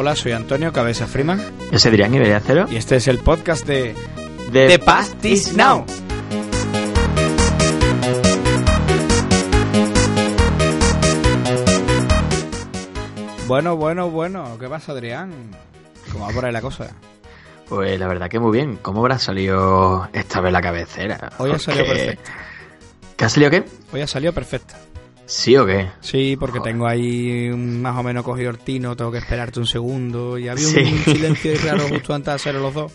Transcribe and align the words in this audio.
Hola, 0.00 0.14
soy 0.14 0.30
Antonio 0.30 0.72
Cabeza 0.72 1.08
Freeman. 1.08 1.42
Yo 1.72 1.78
soy 1.80 1.88
Adrián 1.88 2.14
Iberia 2.14 2.38
Cero. 2.38 2.66
Y 2.70 2.76
este 2.76 2.94
es 2.94 3.08
el 3.08 3.18
podcast 3.18 3.66
de 3.66 3.96
The, 4.52 4.78
Past 4.78 5.24
is 5.24 5.54
Now. 5.54 5.84
Bueno, 13.48 13.74
bueno, 13.74 14.08
bueno. 14.08 14.56
¿Qué 14.60 14.68
pasa, 14.68 14.92
Adrián? 14.92 15.32
¿Cómo 16.12 16.28
va 16.28 16.32
por 16.32 16.44
ahí 16.44 16.52
la 16.52 16.62
cosa? 16.62 16.94
Pues 17.68 17.98
la 17.98 18.06
verdad 18.06 18.28
que 18.28 18.38
muy 18.38 18.52
bien. 18.52 18.76
¿Cómo 18.76 19.00
habrá 19.00 19.18
salido 19.18 20.08
esta 20.12 20.40
vez 20.40 20.52
la 20.52 20.60
cabecera? 20.60 21.32
Hoy 21.38 21.50
ha 21.50 21.58
salido 21.58 21.86
perfecta. 21.86 22.32
¿Qué 23.16 23.24
ha 23.24 23.28
salido 23.28 23.50
qué? 23.50 23.64
Hoy 23.92 24.02
ha 24.02 24.06
salido 24.06 24.32
perfecta. 24.32 24.78
¿Sí 25.28 25.56
o 25.56 25.66
qué? 25.66 25.88
Sí, 26.00 26.36
porque 26.40 26.58
Joder. 26.58 26.72
tengo 26.72 26.86
ahí 26.88 27.50
un- 27.50 27.82
más 27.82 27.96
o 27.98 28.02
menos 28.02 28.24
cogido 28.24 28.50
el 28.50 28.58
tino, 28.58 28.96
tengo 28.96 29.12
que 29.12 29.18
esperarte 29.18 29.60
un 29.60 29.66
segundo. 29.66 30.38
Y 30.38 30.48
había 30.48 30.64
Sí. 30.64 30.80
un 30.80 30.98
silencio 31.14 31.52
raro 31.64 31.86
justo 31.88 32.14
antes 32.14 32.26
de 32.26 32.34
hacer 32.34 32.54
los 32.54 32.72
dos. 32.74 32.92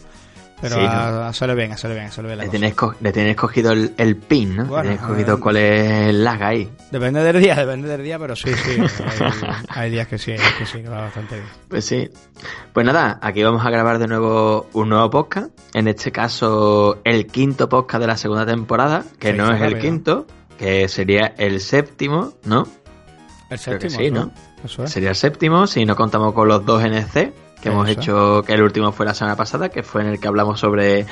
Pero 0.61 0.75
Sí, 0.75 0.81
ha 0.81 1.33
salido 1.33 1.57
bien, 1.57 1.77
salido 1.77 1.99
bien, 1.99 2.09
la 2.15 2.33
Le 2.35 2.37
cosa. 2.37 2.49
tienes, 2.51 2.73
co- 2.73 2.95
le 3.01 3.11
tienes 3.11 3.35
cogido 3.35 3.73
el, 3.73 3.93
el 3.97 4.15
pin, 4.15 4.55
¿no? 4.55 4.65
Bueno, 4.65 4.83
le 4.83 4.89
tienes 4.91 5.05
cogido 5.05 5.35
eh, 5.35 5.39
cuál 5.41 5.57
es 5.57 5.91
el 6.09 6.23
lag 6.23 6.41
ahí. 6.41 6.69
Depende 6.89 7.21
del 7.21 7.41
día, 7.41 7.55
depende 7.55 7.89
del 7.89 8.01
día, 8.01 8.17
pero 8.17 8.33
sí, 8.33 8.49
sí. 8.53 8.79
Hay, 8.79 9.53
hay 9.67 9.91
días 9.91 10.07
que 10.07 10.17
sí, 10.17 10.31
hay 10.31 10.37
días 10.37 10.53
que 10.57 10.65
sí, 10.65 10.81
que 10.81 10.87
va 10.87 11.01
bastante 11.01 11.35
bien. 11.35 11.47
Pues 11.67 11.83
sí. 11.83 12.09
Pues 12.71 12.85
nada, 12.85 13.19
aquí 13.21 13.43
vamos 13.43 13.65
a 13.65 13.69
grabar 13.69 13.99
de 13.99 14.07
nuevo 14.07 14.69
un 14.71 14.87
nuevo 14.87 15.09
podcast. 15.09 15.49
En 15.73 15.89
este 15.89 16.13
caso, 16.13 17.01
el 17.03 17.27
quinto 17.27 17.67
podcast 17.67 17.99
de 17.99 18.07
la 18.07 18.15
segunda 18.15 18.45
temporada, 18.45 19.03
que 19.19 19.31
Sí, 19.31 19.37
no 19.37 19.53
es 19.53 19.61
el 19.61 19.79
quinto, 19.79 20.27
que 20.57 20.87
sería 20.87 21.33
el 21.37 21.59
séptimo, 21.59 22.33
¿no? 22.45 22.67
El 23.49 23.57
que 23.57 23.57
séptimo, 23.57 23.97
sí, 23.99 24.11
¿no? 24.11 24.31
Eso 24.63 24.83
es. 24.83 24.91
Sería 24.91 25.09
el 25.09 25.15
séptimo, 25.15 25.67
si 25.67 25.85
no 25.85 25.95
contamos 25.95 26.33
con 26.33 26.47
los 26.47 26.65
dos 26.65 26.83
NC 26.83 27.33
que 27.61 27.69
hemos 27.69 27.87
Eso. 27.87 27.99
hecho, 28.01 28.41
que 28.45 28.53
el 28.53 28.61
último 28.61 28.91
fue 28.91 29.05
la 29.05 29.13
semana 29.13 29.35
pasada, 29.37 29.69
que 29.69 29.83
fue 29.83 30.01
en 30.01 30.07
el 30.07 30.19
que 30.19 30.27
hablamos 30.27 30.59
sobre 30.59 31.05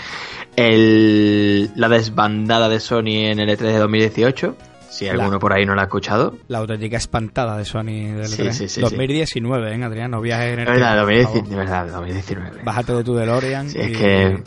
el, 0.58 1.72
la 1.76 1.88
desbandada 1.90 2.68
de 2.70 2.80
Sony 2.80 3.26
en 3.32 3.40
el 3.40 3.50
E3 3.50 3.58
de 3.58 3.78
2018. 3.78 4.56
Si 4.90 5.06
La- 5.06 5.14
alguno 5.14 5.40
por 5.40 5.54
ahí 5.54 5.66
no 5.66 5.74
lo 5.74 5.80
ha 5.80 5.86
escuchado. 5.86 6.36
La 6.50 6.58
auténtica 6.58 6.98
espantada 6.98 7.56
de 7.58 7.64
Sony 7.64 8.14
del 8.14 8.28
Sí, 8.28 8.42
E3. 8.44 8.52
sí, 8.52 8.68
sí, 8.68 8.82
2019, 8.82 9.74
¿eh, 9.74 9.84
Adrián? 9.86 10.12
No 10.12 10.20
viajes 10.20 10.52
en 10.54 10.60
el 10.60 10.68
Es 10.68 10.74
verdad, 10.74 11.06
tiempo, 11.06 11.06
por 11.06 11.16
2019, 11.16 11.26
favor. 11.32 11.50
de 11.50 11.56
verdad, 11.56 11.88
2019. 11.94 12.64
Bájate 12.66 12.94
de 12.96 13.04
tu 13.06 13.16
DeLorean 13.16 13.70
Sí, 13.70 13.80
es 13.80 13.88
y, 13.88 13.94
que- 13.94 14.44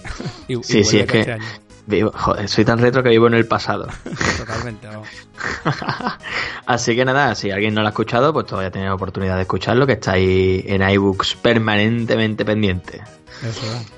y- 0.48 0.53
y 0.58 0.62
sí, 0.62 0.84
sí, 0.84 0.98
es 0.98 1.06
que- 1.06 1.20
este. 1.20 1.39
Vivo- 1.87 2.13
joder, 2.15 2.49
soy 2.49 2.65
tan 2.65 2.79
retro 2.79 3.03
que 3.03 3.11
vivo 3.11 3.27
en 3.27 3.35
el 3.35 3.47
pasado. 3.47 3.89
Totalmente, 4.39 4.87
vamos. 4.87 5.09
Así 6.67 6.97
que 6.97 7.05
nada, 7.05 7.35
si 7.35 7.51
alguien 7.51 7.75
no 7.75 7.81
lo 7.83 7.89
ha 7.89 7.91
escuchado, 7.91 8.33
pues 8.33 8.47
todavía 8.47 8.71
tiene 8.71 8.91
oportunidad 8.91 9.37
de 9.37 9.43
escucharlo, 9.43 9.87
que 9.87 9.93
está 9.95 10.13
ahí 10.13 10.65
en 10.67 10.83
iBooks 10.89 11.35
permanentemente 11.37 12.45
pendiente. 12.45 13.03
Eso 13.43 13.67
es. 13.67 13.93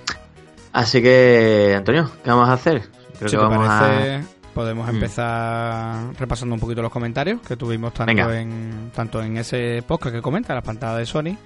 Así 0.72 1.00
que, 1.00 1.74
Antonio, 1.76 2.10
¿qué 2.24 2.30
vamos 2.30 2.48
a 2.48 2.54
hacer? 2.54 2.82
Creo 3.18 3.28
Si 3.28 3.36
que 3.36 3.42
te 3.42 3.48
vamos 3.48 3.66
parece, 3.68 4.24
podemos 4.52 4.86
Mm. 4.86 4.90
empezar 4.94 6.14
repasando 6.18 6.54
un 6.54 6.60
poquito 6.60 6.82
los 6.82 6.90
comentarios 6.92 7.40
que 7.40 7.56
tuvimos 7.56 7.94
tanto 7.94 8.10
Venga. 8.10 8.38
en 8.40 8.90
tanto 8.94 9.22
en 9.22 9.36
ese 9.38 9.82
podcast 9.86 10.16
que 10.16 10.20
comenta, 10.22 10.54
la 10.54 10.62
pantalla 10.62 10.96
de 10.98 11.06
Sony, 11.06 11.36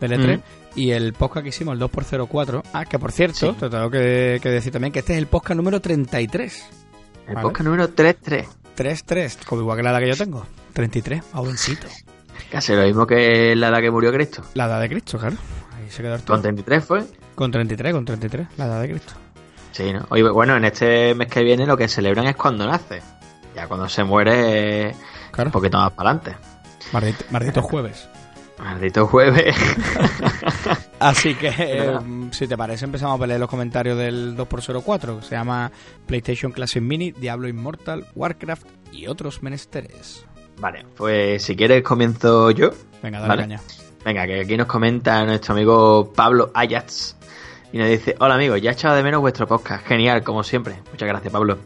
del 0.00 0.12
E3, 0.12 0.38
Mm. 0.38 0.42
Y 0.74 0.90
el 0.92 1.12
podcast 1.12 1.42
que 1.44 1.48
hicimos, 1.50 1.74
el 1.74 1.80
2x04. 1.80 2.62
Ah, 2.72 2.84
que 2.84 2.98
por 2.98 3.12
cierto, 3.12 3.38
Sí. 3.38 3.52
te 3.58 3.68
tengo 3.70 3.90
que, 3.90 4.38
que 4.42 4.48
decir 4.48 4.72
también 4.72 4.92
que 4.92 5.00
este 5.00 5.12
es 5.14 5.18
el 5.18 5.26
podcast 5.26 5.56
número 5.56 5.80
33. 5.80 6.62
a... 6.62 7.28
El 7.28 7.34
Vale. 7.36 7.42
podcast 7.46 7.64
número 7.64 7.88
33. 7.90 8.48
33, 8.74 9.38
como 9.46 9.62
igual 9.62 9.76
que 9.76 9.82
la 9.82 9.90
edad 9.90 9.98
que 10.00 10.08
yo 10.08 10.16
tengo. 10.16 10.46
33, 10.72 11.22
jovencito. 11.32 11.86
Casi 12.50 12.72
lo 12.74 12.82
mismo 12.82 13.06
que 13.06 13.54
la 13.54 13.68
edad 13.68 13.80
que 13.80 13.90
murió 13.90 14.12
Cristo. 14.12 14.42
La 14.54 14.66
edad 14.66 14.80
de 14.80 14.88
Cristo, 14.88 15.18
claro. 15.18 15.36
Ahí 15.76 15.90
se 15.90 16.02
quedó 16.02 16.14
el 16.14 16.22
Con 16.22 16.40
33 16.40 16.84
fue. 16.84 17.04
Con 17.34 17.50
33, 17.50 17.92
con 17.92 18.04
33, 18.04 18.48
la 18.56 18.66
edad 18.66 18.80
de 18.80 18.88
Cristo. 18.90 19.12
Sí, 19.72 19.92
¿no? 19.92 20.06
Oye, 20.08 20.22
bueno, 20.30 20.56
en 20.56 20.64
este 20.64 21.14
mes 21.14 21.28
que 21.28 21.42
viene 21.42 21.66
lo 21.66 21.76
que 21.76 21.88
celebran 21.88 22.26
es 22.26 22.36
cuando 22.36 22.66
nace. 22.66 23.02
Ya 23.54 23.66
cuando 23.68 23.88
se 23.88 24.02
muere, 24.04 24.94
Claro. 25.30 25.48
un 25.48 25.52
poquito 25.52 25.78
más 25.78 25.92
para 25.92 26.10
adelante. 26.10 26.36
Maldito, 26.92 27.24
maldito 27.30 27.62
jueves. 27.62 28.08
Maldito 28.62 29.06
jueves. 29.06 29.56
Así 30.98 31.34
que, 31.34 31.48
eh, 31.58 31.98
si 32.30 32.46
te 32.46 32.56
parece, 32.56 32.84
empezamos 32.84 33.20
a 33.20 33.26
leer 33.26 33.40
los 33.40 33.48
comentarios 33.48 33.96
del 33.96 34.36
2x04, 34.36 35.20
que 35.20 35.24
se 35.26 35.34
llama 35.34 35.70
PlayStation 36.06 36.52
Classic 36.52 36.82
Mini, 36.82 37.10
Diablo 37.12 37.48
Immortal, 37.48 38.06
Warcraft 38.14 38.66
y 38.92 39.06
otros 39.06 39.42
menesteres. 39.42 40.24
vale, 40.58 40.84
pues 40.96 41.42
si 41.42 41.56
quieres 41.56 41.82
comienzo 41.82 42.50
yo. 42.50 42.70
Venga, 43.02 43.18
dale 43.20 43.28
Vale. 43.28 43.42
caña. 43.42 43.60
Venga, 44.04 44.26
que 44.26 44.40
aquí 44.40 44.56
nos 44.56 44.66
comenta 44.66 45.24
nuestro 45.24 45.54
amigo 45.54 46.12
Pablo 46.14 46.50
Ayats. 46.54 47.16
Y 47.72 47.78
nos 47.78 47.88
dice, 47.88 48.16
hola 48.18 48.34
amigos, 48.34 48.60
ya 48.60 48.70
he 48.70 48.72
echado 48.72 48.96
de 48.96 49.02
menos 49.02 49.20
vuestro 49.20 49.46
podcast. 49.46 49.86
Genial, 49.86 50.22
como 50.24 50.42
siempre. 50.42 50.74
Muchas 50.90 51.08
gracias, 51.08 51.32
Pablo. 51.32 51.58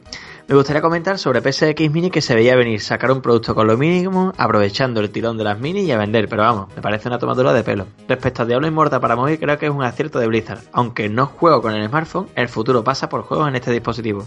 Me 0.46 0.54
gustaría 0.56 0.82
comentar 0.82 1.18
sobre 1.18 1.40
PSX 1.40 1.90
Mini 1.90 2.10
que 2.10 2.20
se 2.20 2.34
veía 2.34 2.54
venir 2.54 2.78
sacar 2.82 3.10
un 3.10 3.22
producto 3.22 3.54
con 3.54 3.66
lo 3.66 3.78
mínimo, 3.78 4.34
aprovechando 4.36 5.00
el 5.00 5.08
tirón 5.08 5.38
de 5.38 5.44
las 5.44 5.58
mini 5.58 5.80
y 5.80 5.90
a 5.90 5.96
vender, 5.96 6.28
pero 6.28 6.42
vamos, 6.42 6.68
me 6.76 6.82
parece 6.82 7.08
una 7.08 7.18
tomadura 7.18 7.54
de 7.54 7.62
pelo. 7.62 7.86
Respecto 8.06 8.42
a 8.42 8.44
Diablo 8.44 8.66
Immortal 8.66 9.00
para 9.00 9.16
móvil, 9.16 9.38
creo 9.38 9.58
que 9.58 9.66
es 9.66 9.72
un 9.72 9.82
acierto 9.82 10.18
de 10.18 10.26
Blizzard. 10.26 10.60
Aunque 10.72 11.08
no 11.08 11.26
juego 11.26 11.62
con 11.62 11.74
el 11.74 11.88
smartphone, 11.88 12.28
el 12.34 12.50
futuro 12.50 12.84
pasa 12.84 13.08
por 13.08 13.22
juegos 13.22 13.48
en 13.48 13.56
este 13.56 13.70
dispositivo. 13.70 14.26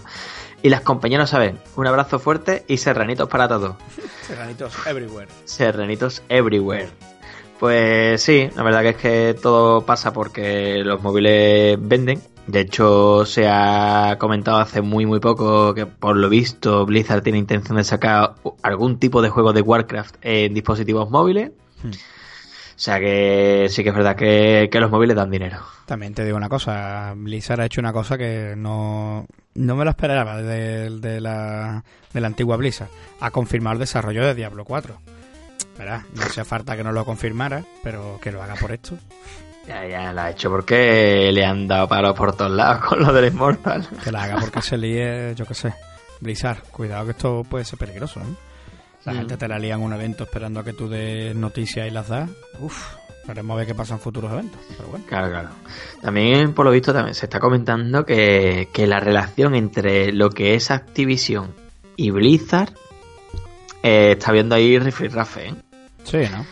Y 0.60 0.70
las 0.70 0.80
compañías 0.80 1.20
lo 1.20 1.26
saben. 1.28 1.60
Un 1.76 1.86
abrazo 1.86 2.18
fuerte 2.18 2.64
y 2.66 2.78
serranitos 2.78 3.28
para 3.28 3.46
todos. 3.46 3.76
Serranitos 4.26 4.74
everywhere. 4.88 5.28
Serranitos 5.44 6.22
everywhere. 6.28 6.88
Pues 7.60 8.20
sí, 8.20 8.50
la 8.56 8.64
verdad 8.64 8.82
que 8.82 8.88
es 8.88 8.96
que 8.96 9.36
todo 9.40 9.82
pasa 9.82 10.12
porque 10.12 10.82
los 10.84 11.00
móviles 11.00 11.78
venden. 11.80 12.20
De 12.48 12.60
hecho, 12.60 13.26
se 13.26 13.46
ha 13.46 14.16
comentado 14.18 14.56
hace 14.56 14.80
muy 14.80 15.04
muy 15.04 15.20
poco 15.20 15.74
que 15.74 15.84
por 15.84 16.16
lo 16.16 16.30
visto 16.30 16.86
Blizzard 16.86 17.22
tiene 17.22 17.36
intención 17.36 17.76
de 17.76 17.84
sacar 17.84 18.36
algún 18.62 18.98
tipo 18.98 19.20
de 19.20 19.28
juego 19.28 19.52
de 19.52 19.60
Warcraft 19.60 20.16
en 20.22 20.54
dispositivos 20.54 21.10
móviles. 21.10 21.50
Hmm. 21.82 21.90
O 21.90 22.80
sea 22.80 23.00
que 23.00 23.66
sí 23.68 23.82
que 23.82 23.90
es 23.90 23.94
verdad 23.94 24.16
que, 24.16 24.70
que 24.72 24.80
los 24.80 24.90
móviles 24.90 25.14
dan 25.14 25.30
dinero. 25.30 25.58
También 25.84 26.14
te 26.14 26.24
digo 26.24 26.38
una 26.38 26.48
cosa, 26.48 27.12
Blizzard 27.16 27.60
ha 27.60 27.66
hecho 27.66 27.82
una 27.82 27.92
cosa 27.92 28.16
que 28.16 28.54
no, 28.56 29.26
no 29.54 29.76
me 29.76 29.84
lo 29.84 29.90
esperaba 29.90 30.40
de, 30.40 30.88
de 30.88 31.20
la, 31.20 31.84
de 32.14 32.20
la 32.20 32.26
antigua 32.28 32.56
Blizzard. 32.56 32.88
Ha 33.20 33.30
confirmado 33.30 33.74
el 33.74 33.80
desarrollo 33.80 34.24
de 34.24 34.34
Diablo 34.34 34.64
4. 34.64 34.98
Verá, 35.76 36.06
no 36.14 36.22
hacía 36.22 36.46
falta 36.46 36.76
que 36.78 36.84
no 36.84 36.92
lo 36.92 37.04
confirmara, 37.04 37.62
pero 37.82 38.18
que 38.22 38.32
lo 38.32 38.42
haga 38.42 38.54
por 38.54 38.72
esto. 38.72 38.96
Ya, 39.68 39.86
ya 39.86 40.12
la 40.14 40.24
ha 40.24 40.30
hecho 40.30 40.50
porque 40.50 41.30
le 41.32 41.44
han 41.44 41.68
dado 41.68 41.86
palos 41.86 42.14
por 42.14 42.34
todos 42.34 42.50
lados 42.50 42.84
con 42.86 43.00
lo 43.00 43.12
del 43.12 43.26
Immortal. 43.32 43.86
Que 44.02 44.10
la 44.10 44.22
haga 44.24 44.36
porque 44.40 44.62
se 44.62 44.78
líe, 44.78 45.34
yo 45.34 45.44
qué 45.44 45.54
sé. 45.54 45.74
Blizzard, 46.20 46.62
cuidado 46.70 47.04
que 47.04 47.10
esto 47.12 47.42
puede 47.48 47.64
ser 47.64 47.78
peligroso, 47.78 48.20
¿eh? 48.20 48.34
La 49.04 49.12
Mm. 49.12 49.16
gente 49.18 49.36
te 49.36 49.46
la 49.48 49.58
lía 49.58 49.74
en 49.74 49.82
un 49.82 49.92
evento 49.92 50.24
esperando 50.24 50.60
a 50.60 50.64
que 50.64 50.72
tú 50.72 50.88
des 50.88 51.34
noticias 51.36 51.86
y 51.86 51.90
las 51.90 52.08
das. 52.08 52.28
Uf, 52.60 52.94
veremos 53.26 53.54
a 53.54 53.58
ver 53.58 53.66
qué 53.66 53.74
pasa 53.74 53.94
en 53.94 54.00
futuros 54.00 54.32
eventos. 54.32 54.60
Pero 54.76 54.88
bueno, 54.88 55.04
Claro, 55.06 55.28
claro. 55.30 55.48
También, 56.02 56.54
por 56.54 56.64
lo 56.64 56.72
visto, 56.72 56.92
también 56.92 57.14
se 57.14 57.26
está 57.26 57.38
comentando 57.38 58.04
que, 58.06 58.68
que 58.72 58.86
la 58.86 59.00
relación 59.00 59.54
entre 59.54 60.12
lo 60.12 60.30
que 60.30 60.54
es 60.54 60.70
Activision 60.70 61.52
y 61.96 62.10
Blizzard 62.10 62.72
eh, 63.82 64.12
está 64.18 64.32
viendo 64.32 64.54
ahí 64.54 64.78
rifirrafe, 64.78 65.48
¿eh? 65.48 65.54
sí, 66.04 66.18
¿no? 66.32 66.44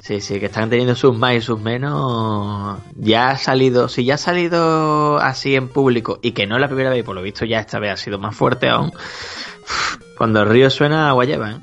Sí, 0.00 0.20
sí, 0.20 0.38
que 0.38 0.46
están 0.46 0.70
teniendo 0.70 0.94
sus 0.94 1.16
más 1.16 1.34
y 1.34 1.40
sus 1.40 1.60
menos. 1.60 2.78
Ya 2.94 3.30
ha 3.30 3.38
salido, 3.38 3.88
si 3.88 4.04
ya 4.04 4.14
ha 4.14 4.18
salido 4.18 5.18
así 5.18 5.54
en 5.54 5.68
público 5.68 6.18
y 6.22 6.32
que 6.32 6.46
no 6.46 6.54
es 6.56 6.60
la 6.60 6.68
primera 6.68 6.90
vez, 6.90 7.04
por 7.04 7.14
lo 7.14 7.22
visto 7.22 7.44
ya 7.44 7.60
esta 7.60 7.78
vez 7.78 7.92
ha 7.92 7.96
sido 7.96 8.18
más 8.18 8.34
fuerte 8.34 8.68
aún. 8.68 8.92
Cuando 10.16 10.42
el 10.42 10.48
río 10.48 10.70
suena, 10.70 11.08
agua 11.08 11.24
lleva, 11.24 11.52
¿eh? 11.52 11.56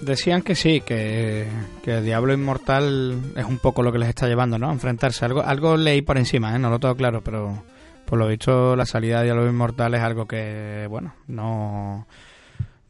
Decían 0.00 0.42
que 0.42 0.56
sí, 0.56 0.80
que, 0.80 1.46
que 1.84 2.00
Diablo 2.00 2.32
Inmortal 2.32 3.20
es 3.36 3.44
un 3.44 3.58
poco 3.58 3.82
lo 3.82 3.92
que 3.92 3.98
les 3.98 4.08
está 4.08 4.26
llevando, 4.26 4.58
¿no? 4.58 4.68
A 4.68 4.72
enfrentarse. 4.72 5.24
Algo, 5.24 5.42
algo 5.42 5.76
leí 5.76 6.02
por 6.02 6.18
encima, 6.18 6.56
¿eh? 6.56 6.58
No 6.58 6.70
lo 6.70 6.80
tengo 6.80 6.96
claro, 6.96 7.22
pero 7.22 7.62
por 8.04 8.18
lo 8.18 8.26
visto 8.26 8.74
la 8.74 8.84
salida 8.84 9.18
de 9.18 9.26
Diablo 9.26 9.48
Inmortal 9.48 9.94
es 9.94 10.00
algo 10.00 10.26
que, 10.26 10.86
bueno, 10.88 11.14
no... 11.28 12.06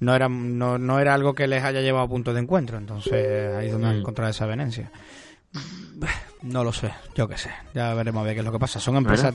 No 0.02 0.14
era, 0.14 0.28
no, 0.28 0.78
no 0.78 0.98
era 0.98 1.14
algo 1.14 1.34
que 1.34 1.46
les 1.46 1.62
haya 1.62 1.80
llevado 1.80 2.04
a 2.04 2.08
punto 2.08 2.34
de 2.34 2.40
encuentro, 2.40 2.76
entonces 2.76 3.54
ahí 3.56 3.66
es 3.66 3.72
donde 3.72 3.88
han 3.88 3.96
Mm. 3.96 4.00
encontrado 4.00 4.30
esa 4.30 4.46
venencia. 4.46 4.90
No 6.42 6.64
lo 6.64 6.72
sé, 6.72 6.90
yo 7.14 7.28
qué 7.28 7.36
sé. 7.38 7.50
Ya 7.74 7.94
veremos 7.94 8.22
a 8.22 8.24
ver 8.24 8.34
qué 8.34 8.40
es 8.40 8.44
lo 8.46 8.50
que 8.52 8.58
pasa. 8.58 8.80
Son 8.80 8.96
empresas 8.96 9.34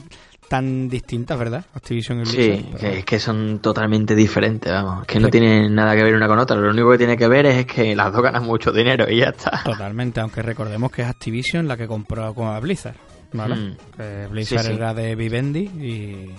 tan 0.50 0.90
distintas, 0.90 1.38
¿verdad? 1.40 1.64
Activision 1.74 2.20
y 2.20 2.22
Blizzard. 2.24 2.58
Sí, 2.58 2.66
pero- 2.72 2.78
que 2.80 3.00
es 3.00 3.06
que 3.06 3.20
son 3.20 3.60
totalmente 3.60 4.14
diferentes, 4.16 4.72
vamos. 4.72 5.06
Que 5.06 5.20
no 5.20 5.28
Sí. 5.28 5.32
tienen 5.32 5.74
nada 5.74 5.96
que 5.96 6.04
ver 6.04 6.16
una 6.16 6.28
con 6.28 6.40
otra. 6.40 6.58
Lo 6.58 6.70
único 6.72 6.92
que 6.92 6.98
tiene 6.98 7.16
que 7.16 7.28
ver 7.28 7.46
es 7.46 7.66
que 7.66 7.96
las 7.96 8.12
dos 8.12 8.22
ganan 8.22 8.44
mucho 8.44 8.72
dinero 8.72 9.06
y 9.10 9.20
ya 9.20 9.28
está. 9.30 9.62
Totalmente, 9.64 10.20
aunque 10.20 10.42
recordemos 10.42 10.92
que 10.92 11.04
es 11.04 11.08
Activision 11.08 11.68
la 11.68 11.78
que 11.78 11.88
compró 11.88 12.34
con 12.34 12.48
a 12.48 12.60
Blizzard, 12.60 12.96
¿vale? 13.32 13.56
Mm. 13.56 13.78
Que 13.96 14.28
Blizzard 14.30 14.62
Sí, 14.64 14.68
sí. 14.68 14.74
era 14.74 14.94
de 14.94 15.16
Vivendi 15.16 15.60
y... 15.60 16.36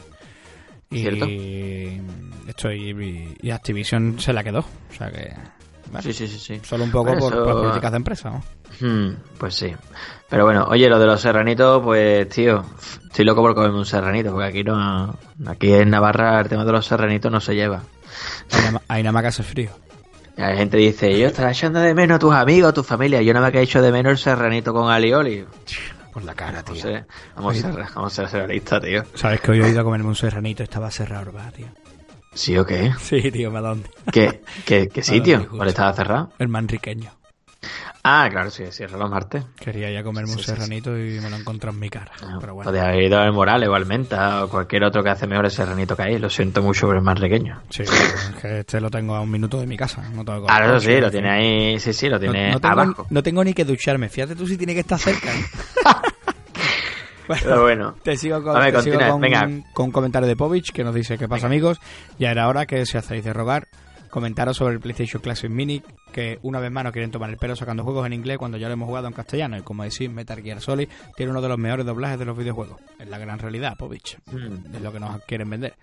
Y 0.91 1.07
esto 2.49 2.73
y, 2.73 3.37
y 3.41 3.51
Activision 3.51 4.19
se 4.19 4.33
la 4.33 4.43
quedó. 4.43 4.61
O 4.61 4.95
sea 4.97 5.11
que 5.11 5.35
Sí, 6.03 6.13
sí, 6.13 6.29
sí, 6.29 6.39
sí. 6.39 6.61
Solo 6.65 6.85
un 6.85 6.91
poco 6.91 7.05
Bueno, 7.05 7.21
por, 7.21 7.33
eso- 7.33 7.45
por 7.45 7.55
políticas 7.63 7.91
de 7.93 7.97
empresa, 7.97 8.31
¿no? 8.31 8.43
Hmm, 8.81 9.15
pues 9.39 9.55
sí. 9.55 9.73
Pero 10.29 10.45
bueno, 10.45 10.67
oye, 10.69 10.87
lo 10.89 10.99
de 10.99 11.07
los 11.07 11.21
serranitos, 11.21 11.83
pues 11.83 12.29
tío, 12.29 12.63
estoy 13.07 13.25
loco 13.25 13.41
por 13.41 13.55
comerme 13.55 13.79
un 13.79 13.87
serranito, 13.87 14.31
porque 14.33 14.47
aquí 14.49 14.65
no, 14.65 15.17
aquí 15.47 15.73
en 15.73 15.89
Navarra 15.89 16.41
el 16.41 16.49
tema 16.49 16.65
de 16.67 16.73
los 16.73 16.85
serranitos 16.85 17.33
no 17.33 17.41
se 17.41 17.55
lleva. 17.55 17.83
Ahí 18.89 19.03
nada 19.03 19.13
más- 19.13 19.23
que 19.23 19.29
hace 19.29 19.43
frío. 19.43 19.71
La 20.37 20.55
gente 20.55 20.77
dice, 20.77 21.19
yo 21.19 21.29
estaré 21.29 21.51
echando 21.53 21.81
de 21.81 21.95
menos 21.95 22.17
a 22.17 22.19
tus 22.19 22.35
amigos, 22.35 22.69
a 22.71 22.75
tu 22.75 22.85
familia. 22.85 23.23
Yo 23.23 23.33
nada 23.33 23.47
más 23.47 23.53
que 23.53 23.59
he 23.59 23.63
hecho 23.63 23.81
de 23.83 23.91
menos 23.91 24.13
el 24.13 24.19
serranito 24.19 24.73
con 24.75 24.91
alioli. 24.91 25.47
Por 26.19 26.25
la 26.25 26.35
cara, 26.35 26.65
ser, 26.75 27.07
vamos 27.37 27.57
a 27.57 27.61
ser, 27.61 27.75
vamos 27.95 28.13
a 28.13 28.17
ser 28.17 28.29
serranistas, 28.29 28.83
tío. 28.83 29.05
Sabes 29.15 29.41
que 29.41 29.53
hoy 29.53 29.61
he 29.63 29.69
ido 29.71 29.81
a 29.81 29.85
comerme 29.85 30.09
un 30.09 30.17
serranito 30.17 30.65
estaba 30.65 30.91
cerrado, 30.91 31.27
¿verdad, 31.27 31.53
tío? 31.53 31.67
¿Sí 32.35 32.59
o 32.59 32.67
qué? 32.67 32.93
Sí, 33.01 33.31
tío, 33.31 33.53
¿me 33.53 33.61
dónde? 33.61 33.89
¿Qué, 34.11 34.43
qué, 34.65 34.89
qué 34.89 35.03
sitio? 35.05 35.39
disgusto. 35.39 35.57
¿Cuál 35.59 35.69
estaba 35.69 35.93
cerrado? 35.93 36.33
El 36.41 36.49
manriqueño. 36.49 37.13
Ah, 38.05 38.29
claro, 38.31 38.49
sí, 38.51 38.65
cierra 38.71 38.97
los 38.97 39.11
martes. 39.11 39.45
Quería 39.59 39.91
ya 39.91 40.03
comerme 40.05 40.31
un 40.31 40.39
Sí, 40.39 40.45
sí, 40.45 40.51
sí. 40.51 40.57
serranito 40.57 40.97
y 40.97 41.21
me 41.21 41.29
lo 41.29 41.37
encontré 41.37 41.69
en 41.71 41.79
mi 41.81 41.91
cara. 41.91 42.13
Ah, 42.23 42.39
Pero 42.41 42.55
bueno. 42.55 42.69
Podría 42.71 42.89
haber 42.89 43.03
ido 43.03 43.19
al 43.19 43.33
Morales 43.33 43.69
o 43.69 43.75
al 43.75 43.85
Menta 43.87 44.45
o 44.45 44.49
cualquier 44.49 44.85
otro 44.85 45.03
que 45.03 45.11
hace 45.11 45.27
mejor 45.27 45.45
el 45.47 45.51
serranito 45.51 45.97
que 45.97 46.05
hay. 46.05 46.19
Lo 46.19 46.31
siento 46.31 46.63
mucho, 46.63 46.87
pero 46.87 47.01
es 47.01 47.05
más 47.05 47.19
pequeño. 47.21 47.61
Sí, 47.69 47.83
es 47.83 47.91
que 48.41 48.61
este 48.61 48.81
lo 48.81 48.89
tengo 48.91 49.17
a 49.17 49.21
un 49.21 49.31
minuto 49.31 49.59
de 49.61 49.67
mi 49.67 49.77
casa. 49.77 50.09
No 50.15 50.25
tengo 50.25 50.47
Ah, 50.49 50.65
eso 50.65 50.81
sí, 50.81 51.01
lo 51.01 51.11
tiene 51.11 51.29
ahí, 51.31 51.81
sí, 51.81 51.93
sí, 51.93 52.07
lo 52.09 52.15
No, 52.17 52.21
tiene 52.21 52.53
no 52.53 52.61
tengo, 52.61 52.73
abajo. 52.81 53.07
no 53.11 53.23
tengo 53.23 53.43
ni 53.45 53.53
que 53.53 53.65
ducharme. 53.65 54.09
Fíjate 54.09 54.37
tú 54.37 54.47
si 54.47 54.57
tiene 54.57 54.75
que 54.75 54.81
estar 54.81 54.99
cerca. 54.99 55.29
¿eh? 55.35 55.45
bueno, 57.29 57.43
Pero 57.45 57.63
bueno. 57.63 57.95
te 58.03 58.17
sigo, 58.17 58.43
con, 58.43 58.55
ver, 58.55 58.75
te 58.75 58.83
sigo 58.83 58.95
continúa, 58.99 59.13
con, 59.13 59.21
venga. 59.21 59.49
con 59.73 59.87
un 59.87 59.93
comentario 59.93 60.27
de 60.29 60.35
Povich 60.35 60.73
que 60.73 60.83
nos 60.83 60.95
dice: 60.95 61.17
¿Qué 61.19 61.29
pasa, 61.29 61.47
amigos? 61.47 61.79
Ya 62.19 62.31
era 62.31 62.49
hora 62.49 62.67
que, 62.67 62.85
si 62.87 62.99
hacéis 62.99 63.23
de 63.23 63.33
rogar, 63.33 63.69
comentaros 64.11 64.57
sobre 64.57 64.75
el 64.75 64.81
PlayStation 64.81 65.23
Classic 65.23 65.51
Mini. 65.51 65.83
Que 66.13 66.39
una 66.43 66.59
vez 66.59 66.73
más 66.73 66.85
no 66.85 66.93
quieren 66.93 67.11
tomar 67.11 67.31
el 67.31 67.37
pelo 67.37 67.55
sacando 67.55 67.85
juegos 67.85 68.07
en 68.07 68.15
inglés 68.15 68.39
cuando 68.39 68.57
ya 68.57 68.67
lo 68.67 68.73
hemos 68.73 68.87
jugado 68.89 69.07
en 69.07 69.13
castellano. 69.13 69.59
Y 69.59 69.63
como 69.63 69.85
decís, 69.85 70.11
Metal 70.11 70.43
Gear 70.43 70.61
Solid 70.61 70.89
tiene 71.17 71.31
uno 71.31 71.43
de 71.43 71.49
los 71.49 71.59
mejores 71.59 71.87
doblajes 71.87 72.19
de 72.19 72.25
los 72.25 72.37
videojuegos. 72.37 72.81
Es 72.99 73.09
la 73.09 73.19
gran 73.19 73.39
realidad, 73.39 73.77
Povich. 73.79 74.19
Mm. 74.33 74.75
Es 74.75 74.83
lo 74.83 74.91
que 74.93 74.99
nos 75.01 75.23
quieren 75.25 75.51
vender. 75.51 75.75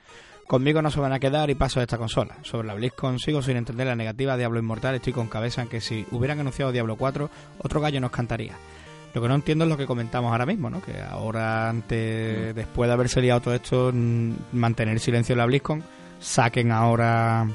Conmigo 0.47 0.81
no 0.83 0.91
se 0.91 0.99
van 0.99 1.11
a 1.11 1.19
quedar 1.19 1.49
y 1.49 1.55
paso 1.55 1.79
de 1.79 1.85
esta 1.85 1.97
consola. 1.97 2.35
Sobre 2.43 2.67
la 2.67 2.75
BlizzCon 2.75 3.17
sigo 3.19 3.41
sin 3.41 3.57
entender 3.57 3.87
la 3.87 3.95
negativa 3.95 4.33
a 4.33 4.37
Diablo 4.37 4.59
Inmortal. 4.59 4.93
Estoy 4.95 5.11
con 5.13 5.27
cabeza 5.27 5.63
en 5.63 5.67
que 5.69 5.81
si 5.81 6.05
hubieran 6.11 6.39
anunciado 6.39 6.71
Diablo 6.71 6.97
4, 6.97 7.29
otro 7.59 7.81
gallo 7.81 7.99
nos 7.99 8.11
cantaría. 8.11 8.53
Lo 9.15 9.21
que 9.21 9.27
no 9.29 9.35
entiendo 9.35 9.63
es 9.63 9.69
lo 9.69 9.77
que 9.77 9.85
comentamos 9.87 10.31
ahora 10.31 10.45
mismo, 10.45 10.69
¿no? 10.69 10.81
Que 10.81 11.01
ahora, 11.01 11.69
ante, 11.69 12.53
después 12.53 12.87
de 12.87 12.93
haberse 12.93 13.21
liado 13.21 13.39
todo 13.41 13.55
esto, 13.55 13.89
mm, 13.93 14.31
mantener 14.51 14.99
silencio 14.99 15.33
en 15.33 15.37
la 15.39 15.45
BlizzCon, 15.47 15.81
saquen 16.19 16.71
ahora 16.71 17.47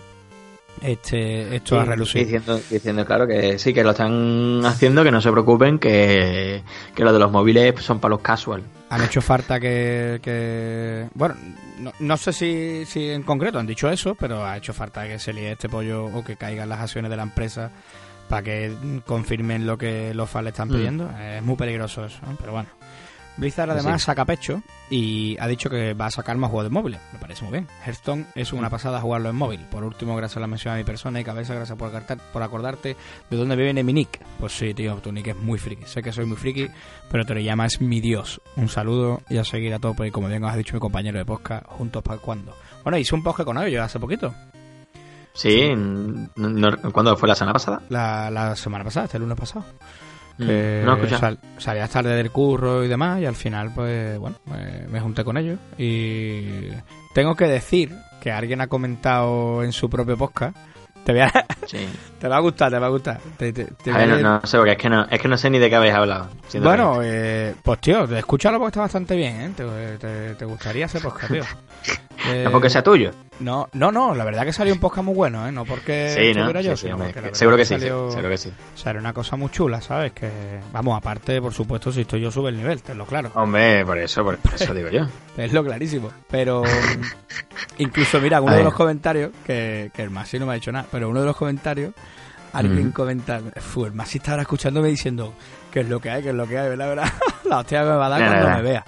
este 0.83 1.57
esto 1.57 1.79
a 1.79 1.85
relucir. 1.85 2.23
Diciendo, 2.23 2.59
diciendo, 2.71 3.05
claro, 3.05 3.27
que 3.27 3.59
sí, 3.59 3.75
que 3.75 3.85
lo 3.85 3.91
están 3.91 4.65
haciendo, 4.65 5.05
que 5.05 5.11
no 5.11 5.21
se 5.21 5.31
preocupen, 5.31 5.79
que, 5.79 6.63
que 6.95 7.05
lo 7.05 7.13
de 7.13 7.19
los 7.19 7.31
móviles 7.31 7.75
son 7.83 7.99
para 8.01 8.11
los 8.11 8.21
casual. 8.21 8.63
han 8.89 9.03
hecho 9.03 9.21
falta 9.21 9.61
que, 9.61 10.19
que- 10.23 11.09
bueno 11.15 11.35
no, 11.79 11.93
no 12.01 12.17
sé 12.17 12.33
si, 12.33 12.85
si 12.87 13.11
en 13.11 13.23
concreto 13.23 13.59
han 13.59 13.67
dicho 13.67 13.89
eso 13.91 14.15
pero 14.15 14.45
ha 14.45 14.57
hecho 14.57 14.73
falta 14.73 15.07
que 15.07 15.19
se 15.19 15.33
líe 15.33 15.53
este 15.53 15.69
pollo 15.69 16.07
o 16.07 16.25
que 16.25 16.37
caigan 16.37 16.69
las 16.69 16.81
acciones 16.81 17.11
de 17.11 17.17
la 17.17 17.23
empresa 17.23 17.71
para 18.31 18.43
que 18.43 18.73
confirmen 19.05 19.67
lo 19.67 19.77
que 19.77 20.15
los 20.15 20.31
fans 20.31 20.45
le 20.45 20.51
están 20.51 20.69
Mm. 20.69 20.73
pidiendo 20.73 21.11
es 21.19 21.43
muy 21.43 21.57
peligroso 21.57 22.07
eso 22.07 22.19
¿no? 22.27 22.37
pero 22.41 22.53
bueno 22.53 22.69
Blizzard 23.37 23.71
además 23.71 24.03
sí. 24.03 24.07
saca 24.07 24.25
pecho 24.27 24.63
y 24.91 25.37
ha 25.41 25.47
dicho 25.47 25.71
que 25.71 25.95
va 25.95 26.07
a 26.07 26.11
sacar 26.11 26.37
más 26.37 26.51
juegos 26.51 26.65
de 26.65 26.71
móviles. 26.71 27.01
Me 27.13 27.19
parece 27.21 27.43
muy 27.45 27.53
bien. 27.53 27.69
Hearthstone 27.87 28.27
es 28.35 28.53
una 28.53 28.69
pasada 28.69 29.01
jugarlo 29.01 29.31
en 29.31 29.37
móvil. 29.37 29.61
Por 29.71 29.83
último, 29.83 30.15
gracias 30.15 30.37
a 30.37 30.41
la 30.41 30.47
mención 30.47 30.75
a 30.75 30.77
mi 30.77 30.85
persona 30.85 31.21
y 31.21 31.25
cabeza, 31.25 31.55
gracias 31.55 31.79
por 31.79 32.43
acordarte 32.43 32.97
de 33.31 33.37
dónde 33.37 33.57
viene 33.57 33.83
mi 33.83 33.95
nick. 33.95 34.21
Pues 34.41 34.53
sí, 34.53 34.75
tío, 34.75 34.97
tu 34.97 35.11
nick 35.11 35.29
es 35.29 35.37
muy 35.37 35.59
friki. 35.59 35.85
Sé 35.87 36.03
que 36.03 36.13
soy 36.13 36.27
muy 36.27 36.37
friki, 36.37 36.69
pero 37.11 37.25
te 37.25 37.33
lo 37.33 37.41
llamas 37.41 37.81
mi 37.81 38.01
dios. 38.03 38.43
Un 38.57 38.69
saludo 38.69 39.23
y 39.31 39.39
a 39.39 39.45
seguir 39.45 39.73
a 39.73 39.79
tope. 39.79 40.09
Y 40.09 40.11
como 40.11 40.29
bien 40.29 40.45
os 40.45 40.53
ha 40.53 40.57
dicho 40.57 40.75
mi 40.75 40.81
compañero 40.81 41.19
de 41.19 41.25
podcast, 41.25 41.65
juntos 41.67 42.03
para 42.03 42.19
cuando. 42.21 42.55
Bueno, 42.83 42.99
hice 42.99 43.15
un 43.15 43.23
podcast 43.23 43.47
con 43.47 43.57
ellos 43.63 43.81
hace 43.83 43.99
poquito. 43.99 44.35
Sí, 45.33 45.73
no- 45.77 46.29
no- 46.37 46.93
¿cuándo 46.93 47.17
fue 47.17 47.29
la 47.29 47.35
semana 47.35 47.53
pasada? 47.53 47.83
La, 47.89 48.31
la 48.31 48.57
semana 48.57 48.85
pasada, 48.85 49.07
este 49.07 49.19
lunes 49.19 49.39
pasado. 49.39 49.65
Mm, 50.39 50.47
que 50.47 50.83
no 50.87 51.19
sal- 51.19 51.39
salías 51.59 51.91
tarde 51.91 52.15
del 52.17 52.31
curro 52.31 52.83
y 52.83 52.89
demás 52.89 53.21
y 53.21 53.27
al 53.27 53.35
final 53.35 53.73
pues 53.75 54.19
bueno 54.19 54.37
me, 54.47 54.87
me 54.89 54.99
junté 54.99 55.23
con 55.23 55.37
ellos 55.37 55.59
y 55.77 56.69
tengo 57.15 57.35
que 57.37 57.45
decir 57.45 57.95
que 58.23 58.33
alguien 58.33 58.63
ha 58.63 58.67
comentado 58.67 59.63
en 59.63 59.73
su 59.73 59.91
propio 59.91 60.17
podcast 60.17 60.57
te, 61.05 61.13
voy 61.13 61.21
a- 61.21 61.47
Sí. 61.67 61.87
te 62.19 62.27
va 62.27 62.37
a 62.39 62.41
gustar 62.41 62.71
te 62.71 62.79
va 62.79 62.87
a 62.87 62.91
gustar 62.91 63.21
Te- 63.37 63.53
te- 63.53 63.67
te 63.67 63.91
A 63.91 63.99
voy 63.99 64.07
ver, 64.07 64.23
no, 64.23 64.41
sé, 64.45 64.57
porque 64.57 64.73
es 64.73 64.79
que 64.79 64.89
no, 64.89 65.05
es 65.11 65.21
que 65.21 65.29
no 65.29 65.37
sé 65.37 65.51
ni 65.51 65.59
de 65.59 65.69
qué 65.69 65.77
habéis 65.77 65.93
hablado. 65.95 66.31
bueno 66.63 67.01
eh, 67.03 67.55
pues 67.63 67.79
tío 67.81 68.05
escúchalo 68.05 68.57
porque 68.59 68.69
está 68.71 68.81
bastante 68.81 69.17
bien 69.17 69.55
¿eh? 69.59 70.37
te, 70.39 70.45
gustaría 70.47 70.87
ese 70.87 71.01
podcast 71.01 71.33
tío. 71.33 71.45
Eh, 72.29 72.43
No 72.45 72.51
porque 72.51 72.69
sea 72.69 72.83
tuyo. 72.83 73.13
no 73.41 73.69
no 73.73 73.91
no 73.91 74.15
la 74.15 74.25
verdad 74.25 74.45
que 74.45 74.53
salió 74.53 74.75
un 74.75 74.81
podcast 74.81 75.05
muy 75.07 75.15
bueno 75.15 75.49
¿eh? 75.49 75.53
no 75.53 75.65
porque 75.65 76.11
Sí, 76.15 76.39
¿no? 76.39 76.51
yo 76.61 76.73
Sí, 76.73 76.77
sí, 76.77 76.83
sino 76.83 76.97
hombre, 76.97 77.13
porque 77.15 77.35
seguro 77.35 77.57
que 77.57 77.65
sí, 77.65 77.75
salió- 77.75 78.11
seguro 78.11 78.29
que 78.29 78.37
sí. 78.37 78.53
O 78.75 78.77
sea, 78.77 78.91
era 78.91 79.01
una 79.01 79.13
cosa 79.15 79.37
muy 79.37 79.49
chula, 79.51 79.81
¿sabes? 79.81 80.13
Que, 80.13 80.29
vamos, 80.73 80.97
aparte, 80.99 81.41
por 81.41 81.55
supuesto, 81.55 81.91
si 81.91 82.03
estoy 82.03 82.21
yo 82.21 82.31
sube 82.31 82.51
el 82.51 82.57
nivel, 82.59 82.83
tenlo 82.83 83.07
claro. 83.07 83.31
Hombre, 83.35 83.85
por 83.87 83.97
eso, 83.99 84.23
por 84.25 84.39
eso 84.55 84.75
digo 84.75 84.91
yo. 84.91 85.07
Es 85.39 85.53
lo 85.55 85.65
clarísimo. 85.65 86.11
Pero 86.31 86.63
mm, 86.63 87.03
incluso, 87.79 88.21
mira, 88.21 88.41
uno 88.43 88.55
de 88.55 88.65
los 88.65 88.75
comentarios, 88.75 89.31
que, 89.47 89.91
que 89.95 90.03
el 90.03 90.11
Masi 90.11 90.39
no 90.39 90.45
me 90.47 90.53
ha 90.53 90.55
dicho 90.57 90.71
nada, 90.73 90.87
pero 90.91 91.09
uno 91.09 91.21
de 91.21 91.27
los 91.27 91.37
comentarios, 91.37 91.95
alguien 92.53 92.89
Ujú. 92.89 92.93
comenta, 92.93 93.41
Fu, 93.57 93.87
el 93.87 93.93
Masi 93.93 94.19
está 94.19 94.33
ahora 94.33 94.43
escuchándome 94.43 94.89
diciendo 94.89 95.33
qué 95.71 95.81
es 95.81 95.89
lo 95.89 96.01
que 96.01 96.11
hay, 96.11 96.23
qué 96.23 96.29
es 96.31 96.35
lo 96.35 96.47
que 96.47 96.59
hay, 96.59 96.69
¿verdad? 96.69 96.89
¿verdad? 96.89 97.13
La 97.45 97.61
hostia 97.61 97.81
que 97.81 97.89
me 97.89 97.97
va 97.97 98.07
a 98.07 98.09
dar 98.11 98.21
cuando 98.21 98.47
nada. 98.49 98.57
me 98.57 98.63
vea. 98.63 98.85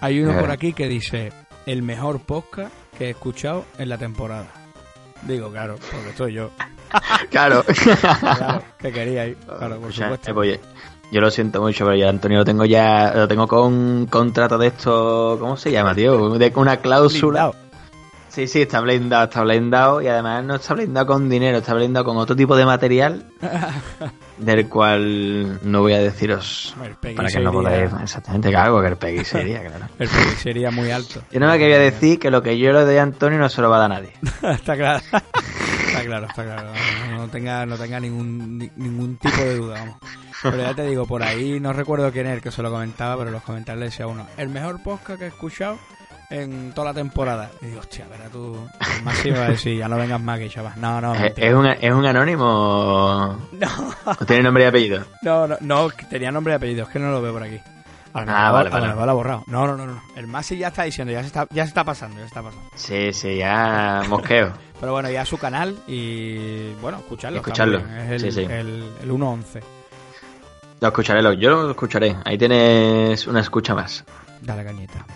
Hay 0.00 0.20
uno 0.20 0.36
por 0.40 0.50
aquí 0.50 0.72
que 0.72 0.88
dice, 0.88 1.32
el 1.66 1.82
mejor 1.82 2.20
podcast 2.20 2.72
que 2.98 3.06
he 3.06 3.10
escuchado 3.10 3.64
en 3.78 3.88
la 3.88 3.98
temporada. 3.98 4.46
Digo, 5.22 5.50
claro, 5.50 5.76
porque 5.90 6.16
soy 6.16 6.32
yo. 6.34 6.50
Claro. 7.30 7.64
Claro, 8.20 8.62
que 8.78 8.92
queríais. 8.92 9.36
Claro, 9.46 9.80
por 9.80 9.92
supuesto. 9.94 10.30
eh, 10.30 10.34
pues, 10.34 10.60
yo 11.10 11.20
lo 11.22 11.30
siento 11.30 11.62
mucho, 11.62 11.86
pero 11.86 11.96
yo 11.96 12.06
Antonio 12.08 12.38
lo 12.38 12.44
tengo 12.44 12.66
ya, 12.66 13.12
lo 13.14 13.26
tengo 13.26 13.48
con 13.48 13.72
un 13.72 14.06
contrato 14.06 14.58
de 14.58 14.66
esto, 14.66 15.38
¿cómo 15.40 15.56
se 15.56 15.70
llama, 15.72 15.94
tío? 15.94 16.30
De 16.38 16.52
una 16.54 16.76
cláusula. 16.78 17.48
Blindado. 17.48 17.72
Sí, 18.28 18.46
sí, 18.46 18.62
está 18.62 18.80
blindado, 18.80 19.24
está 19.24 19.42
blindado 19.42 20.02
y 20.02 20.08
además 20.08 20.44
no 20.44 20.54
está 20.56 20.74
blindado 20.74 21.06
con 21.06 21.28
dinero, 21.30 21.58
está 21.58 21.72
blindado 21.74 22.04
con 22.04 22.16
otro 22.18 22.34
tipo 22.36 22.56
de 22.56 22.64
material 22.66 23.26
del 24.42 24.68
cual 24.68 25.58
no 25.62 25.80
voy 25.80 25.92
a 25.94 25.98
deciros 25.98 26.74
para 27.16 27.28
que 27.28 27.40
no 27.40 27.52
podáis 27.52 27.90
exactamente 28.02 28.50
qué 28.50 28.56
hago, 28.56 28.80
que 28.82 28.88
el 28.88 28.96
Peggy 28.96 29.24
sería, 29.24 29.60
claro. 29.60 29.86
El 29.98 30.08
Peggy 30.08 30.36
sería 30.36 30.70
muy 30.70 30.90
alto. 30.90 31.22
Yo 31.30 31.40
no 31.40 31.48
me 31.48 31.58
quería 31.58 31.78
decir 31.78 32.18
que 32.18 32.30
lo 32.30 32.42
que 32.42 32.58
yo 32.58 32.72
le 32.72 32.80
doy 32.84 32.96
a 32.96 33.02
Antonio 33.02 33.38
no 33.38 33.48
se 33.48 33.60
lo 33.62 33.70
va 33.70 33.76
a 33.76 33.80
dar 33.80 33.92
a 33.92 33.94
nadie. 33.96 34.12
está 34.54 34.76
claro. 34.76 35.00
Está 35.86 36.04
claro, 36.04 36.26
está 36.26 36.44
claro. 36.44 36.68
No, 37.10 37.16
no 37.18 37.28
tenga, 37.28 37.66
no 37.66 37.76
tenga 37.76 38.00
ningún, 38.00 38.58
ni- 38.58 38.70
ningún 38.76 39.16
tipo 39.16 39.36
de 39.36 39.56
duda, 39.56 39.74
vamos. 39.80 39.96
Pero 40.42 40.56
ya 40.56 40.74
te 40.74 40.84
digo, 40.86 41.06
por 41.06 41.22
ahí 41.22 41.60
no 41.60 41.72
recuerdo 41.72 42.10
quién 42.10 42.26
es 42.26 42.32
el 42.34 42.40
que 42.42 42.50
se 42.50 42.62
lo 42.62 42.70
comentaba, 42.70 43.16
pero 43.16 43.28
en 43.28 43.34
los 43.34 43.42
comentarios 43.44 43.78
le 43.80 43.84
decía 43.86 44.06
uno, 44.08 44.26
el 44.36 44.48
mejor 44.48 44.82
podcast 44.82 45.18
que 45.20 45.26
he 45.26 45.28
escuchado 45.28 45.78
en 46.32 46.72
toda 46.72 46.88
la 46.88 46.94
temporada. 46.94 47.50
Y 47.60 47.66
digo, 47.66 47.80
hostia, 47.80 48.06
verá 48.10 48.28
tú, 48.28 48.56
el 48.98 49.02
máximo 49.04 49.36
va 49.38 49.44
a 49.46 49.50
decir, 49.50 49.78
ya 49.78 49.88
no 49.88 49.96
vengas 49.96 50.20
más 50.20 50.38
que 50.38 50.48
chaval. 50.48 50.72
No, 50.76 51.00
no, 51.00 51.14
¿Es, 51.14 51.20
mentira. 51.20 51.46
es 51.48 51.54
un, 51.54 51.66
¿Es 51.66 51.92
un 51.92 52.06
anónimo? 52.06 53.38
no, 53.52 53.68
¿O 54.06 54.24
tiene 54.26 54.42
nombre 54.42 54.64
y 54.64 54.66
apellido? 54.66 55.04
no, 55.22 55.46
no, 55.46 55.56
no, 55.60 55.88
tenía 56.10 56.30
nombre 56.32 56.52
y 56.54 56.56
apellido, 56.56 56.84
es 56.84 56.88
que 56.90 56.98
no 56.98 57.10
lo 57.12 57.20
veo 57.22 57.32
por 57.32 57.42
aquí. 57.42 57.60
Ah, 58.14 58.50
vale, 58.52 58.68
vale. 58.68 58.88
ha 58.88 59.12
borrado. 59.14 59.42
No, 59.46 59.66
no, 59.66 59.74
no, 59.74 59.86
no. 59.86 60.02
El 60.16 60.26
Masi 60.26 60.58
ya 60.58 60.68
está 60.68 60.82
diciendo, 60.82 61.10
ya 61.14 61.20
se 61.22 61.28
está, 61.28 61.46
ya 61.50 61.62
se 61.64 61.68
está 61.68 61.82
pasando, 61.82 62.16
ya 62.16 62.22
se 62.24 62.26
está 62.26 62.42
pasando. 62.42 62.68
Sí, 62.74 63.10
sí, 63.14 63.36
ya 63.38 64.02
mosqueo. 64.06 64.52
Pero 64.80 64.92
bueno, 64.92 65.08
ya 65.10 65.24
su 65.24 65.38
canal 65.38 65.74
y 65.86 66.74
bueno, 66.74 66.98
escucharlo. 66.98 67.38
Escucharlo. 67.38 67.78
Es 67.78 68.10
el, 68.10 68.20
sí, 68.20 68.32
sí. 68.32 68.40
el, 68.42 68.92
el 69.02 69.10
1.11. 69.10 69.62
Lo 70.80 70.88
escucharé, 70.88 71.22
lo- 71.22 71.32
yo 71.32 71.50
lo 71.50 71.70
escucharé. 71.70 72.14
Ahí 72.26 72.36
tienes 72.36 73.26
una 73.26 73.40
escucha 73.40 73.74
más. 73.74 74.04
Dale 74.42 74.62
cañita. 74.64 75.06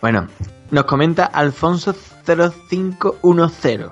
Bueno, 0.00 0.28
nos 0.70 0.84
comenta 0.84 1.30
Alfonso0510. 1.30 3.90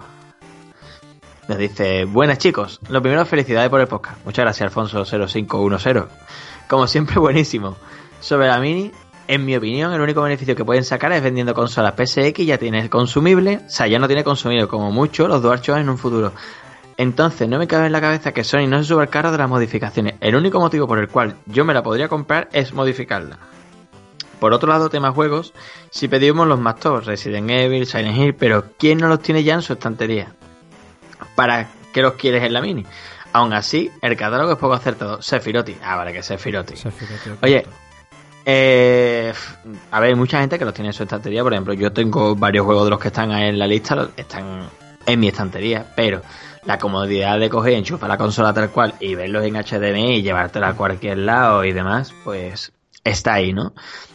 Nos 1.49 1.59
dice, 1.59 2.05
buenas 2.05 2.39
chicos, 2.39 2.81
lo 2.89 3.03
primero 3.03 3.27
felicidades 3.27 3.69
por 3.69 3.81
el 3.81 3.89
podcast. 3.89 4.25
Muchas 4.25 4.45
gracias 4.45 4.73
Alfonso0510. 4.73 6.07
Como 6.69 6.87
siempre 6.87 7.19
buenísimo. 7.21 7.77
Sobre 8.21 8.49
la 8.49 8.59
Mini, 8.59 8.91
en 9.27 9.45
mi 9.45 9.55
opinión, 9.55 9.93
el 9.93 10.01
único 10.01 10.23
beneficio 10.23 10.57
que 10.57 10.65
pueden 10.65 10.85
sacar 10.85 11.13
es 11.13 11.23
vendiendo 11.23 11.53
consolas 11.53 11.93
PSX, 11.95 12.47
ya 12.47 12.57
tiene 12.57 12.89
consumible, 12.89 13.61
o 13.67 13.71
sea, 13.71 13.87
ya 13.87 13.99
no 13.99 14.07
tiene 14.07 14.25
consumible 14.25 14.67
como 14.67 14.91
mucho 14.91 15.29
los 15.29 15.43
DualShock 15.43 15.77
en 15.77 15.91
un 15.91 15.99
futuro. 15.99 16.33
Entonces, 16.97 17.47
no 17.49 17.59
me 17.59 17.69
cabe 17.69 17.85
en 17.87 17.93
la 17.93 18.01
cabeza 18.01 18.33
que 18.33 18.45
Sony 18.45 18.67
no 18.67 18.79
se 18.79 18.85
suba 18.85 19.03
el 19.03 19.11
carro 19.11 19.31
de 19.31 19.37
las 19.39 19.49
modificaciones. 19.49 20.15
El 20.21 20.35
único 20.35 20.59
motivo 20.59 20.89
por 20.89 20.99
el 20.99 21.09
cual 21.09 21.37
yo 21.47 21.65
me 21.65 21.73
la 21.75 21.83
podría 21.83 22.09
comprar 22.09 22.49
es 22.53 22.73
modificarla. 22.73 23.39
Por 24.41 24.53
otro 24.53 24.69
lado, 24.69 24.89
tema 24.89 25.13
juegos, 25.13 25.53
si 25.91 26.09
pedimos 26.09 26.47
los 26.47 26.61
más 26.61 26.79
top, 26.79 27.05
Resident 27.05 27.51
Evil, 27.51 27.87
Silent 27.87 28.17
Hill, 28.17 28.35
pero 28.35 28.65
¿quién 28.79 28.99
no 28.99 29.09
los 29.09 29.21
tiene 29.21 29.43
ya 29.43 29.55
en 29.55 29.63
su 29.63 29.73
estantería? 29.73 30.33
¿Para 31.35 31.69
qué 31.93 32.03
los 32.03 32.15
quieres 32.15 32.45
en 32.45 32.53
la 32.53 32.61
mini? 32.61 32.85
Aún 33.33 33.53
así, 33.53 33.91
el 34.01 34.17
catálogo 34.17 34.53
es 34.53 34.59
poco 34.59 34.75
acertado. 34.75 35.21
Sephiroth. 35.21 35.69
Ah, 35.83 35.97
vale, 35.97 36.13
que. 36.13 36.23
Sephiroth, 36.23 36.71
Oye, 37.43 37.67
eh, 38.45 39.33
a 39.91 40.01
ver, 40.01 40.09
hay 40.09 40.15
mucha 40.15 40.41
gente 40.41 40.59
que 40.59 40.65
los 40.65 40.73
tiene 40.73 40.89
en 40.89 40.95
su 40.95 41.03
estantería. 41.03 41.43
Por 41.43 41.53
ejemplo, 41.53 41.75
yo 41.75 41.93
tengo 41.93 42.35
varios 42.35 42.65
juegos 42.65 42.85
de 42.85 42.91
los 42.91 42.99
que 42.99 43.09
están 43.09 43.31
ahí 43.33 43.49
en 43.49 43.59
la 43.59 43.67
lista, 43.67 44.09
están 44.17 44.71
en 45.05 45.21
mi 45.21 45.29
estantería, 45.29 45.85
pero 45.95 46.23
la 46.65 46.79
comodidad 46.79 47.39
de 47.39 47.51
coger 47.51 47.75
enchufar 47.75 48.09
la 48.09 48.19
consola 48.19 48.53
tal 48.53 48.71
cual 48.71 48.95
y 49.01 49.15
verlos 49.15 49.45
en 49.45 49.55
HDMI 49.55 50.17
y 50.17 50.23
llevártela 50.23 50.69
a 50.69 50.75
cualquier 50.75 51.19
lado 51.19 51.65
y 51.65 51.73
demás, 51.73 52.15
pues 52.25 52.73
está 53.05 53.35
ahí, 53.35 53.53
¿no? 53.53 53.73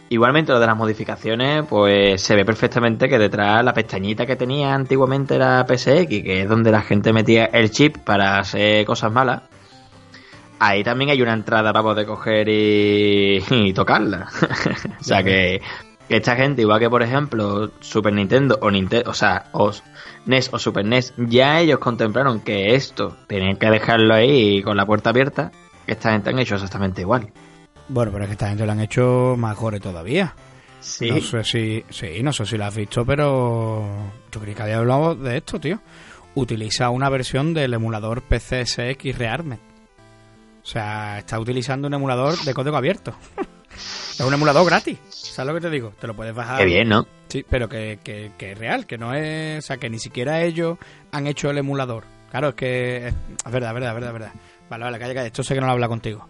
Igualmente 0.08 0.52
lo 0.52 0.60
de 0.60 0.66
las 0.66 0.76
modificaciones, 0.76 1.64
pues 1.68 2.20
se 2.22 2.34
ve 2.36 2.44
perfectamente 2.44 3.08
que 3.08 3.18
detrás 3.18 3.64
la 3.64 3.74
pestañita 3.74 4.26
que 4.26 4.36
tenía 4.36 4.74
antiguamente 4.74 5.38
la 5.38 5.66
PSX, 5.66 6.08
que 6.08 6.42
es 6.42 6.48
donde 6.48 6.70
la 6.70 6.82
gente 6.82 7.12
metía 7.12 7.46
el 7.46 7.70
chip 7.70 7.98
para 7.98 8.38
hacer 8.38 8.84
cosas 8.84 9.10
malas, 9.10 9.42
ahí 10.58 10.84
también 10.84 11.10
hay 11.10 11.22
una 11.22 11.32
entrada 11.32 11.72
para 11.72 11.82
poder 11.82 12.06
coger 12.06 12.48
y, 12.48 13.72
tocarla. 13.74 14.28
o 15.00 15.04
sea 15.04 15.22
que, 15.22 15.60
esta 16.08 16.36
gente, 16.36 16.62
igual 16.62 16.80
que 16.80 16.90
por 16.90 17.02
ejemplo 17.02 17.70
Super 17.80 18.12
Nintendo 18.12 18.58
o 18.60 18.70
Nintendo, 18.70 19.10
o 19.10 19.14
sea, 19.14 19.46
NES 20.26 20.50
o 20.52 20.58
Super 20.58 20.84
NES, 20.84 21.14
ya 21.16 21.60
ellos 21.60 21.78
contemplaron 21.78 22.40
que 22.40 22.74
esto 22.74 23.16
tenían 23.26 23.56
que 23.56 23.70
dejarlo 23.70 24.14
ahí 24.14 24.62
con 24.62 24.76
la 24.76 24.86
puerta 24.86 25.10
abierta, 25.10 25.50
esta 25.86 26.12
gente 26.12 26.30
han 26.30 26.38
hecho 26.38 26.54
exactamente 26.54 27.00
igual. 27.00 27.32
Bueno, 27.88 28.12
pero 28.12 28.24
es 28.24 28.28
que 28.28 28.32
esta 28.32 28.48
gente 28.48 28.64
lo 28.64 28.72
han 28.72 28.80
hecho 28.80 29.34
mejores 29.36 29.80
todavía. 29.80 30.34
Sí. 30.80 31.10
No 31.10 31.20
sé 31.20 31.44
si, 31.44 31.84
sí, 31.90 32.22
no 32.22 32.32
sé 32.32 32.44
si 32.44 32.56
lo 32.56 32.64
has 32.64 32.74
visto, 32.74 33.04
pero 33.04 33.86
yo 34.30 34.40
creí 34.40 34.54
que 34.54 34.62
había 34.62 34.78
hablado 34.78 35.14
de 35.14 35.38
esto, 35.38 35.58
tío. 35.58 35.80
Utiliza 36.34 36.90
una 36.90 37.08
versión 37.08 37.54
del 37.54 37.74
emulador 37.74 38.22
PCSX 38.22 39.18
Rearmed. 39.18 39.58
O 40.62 40.66
sea, 40.66 41.18
está 41.18 41.38
utilizando 41.38 41.88
un 41.88 41.94
emulador 41.94 42.38
de 42.38 42.54
código 42.54 42.76
abierto. 42.76 43.14
es 43.74 44.20
un 44.20 44.32
emulador 44.32 44.64
gratis. 44.66 44.98
¿Sabes 45.10 45.48
lo 45.48 45.54
que 45.54 45.60
te 45.60 45.70
digo? 45.70 45.92
Te 46.00 46.06
lo 46.06 46.14
puedes 46.14 46.34
bajar. 46.34 46.58
Qué 46.58 46.64
bien, 46.64 46.88
¿no? 46.88 47.06
Sí, 47.28 47.44
pero 47.48 47.68
que, 47.68 47.98
que, 48.02 48.32
que 48.38 48.52
es 48.52 48.58
real, 48.58 48.86
que 48.86 48.98
no 48.98 49.14
es. 49.14 49.64
O 49.64 49.66
sea, 49.66 49.76
que 49.76 49.90
ni 49.90 49.98
siquiera 49.98 50.42
ellos 50.42 50.78
han 51.12 51.26
hecho 51.26 51.50
el 51.50 51.58
emulador. 51.58 52.04
Claro, 52.30 52.50
es 52.50 52.54
que. 52.54 53.08
Es, 53.08 53.14
es 53.46 53.52
verdad, 53.52 53.70
es 53.70 53.74
verdad, 53.74 53.90
es 53.90 53.94
verdad, 53.94 54.12
verdad. 54.12 54.32
Vale, 54.70 54.84
vale, 54.84 54.98
calla, 54.98 55.14
calla. 55.14 55.26
Esto 55.26 55.42
sé 55.42 55.54
que 55.54 55.60
no 55.60 55.66
lo 55.66 55.72
habla 55.72 55.88
contigo. 55.88 56.26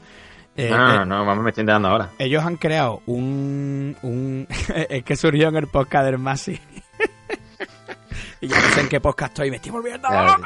Eh, 0.56 0.70
no, 0.70 0.76
no, 0.78 1.02
eh, 1.02 1.06
no, 1.06 1.26
vamos, 1.26 1.42
me 1.44 1.50
estoy 1.50 1.62
enterando 1.62 1.88
ahora. 1.88 2.11
ellos 2.18 2.44
han 2.44 2.56
creado 2.56 3.02
un. 3.06 3.96
un 4.02 4.46
es 4.88 5.02
que 5.02 5.16
surgió 5.16 5.49
en 5.49 5.56
el 5.56 5.66
podcast 5.66 6.06
del 6.06 6.18
Masi. 6.18 6.61
y 8.40 8.49
ya 8.49 8.61
no 8.61 8.68
sé 8.68 8.80
en 8.82 8.88
qué 8.88 9.00
podcast 9.00 9.32
estoy, 9.32 9.50
me 9.50 9.56
estoy 9.56 9.73
volviendo 9.73 10.08
loco. 10.08 10.42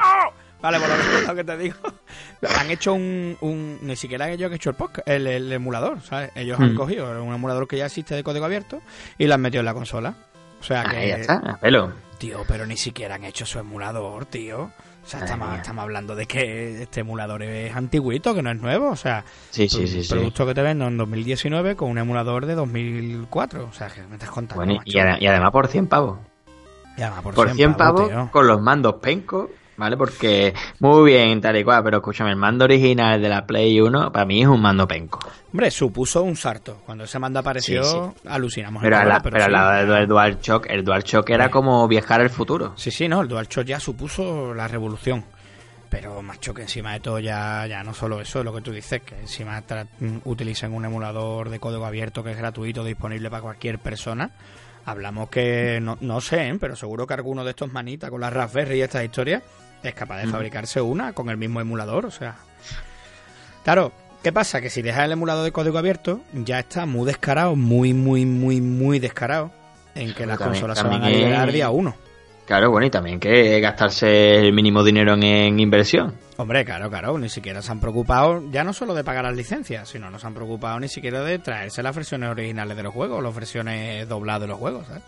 Vale, 0.61 0.79
por 0.81 0.89
lo 1.29 1.35
que 1.37 1.45
te 1.45 1.57
digo. 1.57 1.77
Han 2.59 2.71
hecho 2.71 2.93
un, 2.95 3.37
un. 3.43 3.79
Ni 3.83 3.95
siquiera 3.97 4.29
ellos 4.29 4.49
han 4.49 4.55
hecho 4.55 4.71
el 4.71 4.77
podcast, 4.77 5.07
el, 5.09 5.27
el 5.29 5.53
emulador, 5.53 6.01
¿sabes? 6.03 6.33
Ellos 6.35 6.59
han 6.59 6.73
Mm. 6.73 6.77
cogido 6.77 7.23
un 7.23 7.33
emulador 7.33 7.69
que 7.69 7.77
ya 7.77 7.87
existe 7.87 8.15
de 8.17 8.25
código 8.25 8.45
abierto 8.45 8.81
y 9.19 9.27
lo 9.27 9.35
han 9.35 9.41
metido 9.41 9.61
en 9.61 9.67
la 9.67 9.75
consola. 9.75 10.15
O 10.61 10.65
sea 10.65 10.85
que. 10.85 10.97
Ahí 10.97 11.11
está, 11.13 11.35
a 11.35 11.57
pelo. 11.59 11.93
Tío, 12.19 12.43
pero 12.49 12.67
ni 12.67 12.77
siquiera 12.77 13.15
han 13.15 13.25
hecho 13.25 13.47
su 13.47 13.61
emulador, 13.61 14.27
tío. 14.27 14.73
O 15.09 15.11
sea, 15.11 15.21
estamos, 15.25 15.57
estamos 15.57 15.85
hablando 15.85 16.15
de 16.15 16.27
que 16.27 16.83
este 16.83 17.01
emulador 17.01 17.43
es 17.43 17.75
antiguito, 17.75 18.35
que 18.35 18.43
no 18.43 18.51
es 18.51 18.61
nuevo. 18.61 18.91
O 18.91 18.97
sea, 18.97 19.25
Sí, 19.49 19.67
sí, 19.67 19.89
sí, 19.89 20.07
producto 20.07 20.45
que 20.45 20.53
te 20.53 20.61
vendo 20.61 20.87
en 20.87 20.99
2019 20.99 21.77
con 21.77 21.89
un 21.89 21.97
emulador 21.97 22.45
de 22.45 22.55
2004. 22.55 23.69
O 23.71 23.73
sea, 23.73 23.89
que 23.89 24.03
me 24.03 24.17
estás 24.17 24.29
contando. 24.29 24.63
Bueno, 24.63 24.83
y, 24.85 24.99
y 24.99 25.27
además 25.27 25.51
por 25.51 25.67
100 25.67 25.87
pavos. 25.87 26.19
Y 26.99 27.01
además 27.01 27.23
por, 27.23 27.35
Por 27.35 27.51
100 27.55 27.75
pavos, 27.75 28.11
tío. 28.11 28.29
con 28.31 28.47
los 28.47 28.61
mandos 28.61 28.97
penco, 28.97 29.49
¿vale? 29.79 29.97
Porque 29.97 30.53
muy 30.81 31.13
bien, 31.13 31.41
tal 31.41 31.57
y 31.57 31.65
cual, 31.65 31.83
pero 31.83 31.99
escúchame, 31.99 32.31
el 32.31 32.37
mando 32.37 32.65
original 32.67 33.23
de 33.23 33.29
la 33.29 33.47
Play 33.47 33.81
1 33.81 34.13
para 34.13 34.27
mí 34.27 34.43
es 34.43 34.49
un 34.49 34.61
mando 34.61 34.87
penco. 34.87 35.21
Hombre, 35.53 35.71
supuso 35.71 36.23
un 36.23 36.37
salto. 36.37 36.83
Cuando 36.85 37.05
ese 37.05 37.19
mando 37.19 37.39
apareció, 37.39 37.83
Sí, 37.83 38.29
alucinamos. 38.29 38.83
Pero, 38.83 38.99
bola, 38.99 39.09
la, 39.15 39.21
pero, 39.23 39.87
sí. 39.87 39.93
del 39.93 40.07
DualShock, 40.07 40.67
el 40.69 40.85
DualShock 40.85 41.31
era 41.31 41.51
como 41.51 41.89
viajar 41.89 42.21
al 42.21 42.29
futuro. 42.29 42.75
Sí, 42.77 42.91
sí, 42.91 43.09
no, 43.09 43.23
el 43.23 43.29
DualShock 43.29 43.65
ya 43.65 43.81
supuso 43.81 44.53
la 44.53 44.69
revolución. 44.69 45.25
Pero, 45.89 46.21
macho, 46.21 46.53
que 46.53 46.63
encima 46.63 46.93
de 46.93 47.01
todo 47.01 47.19
ya, 47.19 47.67
ya 47.67 47.83
no 47.83 47.95
solo 47.95 48.21
eso, 48.21 48.45
lo 48.45 48.55
que 48.55 48.61
tú 48.61 48.73
dices, 48.73 49.01
que 49.01 49.19
encima 49.19 49.63
mm, 50.01 50.19
utilicen 50.25 50.75
un 50.75 50.85
emulador 50.85 51.49
de 51.49 51.59
código 51.59 51.87
abierto 51.87 52.23
que 52.23 52.33
es 52.33 52.37
gratuito, 52.37 52.85
disponible 52.85 53.31
para 53.31 53.43
cualquier 53.43 53.79
persona. 53.79 54.31
Hablamos 54.85 55.31
que, 55.31 55.79
no, 55.81 55.97
no 56.03 56.21
sé, 56.21 56.49
¿eh? 56.49 56.57
pero 56.61 56.77
seguro 56.77 57.07
que 57.07 57.15
alguno 57.15 57.43
de 57.43 57.51
estos 57.51 57.73
manitas 57.73 58.11
con 58.11 58.21
las 58.21 58.33
Raspberry 58.33 58.79
y 58.79 58.83
estas 58.83 59.05
historias 59.05 59.43
es 59.83 59.95
capaz 59.95 60.19
de 60.19 60.27
Mm. 60.27 60.31
fabricarse 60.33 60.81
una 60.81 61.13
con 61.13 61.31
el 61.31 61.37
mismo 61.37 61.61
emulador, 61.61 62.07
o 62.07 62.11
sea... 62.11 62.37
Claro, 63.65 63.93
¿qué 64.23 64.33
pasa? 64.33 64.61
Que 64.61 64.71
si 64.71 64.83
dejas 64.83 65.05
el 65.05 65.13
emulador 65.13 65.45
de 65.45 65.53
código 65.53 65.79
abierto, 65.79 66.21
ya 66.33 66.59
está 66.61 66.87
muy 66.87 67.07
descarado, 67.07 67.55
muy, 67.57 67.93
muy, 67.95 68.25
muy, 68.25 68.61
muy 68.61 68.99
descarado 68.99 69.51
en 69.95 70.15
que 70.15 70.27
las 70.27 70.39
También- 70.39 70.63
consolas 70.63 70.79
se 70.79 70.85
van 70.85 70.95
a 70.95 71.01
también 71.03 71.21
liberar 71.25 71.53
día 71.53 71.71
uno. 71.71 71.95
Claro, 72.47 72.71
bueno, 72.71 72.87
y 72.87 72.91
también 72.91 73.21
que 73.21 73.61
gastarse 73.61 74.37
el 74.39 74.55
mínimo 74.55 74.83
dinero 74.83 75.13
en, 75.15 75.23
en 75.23 75.61
inversión. 75.61 76.15
Hombre, 76.39 76.65
claro, 76.65 76.89
claro, 76.89 77.19
ni 77.19 77.29
siquiera 77.29 77.61
se 77.61 77.71
han 77.71 77.79
preocupado 77.81 78.43
ya 78.51 78.65
no 78.65 78.73
solo 78.73 78.95
de 78.95 79.05
pagar 79.05 79.25
las 79.25 79.35
licencias, 79.37 79.87
sino 79.89 80.11
no 80.11 80.19
se 80.19 80.27
han 80.27 80.33
preocupado 80.33 80.81
ni 80.81 80.89
siquiera 80.89 81.21
de 81.23 81.39
traerse 81.41 81.83
las 81.83 81.95
versiones 81.95 82.31
originales 82.31 82.75
de 82.75 82.83
los 82.85 82.95
juegos, 82.95 83.23
las 83.23 83.35
versiones 83.35 84.09
dobladas 84.09 84.43
de 84.43 84.47
los 84.47 84.59
juegos, 84.59 84.87
¿sabes? 84.87 85.03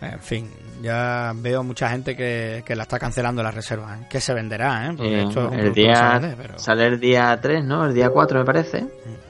En 0.00 0.20
fin, 0.20 0.50
ya 0.82 1.32
veo 1.34 1.62
mucha 1.62 1.88
gente 1.88 2.14
que, 2.14 2.62
que 2.66 2.76
la 2.76 2.82
está 2.82 2.98
cancelando 2.98 3.42
la 3.42 3.50
reserva, 3.50 3.96
¿eh? 3.96 4.06
que 4.10 4.20
se 4.20 4.34
venderá, 4.34 4.86
¿eh? 4.88 4.94
Porque 4.96 5.22
esto 5.22 5.50
es 5.52 5.58
el 5.58 5.72
día 5.72 6.18
vende, 6.18 6.36
pero... 6.36 6.58
sale 6.58 6.86
el 6.86 7.00
día 7.00 7.38
3, 7.40 7.64
¿no? 7.64 7.86
El 7.86 7.94
día 7.94 8.10
4 8.10 8.38
me 8.40 8.44
parece. 8.44 8.84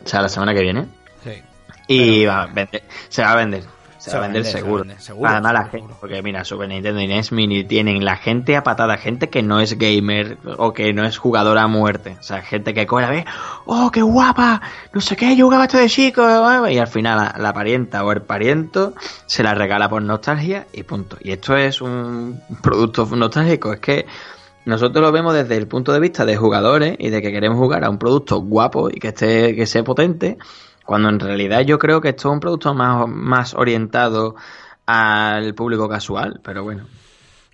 O 0.05 0.09
sea, 0.09 0.23
la 0.23 0.29
semana 0.29 0.53
que 0.55 0.63
viene. 0.63 0.87
Sí. 1.23 1.43
Y 1.89 2.21
Pero- 2.21 2.33
va 2.33 2.43
a 2.43 2.47
vender, 2.47 2.83
se 3.09 3.23
va 3.23 3.33
a 3.33 3.37
vender. 3.37 3.63
Se, 4.11 4.17
va 4.17 4.25
a 4.25 4.29
vender 4.29 4.45
seguro. 4.45 4.79
vender, 4.85 5.01
seguro, 5.01 5.31
Además, 5.31 5.53
la 5.53 5.63
gente, 5.63 5.77
seguro. 5.79 5.97
porque 6.01 6.23
mira, 6.23 6.45
Super 6.45 6.69
Nintendo 6.69 7.01
y 7.01 7.07
NES 7.07 7.33
Mini 7.33 7.65
tienen 7.65 8.05
la 8.05 8.17
gente 8.17 8.57
a 8.57 8.63
patada, 8.63 8.97
gente 8.97 9.29
que 9.29 9.43
no 9.43 9.61
es 9.61 9.79
gamer 9.79 10.39
o 10.59 10.73
que 10.73 10.93
no 10.93 11.05
es 11.05 11.19
jugadora 11.19 11.63
a 11.63 11.67
muerte. 11.69 12.17
O 12.19 12.23
sea, 12.23 12.43
gente 12.43 12.75
que 12.75 12.87
coge 12.87 13.05
a 13.05 13.11
ver, 13.11 13.25
¡oh, 13.67 13.91
qué 13.91 14.03
guapa! 14.03 14.61
No 14.93 15.01
sé 15.01 15.17
qué, 15.17 15.37
yo 15.37 15.47
jugaba 15.47 15.65
esto 15.65 15.79
de 15.79 15.89
chico. 15.89 16.23
eh", 16.67 16.73
Y 16.75 16.79
al 16.79 16.87
final 16.89 17.17
la, 17.19 17.35
la 17.43 17.53
parienta 17.53 18.05
o 18.05 18.13
el 18.13 18.23
pariento 18.23 18.95
se 19.27 19.43
la 19.43 19.55
regala 19.55 19.89
por 19.89 20.03
nostalgia 20.03 20.67
y 20.73 20.83
punto. 20.83 21.17
Y 21.21 21.33
esto 21.33 21.57
es 21.57 21.81
un 21.81 22.41
producto 22.63 23.07
nostálgico. 23.15 23.73
Es 23.73 23.81
que 23.81 24.07
nosotros 24.65 25.01
lo 25.01 25.13
vemos 25.13 25.33
desde 25.33 25.57
el 25.57 25.69
punto 25.69 25.93
de 25.93 26.01
vista 26.01 26.25
de 26.25 26.37
jugadores 26.37 26.97
y 26.99 27.11
de 27.11 27.23
que 27.23 27.31
queremos 27.31 27.57
jugar 27.59 27.85
a 27.85 27.91
un 27.91 27.99
producto 27.99 28.41
guapo 28.41 28.91
y 28.91 28.95
que 28.99 29.09
esté 29.09 29.55
que 29.55 29.65
sea 29.65 29.85
potente, 29.85 30.39
cuando 30.87 31.09
en 31.09 31.21
realidad 31.21 31.61
yo 31.63 31.79
creo 31.79 32.01
que 32.01 32.11
esto 32.11 32.29
es 32.29 32.33
un 32.35 32.41
producto 32.41 32.73
más, 32.75 33.07
más 33.09 33.55
orientado 33.55 34.37
al 34.87 35.55
público 35.55 35.89
casual, 35.89 36.41
pero 36.43 36.63
bueno. 36.65 36.87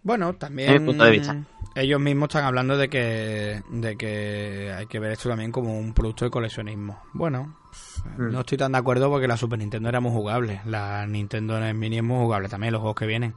Bueno, 0.03 0.35
también 0.35 0.73
mi 0.83 0.87
punto 0.87 1.05
de 1.05 1.11
vista. 1.13 1.37
ellos 1.75 2.01
mismos 2.01 2.29
están 2.29 2.45
hablando 2.45 2.77
de 2.77 2.89
que, 2.89 3.63
de 3.71 3.97
que 3.97 4.73
hay 4.77 4.87
que 4.87 4.99
ver 4.99 5.13
esto 5.13 5.29
también 5.29 5.53
como 5.53 5.79
un 5.79 5.95
producto 5.95 6.25
de 6.25 6.31
coleccionismo. 6.31 7.01
Bueno, 7.13 7.57
Mm. 8.19 8.33
no 8.33 8.41
estoy 8.41 8.59
tan 8.59 8.73
de 8.73 8.79
acuerdo 8.79 9.09
porque 9.09 9.27
la 9.29 9.37
Super 9.39 9.59
Nintendo 9.59 9.89
era 9.89 10.01
muy 10.01 10.11
jugable, 10.13 10.61
la 10.67 11.07
Nintendo 11.07 11.59
Mini 11.73 11.99
es 11.99 12.03
muy 12.05 12.19
jugable 12.19 12.49
también, 12.51 12.73
los 12.73 12.81
juegos 12.83 12.97
que 12.99 13.07
vienen. 13.07 13.35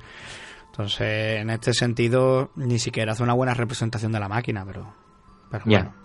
Entonces, 0.72 1.40
en 1.40 1.50
este 1.52 1.74
sentido, 1.74 2.50
ni 2.56 2.80
siquiera 2.80 3.14
hace 3.14 3.24
una 3.24 3.34
buena 3.34 3.54
representación 3.54 4.12
de 4.12 4.20
la 4.20 4.28
máquina, 4.28 4.66
pero, 4.66 4.94
pero 5.50 5.64
Ya. 5.68 5.84
bueno. 5.84 6.05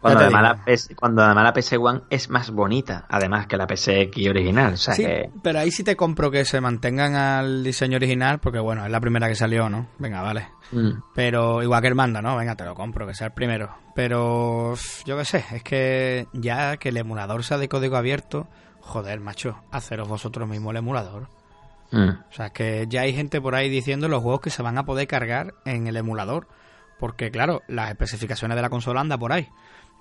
Cuando 0.00 0.20
además, 0.20 0.42
la 0.42 0.64
PS, 0.64 0.90
cuando 0.96 1.22
además 1.22 1.44
la 1.44 1.52
PS 1.52 1.72
One 1.80 2.00
es 2.10 2.30
más 2.30 2.50
bonita, 2.50 3.04
además 3.08 3.46
que 3.46 3.56
la 3.56 3.66
PSX 3.66 4.28
original. 4.28 4.74
O 4.74 4.76
sea 4.76 4.94
Sí, 4.94 5.04
que. 5.04 5.30
pero 5.42 5.58
ahí 5.58 5.70
sí 5.70 5.82
te 5.82 5.96
compro 5.96 6.30
que 6.30 6.44
se 6.44 6.60
mantengan 6.60 7.14
al 7.16 7.64
diseño 7.64 7.96
original, 7.96 8.38
porque 8.38 8.60
bueno, 8.60 8.84
es 8.84 8.90
la 8.92 9.00
primera 9.00 9.28
que 9.28 9.34
salió, 9.34 9.68
¿no? 9.68 9.88
Venga, 9.98 10.22
vale. 10.22 10.48
mm, 10.72 10.90
Pero 11.14 11.62
igual 11.62 11.82
que 11.82 11.88
el 11.88 11.94
mando, 11.94 12.22
¿no? 12.22 12.36
Venga, 12.36 12.54
te 12.54 12.64
lo 12.64 12.74
compro, 12.74 13.06
que 13.06 13.14
sea 13.14 13.28
el 13.28 13.32
primero. 13.32 13.74
Pero 13.94 14.74
yo 15.04 15.16
qué 15.18 15.24
sé, 15.24 15.44
es 15.52 15.62
que 15.64 16.28
ya 16.32 16.76
que 16.76 16.90
el 16.90 16.96
emulador 16.96 17.42
sea 17.42 17.58
de 17.58 17.68
código 17.68 17.96
abierto, 17.96 18.46
joder, 18.80 19.18
macho, 19.20 19.56
haceros 19.72 20.08
vosotros 20.08 20.48
mismos 20.48 20.70
el 20.70 20.76
emulador. 20.78 21.28
mm. 21.90 22.08
O 22.08 22.32
sea, 22.32 22.50
que 22.50 22.86
ya 22.88 23.00
hay 23.00 23.12
gente 23.14 23.40
por 23.40 23.54
ahí 23.56 23.68
diciendo 23.68 24.06
los 24.08 24.22
juegos 24.22 24.40
que 24.42 24.50
se 24.50 24.62
van 24.62 24.78
a 24.78 24.84
poder 24.84 25.08
cargar 25.08 25.54
en 25.64 25.88
el 25.88 25.96
emulador. 25.96 26.46
Porque, 27.00 27.30
claro, 27.30 27.62
las 27.68 27.90
especificaciones 27.90 28.56
de 28.56 28.62
la 28.62 28.70
consola 28.70 29.00
anda 29.00 29.16
por 29.18 29.32
ahí. 29.32 29.48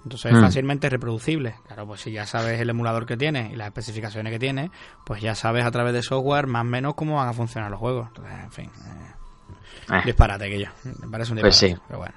Entonces 0.03 0.31
es 0.31 0.37
Mm. 0.37 0.41
fácilmente 0.41 0.89
reproducible. 0.89 1.55
Claro, 1.67 1.85
pues 1.87 2.01
si 2.01 2.11
ya 2.11 2.25
sabes 2.25 2.59
el 2.61 2.69
emulador 2.69 3.05
que 3.05 3.17
tiene 3.17 3.49
y 3.51 3.55
las 3.55 3.67
especificaciones 3.67 4.31
que 4.31 4.39
tiene, 4.39 4.71
pues 5.05 5.21
ya 5.21 5.35
sabes 5.35 5.65
a 5.65 5.71
través 5.71 5.93
de 5.93 6.01
software 6.01 6.47
más 6.47 6.61
o 6.61 6.65
menos 6.65 6.93
cómo 6.95 7.15
van 7.17 7.27
a 7.29 7.33
funcionar 7.33 7.69
los 7.71 7.79
juegos. 7.79 8.07
Entonces, 8.09 8.33
en 8.43 8.51
fin, 8.51 8.65
eh, 9.89 9.95
Eh. 9.97 10.01
disparate 10.05 10.49
que 10.49 10.59
yo. 10.59 10.67
Me 11.01 11.09
parece 11.09 11.31
un 11.31 11.37
disparate. 11.37 11.41
Pues 11.41 11.55
sí. 11.57 11.75
Pero 11.87 11.99
bueno. 11.99 12.15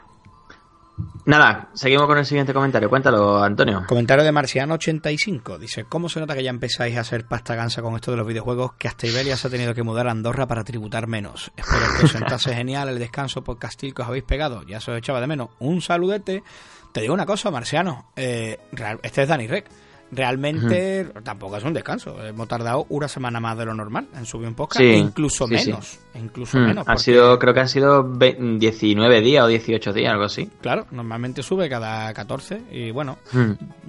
Nada, 1.25 1.69
seguimos 1.73 2.07
con 2.07 2.19
el 2.19 2.27
siguiente 2.27 2.53
comentario. 2.53 2.91
Cuéntalo, 2.91 3.43
Antonio. 3.43 3.85
Comentario 3.87 4.23
de 4.23 4.33
Marciano85. 4.33 5.59
Dice, 5.59 5.85
¿cómo 5.85 6.09
se 6.11 6.21
nota 6.21 6.35
que 6.35 6.43
ya 6.43 6.51
empezáis 6.51 6.97
a 6.97 7.01
hacer 7.01 7.27
pasta 7.27 7.55
gansa 7.55 7.81
con 7.81 7.95
esto 7.95 8.11
de 8.11 8.19
los 8.19 8.27
videojuegos 8.27 8.73
que 8.75 8.87
hasta 8.89 9.07
Iberia 9.07 9.37
se 9.37 9.47
ha 9.49 9.51
tenido 9.51 9.73
que 9.73 9.83
mudar 9.83 10.09
a 10.09 10.11
Andorra 10.11 10.47
para 10.47 10.63
tributar 10.63 11.07
menos? 11.07 11.53
Espero 11.57 11.81
que 11.99 12.05
os 12.05 12.13
sentase 12.13 12.55
genial 12.55 12.89
el 12.91 12.99
descanso 12.99 13.43
por 13.43 13.59
Castil 13.59 13.95
que 13.95 14.03
os 14.03 14.09
habéis 14.09 14.25
pegado. 14.25 14.63
Ya 14.65 14.79
se 14.81 14.91
os 14.91 14.99
echaba 14.99 15.21
de 15.23 15.27
menos. 15.27 15.49
Un 15.59 15.81
saludete. 15.81 16.43
Te 16.93 17.01
digo 17.03 17.15
una 17.15 17.27
cosa, 17.27 17.51
Marciano. 17.51 18.11
Eh, 18.17 18.59
este 19.03 19.23
es 19.23 19.29
Dani 19.29 19.47
Rec 19.47 19.67
realmente 20.13 21.05
tampoco 21.23 21.57
es 21.57 21.65
un 21.65 21.73
descanso. 21.73 22.23
Hemos 22.25 22.49
tardado 22.49 22.87
una 22.89 23.09
semana 23.09 23.41
más 23.41 23.57
de 23.57 23.67
lo 23.67 23.75
normal 23.75 24.09
en 24.17 24.27
subir 24.27 24.49
un 24.49 24.55
podcast, 24.55 24.81
incluso 24.81 25.47
menos. 25.47 25.99
Incluso 26.15 26.59
menos. 26.59 26.87
Ha 26.89 26.97
sido, 26.97 27.39
creo 27.39 27.55
que 27.55 27.61
han 27.61 27.69
sido 27.69 28.03
19 28.03 29.21
días 29.21 29.45
o 29.45 29.49
18 29.49 29.93
días, 29.93 30.13
algo 30.13 30.25
así. 30.25 30.51
Claro, 30.61 30.87
normalmente 30.91 31.43
sube 31.43 31.69
cada 31.69 32.13
14 32.13 32.63
y 32.71 32.91
bueno, 32.91 33.19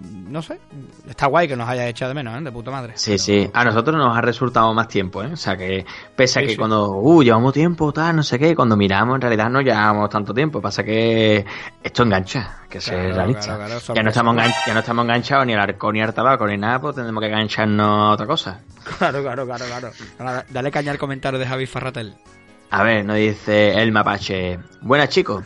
no 0.04 0.42
sé, 0.42 0.60
está 1.10 1.28
guay 1.28 1.48
que 1.48 1.56
nos 1.56 1.68
haya 1.68 1.88
echado 1.88 2.10
de 2.10 2.16
menos, 2.16 2.40
¿eh? 2.40 2.44
De 2.44 2.51
puta 2.51 2.72
madre. 2.72 2.94
Sí, 2.96 3.18
sí, 3.18 3.50
a 3.54 3.66
nosotros 3.66 3.96
nos 3.98 4.16
ha 4.16 4.22
resultado 4.22 4.74
más 4.74 4.88
tiempo, 4.88 5.24
¿eh? 5.24 5.32
O 5.34 5.38
sea 5.38 5.58
que, 5.58 5.86
pese 6.16 6.40
a 6.40 6.44
que 6.44 6.56
cuando, 6.56 6.92
uh, 6.92 7.24
llevamos 7.24 7.54
tiempo, 7.54 7.92
tal, 7.92 8.16
no 8.16 8.24
sé 8.24 8.38
qué, 8.38 8.56
cuando 8.56 8.78
miramos 8.78 9.16
en 9.16 9.22
realidad 9.22 9.50
no 9.50 9.62
llevamos 9.62 10.10
tanto 10.10 10.34
tiempo, 10.34 10.62
pasa 10.62 10.84
que 10.84 11.44
esto 11.84 12.04
engancha, 12.04 12.60
que 12.70 12.80
se 12.80 12.96
realiza. 12.96 13.58
ya, 13.94 14.04
no 14.04 14.10
estamos 14.10 14.36
ya 14.66 14.74
no 14.74 14.80
estamos 14.80 15.04
enganchados 15.04 15.46
ni 15.46 15.54
al 15.54 15.60
arco 15.60 15.92
ni 15.92 16.01
al 16.01 16.11
tabaco 16.13 16.48
ni 16.48 16.58
nada, 16.58 16.80
pues 16.80 16.96
tendremos 16.96 17.22
que 17.22 17.27
engancharnos 17.27 17.88
a 17.88 18.12
otra 18.12 18.25
cosa. 18.27 18.62
Claro, 18.98 19.22
claro, 19.22 19.46
claro, 19.46 19.65
claro. 20.18 20.44
Dale 20.50 20.72
caña 20.72 20.91
al 20.91 20.98
comentario 20.98 21.39
de 21.39 21.46
Javi 21.46 21.65
Farratel. 21.65 22.15
A 22.72 22.84
ver, 22.84 23.06
nos 23.06 23.18
dice 23.18 23.82
el 23.82 23.91
mapache. 23.91 24.60
Buenas 24.82 25.10
chicos. 25.10 25.44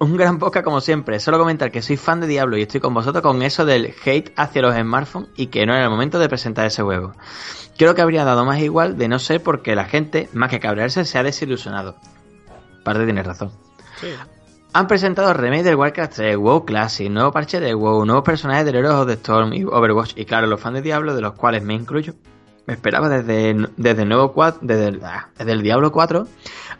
Un 0.00 0.16
gran 0.16 0.38
podcast 0.38 0.64
como 0.64 0.80
siempre. 0.80 1.20
Solo 1.20 1.38
comentar 1.38 1.70
que 1.70 1.82
soy 1.82 1.96
fan 1.96 2.20
de 2.20 2.26
Diablo 2.26 2.56
y 2.56 2.62
estoy 2.62 2.80
con 2.80 2.94
vosotros 2.94 3.22
con 3.22 3.42
eso 3.42 3.64
del 3.64 3.94
hate 4.04 4.32
hacia 4.36 4.62
los 4.62 4.74
smartphones 4.74 5.28
y 5.36 5.48
que 5.48 5.66
no 5.66 5.74
era 5.74 5.84
el 5.84 5.90
momento 5.90 6.18
de 6.18 6.28
presentar 6.28 6.66
ese 6.66 6.82
juego. 6.82 7.14
Creo 7.76 7.94
que 7.94 8.02
habría 8.02 8.24
dado 8.24 8.44
más 8.44 8.60
igual 8.60 8.96
de 8.96 9.08
no 9.08 9.18
ser 9.18 9.42
porque 9.42 9.74
la 9.74 9.84
gente, 9.84 10.28
más 10.32 10.50
que 10.50 10.60
cabrearse, 10.60 11.04
se 11.04 11.18
ha 11.18 11.22
desilusionado. 11.22 11.96
Parte 12.84 13.04
tiene 13.04 13.22
razón. 13.22 13.52
Sí. 14.00 14.08
Han 14.78 14.86
presentado 14.86 15.32
remake 15.32 15.64
del 15.64 15.74
Warcraft 15.74 16.14
3, 16.14 16.36
WoW 16.36 16.64
Classic, 16.64 17.10
nuevo 17.10 17.32
parche 17.32 17.58
de 17.58 17.74
WoW, 17.74 18.04
nuevos 18.04 18.22
personajes 18.22 18.64
del 18.64 18.76
Heroes 18.76 19.08
de 19.08 19.14
Storm 19.14 19.52
y 19.52 19.64
Overwatch. 19.64 20.12
Y 20.14 20.24
claro, 20.24 20.46
los 20.46 20.60
fans 20.60 20.76
de 20.76 20.82
Diablo, 20.82 21.16
de 21.16 21.20
los 21.20 21.32
cuales 21.32 21.64
me 21.64 21.74
incluyo, 21.74 22.14
me 22.64 22.74
esperaba 22.74 23.08
desde, 23.08 23.56
desde 23.76 24.02
el 24.02 24.08
nuevo 24.08 24.32
4, 24.32 24.60
desde 24.62 25.00
ah, 25.04 25.30
desde 25.36 25.50
el 25.50 25.62
Diablo 25.62 25.90
4 25.90 26.28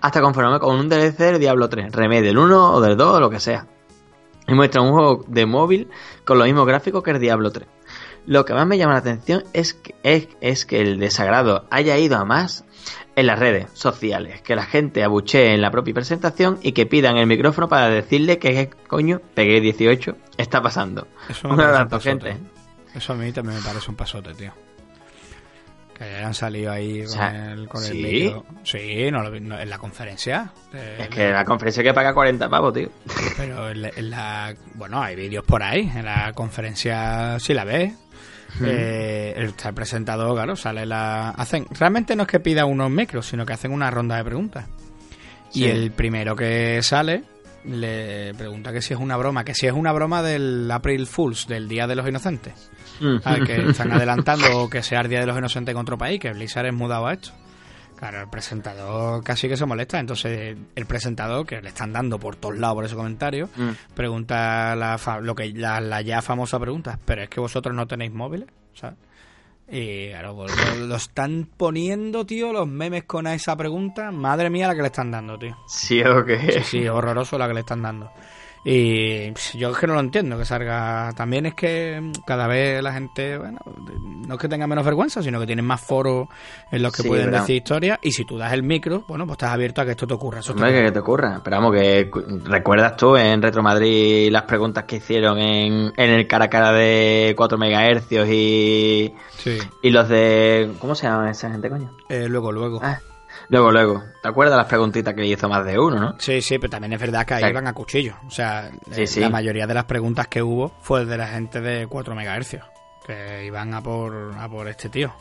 hasta 0.01 0.21
conformarme 0.21 0.61
con 0.61 0.79
un 0.79 0.89
DLC 0.89 1.19
del 1.19 1.41
Diablo 1.41 1.69
3, 1.69 1.93
remake 1.93 2.23
del 2.23 2.39
1 2.39 2.73
o 2.75 2.81
del 2.81 2.97
2 2.97 3.15
o 3.17 3.19
lo 3.19 3.31
que 3.31 3.41
sea. 3.41 3.67
Y 4.47 4.55
muestra 4.55 4.81
un 4.81 4.93
juego 4.93 5.25
de 5.27 5.47
móvil 5.47 5.89
con 6.25 6.39
los 6.39 6.47
mismos 6.47 6.69
gráficos 6.69 7.03
que 7.03 7.11
el 7.11 7.19
Diablo 7.19 7.51
3. 7.51 7.67
Lo 8.27 8.45
que 8.45 8.55
más 8.55 8.67
me 8.67 8.79
llama 8.79 8.93
la 8.93 8.99
atención 8.99 9.45
es 9.53 9.75
que, 9.75 9.95
es, 10.41 10.67
que 10.67 10.81
el 10.81 10.99
desagrado 10.99 11.67
haya 11.71 11.97
ido 11.99 12.17
a 12.19 12.25
más 12.25 12.65
en 13.17 13.27
las 13.27 13.39
redes 13.39 13.67
sociales, 13.73 14.43
que 14.43 14.55
la 14.55 14.65
gente 14.65 15.03
abuchee 15.03 15.55
en 15.55 15.61
la 15.61 15.71
propia 15.71 15.95
presentación 15.95 16.59
y 16.63 16.73
que 16.73 16.87
pidan 16.87 17.17
el 17.17 17.27
micrófono 17.27 17.69
para 17.69 17.89
decirle 17.89 18.39
que 18.39 18.71
coño, 18.87 19.21
pegué 19.35 19.61
18, 19.61 20.17
está 20.37 20.63
pasando. 20.63 21.09
Eso 21.29 21.49
me 21.49 22.01
gente. 22.01 22.37
Eso 22.95 23.13
a 23.13 23.17
mí 23.17 23.33
también 23.33 23.59
me 23.59 23.65
parece 23.65 23.91
un 23.91 23.97
pasote, 23.97 24.35
tío. 24.35 24.53
Que 25.99 26.05
hayan 26.05 26.33
salido 26.33 26.71
ahí 26.71 27.05
con 27.05 27.21
el, 27.21 27.69
con 27.69 27.83
¿sí? 27.83 28.33
Sí, 28.63 29.11
no, 29.11 29.27
en 29.27 29.69
la 29.69 29.79
conferencia. 29.79 30.53
es 30.73 31.09
que 31.09 31.31
la 31.31 31.45
conferencia 31.45 31.83
que 31.83 31.93
paga 31.93 32.15
40 32.15 32.49
pavos, 32.49 32.73
tío. 32.73 32.89
Pero 33.37 33.71
en 33.71 34.11
la, 34.11 34.55
Bueno, 34.75 35.03
hay 35.03 35.17
vídeos 35.17 35.45
por 35.45 35.61
ahí. 35.61 35.91
En 35.93 36.05
la 36.05 36.33
conferencia, 36.35 37.41
si 37.41 37.53
la 37.53 37.65
ves, 37.65 37.95
eh, 38.65 39.35
el, 39.37 39.55
presentador, 39.75 40.35
claro, 40.35 40.57
sale 40.57 40.87
la. 40.87 41.31
Hacen, 41.31 41.67
realmente 41.71 42.17
no 42.17 42.23
es 42.23 42.29
que 42.29 42.41
pida 42.41 42.65
unos 42.65 42.91
micros, 42.91 43.27
sino 43.27 43.45
que 43.47 43.53
hacen 43.53 43.73
una 43.73 43.91
ronda 43.91 44.17
de 44.17 44.25
preguntas. 44.25 44.67
Y 45.53 45.65
el 45.65 45.91
primero 45.93 46.37
que 46.37 46.83
sale 46.83 47.25
le 47.65 48.35
pregunta 48.35 48.73
que 48.73 48.81
si 48.81 48.95
es 48.95 49.01
una 49.01 49.17
broma, 49.17 49.45
que 49.45 49.55
si 49.55 49.67
es 49.67 49.73
una 49.73 49.93
broma 49.93 50.23
del 50.23 50.71
April 50.71 51.07
Fools, 51.07 51.47
del 51.47 51.69
Día 51.69 51.87
de 51.87 51.97
los 51.97 52.09
Inocentes. 52.09 52.71
Ah, 53.25 53.37
que 53.45 53.71
están 53.71 53.93
adelantando 53.93 54.69
que 54.69 54.83
sea 54.83 55.01
el 55.01 55.09
Día 55.09 55.21
de 55.21 55.27
los 55.27 55.39
Inocentes 55.39 55.73
en 55.73 55.81
otro 55.81 55.99
país, 55.99 56.21
que 56.21 56.33
Blizzard 56.33 56.67
es 56.67 56.75
mudado 56.75 57.07
a 57.07 57.15
esto. 57.15 57.31
Claro, 57.99 58.21
el 58.21 58.29
presentador 58.29 59.25
casi 59.25 59.49
que 59.49 59.57
se 59.57 59.67
molesta. 59.67 59.99
Entonces, 59.99 60.57
el 60.77 60.87
presentador, 60.87 61.45
que 61.45 61.61
le 61.61 61.71
están 61.71 61.93
dando 61.93 62.21
por 62.21 62.37
todos 62.37 62.57
lados 62.57 62.77
por 62.77 62.85
ese 62.85 62.95
comentario, 62.95 63.49
mm. 63.57 63.95
pregunta 63.95 64.77
la, 64.77 65.01
lo 65.21 65.35
que 65.35 65.53
la, 65.53 66.01
ya 66.03 66.23
famosa 66.23 66.61
pregunta: 66.61 66.99
¿Pero 67.05 67.23
es 67.23 67.29
que 67.29 67.41
vosotros 67.41 67.75
no 67.75 67.89
tenéis 67.89 68.13
móviles? 68.13 68.49
Y 69.71 70.11
claro, 70.11 70.37
pues, 70.37 70.79
lo, 70.79 70.95
están 70.95 71.49
poniendo, 71.57 72.25
tío, 72.25 72.53
los 72.53 72.69
memes 72.69 73.03
con 73.03 73.27
esa 73.27 73.57
pregunta. 73.57 74.13
Madre 74.13 74.49
mía, 74.49 74.69
la 74.69 74.75
que 74.77 74.83
le 74.83 74.87
están 74.87 75.11
dando, 75.11 75.37
tío. 75.37 75.57
Sí, 75.67 76.01
o 76.03 76.25
Sí, 76.25 76.63
sí, 76.63 76.89
horroroso 76.89 77.37
la 77.37 77.49
que 77.49 77.55
le 77.55 77.61
están 77.61 77.83
dando. 77.83 78.13
Y 78.65 79.33
yo 79.57 79.71
es 79.71 79.79
que 79.79 79.87
no 79.87 79.95
lo 79.95 80.01
entiendo 80.01 80.39
que 80.39 80.45
salga. 80.45 81.13
También 81.17 81.47
es 81.47 81.55
que 81.55 82.13
cada 82.27 82.47
vez 82.47 82.83
la 82.83 82.93
gente, 82.93 83.39
bueno, 83.39 83.59
no 84.27 84.35
es 84.35 84.41
que 84.41 84.49
tenga 84.49 84.67
menos 84.67 84.85
vergüenza, 84.85 85.23
sino 85.23 85.41
que 85.41 85.47
tienen 85.47 85.65
más 85.65 85.81
foros 85.81 86.29
en 86.71 86.83
los 86.83 86.93
que 86.93 87.03
pueden 87.05 87.31
decir 87.31 87.57
historias. 87.57 87.99
Y 88.03 88.13
si 88.13 88.25
tú 88.25 88.37
das 88.37 88.53
el 88.53 88.63
micro, 88.63 89.05
bueno, 89.09 89.27
pues 89.27 89.37
estás 89.37 89.51
abierto 89.51 89.81
a 89.81 89.85
que 89.85 89.93
esto 89.93 90.07
te 90.07 90.15
ocurra. 90.15 90.41
Eso 90.41 90.55
que 90.55 90.93
te 90.93 90.99
ocurra. 90.99 91.41
Pero 91.43 91.57
vamos, 91.57 91.75
que 91.75 92.11
recuerdas 92.45 92.97
tú 92.97 93.17
en 93.17 93.43
Retro 93.43 93.63
Madrid 93.63 94.31
las 94.31 94.43
preguntas 94.43 94.85
que 94.85 94.97
hicieron 94.97 95.39
en, 95.39 95.93
en 95.97 96.11
el 96.11 96.27
cara 96.27 96.47
a 96.47 96.51
cara 96.51 96.73
de 96.73 97.35
4 97.37 97.59
MHz 97.59 98.13
y, 98.31 99.15
y 99.83 99.91
los 99.91 100.09
de. 100.09 100.73
¿Cómo 100.79 100.95
se 100.95 101.07
llama 101.07 101.31
esa 101.31 101.51
gente, 101.51 101.71
coño? 101.71 101.91
Eh, 102.09 102.27
luego, 102.29 102.53
luego. 102.53 102.81
Ah, 102.83 103.01
Luego, 103.49 103.73
luego. 103.73 104.05
¿Te 104.23 104.29
acuerdas 104.29 104.57
las 104.59 104.67
preguntitas 104.67 105.15
que 105.15 105.25
hizo 105.25 105.49
más 105.49 105.65
de 105.65 105.79
uno, 105.79 105.99
no? 105.99 106.15
Sí, 106.19 106.43
sí, 106.43 106.59
pero 106.59 106.71
también 106.71 106.93
es 106.93 107.01
verdad 107.01 107.25
que 107.25 107.35
ahí 107.35 107.51
iban 107.51 107.67
a 107.67 107.73
cuchillo. 107.73 108.17
O 108.27 108.31
sea, 108.31 108.71
eh, 108.95 109.07
la 109.17 109.31
mayoría 109.31 109.67
de 109.67 109.75
las 109.75 109.85
preguntas 109.85 110.29
que 110.29 110.43
hubo 110.43 110.73
fue 110.81 111.07
de 111.07 111.17
la 111.17 111.29
gente 111.29 111.61
de 111.61 111.87
4 111.87 112.15
MHz, 112.15 112.57
que 113.07 113.45
iban 113.47 113.73
a 113.73 113.83
por, 113.83 114.35
a 114.39 114.49
por 114.49 114.69
este 114.69 114.91
tío. 114.91 115.13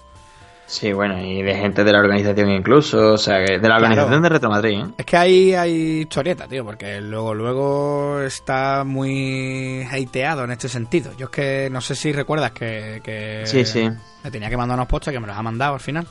Sí, 0.68 0.92
bueno, 0.92 1.18
y 1.22 1.42
de 1.42 1.56
gente 1.56 1.86
de 1.86 1.94
la 1.94 2.00
organización 2.00 2.50
incluso, 2.50 3.14
o 3.14 3.18
sea, 3.18 3.38
de 3.38 3.58
la 3.58 3.78
organización 3.78 4.22
de 4.22 4.28
Retro 4.28 4.50
Madrid. 4.50 4.80
¿eh? 4.80 4.94
Es 4.98 5.06
que 5.06 5.16
ahí 5.16 5.54
hay 5.54 6.02
historieta, 6.02 6.46
tío, 6.46 6.66
porque 6.66 7.00
luego 7.00 7.34
luego 7.34 8.20
está 8.20 8.84
muy 8.84 9.88
hateado 9.90 10.44
en 10.44 10.52
este 10.52 10.68
sentido. 10.68 11.14
Yo 11.16 11.28
es 11.28 11.32
que 11.32 11.70
no 11.72 11.80
sé 11.80 11.96
si 11.96 12.12
recuerdas 12.12 12.52
que, 12.52 13.00
que 13.02 13.44
sí, 13.46 13.64
sí. 13.64 13.90
me 14.26 14.30
tenía 14.30 14.50
que 14.50 14.58
mandar 14.58 14.78
unos 14.78 14.90
postes 14.90 15.14
que 15.14 15.22
me 15.22 15.28
los 15.28 15.38
ha 15.38 15.42
mandado 15.42 15.76
al 15.76 15.80
final. 15.80 16.06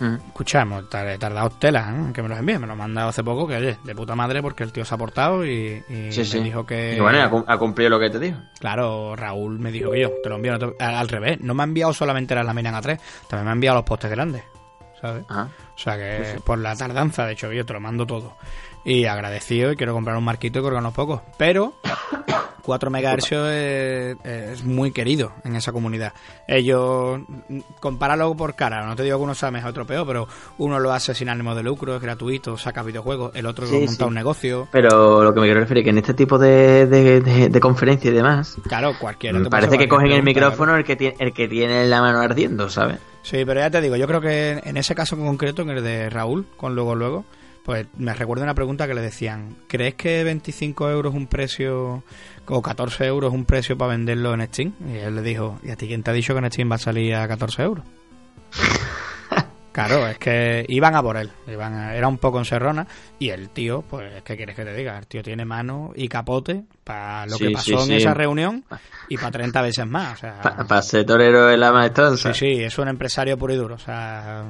Escuchamos, 0.00 0.84
he 0.84 1.18
tardado 1.18 1.50
tela 1.50 1.90
¿eh? 1.90 2.12
que 2.12 2.22
me 2.22 2.28
los 2.28 2.38
envíe. 2.38 2.58
Me 2.58 2.66
lo 2.66 2.74
ha 2.74 2.76
mandado 2.76 3.08
hace 3.08 3.24
poco, 3.24 3.46
que 3.46 3.56
oye, 3.56 3.78
de 3.82 3.94
puta 3.94 4.14
madre, 4.14 4.42
porque 4.42 4.62
el 4.62 4.72
tío 4.72 4.84
se 4.84 4.94
ha 4.94 4.98
portado 4.98 5.44
y, 5.44 5.82
me 5.88 6.40
dijo 6.40 6.66
que. 6.66 6.96
Y 6.96 7.00
bueno, 7.00 7.44
ha 7.46 7.58
cumplido 7.58 7.90
lo 7.90 8.00
que 8.00 8.10
te 8.10 8.18
dijo. 8.18 8.38
Claro, 8.60 9.16
Raúl 9.16 9.58
me 9.58 9.70
dijo 9.70 9.90
que 9.92 10.00
yo 10.00 10.10
te 10.22 10.28
lo 10.28 10.36
envío 10.36 10.54
al, 10.78 11.08
revés. 11.08 11.40
No 11.40 11.54
me 11.54 11.62
ha 11.62 11.64
enviado 11.64 11.92
solamente 11.92 12.34
las 12.34 12.46
láminas 12.46 12.74
A3, 12.74 13.00
también 13.28 13.44
me 13.44 13.50
ha 13.50 13.52
enviado 13.52 13.76
los 13.76 13.84
postes 13.84 14.10
grandes. 14.10 14.42
¿Sabes? 15.00 15.24
O 15.28 15.78
sea 15.78 15.96
que 15.96 16.40
por 16.44 16.58
la 16.58 16.74
tardanza, 16.74 17.26
de 17.26 17.32
hecho, 17.32 17.52
yo 17.52 17.66
te 17.66 17.72
lo 17.72 17.80
mando 17.80 18.06
todo. 18.06 18.36
Y 18.84 19.04
agradecido 19.06 19.72
y 19.72 19.76
quiero 19.76 19.92
comprar 19.92 20.16
un 20.16 20.24
marquito 20.24 20.60
y 20.60 20.62
colgar 20.62 20.80
unos 20.80 20.94
pocos. 20.94 21.20
Pero 21.36 21.74
4 22.66 22.90
MHz 22.90 23.32
es, 24.24 24.64
muy 24.64 24.90
querido 24.90 25.32
en 25.44 25.54
esa 25.54 25.70
comunidad. 25.70 26.12
Ellos, 26.48 27.20
compáralo 27.78 28.34
por 28.34 28.56
cara, 28.56 28.84
no 28.84 28.96
te 28.96 29.04
digo 29.04 29.18
que 29.18 29.22
uno 29.22 29.36
sea 29.36 29.52
mejor 29.52 29.78
o 29.78 29.86
peor, 29.86 30.04
pero 30.04 30.26
uno 30.58 30.80
lo 30.80 30.92
hace 30.92 31.14
sin 31.14 31.28
ánimo 31.28 31.54
de 31.54 31.62
lucro, 31.62 31.94
es 31.94 32.02
gratuito, 32.02 32.58
saca 32.58 32.82
videojuegos, 32.82 33.36
el 33.36 33.46
otro 33.46 33.66
lo 33.66 33.80
monta 33.80 34.06
un 34.06 34.14
negocio. 34.14 34.66
Pero 34.72 35.22
lo 35.22 35.32
que 35.32 35.40
me 35.40 35.46
quiero 35.46 35.60
referir 35.60 35.82
es 35.82 35.84
que 35.84 35.90
en 35.90 35.98
este 35.98 36.14
tipo 36.14 36.38
de, 36.38 36.86
de, 36.86 37.60
conferencias 37.60 38.12
y 38.12 38.16
demás, 38.16 38.56
claro, 38.64 38.94
cualquiera. 39.00 39.38
Me 39.38 39.48
parece 39.48 39.78
que 39.78 39.86
cogen 39.86 40.10
el 40.10 40.24
micrófono 40.24 40.74
el 40.74 40.84
que, 40.84 40.96
tiene, 40.96 41.16
el 41.20 41.32
que 41.32 41.46
tiene 41.46 41.86
la 41.86 42.00
mano 42.00 42.18
ardiendo, 42.18 42.68
¿sabes? 42.68 42.98
Sí, 43.22 43.44
pero 43.44 43.60
ya 43.60 43.70
te 43.70 43.80
digo, 43.80 43.94
yo 43.94 44.08
creo 44.08 44.20
que 44.20 44.60
en 44.64 44.76
ese 44.76 44.96
caso 44.96 45.14
en 45.14 45.24
concreto, 45.24 45.62
en 45.62 45.70
el 45.70 45.84
de 45.84 46.10
Raúl, 46.10 46.46
con 46.56 46.74
luego 46.74 46.96
luego, 46.96 47.24
pues 47.66 47.88
me 47.98 48.14
recuerdo 48.14 48.44
una 48.44 48.54
pregunta 48.54 48.86
que 48.86 48.94
le 48.94 49.00
decían, 49.00 49.56
¿crees 49.66 49.96
que 49.96 50.22
25 50.22 50.88
euros 50.88 51.12
es 51.12 51.18
un 51.18 51.26
precio 51.26 52.04
o 52.48 52.62
14 52.62 53.06
euros 53.06 53.32
un 53.32 53.44
precio 53.44 53.76
para 53.76 53.90
venderlo 53.90 54.32
en 54.34 54.46
Steam. 54.46 54.72
Y 54.88 54.98
él 54.98 55.16
le 55.16 55.22
dijo, 55.22 55.58
¿y 55.62 55.70
a 55.70 55.76
ti 55.76 55.88
quién 55.88 56.02
te 56.02 56.10
ha 56.10 56.14
dicho 56.14 56.32
que 56.32 56.38
en 56.38 56.50
Steam 56.50 56.70
va 56.70 56.76
a 56.76 56.78
salir 56.78 57.14
a 57.14 57.26
14 57.26 57.62
euros? 57.62 57.84
Claro, 59.76 60.06
es 60.08 60.16
que 60.16 60.64
iban 60.70 60.94
a 60.96 61.02
por 61.02 61.18
él. 61.18 61.30
Iban 61.46 61.74
a- 61.74 61.94
era 61.94 62.08
un 62.08 62.16
poco 62.16 62.38
encerrona. 62.38 62.86
Y 63.18 63.28
el 63.28 63.50
tío, 63.50 63.82
pues, 63.82 64.22
¿qué 64.22 64.34
quieres 64.34 64.56
que 64.56 64.64
te 64.64 64.72
diga? 64.74 64.96
El 64.96 65.06
tío 65.06 65.22
tiene 65.22 65.44
mano 65.44 65.92
y 65.94 66.08
capote 66.08 66.64
para 66.82 67.26
lo 67.26 67.36
Sí, 67.36 67.48
que 67.48 67.50
pasó 67.50 67.64
sí, 67.64 67.74
en 67.74 67.80
sí. 67.86 67.94
esa 67.96 68.14
reunión 68.14 68.64
y 69.10 69.16
para 69.18 69.32
30 69.32 69.60
veces 69.60 69.86
más. 69.86 70.14
O 70.14 70.20
sea, 70.20 70.40
Para 70.40 70.80
ser 70.80 71.04
torero 71.04 71.50
en 71.50 71.60
la 71.60 71.72
maestranza. 71.72 72.32
Sí, 72.32 72.54
sí, 72.56 72.64
es 72.64 72.78
un 72.78 72.88
empresario 72.88 73.36
puro 73.36 73.52
y 73.52 73.56
duro. 73.58 73.74
O 73.74 73.78
sea, 73.78 74.44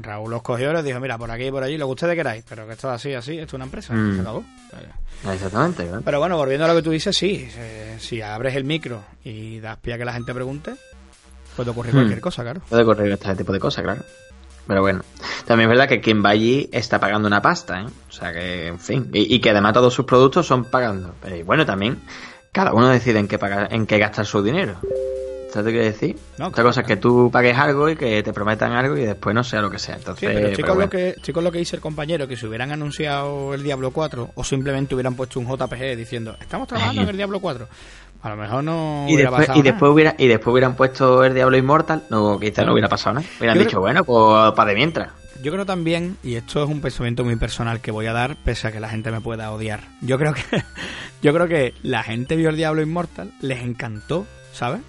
Raúl 0.00 0.30
los 0.30 0.42
cogió 0.42 0.70
y 0.70 0.74
les 0.74 0.84
dijo, 0.84 1.00
mira, 1.00 1.18
por 1.18 1.30
aquí 1.32 1.46
y 1.46 1.50
por 1.50 1.64
allí, 1.64 1.76
lo 1.76 1.86
que 1.86 1.92
ustedes 1.94 2.14
queráis, 2.14 2.44
pero 2.48 2.64
que 2.64 2.74
esto 2.74 2.88
es 2.88 2.94
así, 2.94 3.14
así, 3.14 3.32
esto 3.32 3.46
es 3.48 3.54
una 3.54 3.64
empresa. 3.64 3.92
Mm. 3.94 4.14
Se 4.14 4.20
acabó. 4.20 4.44
Exactamente. 5.32 5.88
Pero 6.04 6.20
bueno, 6.20 6.36
volviendo 6.36 6.64
a 6.66 6.68
lo 6.68 6.76
que 6.76 6.82
tú 6.82 6.90
dices, 6.92 7.16
sí, 7.16 7.48
eh, 7.56 7.96
si 7.98 8.22
abres 8.22 8.54
el 8.54 8.62
micro 8.62 9.02
y 9.24 9.58
das 9.58 9.78
pie 9.78 9.94
a 9.94 9.98
que 9.98 10.04
la 10.04 10.12
gente 10.12 10.32
pregunte, 10.32 10.74
puede 11.56 11.70
ocurrir 11.70 11.92
Hmm. 11.92 11.96
cualquier 11.96 12.20
cosa, 12.20 12.42
claro. 12.44 12.60
Puede 12.68 12.82
ocurrir 12.84 13.10
este 13.12 13.34
tipo 13.34 13.52
de 13.52 13.58
cosas, 13.58 13.82
claro. 13.82 14.02
Pero 14.68 14.82
bueno, 14.82 15.00
también 15.46 15.68
es 15.70 15.76
verdad 15.76 15.88
que 15.88 16.00
quien 16.00 16.22
va 16.24 16.28
allí 16.30 16.68
está 16.72 17.00
pagando 17.00 17.26
una 17.26 17.42
pasta, 17.42 17.80
¿eh? 17.80 17.86
O 18.08 18.12
sea 18.12 18.32
que, 18.32 18.66
en 18.68 18.78
fin, 18.78 19.10
y, 19.12 19.34
y 19.34 19.40
que 19.40 19.50
además 19.50 19.72
todos 19.72 19.94
sus 19.94 20.04
productos 20.04 20.46
son 20.46 20.66
pagando. 20.66 21.14
Pero 21.22 21.36
y 21.36 21.42
bueno, 21.42 21.64
también 21.66 21.98
cada 22.52 22.72
uno 22.72 22.88
decide 22.88 23.18
en 23.18 23.28
qué, 23.28 23.38
pagar, 23.38 23.72
en 23.72 23.86
qué 23.86 23.98
gastar 23.98 24.26
su 24.26 24.42
dinero. 24.42 24.78
¿Sabes 25.50 25.72
que 25.72 25.78
quiero 25.78 25.84
decir? 25.86 26.16
No, 26.36 26.48
Otra 26.48 26.56
claro, 26.56 26.68
cosa 26.68 26.80
es 26.82 26.86
que 26.86 26.96
tú 26.98 27.30
pagues 27.32 27.56
algo 27.56 27.88
y 27.88 27.96
que 27.96 28.22
te 28.22 28.34
prometan 28.34 28.72
algo 28.72 28.98
y 28.98 29.06
después 29.06 29.34
no 29.34 29.42
sea 29.42 29.62
lo 29.62 29.70
que 29.70 29.78
sea. 29.78 29.94
Sí, 29.94 30.00
Entonces, 30.00 30.28
pero 30.28 30.40
pero 30.42 30.56
chicos, 30.56 30.74
bueno. 30.74 30.82
lo 30.82 30.90
que, 30.90 31.14
chicos, 31.22 31.42
lo 31.42 31.52
que 31.52 31.58
dice 31.58 31.76
el 31.76 31.82
compañero, 31.82 32.28
que 32.28 32.36
si 32.36 32.44
hubieran 32.44 32.70
anunciado 32.70 33.54
el 33.54 33.62
Diablo 33.62 33.90
4 33.90 34.32
o 34.34 34.44
simplemente 34.44 34.94
hubieran 34.94 35.14
puesto 35.14 35.40
un 35.40 35.46
JPG 35.46 35.96
diciendo, 35.96 36.36
estamos 36.38 36.68
trabajando 36.68 37.00
en 37.00 37.08
el 37.08 37.16
Diablo 37.16 37.40
4, 37.40 37.66
a 38.22 38.28
lo 38.30 38.36
mejor 38.36 38.64
no 38.64 39.06
y 39.08 39.14
hubiera 39.14 39.30
después, 39.30 39.46
pasado 39.46 39.58
y, 39.58 39.62
nada. 39.62 39.72
después 39.72 39.92
hubiera, 39.92 40.14
y 40.18 40.26
después 40.26 40.52
hubieran 40.52 40.74
puesto 40.76 41.24
el 41.24 41.34
Diablo 41.34 41.56
Inmortal, 41.56 42.02
no, 42.10 42.38
quizás 42.38 42.66
no 42.66 42.72
hubiera 42.72 42.88
pasado 42.88 43.14
nada. 43.14 43.26
Hubieran 43.38 43.56
Yo 43.56 43.60
dicho, 43.60 43.70
creo- 43.70 43.80
bueno, 43.80 44.04
pues 44.04 44.52
para 44.54 44.70
de 44.70 44.74
mientras. 44.76 45.08
Yo 45.40 45.52
creo 45.52 45.64
también, 45.64 46.16
y 46.24 46.34
esto 46.34 46.64
es 46.64 46.68
un 46.68 46.80
pensamiento 46.80 47.22
muy 47.24 47.36
personal 47.36 47.80
que 47.80 47.92
voy 47.92 48.06
a 48.06 48.12
dar, 48.12 48.34
pese 48.44 48.66
a 48.66 48.72
que 48.72 48.80
la 48.80 48.88
gente 48.88 49.12
me 49.12 49.20
pueda 49.20 49.52
odiar. 49.52 49.82
Yo 50.00 50.18
creo 50.18 50.34
que, 50.34 50.42
yo 51.22 51.32
creo 51.32 51.46
que 51.46 51.74
la 51.84 52.02
gente 52.02 52.34
vio 52.34 52.48
el 52.50 52.56
Diablo 52.56 52.82
Inmortal, 52.82 53.30
les 53.40 53.62
encantó, 53.62 54.26
¿sabes? 54.52 54.80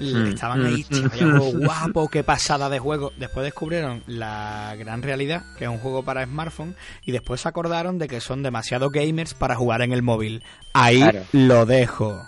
Mm, 0.00 0.26
Estaban 0.32 0.66
ahí, 0.66 0.84
mm, 0.90 1.08
"Tío, 1.10 1.26
mm. 1.28 1.32
vaya 1.32 1.38
juego 1.38 1.52
guapo, 1.66 2.08
qué 2.08 2.24
pasada 2.24 2.68
de 2.68 2.80
juego. 2.80 3.12
Después 3.18 3.44
descubrieron 3.44 4.02
la 4.08 4.74
gran 4.76 5.02
realidad, 5.02 5.44
que 5.56 5.64
es 5.66 5.70
un 5.70 5.78
juego 5.78 6.02
para 6.02 6.24
smartphone, 6.24 6.74
y 7.04 7.12
después 7.12 7.42
se 7.42 7.48
acordaron 7.48 7.98
de 8.00 8.08
que 8.08 8.20
son 8.20 8.42
demasiado 8.42 8.90
gamers 8.90 9.34
para 9.34 9.54
jugar 9.54 9.82
en 9.82 9.92
el 9.92 10.02
móvil. 10.02 10.42
Ahí 10.72 10.98
Claro. 11.00 11.20
lo 11.30 11.64
dejo. 11.66 12.20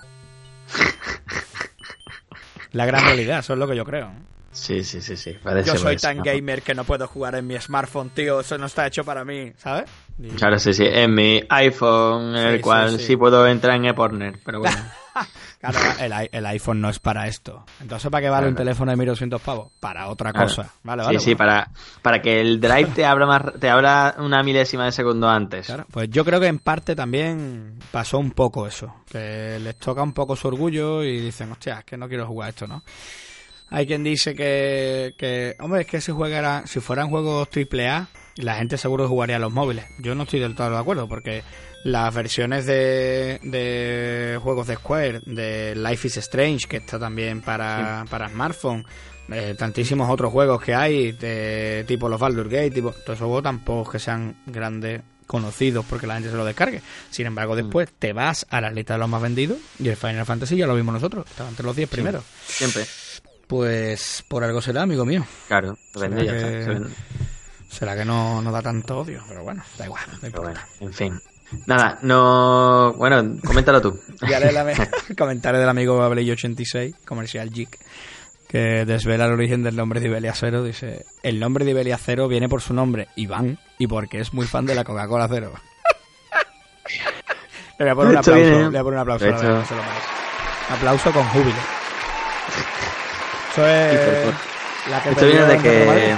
La 2.72 2.86
gran 2.86 3.04
realidad, 3.04 3.38
eso 3.38 3.52
es 3.52 3.58
lo 3.58 3.68
que 3.68 3.76
yo 3.76 3.84
creo. 3.84 4.10
Sí, 4.54 4.84
sí, 4.84 5.00
sí, 5.02 5.16
sí. 5.16 5.36
parece 5.42 5.66
Yo 5.66 5.76
soy 5.76 5.96
tan 5.96 6.18
¿no? 6.18 6.22
gamer 6.22 6.62
que 6.62 6.74
no 6.74 6.84
puedo 6.84 7.08
jugar 7.08 7.34
en 7.34 7.46
mi 7.46 7.60
smartphone, 7.60 8.10
tío. 8.10 8.38
Eso 8.40 8.56
no 8.56 8.66
está 8.66 8.86
hecho 8.86 9.04
para 9.04 9.24
mí, 9.24 9.52
¿sabes? 9.58 9.84
Y- 10.18 10.28
Claro, 10.28 10.58
sí, 10.60 10.72
sí. 10.72 10.84
En 10.86 11.12
mi 11.12 11.42
iPhone, 11.48 12.36
en 12.36 12.42
Sí, 12.42 12.48
el 12.50 12.56
sí, 12.56 12.62
cual 12.62 12.98
sí, 13.00 13.06
sí. 13.06 13.16
puedo 13.16 13.46
entrar 13.48 13.74
en 13.76 13.86
ePorner, 13.86 14.38
pero 14.44 14.60
bueno. 14.60 14.76
Claro, 15.60 15.78
el, 15.98 16.28
el 16.32 16.46
iPhone 16.46 16.80
no 16.80 16.90
es 16.90 16.98
para 16.98 17.26
esto. 17.28 17.64
Entonces, 17.80 18.10
¿para 18.10 18.20
qué 18.22 18.28
vale 18.28 18.48
un 18.48 18.54
teléfono 18.56 18.90
de 18.90 18.96
1200 18.98 19.40
pavos? 19.40 19.70
Para 19.80 20.08
otra 20.08 20.32
Claro. 20.32 20.48
cosa. 20.48 20.70
Vale, 20.82 21.02
sí, 21.02 21.06
vale. 21.06 21.18
sí, 21.20 21.24
bueno. 21.34 21.38
para, 21.38 21.70
para 22.02 22.20
que 22.20 22.40
el 22.40 22.60
drive 22.60 22.90
te 22.94 23.06
abra 23.06 23.24
más, 23.24 23.42
te 23.60 23.70
abra 23.70 24.16
una 24.18 24.42
milésima 24.42 24.84
de 24.86 24.92
segundo 24.92 25.28
antes. 25.28 25.66
Claro, 25.66 25.86
pues 25.90 26.10
yo 26.10 26.22
creo 26.24 26.38
que 26.40 26.48
en 26.48 26.58
parte 26.58 26.94
también 26.96 27.78
pasó 27.92 28.18
un 28.18 28.32
poco 28.32 28.66
eso. 28.66 28.92
Que 29.08 29.58
les 29.60 29.76
toca 29.78 30.02
un 30.02 30.12
poco 30.12 30.36
su 30.36 30.48
orgullo 30.48 31.02
y 31.04 31.18
dicen, 31.20 31.50
hostia, 31.52 31.78
es 31.78 31.84
que 31.84 31.96
no 31.96 32.08
quiero 32.08 32.26
jugar 32.26 32.50
esto, 32.50 32.66
¿no? 32.66 32.82
Hay 33.74 33.88
quien 33.88 34.04
dice 34.04 34.36
que, 34.36 35.14
que 35.18 35.56
hombre, 35.58 35.80
es 35.80 35.88
que 35.88 36.00
si, 36.00 36.12
juegara, 36.12 36.64
si 36.64 36.78
fueran 36.78 37.10
juegos 37.10 37.48
AAA, 37.48 38.06
la 38.36 38.54
gente 38.54 38.78
seguro 38.78 39.08
jugaría 39.08 39.34
a 39.34 39.40
los 39.40 39.52
móviles. 39.52 39.84
Yo 39.98 40.14
no 40.14 40.22
estoy 40.22 40.38
del 40.38 40.54
todo 40.54 40.70
de 40.70 40.78
acuerdo, 40.78 41.08
porque 41.08 41.42
las 41.82 42.14
versiones 42.14 42.66
de, 42.66 43.40
de 43.42 44.38
juegos 44.40 44.68
de 44.68 44.76
Square, 44.76 45.22
de 45.26 45.74
Life 45.74 46.06
is 46.06 46.18
Strange, 46.18 46.68
que 46.68 46.76
está 46.76 47.00
también 47.00 47.42
para, 47.42 48.04
para 48.08 48.28
smartphone, 48.28 48.86
eh, 49.32 49.56
tantísimos 49.58 50.08
otros 50.08 50.30
juegos 50.30 50.62
que 50.62 50.72
hay, 50.72 51.10
de, 51.10 51.84
tipo 51.88 52.08
los 52.08 52.20
Baldur 52.20 52.48
Gate, 52.48 52.70
tipo, 52.70 52.92
todos 52.92 53.16
esos 53.16 53.26
juegos 53.26 53.42
tampoco 53.42 53.90
es 53.90 53.92
que 53.94 53.98
sean 53.98 54.36
grandes 54.46 55.02
conocidos 55.26 55.84
porque 55.90 56.06
la 56.06 56.14
gente 56.14 56.30
se 56.30 56.36
lo 56.36 56.44
descargue. 56.44 56.80
Sin 57.10 57.26
embargo, 57.26 57.56
después 57.56 57.88
te 57.98 58.12
vas 58.12 58.46
a 58.50 58.60
la 58.60 58.70
lista 58.70 58.92
de 58.92 59.00
los 59.00 59.08
más 59.08 59.20
vendidos 59.20 59.58
y 59.80 59.88
el 59.88 59.96
Final 59.96 60.24
Fantasy 60.26 60.58
ya 60.58 60.68
lo 60.68 60.76
vimos 60.76 60.94
nosotros, 60.94 61.26
estaba 61.28 61.48
entre 61.48 61.66
los 61.66 61.74
10 61.74 61.88
primeros. 61.88 62.22
Siempre. 62.46 62.84
Pues 63.46 64.24
por 64.28 64.44
algo 64.44 64.62
será, 64.62 64.82
amigo 64.82 65.04
mío. 65.04 65.24
Claro, 65.48 65.76
ya 65.94 66.00
Será 66.00 66.20
está, 66.22 66.32
que- 66.32 66.64
vende. 66.68 66.90
Será 67.68 67.96
que 67.96 68.04
no, 68.04 68.40
no 68.40 68.52
da 68.52 68.62
tanto 68.62 69.00
odio, 69.00 69.22
pero 69.28 69.42
bueno, 69.42 69.62
da 69.76 69.86
igual, 69.86 70.04
no 70.22 70.28
importa. 70.28 70.40
bueno, 70.40 70.60
en 70.80 70.92
fin. 70.92 71.20
Nada, 71.66 71.98
no. 72.02 72.94
Bueno, 72.96 73.36
coméntalo 73.44 73.82
tú. 73.82 74.00
Y 74.22 74.32
haré 74.32 74.52
la 74.52 74.64
comentario 75.18 75.60
del 75.60 75.68
amigo 75.68 75.98
Babelillo86, 75.98 76.94
comercial 77.04 77.50
Geek, 77.50 77.78
que 78.48 78.84
desvela 78.86 79.26
el 79.26 79.32
origen 79.32 79.62
del 79.62 79.76
nombre 79.76 80.00
de 80.00 80.08
Ibelia 80.08 80.34
Cero. 80.34 80.62
Dice: 80.62 81.04
El 81.22 81.38
nombre 81.40 81.64
de 81.64 81.72
Ibelia 81.72 81.98
Cero 81.98 82.28
viene 82.28 82.48
por 82.48 82.62
su 82.62 82.72
nombre, 82.74 83.08
Iván, 83.16 83.58
y 83.78 83.86
porque 83.88 84.20
es 84.20 84.32
muy 84.32 84.46
fan 84.46 84.66
de 84.66 84.74
la 84.74 84.84
Coca-Cola 84.84 85.28
Cero. 85.28 85.52
Le 87.78 87.84
voy 87.84 87.90
a 87.90 87.94
poner 87.94 88.12
un 88.12 88.18
aplauso, 88.18 88.40
le 88.40 88.68
voy 88.68 88.76
a 88.76 88.82
poner 88.84 88.94
un 88.94 88.98
aplauso, 89.00 89.24
se 89.26 89.74
lo 89.74 89.82
merece. 89.82 90.08
Aplauso 90.70 91.12
con 91.12 91.24
júbilo. 91.28 91.56
Eso 93.54 93.66
es 93.66 94.34
la 94.90 95.02
que 95.02 95.10
Esto 95.10 95.26
viene 95.26 95.46
de 95.46 95.58
que. 95.58 96.10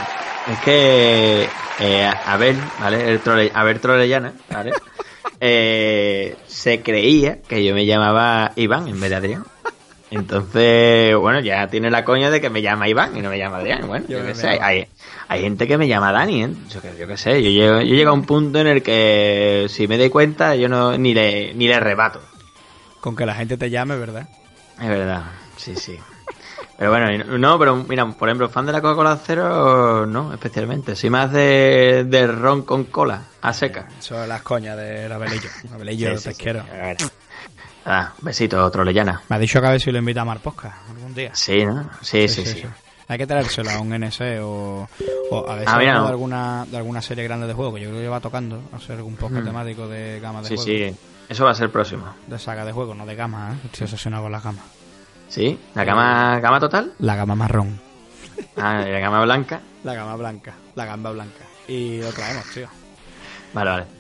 Es 0.53 0.59
que. 0.64 1.49
Eh, 1.79 2.11
Abel, 2.25 2.57
¿vale? 2.81 3.11
El 3.11 3.20
trole, 3.20 3.53
Abel 3.55 3.81
Trolellana, 3.81 4.33
¿vale? 4.51 4.72
Eh, 5.38 6.35
se 6.46 6.81
creía 6.81 7.42
que 7.42 7.62
yo 7.62 7.75
me 7.75 7.85
llamaba 7.85 8.53
Iván 8.57 8.88
en 8.88 8.99
vez 8.99 9.11
de 9.11 9.16
Adrián. 9.16 9.44
Entonces, 10.11 11.14
bueno, 11.16 11.40
ya 11.40 11.66
tiene 11.66 11.90
la 11.90 12.07
coña 12.07 12.31
de 12.31 12.40
que 12.40 12.49
me 12.49 12.62
llama 12.62 12.88
Iván 12.88 13.14
y 13.14 13.20
no 13.20 13.29
me 13.29 13.37
llama 13.37 13.59
Adrián. 13.59 13.87
Bueno, 13.87 14.07
Yo 14.09 14.20
yo, 14.20 14.25
qué 14.25 14.35
sé, 14.35 14.49
hay, 14.49 14.87
hay, 15.29 15.40
gente 15.42 15.68
que 15.68 15.77
me 15.77 15.88
llama 15.88 16.11
Dani, 16.11 16.44
¿eh? 16.44 16.51
Yo, 16.70 16.81
yo 16.99 17.07
qué 17.07 17.18
sé, 17.18 17.42
yo 17.42 17.51
llego, 17.51 17.83
yo 17.83 17.94
llego 17.94 18.11
a 18.11 18.14
un 18.14 18.25
punto 18.25 18.61
en 18.61 18.66
el 18.66 18.83
que 18.83 19.66
si 19.68 19.87
me 19.87 19.99
doy 19.99 20.09
cuenta 20.09 20.55
yo 20.55 20.70
no 20.70 20.96
ni 20.96 21.12
le, 21.12 21.53
ni 21.53 21.68
le 21.68 21.81
rebato. 21.81 22.22
Con 23.01 23.14
que 23.14 23.27
la 23.27 23.35
gente 23.35 23.59
te 23.59 23.68
llame, 23.68 23.96
¿verdad? 23.96 24.27
Es 24.81 24.88
verdad, 24.88 25.25
sí, 25.59 25.77
sí. 25.77 25.99
Pero 26.79 26.91
bueno, 26.91 27.39
no, 27.39 27.59
pero 27.59 27.77
mira, 27.89 28.07
por 28.07 28.29
ejemplo, 28.29 28.49
fan 28.51 28.67
de 28.67 28.73
la 28.73 28.83
Coca-Cola 28.83 29.19
cero, 29.25 30.05
no, 30.07 30.35
especialmente. 30.35 30.95
Soy 30.95 31.09
más 31.09 31.33
de, 31.33 32.05
de 32.07 32.27
ron 32.27 32.62
con 32.62 32.85
cola, 32.85 33.23
a 33.41 33.53
seca. 33.55 33.89
Eso 33.99 34.23
es 34.23 34.29
las 34.29 34.43
coñas 34.43 34.77
de 34.77 35.07
Abelillo. 35.12 35.49
Abelillo, 35.75 36.11
Sí, 36.12 36.19
sí, 36.19 36.25
te 36.29 36.35
sí. 36.35 36.43
quiero. 36.43 36.62
Ah, 37.85 38.12
besito, 38.21 38.69
trolellana. 38.71 39.23
Me 39.29 39.37
ha 39.37 39.39
dicho 39.39 39.61
que 39.61 39.67
a 39.67 39.71
ver 39.71 39.81
si 39.81 39.93
lo 39.93 39.99
invita 39.99 40.21
a 40.23 40.25
Mar 40.25 40.41
Posca 40.41 40.79
algún 40.91 41.15
día. 41.15 41.31
Sí, 41.35 41.65
¿no? 41.65 41.89
Sí, 42.03 42.29
sí, 42.29 42.45
sí. 42.45 42.62
Hay 43.09 43.19
que 43.19 43.27
traérselo 43.27 43.71
a 43.71 43.79
un 43.81 43.95
NS 43.95 44.21
o, 44.43 44.89
o 45.31 45.49
a 45.49 45.55
ver 45.55 45.69
si 45.69 45.75
Ah, 45.75 45.95
no. 45.95 46.03
de 46.05 46.09
alguna, 46.11 46.67
de 46.69 46.77
alguna 46.77 47.01
serie 47.01 47.23
grande 47.23 47.47
de 47.47 47.55
juego 47.55 47.73
que 47.75 47.81
yo 47.83 47.91
creo 47.91 48.03
que 48.03 48.09
va 48.09 48.19
tocando, 48.21 48.61
hacer 48.75 48.97
algún 48.97 49.15
podcast 49.15 49.43
Mm. 49.43 49.47
temático 49.47 49.87
de 49.87 50.19
gama 50.21 50.43
de 50.43 50.49
Sí, 50.49 50.57
juegos. 50.57 50.65
sí. 50.97 50.97
Eso 51.29 51.45
va 51.45 51.53
a 51.53 51.55
ser 51.55 51.71
próximo. 51.71 52.05
De 52.27 52.39
saga 52.41 52.65
de 52.65 52.73
juegos, 52.73 52.97
no 52.97 53.07
de 53.07 53.15
gama, 53.15 53.53
¿eh? 53.55 53.67
Estoy 53.67 53.85
obsesionado 53.85 54.25
con 54.25 54.33
la 54.33 54.41
gama. 54.41 54.62
¿Sí? 55.29 55.59
¿La 55.75 55.85
gama, 55.85 56.39
gama 56.41 56.61
total? 56.61 56.93
La 56.99 57.17
gama 57.17 57.35
marrón. 57.35 57.81
Ah, 58.57 58.85
la 58.87 58.99
gama 59.01 59.23
blanca. 59.23 59.61
La 59.85 59.95
gama 59.95 60.17
blanca. 60.17 60.55
La 60.75 60.85
gamba 60.85 61.12
blanca. 61.12 61.45
Y 61.69 62.01
lo 62.01 62.12
traemos, 62.12 62.45
tío. 62.53 62.69
Vale, 63.53 63.71
vale. 63.71 63.97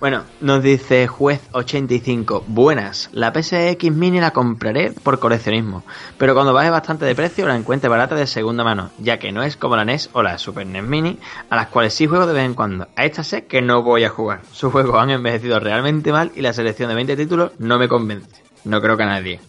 Bueno, 0.00 0.22
nos 0.40 0.62
dice 0.62 1.08
Juez85, 1.08 2.44
buenas, 2.46 3.10
la 3.12 3.32
PSX 3.32 3.90
Mini 3.90 4.20
la 4.20 4.30
compraré 4.30 4.92
por 4.92 5.18
coleccionismo, 5.18 5.82
pero 6.16 6.34
cuando 6.34 6.52
baje 6.52 6.70
bastante 6.70 7.04
de 7.04 7.16
precio 7.16 7.48
la 7.48 7.56
encuentre 7.56 7.88
barata 7.88 8.14
de 8.14 8.28
segunda 8.28 8.62
mano, 8.62 8.90
ya 8.98 9.18
que 9.18 9.32
no 9.32 9.42
es 9.42 9.56
como 9.56 9.74
la 9.74 9.84
NES 9.84 10.10
o 10.12 10.22
la 10.22 10.38
Super 10.38 10.68
NES 10.68 10.84
Mini, 10.84 11.18
a 11.50 11.56
las 11.56 11.66
cuales 11.66 11.94
sí 11.94 12.06
juego 12.06 12.28
de 12.28 12.32
vez 12.32 12.44
en 12.44 12.54
cuando. 12.54 12.86
A 12.94 13.06
esta 13.06 13.24
sé 13.24 13.46
que 13.46 13.60
no 13.60 13.82
voy 13.82 14.04
a 14.04 14.08
jugar. 14.08 14.42
Sus 14.52 14.70
juegos 14.70 15.02
han 15.02 15.10
envejecido 15.10 15.58
realmente 15.58 16.12
mal 16.12 16.30
y 16.36 16.42
la 16.42 16.52
selección 16.52 16.90
de 16.90 16.94
20 16.94 17.16
títulos 17.16 17.50
no 17.58 17.76
me 17.76 17.88
convence. 17.88 18.44
No 18.62 18.80
creo 18.80 18.96
que 18.96 19.02
a 19.02 19.06
nadie. 19.06 19.40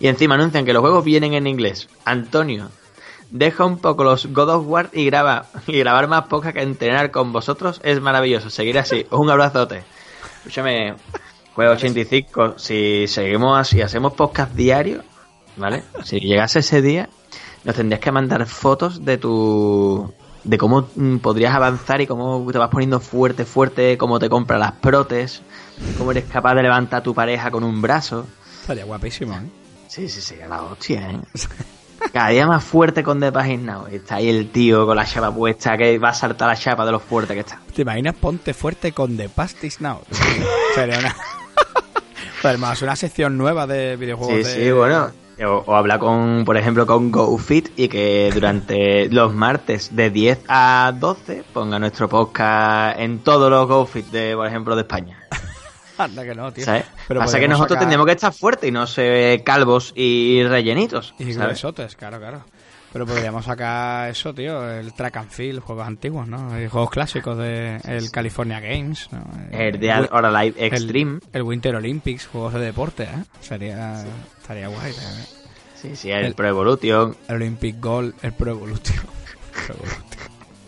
Y 0.00 0.08
encima 0.08 0.34
anuncian 0.34 0.64
que 0.64 0.72
los 0.72 0.80
juegos 0.80 1.04
vienen 1.04 1.34
en 1.34 1.46
inglés. 1.46 1.88
Antonio, 2.04 2.70
deja 3.30 3.64
un 3.64 3.78
poco 3.78 4.04
los 4.04 4.26
God 4.26 4.50
of 4.50 4.66
War 4.66 4.90
y 4.92 5.06
graba 5.06 5.46
y 5.66 5.78
grabar 5.78 6.08
más 6.08 6.26
poca 6.26 6.52
que 6.52 6.62
entrenar 6.62 7.10
con 7.10 7.32
vosotros 7.32 7.80
es 7.84 8.00
maravilloso. 8.00 8.50
Seguir 8.50 8.78
así. 8.78 9.06
Un 9.10 9.30
abrazote. 9.30 9.82
Escúchame, 10.38 10.94
juego 11.54 11.72
85. 11.72 12.58
Si 12.58 13.06
seguimos 13.08 13.58
así, 13.58 13.82
hacemos 13.82 14.14
podcast 14.14 14.54
diario, 14.54 15.02
¿vale? 15.56 15.82
Si 16.04 16.20
llegase 16.20 16.60
ese 16.60 16.80
día, 16.80 17.08
nos 17.64 17.74
tendrías 17.74 18.00
que 18.00 18.12
mandar 18.12 18.46
fotos 18.46 19.04
de 19.04 19.18
tu 19.18 20.12
de 20.44 20.56
cómo 20.56 20.88
mm, 20.94 21.16
podrías 21.18 21.54
avanzar 21.54 22.00
y 22.00 22.06
cómo 22.06 22.46
te 22.50 22.58
vas 22.58 22.70
poniendo 22.70 23.00
fuerte, 23.00 23.44
fuerte, 23.44 23.98
cómo 23.98 24.18
te 24.18 24.30
compras 24.30 24.60
las 24.60 24.72
protes, 24.72 25.42
cómo 25.98 26.12
eres 26.12 26.24
capaz 26.24 26.54
de 26.54 26.62
levantar 26.62 27.00
a 27.00 27.02
tu 27.02 27.12
pareja 27.14 27.50
con 27.50 27.64
un 27.64 27.82
brazo. 27.82 28.26
Estaría 28.62 28.84
guapísimo, 28.84 29.34
¿eh? 29.34 29.57
Sí, 29.88 30.06
sí, 30.08 30.20
sí, 30.20 30.40
a 30.40 30.48
la 30.48 30.62
hostia, 30.62 31.10
¿eh? 31.10 31.20
Cada 32.12 32.28
día 32.28 32.46
más 32.46 32.62
fuerte 32.62 33.02
con 33.02 33.20
The 33.20 33.30
Now. 33.30 33.86
Está 33.86 34.16
ahí 34.16 34.28
el 34.28 34.50
tío 34.50 34.86
con 34.86 34.96
la 34.96 35.04
chapa 35.04 35.34
puesta 35.34 35.76
que 35.76 35.98
va 35.98 36.10
a 36.10 36.14
saltar 36.14 36.48
la 36.48 36.56
chapa 36.56 36.84
de 36.84 36.92
lo 36.92 37.00
fuerte 37.00 37.34
que 37.34 37.40
está. 37.40 37.60
¿Te 37.74 37.82
imaginas 37.82 38.14
ponte 38.14 38.54
fuerte 38.54 38.92
con 38.92 39.16
The 39.16 39.28
Pastis 39.28 39.80
Now? 39.80 40.00
Sería 40.74 40.98
una... 40.98 41.16
Además, 42.44 42.82
una 42.82 42.96
sección 42.96 43.36
nueva 43.36 43.66
de 43.66 43.96
videojuegos. 43.96 44.46
Sí, 44.46 44.58
de... 44.58 44.64
sí, 44.64 44.70
bueno. 44.70 45.10
O, 45.44 45.64
o 45.66 45.74
habla 45.74 45.98
con, 45.98 46.44
por 46.44 46.56
ejemplo, 46.56 46.86
con 46.86 47.10
GoFit 47.10 47.70
y 47.76 47.88
que 47.88 48.30
durante 48.32 49.08
los 49.08 49.34
martes 49.34 49.94
de 49.94 50.10
10 50.10 50.40
a 50.48 50.92
12 50.98 51.44
ponga 51.52 51.78
nuestro 51.78 52.08
podcast 52.08 52.98
en 52.98 53.20
todos 53.20 53.50
los 53.50 53.66
GoFit 53.66 54.06
de, 54.06 54.34
por 54.34 54.46
ejemplo, 54.46 54.76
de 54.76 54.82
España. 54.82 55.28
Anda 56.04 56.24
que 56.24 56.34
no, 56.34 56.52
tío. 56.52 56.64
¿Sabes? 56.64 56.84
Pero 57.06 57.20
Pasa 57.20 57.38
que 57.40 57.48
nosotros 57.48 57.70
sacar- 57.76 57.80
tendríamos 57.80 58.06
que 58.06 58.12
estar 58.12 58.32
fuertes 58.32 58.68
y 58.68 58.72
no 58.72 58.86
ser 58.86 59.42
calvos 59.44 59.92
y 59.96 60.42
rellenitos. 60.44 61.14
Y 61.18 61.32
gruesotes, 61.32 61.96
claro, 61.96 62.18
claro. 62.18 62.44
Pero 62.90 63.04
podríamos 63.04 63.44
sacar 63.44 64.08
eso, 64.08 64.32
tío, 64.32 64.66
el 64.70 64.94
track 64.94 65.18
and 65.18 65.30
field, 65.30 65.60
juegos 65.60 65.86
antiguos, 65.86 66.26
¿no? 66.26 66.58
Y 66.58 66.68
juegos 66.68 66.88
clásicos 66.90 67.36
de 67.36 67.76
el 67.84 68.10
California 68.10 68.60
Games, 68.60 69.08
¿no? 69.12 69.26
El 69.50 69.78
de 69.78 69.88
Live 69.88 70.54
Extreme. 70.56 71.16
El, 71.16 71.28
el 71.32 71.42
Winter 71.42 71.76
Olympics, 71.76 72.26
juegos 72.26 72.54
de 72.54 72.60
deporte, 72.60 73.02
¿eh? 73.02 73.24
Sería, 73.40 74.04
estaría 74.40 74.68
guay. 74.68 74.92
¿eh? 74.92 74.94
Sí, 75.74 75.96
sí, 75.96 76.10
el, 76.10 76.24
el- 76.24 76.34
Pro 76.34 76.48
Evolution. 76.48 77.14
El 77.28 77.34
Olympic 77.36 77.76
Gold, 77.78 78.14
el 78.22 78.32
Pro 78.32 78.52
Evolution. 78.52 79.04
Pro 79.66 79.74
Evolution. 79.74 80.02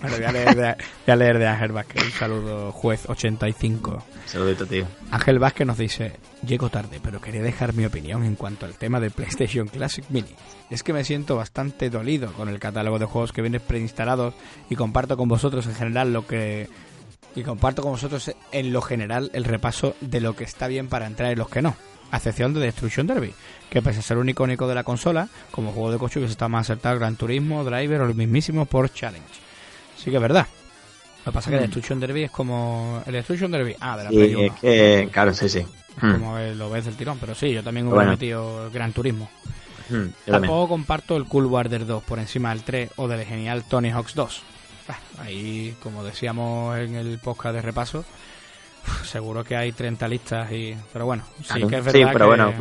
Bueno, 0.01 0.17
voy 0.17 0.25
a 0.25 0.33
leer 0.33 0.57
de, 0.57 0.63
voy 1.07 1.13
a 1.13 1.17
leer 1.17 1.39
de 1.39 1.47
Ángel 1.47 1.73
Vázquez. 1.73 2.03
Un 2.03 2.11
saludo, 2.13 2.73
juez 2.73 3.05
85. 3.07 4.03
Saludito, 4.25 4.67
tío. 4.67 4.87
Ángel 5.11 5.39
Vázquez 5.39 5.67
nos 5.67 5.77
dice, 5.77 6.13
llego 6.47 6.71
tarde, 6.71 7.01
pero 7.03 7.21
quería 7.21 7.43
dejar 7.43 7.75
mi 7.75 7.85
opinión 7.85 8.25
en 8.25 8.35
cuanto 8.35 8.65
al 8.65 8.75
tema 8.75 8.99
de 8.99 9.11
PlayStation 9.11 9.69
Classic 9.69 10.05
Mini. 10.09 10.35
Es 10.71 10.83
que 10.83 10.95
me 10.95 11.05
siento 11.05 11.37
bastante 11.37 11.91
dolido 11.91 12.33
con 12.33 12.49
el 12.49 12.59
catálogo 12.59 12.99
de 12.99 13.05
juegos 13.05 13.33
que 13.33 13.43
vienen 13.43 13.61
preinstalados 13.61 14.35
y 14.71 14.77
comparto 14.77 15.17
con 15.17 15.29
vosotros 15.29 15.67
en 15.67 15.75
general 15.75 16.13
lo 16.13 16.27
que... 16.27 16.69
Y 17.37 17.43
comparto 17.43 17.83
con 17.83 17.93
vosotros 17.93 18.33
en 18.53 18.73
lo 18.73 18.81
general 18.83 19.31
el 19.35 19.45
repaso 19.45 19.95
de 20.01 20.21
lo 20.21 20.35
que 20.35 20.45
está 20.45 20.67
bien 20.67 20.89
para 20.89 21.07
entrar 21.07 21.31
y 21.31 21.37
los 21.37 21.49
que 21.49 21.63
no. 21.63 21.77
A 22.11 22.17
excepción 22.17 22.55
de 22.55 22.61
Destruction 22.61 23.07
Derby, 23.07 23.33
que 23.69 23.83
pese 23.83 24.01
a 24.01 24.03
ser 24.03 24.19
un 24.19 24.29
icónico 24.29 24.67
de 24.67 24.75
la 24.75 24.83
consola, 24.83 25.29
como 25.53 25.71
juego 25.71 25.93
de 25.93 25.99
coche 25.99 26.19
que 26.19 26.27
está 26.27 26.49
más 26.49 26.67
acertado 26.67 26.99
Gran 26.99 27.15
Turismo, 27.15 27.63
Driver 27.63 28.01
o 28.01 28.07
el 28.07 28.17
mismísimo 28.17 28.65
Porsche 28.65 29.01
Challenge. 29.01 29.50
Sí 30.03 30.11
que 30.11 30.17
es 30.17 30.23
verdad. 30.23 30.47
Lo 31.27 31.33
que 31.33 31.35
pasa 31.35 31.51
es 31.51 31.55
que 31.55 31.59
Mm. 31.59 31.65
Destruction 31.67 32.01
Derby 32.01 32.23
es 32.25 32.31
como... 32.31 33.03
El 33.07 33.13
Destruction 33.13 33.51
Derby... 33.51 33.77
Ah, 33.81 33.97
de 33.99 34.05
la 34.05 34.11
Sí, 34.11 34.17
Play 34.17 34.35
1 34.35 34.45
es 34.55 34.61
que, 34.61 35.09
claro, 35.13 35.35
sí, 35.35 35.49
sí. 35.49 35.67
Hmm, 36.01 36.13
como 36.13 36.39
el- 36.39 36.59
lo 36.59 36.71
ves 36.71 36.87
del 36.87 36.97
tirón, 36.97 37.19
pero 37.19 37.35
sí, 37.35 37.53
yo 37.53 37.63
también 37.63 37.87
hubiera 37.87 37.97
Bueno. 37.97 38.13
metido 38.13 38.65
el 38.67 38.71
Gran 38.71 38.93
Turismo. 38.93 39.29
hmm. 39.91 40.07
Tampoco 40.31 40.69
comparto 40.69 41.17
el 41.17 41.27
Cool 41.27 41.47
Warder 41.47 41.85
2 41.85 42.03
por 42.05 42.19
encima 42.19 42.51
del 42.51 42.63
3 42.63 42.91
o 42.97 43.07
del 43.09 43.25
genial 43.27 43.65
Tony 43.69 43.91
Hawk's 43.91 44.15
2. 44.15 44.43
Ah, 44.89 44.97
Ahí, 45.23 45.77
como 45.83 46.03
decíamos 46.03 46.79
en 46.79 46.95
el 46.95 47.19
podcast 47.19 47.55
de 47.55 47.63
repaso, 47.63 48.05
seguro 49.05 49.45
que 49.45 49.57
hay 49.57 49.73
30 49.73 50.09
listas 50.09 50.51
y 50.53 50.75
pero 50.93 51.05
bueno, 51.07 51.25
sí 51.41 51.45
Claro. 51.45 51.69
que 51.69 51.77
es 51.79 51.85
Sí, 51.85 51.99
verdad 51.99 52.13
pero 52.15 52.25
que 52.25 52.29
bueno, 52.29 52.55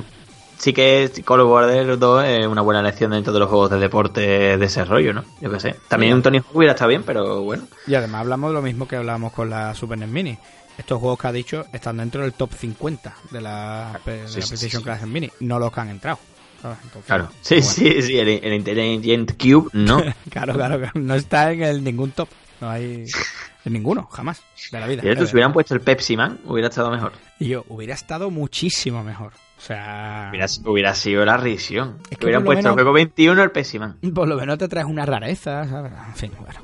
Sí 0.59 0.73
que 0.73 1.09
Call 1.25 1.39
of 1.39 1.49
War 1.49 1.97
2 1.97 2.23
es 2.25 2.45
una 2.45 2.61
buena 2.61 2.81
elección 2.81 3.11
dentro 3.11 3.31
de 3.33 3.39
los 3.39 3.47
juegos 3.49 3.71
de 3.71 3.79
deporte 3.79 4.21
de 4.57 4.65
ese 4.65 4.83
rollo, 4.85 5.13
¿no? 5.13 5.23
Yo 5.41 5.49
qué 5.49 5.59
sé. 5.59 5.75
También 5.87 6.11
Sí. 6.11 6.15
un 6.17 6.21
Tony 6.21 6.37
Hawk 6.39 6.53
hubiera 6.55 6.73
estado 6.73 6.89
bien, 6.89 7.03
pero 7.03 7.41
bueno. 7.43 7.63
y 7.87 7.95
además 7.95 8.21
hablamos 8.21 8.49
de 8.51 8.53
lo 8.55 8.61
mismo 8.61 8.85
que 8.87 8.97
hablábamos 8.97 9.31
con 9.31 9.49
la 9.49 9.73
Super 9.73 9.97
NES 9.97 10.09
Mini. 10.09 10.37
Estos 10.77 10.99
juegos 10.99 11.17
que 11.17 11.27
ha 11.27 11.31
dicho 11.31 11.65
están 11.73 11.97
dentro 11.97 12.21
del 12.23 12.33
top 12.33 12.51
50 12.53 13.15
de 13.31 13.41
la, 13.41 13.99
de 14.05 14.21
la 14.23 14.27
Sí, 14.27 14.41
sí, 14.41 14.47
PlayStation 14.47 14.81
sí. 14.81 14.83
Classic 14.83 15.07
Mini, 15.07 15.29
no 15.39 15.59
los 15.59 15.71
que 15.71 15.79
han 15.79 15.89
entrado. 15.89 16.19
Entonces, 16.61 17.03
Claro. 17.05 17.29
Sí, 17.41 17.55
bueno. 17.55 17.69
sí, 17.71 18.01
sí. 18.01 18.19
El, 18.19 18.27
el 18.29 18.53
Intelligent 18.53 19.41
Cube, 19.41 19.69
no. 19.73 20.03
Claro, 20.29 20.53
claro, 20.55 20.77
claro. 20.77 20.91
No 20.95 21.15
está 21.15 21.51
en 21.53 21.63
el 21.63 21.83
ningún 21.83 22.11
top. 22.11 22.27
No 22.59 22.69
hay 22.69 23.05
en 23.65 23.73
ninguno, 23.73 24.07
jamás, 24.11 24.41
de 24.71 24.79
la 24.79 24.87
vida. 24.87 25.01
Si 25.25 25.33
hubieran 25.33 25.53
puesto 25.53 25.73
el 25.73 25.79
Pepsi 25.79 26.17
Man, 26.17 26.39
hubiera 26.45 26.67
estado 26.67 26.91
mejor. 26.91 27.13
Y 27.39 27.47
yo, 27.47 27.63
hubiera 27.69 27.93
estado 27.93 28.29
muchísimo 28.29 29.03
mejor. 29.05 29.31
O 29.59 29.61
sea, 29.61 30.29
Hubiera, 30.31 30.45
hubiera 30.65 30.95
sido 30.95 31.25
la 31.25 31.35
risión. 31.35 31.97
Es 32.09 32.17
que 32.17 32.25
hubieran 32.25 32.45
puesto 32.45 32.59
el 32.59 32.63
menos- 32.63 32.75
juego 32.75 32.93
21 32.93 33.43
el 33.43 33.51
Pepsi 33.51 33.77
Man. 33.77 33.97
por 34.15 34.27
lo 34.27 34.37
menos 34.37 34.57
te 34.57 34.69
traes 34.69 34.87
una 34.87 35.05
rareza, 35.05 35.67
¿sabes? 35.67 35.91
En 36.07 36.15
fin, 36.15 36.31
bueno. 36.39 36.61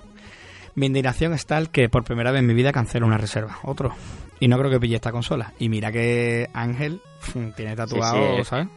Mi 0.76 0.86
indignación 0.88 1.34
es 1.34 1.46
tal 1.46 1.70
que 1.70 1.90
por 1.90 2.04
primera 2.04 2.32
vez 2.32 2.40
en 2.40 2.48
mi 2.48 2.54
vida 2.54 2.72
cancelo 2.72 3.06
una 3.06 3.18
reserva. 3.18 3.58
Otro. 3.64 3.94
Y 4.40 4.48
no 4.48 4.58
creo 4.58 4.70
que 4.72 4.80
pille 4.80 4.96
esta 4.96 5.12
consola. 5.12 5.54
Y 5.60 5.68
mira 5.70 5.92
que 5.92 6.50
Ángel 6.54 7.02
mm, 7.34 7.50
tiene 7.56 7.76
tatuado, 7.76 8.38
sí. 8.38 8.44
¿sabes? 8.46 8.68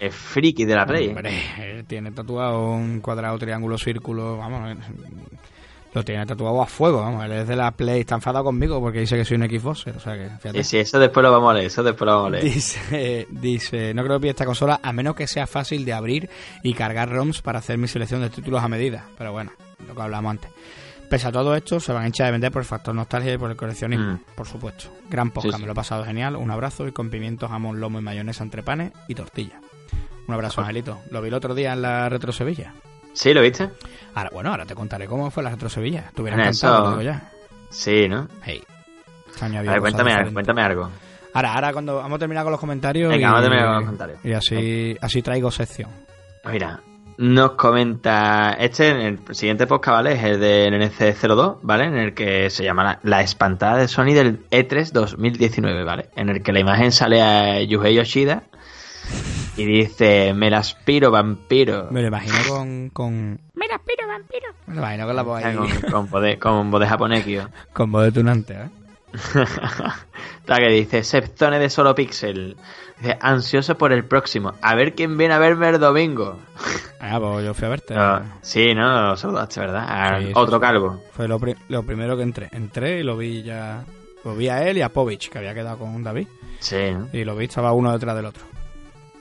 Es 0.00 0.14
friki 0.14 0.64
de 0.64 0.74
la 0.74 0.86
Play. 0.86 1.06
¿eh? 1.06 1.08
Hombre, 1.08 1.32
él 1.78 1.84
tiene 1.84 2.10
tatuado 2.12 2.70
un 2.72 3.00
cuadrado, 3.00 3.38
triángulo, 3.38 3.76
círculo, 3.78 4.36
vamos, 4.38 4.70
eh, 4.70 4.76
lo 5.94 6.04
tiene 6.04 6.24
tatuado 6.26 6.60
a 6.62 6.66
fuego, 6.66 7.00
vamos, 7.00 7.24
él 7.24 7.32
es 7.32 7.48
de 7.48 7.56
la 7.56 7.70
Play, 7.70 8.00
está 8.00 8.14
enfadado 8.16 8.44
conmigo 8.44 8.80
porque 8.80 9.00
dice 9.00 9.16
que 9.16 9.24
soy 9.24 9.36
un 9.38 9.48
Xbox, 9.48 9.86
o 9.86 10.00
sea 10.00 10.14
que, 10.14 10.28
fíjate. 10.38 10.62
Sí, 10.64 10.70
sí, 10.70 10.78
eso 10.78 10.98
después 10.98 11.22
lo 11.24 11.32
vamos 11.32 11.50
a 11.50 11.54
leer. 11.54 11.66
Eso 11.66 11.82
después 11.82 12.06
lo 12.06 12.12
vamos 12.14 12.28
a 12.28 12.30
leer. 12.32 12.44
Dice, 12.44 13.26
dice, 13.30 13.94
no 13.94 14.04
creo 14.04 14.20
que 14.20 14.28
esta 14.28 14.44
consola 14.44 14.80
a 14.82 14.92
menos 14.92 15.14
que 15.16 15.26
sea 15.26 15.46
fácil 15.46 15.84
de 15.84 15.92
abrir 15.92 16.28
y 16.62 16.74
cargar 16.74 17.08
ROMs 17.10 17.40
para 17.42 17.58
hacer 17.60 17.78
mi 17.78 17.88
selección 17.88 18.20
de 18.20 18.30
títulos 18.30 18.62
a 18.62 18.68
medida. 18.68 19.04
Pero 19.16 19.32
bueno, 19.32 19.52
lo 19.86 19.94
que 19.94 20.02
hablamos 20.02 20.30
antes. 20.32 20.50
Pese 21.08 21.26
a 21.26 21.32
todo 21.32 21.56
esto, 21.56 21.80
se 21.80 21.90
van 21.94 22.02
a 22.02 22.06
hinchar 22.06 22.26
de 22.26 22.32
vender 22.32 22.52
por 22.52 22.60
el 22.60 22.66
factor 22.66 22.94
nostalgia 22.94 23.32
y 23.32 23.38
por 23.38 23.50
el 23.50 23.56
coleccionismo, 23.56 24.12
Mm. 24.12 24.20
por 24.36 24.46
supuesto. 24.46 24.90
Gran 25.08 25.30
podcast, 25.30 25.54
Sí, 25.54 25.56
sí. 25.56 25.62
me 25.62 25.66
lo 25.66 25.72
he 25.72 25.74
pasado 25.74 26.04
genial. 26.04 26.36
Un 26.36 26.50
abrazo 26.50 26.86
y 26.86 26.92
con 26.92 27.08
pimientos, 27.08 27.48
jamón, 27.50 27.80
lomo 27.80 27.98
y 27.98 28.02
mayonesa 28.02 28.44
entre 28.44 28.62
panes 28.62 28.92
y 29.08 29.14
tortilla. 29.14 29.58
Un 30.26 30.34
abrazo, 30.34 30.60
Angelito. 30.60 30.98
Lo 31.10 31.22
vi 31.22 31.28
el 31.28 31.34
otro 31.34 31.54
día 31.54 31.72
en 31.72 31.80
la 31.80 32.10
Retro 32.10 32.30
Sevilla. 32.32 32.74
¿Sí, 33.18 33.34
lo 33.34 33.42
viste? 33.42 33.68
Ahora, 34.14 34.30
bueno, 34.32 34.50
ahora 34.50 34.64
te 34.64 34.76
contaré 34.76 35.08
cómo 35.08 35.28
fue 35.32 35.42
la 35.42 35.50
Retro 35.50 35.68
Sevilla. 35.68 36.12
Bueno, 36.16 36.36
encantado, 36.40 36.82
eso- 36.84 36.90
digo 36.90 37.02
ya. 37.02 37.32
Sí, 37.68 38.08
¿no? 38.08 38.28
Hey. 38.44 38.62
Añadido 39.40 39.72
A 39.72 39.74
ver, 39.74 39.80
cuéntame, 39.80 40.12
algo, 40.12 40.32
cuéntame 40.32 40.62
algo. 40.62 40.88
Ahora, 41.34 41.54
ahora 41.54 41.72
cuando 41.72 41.96
vamos 41.96 42.14
a 42.14 42.18
terminar 42.20 42.44
con 42.44 42.52
los 42.52 42.60
comentarios. 42.60 43.10
Venga, 43.10 43.20
y, 43.20 43.24
vamos 43.24 43.40
a 43.40 43.42
terminar 43.42 43.66
con 43.66 43.74
los 43.74 43.84
comentarios. 43.86 44.24
Y 44.24 44.32
así, 44.34 44.96
así 45.00 45.20
traigo 45.20 45.50
sección. 45.50 45.90
Mira, 46.44 46.78
nos 47.16 47.50
comenta. 47.52 48.52
Este, 48.52 48.88
en 48.90 49.00
el 49.00 49.34
siguiente 49.34 49.66
podcast, 49.66 49.96
¿vale? 49.96 50.12
Es 50.12 50.22
el 50.22 50.38
de 50.38 50.68
NNC02, 50.70 51.58
¿vale? 51.62 51.84
En 51.86 51.98
el 51.98 52.14
que 52.14 52.50
se 52.50 52.62
llama 52.62 52.84
la, 52.84 53.00
la 53.02 53.22
espantada 53.22 53.78
de 53.78 53.88
Sony 53.88 54.12
del 54.14 54.44
E 54.52 54.68
E3 54.68 54.92
2019, 54.92 55.82
¿vale? 55.82 56.08
En 56.14 56.28
el 56.28 56.40
que 56.40 56.52
la 56.52 56.60
imagen 56.60 56.92
sale 56.92 57.20
a 57.20 57.60
Yuhei 57.62 57.96
Yoshida 57.96 58.44
y 59.58 59.66
dice: 59.66 60.32
Me 60.34 60.50
la 60.50 60.58
aspiro, 60.58 61.10
vampiro. 61.10 61.88
Me 61.90 62.00
lo 62.02 62.08
imagino 62.08 62.34
con. 62.48 62.88
con... 62.90 63.40
Me 63.54 63.66
la 63.68 63.78
piro, 63.78 64.06
vampiro. 64.08 64.48
Me 64.66 64.74
lo 64.76 64.80
imagino 64.80 65.06
con 65.06 65.16
la 65.16 65.22
voz 65.22 65.44
ahí. 65.44 65.54
Con, 65.56 65.68
con, 65.90 66.10
voz 66.10 66.22
de- 66.22 66.38
con 66.38 66.70
voz 66.70 66.80
de 66.80 66.86
japonés, 66.86 67.24
tío. 67.26 67.48
Con 67.72 67.90
voz 67.92 68.04
de 68.04 68.12
tunante, 68.12 68.54
¿eh? 68.54 68.68
La 70.46 70.56
que 70.56 70.68
dice: 70.70 71.02
Septone 71.02 71.58
de 71.58 71.68
solo 71.70 71.94
pixel. 71.94 72.56
Dice: 72.98 73.18
Ansioso 73.20 73.76
por 73.76 73.92
el 73.92 74.04
próximo. 74.04 74.54
A 74.62 74.74
ver 74.74 74.94
quién 74.94 75.16
viene 75.18 75.34
a 75.34 75.38
verme 75.38 75.68
el 75.68 75.78
domingo. 75.78 76.38
Ah, 77.00 77.20
pues 77.20 77.44
yo 77.44 77.54
fui 77.54 77.64
a 77.66 77.70
verte. 77.70 77.94
Ah, 77.96 78.22
sí, 78.42 78.74
¿no? 78.74 79.10
Lo 79.10 79.16
saludaste, 79.16 79.60
¿verdad? 79.60 79.86
A 79.88 80.18
Sí, 80.18 80.26
sí, 80.26 80.32
otro 80.34 80.56
sí. 80.56 80.60
calvo. 80.60 81.00
Fue 81.12 81.28
lo, 81.28 81.38
pri- 81.38 81.54
lo 81.68 81.84
primero 81.84 82.16
que 82.16 82.24
entré. 82.24 82.48
Entré 82.50 82.98
y 82.98 83.02
lo 83.04 83.16
vi 83.16 83.44
ya. 83.44 83.84
Lo 84.24 84.34
vi 84.34 84.48
a 84.48 84.66
él 84.68 84.78
y 84.78 84.82
a 84.82 84.88
Povich, 84.88 85.28
que 85.30 85.38
había 85.38 85.54
quedado 85.54 85.78
con 85.78 86.02
David. 86.02 86.26
Sí, 86.58 86.90
¿no? 86.92 87.08
Y 87.12 87.24
lo 87.24 87.36
vi, 87.36 87.44
estaba 87.44 87.70
uno 87.70 87.92
detrás 87.92 88.16
del 88.16 88.26
otro. 88.26 88.42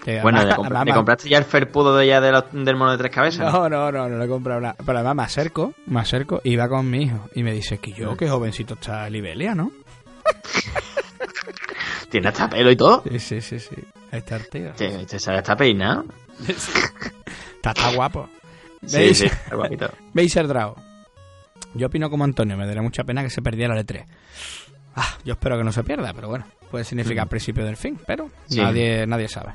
Que 0.07 0.21
Bueno, 0.21 0.37
además- 0.37 0.45
¿le, 0.45 0.55
compra- 0.55 0.67
además 0.79 0.85
le 0.85 0.91
me- 0.91 0.95
compraste 0.95 1.27
ya 1.29 1.37
el 1.37 1.43
ferpudo 1.43 1.97
de 1.97 2.07
ya 2.07 2.21
de 2.21 2.31
los- 2.31 2.45
del 2.53 2.77
mono 2.77 2.91
de 2.93 2.97
tres 2.97 3.11
cabezas? 3.13 3.51
No, 3.51 3.67
no, 3.67 3.91
no, 3.91 4.07
no 4.07 4.17
le 4.17 4.23
he 4.23 4.27
comprado 4.29 4.61
nada. 4.61 4.75
Pero 4.85 4.99
además 4.99 5.15
me 5.17 5.23
acerco, 5.23 5.73
me 5.85 5.99
acerco 5.99 6.39
y 6.45 6.55
va 6.55 6.69
con 6.69 6.89
mi 6.89 7.03
hijo. 7.03 7.29
Y 7.35 7.43
me 7.43 7.51
dice 7.51 7.79
que 7.79 7.91
yo, 7.91 8.15
qué 8.15 8.29
jovencito 8.29 8.75
está 8.75 9.09
Libelia, 9.09 9.53
¿no? 9.53 9.69
Tiene 12.09 12.29
hasta 12.29 12.49
pelo 12.49 12.71
y 12.71 12.75
todo. 12.77 13.03
Sí, 13.11 13.19
sí, 13.19 13.41
sí, 13.41 13.59
sí. 13.59 13.75
Ahí 14.11 14.19
está 14.19 14.37
el 14.37 14.47
tío. 14.47 14.69
Este, 14.69 15.01
este 15.01 15.19
sabe 15.19 15.39
está 15.39 15.57
peinado. 15.57 16.05
Está, 16.47 17.71
está 17.71 17.93
guapo. 17.93 18.29
Sí, 18.85 18.97
¿Veis? 18.97 19.17
sí, 19.17 19.25
está 19.25 19.55
guapito. 19.57 19.89
Beiser 20.13 20.47
Drago. 20.47 20.75
Yo 21.73 21.87
opino 21.87 22.09
como 22.09 22.23
Antonio, 22.23 22.55
me 22.55 22.65
daría 22.65 22.81
mucha 22.81 23.03
pena 23.03 23.23
que 23.23 23.29
se 23.29 23.41
perdiera 23.41 23.77
el 23.77 23.85
E3. 23.85 24.05
Ah, 24.95 25.17
yo 25.25 25.33
espero 25.33 25.57
que 25.57 25.63
no 25.65 25.71
se 25.73 25.83
pierda, 25.83 26.13
pero 26.13 26.29
bueno, 26.29 26.45
puede 26.71 26.85
significar 26.85 27.27
principio 27.27 27.65
del 27.65 27.75
fin, 27.75 27.99
pero 28.07 28.29
Sí. 28.47 28.61
nadie, 28.61 29.05
nadie 29.05 29.27
sabe. 29.27 29.51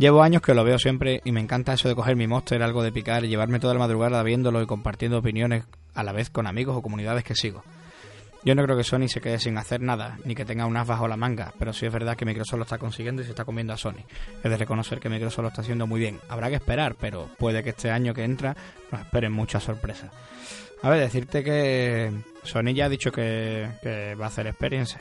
Llevo 0.00 0.22
años 0.22 0.40
que 0.40 0.54
lo 0.54 0.64
veo 0.64 0.78
siempre 0.78 1.20
y 1.26 1.32
me 1.32 1.40
encanta 1.40 1.74
eso 1.74 1.86
de 1.86 1.94
coger 1.94 2.16
mi 2.16 2.26
monster, 2.26 2.62
algo 2.62 2.82
de 2.82 2.90
picar 2.90 3.22
y 3.22 3.28
llevarme 3.28 3.60
toda 3.60 3.74
la 3.74 3.80
madrugada 3.80 4.22
viéndolo 4.22 4.62
y 4.62 4.66
compartiendo 4.66 5.18
opiniones 5.18 5.64
a 5.92 6.02
la 6.02 6.12
vez 6.12 6.30
con 6.30 6.46
amigos 6.46 6.74
o 6.74 6.80
comunidades 6.80 7.22
que 7.22 7.34
sigo. 7.34 7.62
Yo 8.42 8.54
no 8.54 8.64
creo 8.64 8.78
que 8.78 8.82
Sony 8.82 9.08
se 9.08 9.20
quede 9.20 9.38
sin 9.38 9.58
hacer 9.58 9.82
nada, 9.82 10.16
ni 10.24 10.34
que 10.34 10.46
tenga 10.46 10.64
un 10.64 10.74
as 10.78 10.86
bajo 10.86 11.06
la 11.06 11.18
manga, 11.18 11.52
pero 11.58 11.74
sí 11.74 11.84
es 11.84 11.92
verdad 11.92 12.16
que 12.16 12.24
Microsoft 12.24 12.56
lo 12.56 12.62
está 12.62 12.78
consiguiendo 12.78 13.20
y 13.20 13.26
se 13.26 13.32
está 13.32 13.44
comiendo 13.44 13.74
a 13.74 13.76
Sony. 13.76 14.02
Es 14.42 14.50
de 14.50 14.56
reconocer 14.56 15.00
que 15.00 15.10
Microsoft 15.10 15.42
lo 15.42 15.48
está 15.48 15.60
haciendo 15.60 15.86
muy 15.86 16.00
bien. 16.00 16.18
Habrá 16.30 16.48
que 16.48 16.54
esperar, 16.54 16.96
pero 16.98 17.28
puede 17.36 17.62
que 17.62 17.68
este 17.68 17.90
año 17.90 18.14
que 18.14 18.24
entra 18.24 18.56
nos 18.90 19.02
esperen 19.02 19.32
muchas 19.32 19.64
sorpresas. 19.64 20.10
A 20.80 20.88
ver, 20.88 21.00
decirte 21.00 21.44
que 21.44 22.10
Sony 22.42 22.72
ya 22.72 22.86
ha 22.86 22.88
dicho 22.88 23.12
que, 23.12 23.68
que 23.82 24.14
va 24.14 24.24
a 24.24 24.28
hacer 24.28 24.46
Experience 24.46 24.96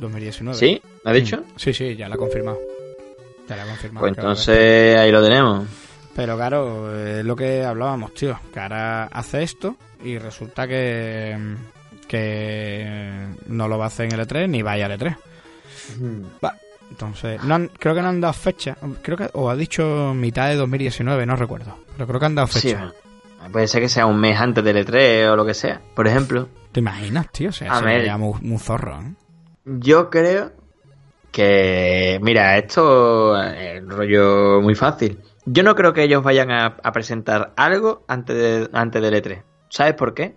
2019. 0.00 0.58
¿Sí? 0.58 0.82
¿Me 1.04 1.12
ha 1.12 1.14
dicho? 1.14 1.44
Sí, 1.54 1.72
sí, 1.72 1.94
ya 1.94 2.08
la 2.08 2.16
ha 2.16 2.18
confirmado. 2.18 2.58
Confirmado. 3.56 4.00
Pues 4.06 4.18
a 4.18 4.20
entonces 4.20 4.98
ahí 4.98 5.10
lo 5.12 5.22
tenemos. 5.22 5.66
Pero 6.14 6.36
claro, 6.36 6.96
es 7.06 7.24
lo 7.24 7.36
que 7.36 7.64
hablábamos, 7.64 8.12
tío. 8.14 8.38
Que 8.52 8.60
ahora 8.60 9.04
hace 9.04 9.42
esto 9.42 9.76
y 10.04 10.18
resulta 10.18 10.66
que, 10.66 11.56
que 12.08 13.26
no 13.46 13.68
lo 13.68 13.78
va 13.78 13.84
a 13.84 13.88
hacer 13.88 14.06
en 14.12 14.18
el 14.18 14.26
E3 14.26 14.48
ni 14.48 14.62
vaya 14.62 14.86
al 14.86 14.98
E3. 14.98 15.16
Va. 16.44 16.54
Entonces, 16.90 17.42
no 17.44 17.54
han- 17.54 17.70
creo 17.78 17.94
que 17.94 18.02
no 18.02 18.08
han 18.08 18.20
dado 18.20 18.32
fecha. 18.34 18.76
Creo 19.02 19.16
que, 19.16 19.30
o 19.34 19.48
ha 19.48 19.54
dicho 19.56 20.12
mitad 20.14 20.48
de 20.48 20.56
2019, 20.56 21.24
no 21.24 21.36
recuerdo. 21.36 21.78
Pero 21.96 22.06
creo 22.08 22.18
que 22.20 22.26
han 22.26 22.34
dado 22.34 22.48
Sí, 22.48 22.60
fecha. 22.70 22.92
puede 23.52 23.68
ser 23.68 23.80
que 23.82 23.88
sea 23.88 24.06
un 24.06 24.18
mes 24.18 24.38
antes 24.40 24.64
del 24.64 24.84
E3 24.84 25.30
o 25.30 25.36
lo 25.36 25.46
que 25.46 25.54
sea, 25.54 25.80
por 25.94 26.08
ejemplo. 26.08 26.48
¿Te 26.72 26.80
imaginas, 26.80 27.30
tío? 27.30 27.50
O 27.50 27.52
sea, 27.52 27.72
A 27.72 27.80
sería 27.80 28.16
muy 28.18 28.58
zorro, 28.58 29.00
¿eh? 29.00 29.12
Yo 29.64 30.10
creo 30.10 30.52
que, 31.30 32.18
mira, 32.22 32.58
esto 32.58 33.40
es 33.42 33.82
un 33.82 33.90
rollo 33.90 34.60
muy 34.60 34.74
fácil. 34.74 35.18
Yo 35.46 35.62
no 35.62 35.74
creo 35.74 35.92
que 35.92 36.02
ellos 36.02 36.22
vayan 36.22 36.50
a, 36.50 36.76
presentar 36.92 37.52
algo 37.56 38.04
antes, 38.08 38.68
antes 38.72 39.02
del 39.02 39.14
E3. 39.14 39.42
¿Sabes 39.68 39.94
por 39.94 40.14
qué? 40.14 40.34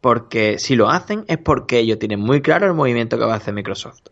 Porque 0.00 0.58
si 0.58 0.76
lo 0.76 0.90
hacen 0.90 1.24
es 1.28 1.38
porque 1.38 1.78
ellos 1.78 1.98
tienen 1.98 2.20
muy 2.20 2.42
claro 2.42 2.66
el 2.66 2.74
movimiento 2.74 3.18
que 3.18 3.24
va 3.24 3.34
a 3.34 3.36
hacer 3.38 3.54
Microsoft. 3.54 4.02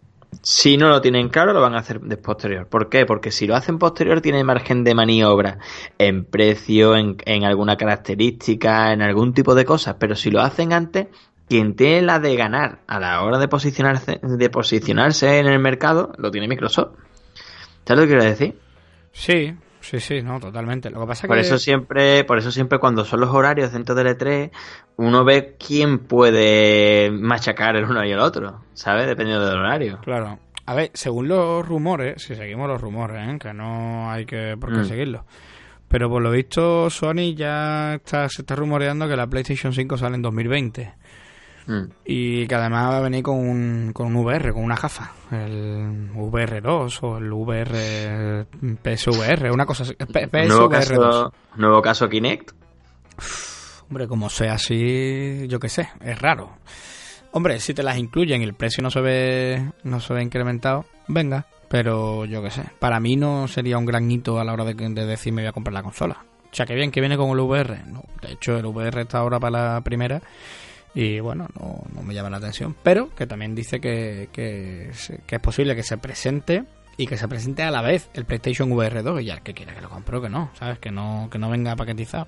Si 0.41 0.79
no 0.79 0.89
lo 0.89 1.03
tienen 1.03 1.29
claro, 1.29 1.53
lo 1.53 1.61
van 1.61 1.75
a 1.75 1.81
hacer 1.81 2.01
de 2.01 2.17
posterior. 2.17 2.67
¿Por 2.67 2.89
qué? 2.89 3.05
Porque 3.05 3.31
si 3.31 3.47
lo 3.47 3.55
hacen 3.55 3.79
posterior, 3.79 4.23
tienen 4.23 4.47
margen 4.47 4.83
de 4.83 4.95
maniobra 4.95 5.59
en 5.99 6.25
precio, 6.25 6.97
en, 6.97 7.19
en 7.27 7.45
alguna 7.45 7.77
característica, 7.77 8.93
en 8.93 9.03
algún 9.03 9.35
tipo 9.35 9.55
de 9.55 9.67
cosas. 9.67 9.97
Pero 9.99 10.17
si 10.17 10.31
lo 10.31 10.41
hacen 10.41 10.73
antes, 10.73 11.09
quien 11.53 11.77
tiene 11.77 12.01
la 12.03 12.19
de 12.19 12.35
ganar 12.35 12.79
a 12.87 12.99
la 12.99 13.23
hora 13.23 13.39
de 13.39 13.47
posicionarse, 13.47 14.21
de 14.23 14.49
posicionarse 14.51 15.39
en 15.39 15.47
el 15.47 15.59
mercado, 15.59 16.13
lo 16.17 16.31
tiene 16.31 16.49
Microsoft. 16.49 16.97
¿Sabes 17.85 18.01
lo 18.01 18.03
que 18.03 18.09
quiero 18.09 18.25
decir? 18.25 18.59
Sí, 19.13 19.55
sí, 19.81 20.01
sí, 20.01 20.23
no, 20.23 20.41
totalmente. 20.41 20.89
Lo 20.89 21.01
que 21.01 21.07
pasa 21.09 21.27
Por 21.27 21.37
que... 21.37 21.43
eso 21.43 21.59
siempre, 21.59 22.25
por 22.25 22.39
eso 22.39 22.51
siempre 22.51 22.79
cuando 22.79 23.05
son 23.05 23.21
los 23.21 23.29
horarios 23.31 23.73
dentro 23.73 23.95
del 23.95 24.07
E3, 24.17 24.51
uno 24.97 25.25
ve 25.25 25.57
quién 25.59 25.99
puede 25.99 27.11
machacar 27.11 27.77
el 27.77 27.85
uno 27.85 28.03
y 28.05 28.13
el 28.13 28.19
otro, 28.19 28.63
¿sabes? 28.73 29.07
Dependiendo 29.07 29.45
del 29.47 29.59
horario. 29.59 29.99
Claro. 30.03 30.39
A 30.65 30.75
ver, 30.75 30.91
según 30.95 31.29
los 31.29 31.67
rumores, 31.67 32.23
si 32.23 32.35
seguimos 32.35 32.69
los 32.69 32.81
rumores, 32.81 33.29
¿eh? 33.29 33.39
que 33.39 33.53
no 33.53 34.11
hay 34.11 34.25
que 34.25 34.57
por 34.59 34.73
qué 34.73 34.79
Mm. 34.79 34.85
seguirlos. 34.85 35.23
Pero 35.89 36.09
por 36.09 36.23
lo 36.23 36.31
visto, 36.31 36.89
Sony 36.89 37.35
ya 37.37 37.97
está, 37.97 38.27
se 38.31 38.41
está 38.41 38.57
rumoreando 38.57 39.07
que 39.07 39.15
la 39.17 39.27
PlayStation 39.27 39.75
5 39.75 39.99
sale 39.99 40.15
en 40.15 40.23
2020. 40.23 40.95
Mm. 41.67 41.85
Y 42.05 42.47
que 42.47 42.55
además 42.55 42.91
va 42.91 42.99
a 42.99 43.03
venir 43.03 43.23
con 43.23 43.37
un, 43.37 43.93
con 43.93 44.15
un 44.15 44.25
VR, 44.25 44.53
con 44.53 44.65
una 44.65 44.77
gafa. 44.77 45.13
El 45.31 46.11
VR2 46.13 46.99
o 47.03 47.19
el 47.19 47.33
VR 47.33 48.47
PSVR, 48.83 49.51
una 49.53 49.67
cosa 49.67 49.85
así. 49.85 49.95
Nuevo 49.99 50.69
PSVR2. 50.69 50.71
caso, 50.71 51.33
nuevo 51.57 51.83
caso 51.83 52.09
Kinect. 52.09 52.53
Hombre, 53.89 54.09
como 54.09 54.29
sea 54.31 54.55
así, 54.55 55.47
yo 55.49 55.61
qué 55.61 55.69
sé, 55.69 55.89
es 56.01 56.19
raro. 56.21 56.51
Hombre, 57.33 57.61
si 57.61 57.75
te 57.75 57.83
las 57.83 57.99
incluyen 57.99 58.41
y 58.41 58.45
el 58.45 58.55
precio 58.55 58.83
no 58.83 58.91
se 58.91 59.01
ve, 59.01 59.73
no 59.85 60.01
se 60.01 60.15
ve 60.15 60.23
incrementado, 60.23 60.85
venga. 61.09 61.47
Pero 61.69 62.27
yo 62.27 62.43
qué 62.43 62.51
sé, 62.51 62.65
para 62.79 63.01
mí 63.01 63.17
no 63.17 63.49
sería 63.49 63.79
un 63.79 63.87
gran 63.87 64.11
hito 64.11 64.39
a 64.39 64.45
la 64.45 64.53
hora 64.53 64.65
de, 64.65 64.75
de 64.75 65.07
decir 65.07 65.33
me 65.33 65.41
voy 65.41 65.49
a 65.49 65.53
comprar 65.53 65.73
la 65.73 65.83
consola. 65.83 66.23
O 66.53 66.55
sea, 66.55 66.67
que 66.67 66.75
bien 66.75 66.91
que 66.91 67.01
viene 67.01 67.17
con 67.17 67.31
el 67.31 67.41
VR. 67.41 67.83
No, 67.87 68.05
de 68.21 68.33
hecho, 68.33 68.59
el 68.59 68.67
VR 68.67 69.01
está 69.01 69.19
ahora 69.19 69.41
para 69.41 69.75
la 69.75 69.81
primera 69.81 70.21
y 70.95 71.21
bueno, 71.21 71.49
no, 71.59 71.83
no 71.95 72.03
me 72.03 72.15
llama 72.15 72.31
la 72.31 72.37
atención. 72.37 72.77
Pero 72.83 73.15
que 73.15 73.27
también 73.27 73.55
dice 73.55 73.81
que, 73.81 74.29
que, 74.33 74.91
es 74.91 75.41
posible 75.41 75.75
que 75.75 75.83
se 75.83 75.97
presente 75.99 76.65
y 76.97 77.07
que 77.07 77.17
se 77.17 77.29
presente 77.29 77.63
a 77.63 77.71
la 77.71 77.83
vez 77.83 78.11
el 78.15 78.25
PlayStation 78.25 78.71
VR 78.73 79.03
2 79.03 79.23
y 79.23 79.25
ya 79.27 79.35
el 79.35 79.43
que 79.43 79.55
quiera 79.55 79.75
que 79.75 79.81
lo 79.81 79.89
compre 79.89 80.21
que 80.21 80.29
no, 80.29 80.51
¿sabes? 80.59 80.79
Que 80.79 80.91
no, 80.91 81.29
que 81.31 81.39
no 81.39 81.51
venga 81.51 81.75
paquetizado. 81.77 82.27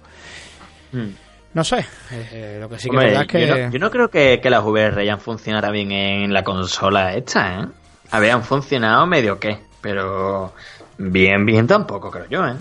Mm. 0.92 1.10
No 1.52 1.62
sé, 1.62 1.84
eh, 2.10 2.58
lo 2.60 2.68
que 2.68 2.78
sí 2.78 2.90
que 2.90 2.96
Hombre, 2.96 3.06
es 3.06 3.12
verdad 3.12 3.22
es 3.22 3.30
que... 3.30 3.46
yo, 3.46 3.66
no, 3.66 3.70
yo 3.70 3.78
no 3.78 3.90
creo 3.90 4.10
que, 4.10 4.40
que 4.42 4.50
las 4.50 4.64
VR 4.64 5.02
hayan 5.02 5.20
funcionado 5.20 5.70
bien 5.72 5.92
en 5.92 6.32
la 6.32 6.42
consola 6.42 7.14
esta, 7.14 7.60
¿eh? 7.60 7.66
Habían 8.10 8.42
funcionado 8.42 9.06
medio 9.06 9.38
que, 9.38 9.60
pero 9.80 10.52
bien, 10.98 11.46
bien 11.46 11.66
tampoco 11.66 12.10
creo 12.10 12.28
yo, 12.28 12.46
¿eh? 12.46 12.56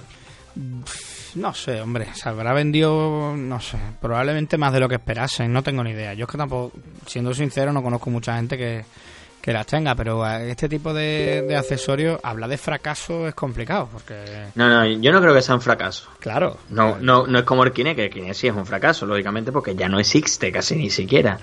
No 1.36 1.54
sé, 1.54 1.82
hombre, 1.82 2.08
se 2.14 2.30
habrá 2.30 2.54
vendido, 2.54 3.34
no 3.36 3.60
sé, 3.60 3.78
probablemente 4.02 4.58
más 4.58 4.72
de 4.74 4.80
lo 4.80 4.88
que 4.88 4.96
esperasen, 4.96 5.52
no 5.52 5.64
tengo 5.64 5.84
ni 5.84 5.92
idea. 5.92 6.14
Yo 6.14 6.26
es 6.26 6.32
que 6.32 6.38
tampoco, 6.38 6.72
siendo 7.08 7.34
sincero, 7.34 7.74
no 7.74 7.82
conozco 7.82 8.10
mucha 8.12 8.36
gente 8.36 8.56
que, 8.58 8.86
que 9.42 9.52
las 9.52 9.66
tenga, 9.66 9.96
pero 9.96 10.24
a 10.24 10.44
este 10.44 10.70
tipo 10.70 10.94
de, 10.94 11.42
de 11.48 11.56
accesorios, 11.56 12.20
hablar 12.24 12.50
de 12.50 12.58
fracaso 12.58 13.28
es 13.28 13.34
complicado, 13.34 13.90
porque, 13.92 14.16
No, 14.56 14.70
no, 14.70 14.86
yo 14.86 15.12
no 15.12 15.20
creo 15.22 15.34
que 15.34 15.42
sea 15.42 15.56
un 15.56 15.62
fracaso. 15.62 16.08
claro, 16.20 16.58
No, 16.70 16.98
no, 17.00 17.26
no 17.26 17.40
es 17.40 17.46
como 17.46 17.64
el 17.64 17.72
Kinect, 17.72 17.96
que 17.96 18.04
el 18.06 18.10
Kinect 18.12 18.36
sí 18.36 18.48
es 18.48 18.54
un 18.56 18.66
fracaso, 18.66 19.06
lógicamente, 19.08 19.52
porque 19.52 19.76
ya 19.76 19.90
no 19.90 20.00
existe 20.00 20.52
casi 20.52 20.76
ni 20.76 20.90
siquiera. 20.92 21.40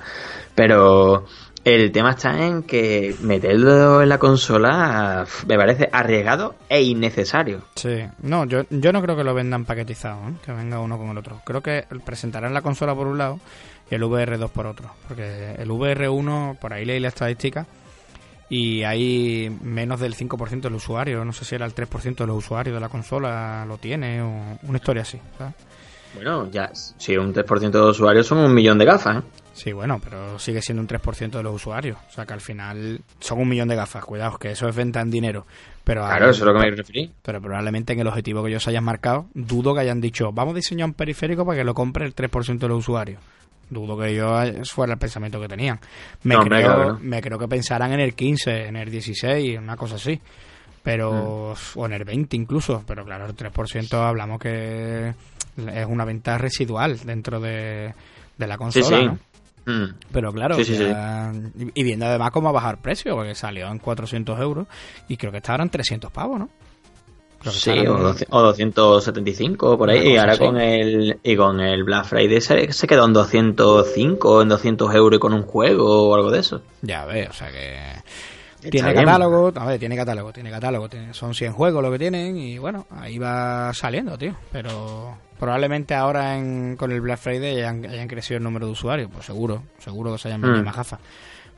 Pero 0.55 1.27
el 1.65 1.93
tema 1.93 2.11
está 2.11 2.47
en 2.47 2.63
que 2.63 3.15
meterlo 3.21 4.03
en 4.03 4.09
la 4.09 4.19
consola 4.19 5.27
me 5.47 5.57
parece 5.57 5.89
arriesgado 5.93 6.55
e 6.69 6.83
innecesario. 6.83 7.63
sí, 7.75 8.03
no, 8.23 8.47
yo, 8.47 8.63
yo 8.71 8.93
no 8.93 9.03
creo 9.03 9.17
que 9.17 9.25
lo 9.25 9.35
vendan 9.35 9.65
paquetizado, 9.65 10.21
¿eh? 10.29 10.35
que 10.45 10.53
venga 10.53 10.81
uno 10.81 10.97
con 10.97 11.11
el 11.11 11.19
otro. 11.19 11.41
Creo 11.45 11.63
que 11.63 11.85
presentarán 12.05 12.55
la 12.55 12.63
consola 12.63 12.95
por 12.95 13.07
un 13.07 13.19
lado 13.19 13.41
y 13.91 13.95
el 13.95 14.03
VR2 14.03 14.49
por 14.51 14.67
otro, 14.67 14.91
porque 15.07 15.55
el 15.59 15.69
VR1, 15.69 16.59
por 16.59 16.73
ahí 16.73 16.85
leí 16.85 17.01
la 17.01 17.09
estadística, 17.09 17.67
y 18.49 18.83
hay 18.83 19.57
menos 19.63 20.01
del 20.01 20.17
5% 20.17 20.63
del 20.63 20.75
usuario, 20.75 21.25
no 21.25 21.33
sé 21.33 21.45
si 21.45 21.55
era 21.55 21.67
el 21.67 21.75
3% 21.75 22.17
de 22.17 22.27
los 22.27 22.39
usuarios 22.39 22.75
de 22.75 22.81
la 22.81 22.89
consola 22.89 23.65
lo 23.67 23.79
tiene 23.79 24.23
o 24.23 24.59
una 24.63 24.79
historia 24.79 25.03
así, 25.03 25.21
¿sabes? 25.39 25.55
Bueno, 26.15 26.51
ya, 26.51 26.71
si 26.75 27.17
un 27.17 27.33
3% 27.33 27.71
de 27.71 27.81
usuarios 27.81 28.27
son 28.27 28.39
un 28.39 28.53
millón 28.53 28.79
de 28.79 28.85
gafas, 28.85 29.19
¿eh? 29.19 29.23
Sí, 29.63 29.73
bueno, 29.73 30.01
pero 30.03 30.39
sigue 30.39 30.63
siendo 30.63 30.81
un 30.81 30.89
3% 30.89 31.31
de 31.33 31.43
los 31.43 31.55
usuarios, 31.55 31.99
o 32.09 32.11
sea 32.13 32.25
que 32.25 32.33
al 32.33 32.41
final 32.41 33.01
son 33.19 33.41
un 33.41 33.49
millón 33.49 33.69
de 33.69 33.77
gafas, 33.77 34.03
cuidado, 34.05 34.39
que 34.39 34.53
eso 34.53 34.67
es 34.69 34.75
venta 34.75 35.01
en 35.03 35.11
dinero, 35.11 35.47
pero, 35.85 36.01
Claro, 36.07 36.31
eso 36.31 36.41
es 36.45 36.47
lo 36.47 36.55
que 36.55 36.61
me 36.67 36.71
referí. 36.75 37.13
pero 37.21 37.43
probablemente 37.43 37.93
en 37.93 38.01
el 38.01 38.07
objetivo 38.07 38.43
que 38.43 38.49
ellos 38.49 38.67
hayan 38.69 38.85
marcado, 38.85 39.27
dudo 39.35 39.75
que 39.75 39.81
hayan 39.81 40.01
dicho, 40.01 40.33
vamos 40.33 40.53
a 40.55 40.57
diseñar 40.57 40.87
un 40.89 40.95
periférico 40.95 41.45
para 41.45 41.59
que 41.59 41.65
lo 41.65 41.75
compre 41.75 42.07
el 42.07 42.15
3% 42.15 42.59
de 42.59 42.69
los 42.69 42.79
usuarios. 42.79 43.21
Dudo 43.69 43.99
que 43.99 44.09
ellos 44.09 44.71
fuera 44.73 44.95
el 44.95 44.99
pensamiento 44.99 45.39
que 45.41 45.47
tenían. 45.47 45.79
Me, 46.25 46.35
No, 46.37 46.43
creo, 46.43 46.61
claro. 46.75 46.99
me 47.03 47.21
creo 47.21 47.39
que 47.39 47.47
pensarán 47.47 47.93
en 47.93 48.01
el 48.01 48.15
15, 48.15 48.67
en 48.67 48.77
el 48.77 48.91
16, 48.91 49.59
una 49.59 49.77
cosa 49.77 49.97
así. 49.97 50.21
Pero, 50.83 51.55
Mm. 51.55 51.79
o 51.79 51.87
en 51.87 51.93
el 51.93 52.05
20 52.05 52.37
incluso, 52.37 52.83
pero 52.87 53.05
claro, 53.05 53.27
el 53.27 53.35
3% 53.35 54.03
hablamos 54.03 54.41
que 54.41 55.11
es 55.57 55.87
una 55.87 56.05
venta 56.05 56.39
residual 56.39 56.99
dentro 57.05 57.39
de, 57.41 57.93
de 58.39 58.47
la 58.47 58.55
Sí, 58.55 58.59
consola, 58.59 58.99
sí. 58.99 59.05
¿no? 59.05 59.19
Mm. 59.67 59.85
Pero 60.13 60.33
claro, 60.33 60.57
Sí, 60.57 60.65
sí, 60.65 60.77
ya- 60.79 61.33
y 61.59 61.81
y 61.81 61.85
viendo 61.85 62.07
además 62.07 62.31
cómo 62.31 62.53
bajar 62.53 62.79
precio, 62.79 63.15
porque 63.15 63.35
salió 63.35 63.69
en 63.69 63.79
400 63.79 64.39
euros 64.41 64.67
y 65.09 65.17
creo 65.17 65.31
que 65.33 65.39
estaban 65.39 65.61
en 65.63 65.71
300 65.71 66.11
pavos, 66.11 66.39
¿no? 66.39 66.49
Sí, 67.43 67.71
o, 67.71 67.97
12 67.99 68.27
o 68.29 68.43
275 68.43 69.79
por 69.79 69.89
ahí. 69.89 70.13
Y 70.13 70.17
ahora 70.19 70.37
con 70.37 70.59
el 70.59 71.19
y 71.23 71.37
con 71.37 71.59
el 71.61 71.85
Black 71.85 72.05
Friday 72.05 72.39
se, 72.41 72.71
se 72.73 72.87
quedó 72.87 73.07
en 73.07 73.15
205, 73.15 74.43
en 74.43 74.49
200 74.49 74.95
euros 74.95 75.17
y 75.17 75.21
con 75.21 75.33
un 75.33 75.43
juego 75.45 76.09
o 76.11 76.15
algo 76.15 76.31
de 76.31 76.41
eso. 76.41 76.63
Ya 76.83 77.07
ves, 77.07 77.31
o 77.31 77.33
sea 77.33 77.51
que... 77.51 77.79
Tiene 78.61 78.93
catálogo, 78.95 79.53
a 79.57 79.65
ver, 79.65 79.79
tiene 79.79 79.97
catálogo, 79.97 80.33
tiene 80.33 80.51
catálogo, 80.51 80.89
tiene- 80.89 81.15
son 81.15 81.35
100 81.35 81.53
juegos 81.53 81.83
lo 81.83 81.91
que 81.91 81.99
tienen 81.99 82.37
y 82.37 82.59
bueno, 82.59 82.87
ahí 82.91 83.19
va 83.19 83.73
saliendo, 83.73 84.19
tío. 84.19 84.35
Pero 84.53 85.17
probablemente 85.39 85.95
ahora 85.95 86.37
en, 86.37 86.77
con 86.77 86.93
el 86.93 87.01
Black 87.01 87.19
Friday 87.19 87.57
hayan, 87.59 87.85
hayan 87.87 88.07
crecido 88.09 88.39
el 88.39 88.45
número 88.45 88.67
de 88.67 88.73
usuarios, 88.73 89.11
pues 89.13 89.25
seguro, 89.25 89.63
seguro 89.79 90.13
que 90.13 90.19
se 90.19 90.29
hayan 90.29 90.41
vendido 90.43 90.63
Mm. 90.63 90.67
más 90.67 90.77
gafas. 90.77 91.01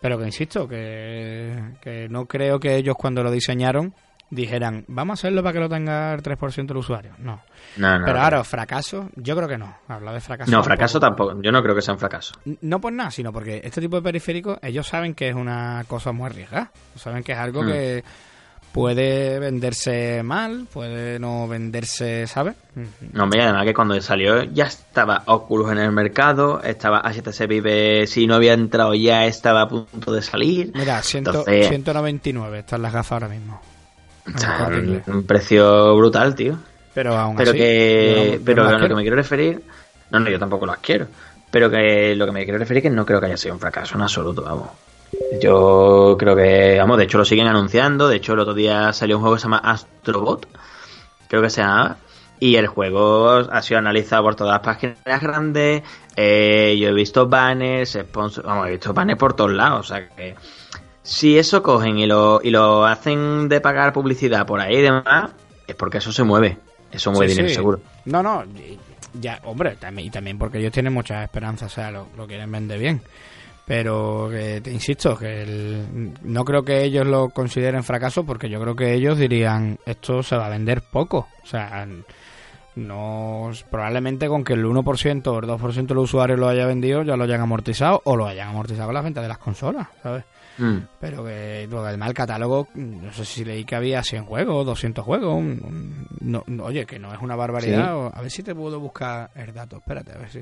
Pero 0.01 0.19
que 0.19 0.27
insisto, 0.27 0.67
que, 0.69 1.57
que 1.81 2.09
no 2.09 2.27
creo 2.27 2.59
que 2.61 2.77
ellos 2.77 2.97
cuando 2.97 3.23
lo 3.23 3.31
diseñaron 3.31 3.95
dijeran, 4.35 4.85
vamos 4.89 5.13
a 5.13 5.15
hacerlo 5.21 5.43
para 5.43 5.53
que 5.53 5.61
lo 5.61 5.69
tenga 5.69 6.15
el 6.15 6.23
3% 6.23 6.67
del 6.67 6.77
usuario. 6.79 7.13
No. 7.19 7.41
No, 7.77 7.99
no. 7.99 8.05
Pero 8.07 8.21
ahora, 8.21 8.43
fracaso, 8.45 9.11
yo 9.17 9.37
creo 9.37 9.47
que 9.49 9.59
no. 9.59 9.77
Hablar 9.89 10.15
de 10.15 10.21
fracaso. 10.21 10.51
no, 10.51 10.63
fracaso 10.65 10.99
tampoco. 10.99 11.41
Yo 11.43 11.53
no 11.53 11.63
creo 11.63 11.75
que 11.75 11.83
sea 11.83 11.93
un 11.95 12.01
fracaso. 12.01 12.35
No 12.63 12.81
por 12.81 12.93
nada, 12.93 13.11
sino 13.11 13.33
porque 13.33 13.61
este 13.63 13.81
tipo 13.81 13.97
de 13.97 14.03
periféricos, 14.03 14.59
ellos 14.63 14.87
saben 14.87 15.15
que 15.15 15.29
es 15.29 15.35
una 15.35 15.85
cosa 15.87 16.13
muy 16.13 16.27
arriesgada. 16.27 16.71
Saben 16.97 17.23
que 17.23 17.33
es 17.33 17.39
algo 17.39 17.63
Mm. 17.63 17.67
que 17.67 18.05
puede 18.73 19.39
venderse 19.39 20.23
mal, 20.23 20.67
puede 20.73 21.19
no 21.19 21.47
venderse, 21.47 22.27
¿sabes? 22.27 22.55
No, 23.13 23.29
y 23.31 23.39
además 23.39 23.65
que 23.67 23.75
cuando 23.75 24.01
salió 24.01 24.45
ya 24.45 24.65
estaba 24.65 25.25
Oculus 25.27 25.73
en 25.73 25.79
el 25.79 25.93
mercado, 25.93 26.63
estaba 26.63 27.03
HTC 27.05 27.47
Vive, 27.47 28.07
si 28.07 28.27
no 28.27 28.35
había 28.37 28.55
entrado 28.55 28.95
ya 28.95 29.27
estaba 29.27 29.61
a 29.63 29.69
punto 29.69 30.11
de 30.13 30.23
salir. 30.23 30.73
Mira, 30.75 31.03
ciento- 31.03 31.31
Entonces- 31.41 31.69
199 31.69 32.61
están 32.61 32.81
las 32.81 32.95
gafas 32.95 33.13
ahora 33.13 33.29
mismo. 33.29 33.61
Un 35.07 35.25
precio 35.27 35.97
brutal, 35.97 36.35
tío. 36.35 36.57
Pero 36.95 37.17
aún 37.17 37.37
Pero 37.37 37.51
así, 37.51 37.59
que, 37.59 38.37
no- 38.39 38.45
pero 38.45 38.65
no 38.65 38.79
lo 38.79 38.89
que 38.89 38.95
me 38.95 39.03
quiero 39.03 39.17
referir, 39.17 39.63
no, 40.11 40.21
no, 40.21 40.31
yo 40.31 40.39
tampoco 40.39 40.67
las 40.67 40.79
quiero. 40.79 41.07
Pero 41.51 41.71
que 41.71 42.15
lo 42.17 42.27
que 42.27 42.33
me 42.33 42.45
quiero 42.45 42.59
referir 42.59 42.79
es 42.79 42.91
que 42.91 42.95
no 42.97 43.05
creo 43.05 43.21
que 43.21 43.27
haya 43.27 43.37
sido 43.37 43.55
un 43.55 43.61
fracaso 43.61 43.95
en 43.97 44.03
absoluto, 44.03 44.43
vamos. 44.43 44.69
Yo 45.41 46.17
creo 46.19 46.35
que, 46.37 46.77
vamos, 46.79 46.97
de 46.99 47.05
hecho 47.05 47.19
lo 47.19 47.25
siguen 47.25 47.47
anunciando. 47.47 48.09
De 48.09 48.17
hecho, 48.17 48.33
el 48.35 48.41
otro 48.41 48.55
día 48.55 48.93
salió 48.93 49.17
un 49.17 49.23
juego 49.23 49.37
que 49.37 49.41
se 49.41 49.45
llama 49.45 49.59
Astrobot, 49.59 50.47
creo 51.29 51.43
que 51.43 51.51
se 51.51 51.61
llama. 51.63 51.97
Y 52.41 52.57
el 52.57 52.67
juego 52.67 53.29
ha 53.31 53.63
sido 53.63 53.79
analizado 53.79 54.23
por 54.25 54.35
todas 54.35 54.53
las 54.55 54.61
páginas 54.63 54.97
grandes. 55.21 55.83
Eh, 56.17 56.77
yo 56.81 56.89
he 56.89 56.93
visto 56.93 57.29
banners, 57.29 57.93
sponsor, 57.93 58.45
vamos, 58.45 58.67
he 58.67 58.71
visto 58.73 58.93
banners 58.93 59.19
por 59.19 59.35
todos 59.35 59.53
lados. 59.53 59.81
O 59.91 59.95
sea 59.95 60.09
que 60.09 60.35
si 61.03 61.39
eso 61.39 61.63
cogen 61.63 61.99
y 61.99 62.07
lo, 62.07 62.41
y 62.43 62.51
lo 62.51 62.85
hacen 62.87 63.49
de 63.49 63.61
pagar 63.61 63.93
publicidad 63.93 64.47
por 64.47 64.61
ahí 64.61 64.77
y 64.77 64.83
demás, 64.83 65.31
es 65.67 65.75
porque 65.75 65.99
eso 65.99 66.13
se 66.13 66.23
mueve. 66.25 66.59
Eso 66.91 67.11
mueve 67.11 67.29
Sí, 67.29 67.33
dinero, 67.35 67.49
sí. 67.49 67.55
seguro. 67.55 67.81
No, 68.05 68.23
no, 68.23 68.45
ya, 69.21 69.41
hombre, 69.45 69.77
también, 69.77 70.09
y 70.09 70.11
también 70.11 70.39
porque 70.39 70.59
ellos 70.59 70.73
tienen 70.73 70.93
muchas 70.93 71.23
esperanzas, 71.25 71.73
o 71.73 71.75
sea, 71.75 71.91
lo, 71.91 72.07
lo 72.17 72.27
quieren 72.27 72.51
vender 72.53 72.79
bien. 72.79 73.01
Pero 73.65 74.29
que, 74.31 74.61
te 74.61 74.73
insisto, 74.73 75.17
que 75.17 75.43
el- 75.43 76.13
no 76.23 76.45
creo 76.45 76.65
que 76.65 76.83
ellos 76.83 77.07
lo 77.07 77.29
consideren 77.31 77.85
fracaso 77.85 78.25
porque 78.25 78.51
yo 78.51 78.61
creo 78.61 78.75
que 78.75 78.93
ellos 78.93 79.17
dirían 79.19 79.79
esto 79.87 80.23
se 80.23 80.37
va 80.37 80.47
a 80.47 80.51
vender 80.51 80.83
poco. 80.83 81.29
O 81.43 81.47
sea, 81.47 81.87
no 82.75 83.51
probablemente 83.71 84.29
con 84.29 84.45
que 84.45 84.55
el 84.55 84.65
1% 84.65 85.27
o 85.33 85.39
el 85.39 85.47
2% 85.47 85.87
de 85.87 85.95
los 85.95 86.05
usuarios 86.05 86.39
lo 86.39 86.49
haya 86.49 86.67
vendido 86.67 87.03
ya 87.03 87.17
lo 87.17 87.25
hayan 87.25 87.41
amortizado 87.43 88.01
o 88.05 88.17
lo 88.17 88.27
hayan 88.27 88.49
amortizado 88.49 88.87
con 88.87 88.95
la 88.95 89.03
venta 89.03 89.21
de 89.23 89.29
las 89.29 89.39
consolas, 89.39 89.89
¿sabes? 90.03 90.25
Mm. 90.59 90.79
Pero 91.01 91.25
que 91.25 91.67
luego 91.71 91.87
además 91.87 92.09
el 92.11 92.15
catálogo, 92.15 92.69
no 92.75 93.13
sé 93.13 93.25
si 93.25 93.45
leí 93.45 93.65
que 93.65 93.75
había 93.77 94.03
100 94.03 94.25
juegos, 94.25 94.67
200 94.67 95.05
juegos. 95.05 95.35
un- 95.37 95.61
un- 95.65 96.07
no, 96.21 96.45
no, 96.47 96.65
oye, 96.65 96.85
que 96.87 96.99
no 96.99 97.13
es 97.15 97.21
una 97.21 97.37
barbaridad. 97.37 97.85
Sí. 97.87 97.91
o- 97.93 98.13
A 98.15 98.21
ver 98.21 98.31
si 98.31 98.43
te 98.43 98.55
puedo 98.55 98.79
buscar 98.81 99.31
el 99.35 99.53
dato. 99.53 99.77
Espérate, 99.79 100.13
a 100.13 100.19
ver 100.19 100.31
si. 100.31 100.41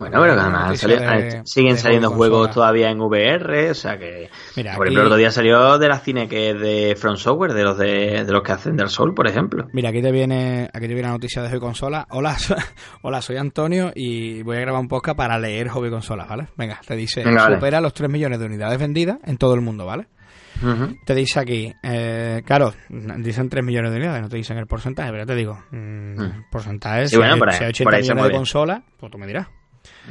Bueno, 0.00 0.20
pero 0.22 0.34
que 0.34 0.40
además 0.40 0.80
salió- 0.80 0.98
de- 0.98 1.42
siguen 1.44 1.74
de 1.74 1.80
saliendo 1.80 2.08
juego 2.08 2.18
juegos 2.20 2.38
consola. 2.48 2.54
todavía 2.54 2.90
en 2.90 3.00
VR, 3.00 3.70
o 3.70 3.74
sea 3.74 3.98
que... 3.98 4.30
Mira, 4.56 4.74
por 4.74 4.86
aquí, 4.86 4.94
ejemplo, 4.94 5.00
el 5.02 5.06
otro 5.06 5.16
día 5.18 5.30
salió 5.30 5.78
de 5.78 5.88
la 5.88 5.98
cine 6.00 6.26
que 6.28 6.50
es 6.50 6.60
de 6.60 6.96
Front 6.98 7.18
Software, 7.18 7.52
de 7.52 7.62
los 7.62 7.76
de, 7.78 8.24
de 8.24 8.32
los 8.32 8.42
que 8.42 8.52
hacen 8.52 8.76
del 8.76 8.88
Sol, 8.88 9.14
por 9.14 9.28
ejemplo. 9.28 9.68
mira, 9.72 9.90
aquí 9.90 10.00
te 10.02 10.10
viene 10.10 10.64
aquí 10.72 10.86
te 10.88 10.94
viene 10.94 11.02
la 11.02 11.10
noticia 11.12 11.42
de 11.42 11.50
Hobby 11.50 11.60
Consola. 11.60 12.06
Hola, 12.10 12.38
so- 12.38 12.56
hola, 13.02 13.20
soy 13.22 13.36
Antonio 13.36 13.92
y 13.94 14.42
voy 14.42 14.56
a 14.56 14.60
grabar 14.60 14.80
un 14.80 14.88
podcast 14.88 15.16
para 15.18 15.38
leer 15.38 15.68
Hobby 15.68 15.90
Consola, 15.90 16.24
¿vale? 16.24 16.48
Venga, 16.56 16.80
te 16.86 16.96
dice, 16.96 17.22
Venga, 17.22 17.42
vale. 17.44 17.56
supera 17.56 17.80
los 17.80 17.92
3 17.92 18.10
millones 18.10 18.38
de 18.40 18.46
unidades 18.46 18.78
vendidas 18.78 19.18
en 19.24 19.36
todo 19.36 19.54
el 19.54 19.60
mundo, 19.60 19.84
¿vale? 19.86 20.06
Te 21.06 21.14
dice 21.14 21.40
aquí, 21.40 21.72
eh, 21.82 22.42
claro, 22.44 22.72
dicen 22.88 23.48
3 23.48 23.64
millones 23.64 23.92
de 23.92 23.96
unidades, 23.98 24.20
no 24.22 24.28
te 24.28 24.36
dicen 24.36 24.58
el 24.58 24.66
porcentaje, 24.66 25.10
pero 25.10 25.24
te 25.24 25.34
digo, 25.34 25.58
mm, 25.70 26.20
Mm. 26.22 26.44
porcentaje, 26.50 27.04
Sí, 27.06 27.10
si, 27.12 27.16
bueno, 27.16 27.34
hay, 27.34 27.38
por 27.38 27.48
ahí- 27.50 27.56
si 27.56 27.64
hay 27.64 27.70
80 27.70 27.84
por 27.86 27.94
ahí 27.94 28.02
se 28.02 28.12
millones 28.14 28.30
de 28.32 28.36
consolas, 28.36 28.80
pues 28.98 29.10
tú 29.12 29.16
me 29.18 29.26
dirás. 29.26 29.46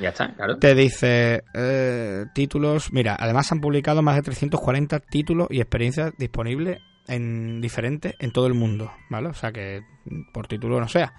Ya 0.02 0.10
está, 0.10 0.34
claro. 0.36 0.58
Te 0.58 0.76
dice 0.76 1.44
eh, 1.54 2.26
títulos, 2.34 2.92
mira, 2.94 3.16
además 3.20 3.52
han 3.52 3.60
publicado 3.60 4.02
más 4.02 4.16
de 4.16 4.22
340 4.24 5.00
títulos 5.00 5.48
y 5.50 5.60
experiencias 5.62 6.14
disponibles 6.18 6.80
en 7.08 7.60
diferentes 7.60 8.14
en 8.20 8.32
todo 8.32 8.48
el 8.48 8.54
mundo, 8.54 8.92
¿vale? 9.10 9.30
O 9.30 9.34
sea 9.34 9.52
que 9.52 9.82
por 10.32 10.48
título 10.48 10.80
no 10.80 10.88
sea, 10.88 11.14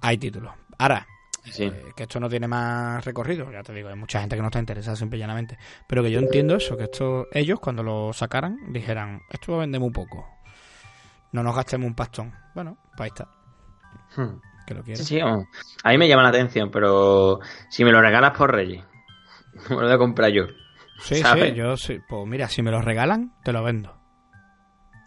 hay 0.00 0.16
títulos. 0.18 0.52
Ahora, 0.78 1.06
Sí. 1.44 1.64
eh, 1.64 1.82
que 1.94 2.04
esto 2.04 2.18
no 2.18 2.28
tiene 2.30 2.48
más 2.48 3.04
recorrido, 3.04 3.52
ya 3.52 3.62
te 3.62 3.74
digo, 3.74 3.90
hay 3.90 3.96
mucha 3.96 4.18
gente 4.20 4.34
que 4.36 4.40
no 4.40 4.48
está 4.48 4.58
interesada 4.58 4.96
simple 4.96 5.18
y 5.18 5.20
llanamente, 5.20 5.58
pero 5.86 6.02
que 6.02 6.10
yo 6.10 6.18
entiendo 6.18 6.56
eso, 6.56 6.74
que 6.78 6.84
esto 6.84 7.26
ellos 7.32 7.60
cuando 7.60 7.82
lo 7.82 8.14
sacaran 8.14 8.56
dijeran, 8.72 9.20
esto 9.30 9.52
lo 9.52 9.58
vendemos 9.58 9.88
un 9.88 9.92
poco, 9.92 10.26
no 11.32 11.42
nos 11.42 11.54
gastemos 11.54 11.86
un 11.86 11.94
pastón. 11.94 12.32
Bueno, 12.54 12.78
pues 12.96 13.00
ahí 13.02 13.08
está, 13.14 13.28
Hmm. 14.16 14.40
Que 14.66 14.74
lo 14.74 14.82
Sí, 14.84 14.96
sí, 14.96 15.20
a 15.20 15.90
mí 15.90 15.98
me 15.98 16.08
llama 16.08 16.22
la 16.22 16.28
atención, 16.30 16.70
pero 16.70 17.40
si 17.68 17.84
me 17.84 17.92
lo 17.92 18.00
regalas 18.00 18.36
por 18.36 18.52
Reyes, 18.52 18.84
me 19.70 19.76
lo 19.76 19.82
voy 19.82 19.92
a 19.92 19.98
comprar 19.98 20.30
yo. 20.30 20.46
Sí, 21.00 21.16
¿sabes? 21.16 21.50
sí, 21.50 21.54
yo 21.56 21.76
sí, 21.76 22.00
pues 22.08 22.26
mira, 22.26 22.48
si 22.48 22.62
me 22.62 22.70
lo 22.70 22.80
regalan, 22.80 23.32
te 23.44 23.52
lo 23.52 23.62
vendo. 23.62 23.96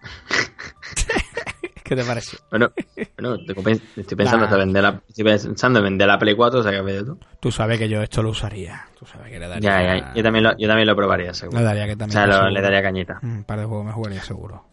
¿Qué 1.83 1.95
te 1.95 2.03
parece? 2.03 2.37
Bueno, 2.51 2.69
bueno 3.17 3.35
estoy 3.35 3.63
pen- 3.63 3.81
estoy 3.95 4.17
pensando 4.17 4.45
Nah. 4.45 4.57
vender 4.57 4.83
la, 4.83 5.01
estoy 5.07 5.23
pensando 5.23 5.79
en 5.79 5.85
vender 5.85 6.07
la 6.07 6.19
Play 6.19 6.35
4, 6.35 6.59
o 6.59 6.63
sea 6.63 6.71
que 6.83 7.03
tú. 7.03 7.17
Tú 7.39 7.49
sabes 7.51 7.79
que 7.79 7.87
yo 7.87 8.01
esto 8.01 8.21
lo 8.21 8.31
usaría. 8.31 8.85
Tú 8.99 9.05
sabes 9.05 9.31
que 9.31 9.39
le 9.39 9.47
daría. 9.47 9.69
Ya, 9.81 9.97
ya, 9.97 10.13
yo 10.13 10.21
también 10.23 10.43
lo, 10.43 10.57
yo 10.57 10.67
también 10.67 10.85
lo 10.87 10.95
probaría, 10.97 11.33
seguro. 11.33 11.59
Le 11.59 11.63
daría 11.65 11.85
que 11.85 11.93
O 11.93 11.97
también. 11.97 12.11
sea, 12.11 12.27
lo- 12.27 12.49
le 12.49 12.61
daría 12.61 12.81
cañita. 12.81 13.19
Un 13.23 13.45
par 13.45 13.59
de 13.61 13.65
juegos 13.65 13.85
me 13.85 13.93
jugaría 13.93 14.21
seguro. 14.21 14.65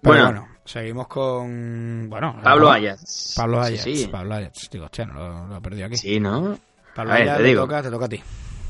Pero 0.00 0.14
Bueno. 0.14 0.24
bueno, 0.26 0.48
seguimos 0.64 1.06
con. 1.08 2.08
Bueno, 2.08 2.36
Pablo 2.42 2.66
¿no? 2.66 2.72
Ayas. 2.72 3.34
Pablo 3.36 3.60
Ayats. 3.62 3.82
Sí, 3.82 4.08
Pablo 4.10 4.34
Ayats. 4.34 4.68
Digo, 4.70 4.84
hostia, 4.86 5.06
no 5.06 5.14
lo, 5.14 5.46
lo 5.48 5.56
he 5.56 5.60
perdido 5.60 5.86
aquí. 5.86 5.96
Sí, 5.96 6.20
¿no? 6.20 6.58
Pablo 6.94 7.12
A 7.12 7.14
ver, 7.14 7.22
Ayats, 7.22 7.36
te 7.38 7.42
te 7.42 7.48
digo. 7.48 7.62
toca, 7.62 7.82
te 7.82 7.90
toca 7.90 8.04
a 8.04 8.08
ti. 8.08 8.22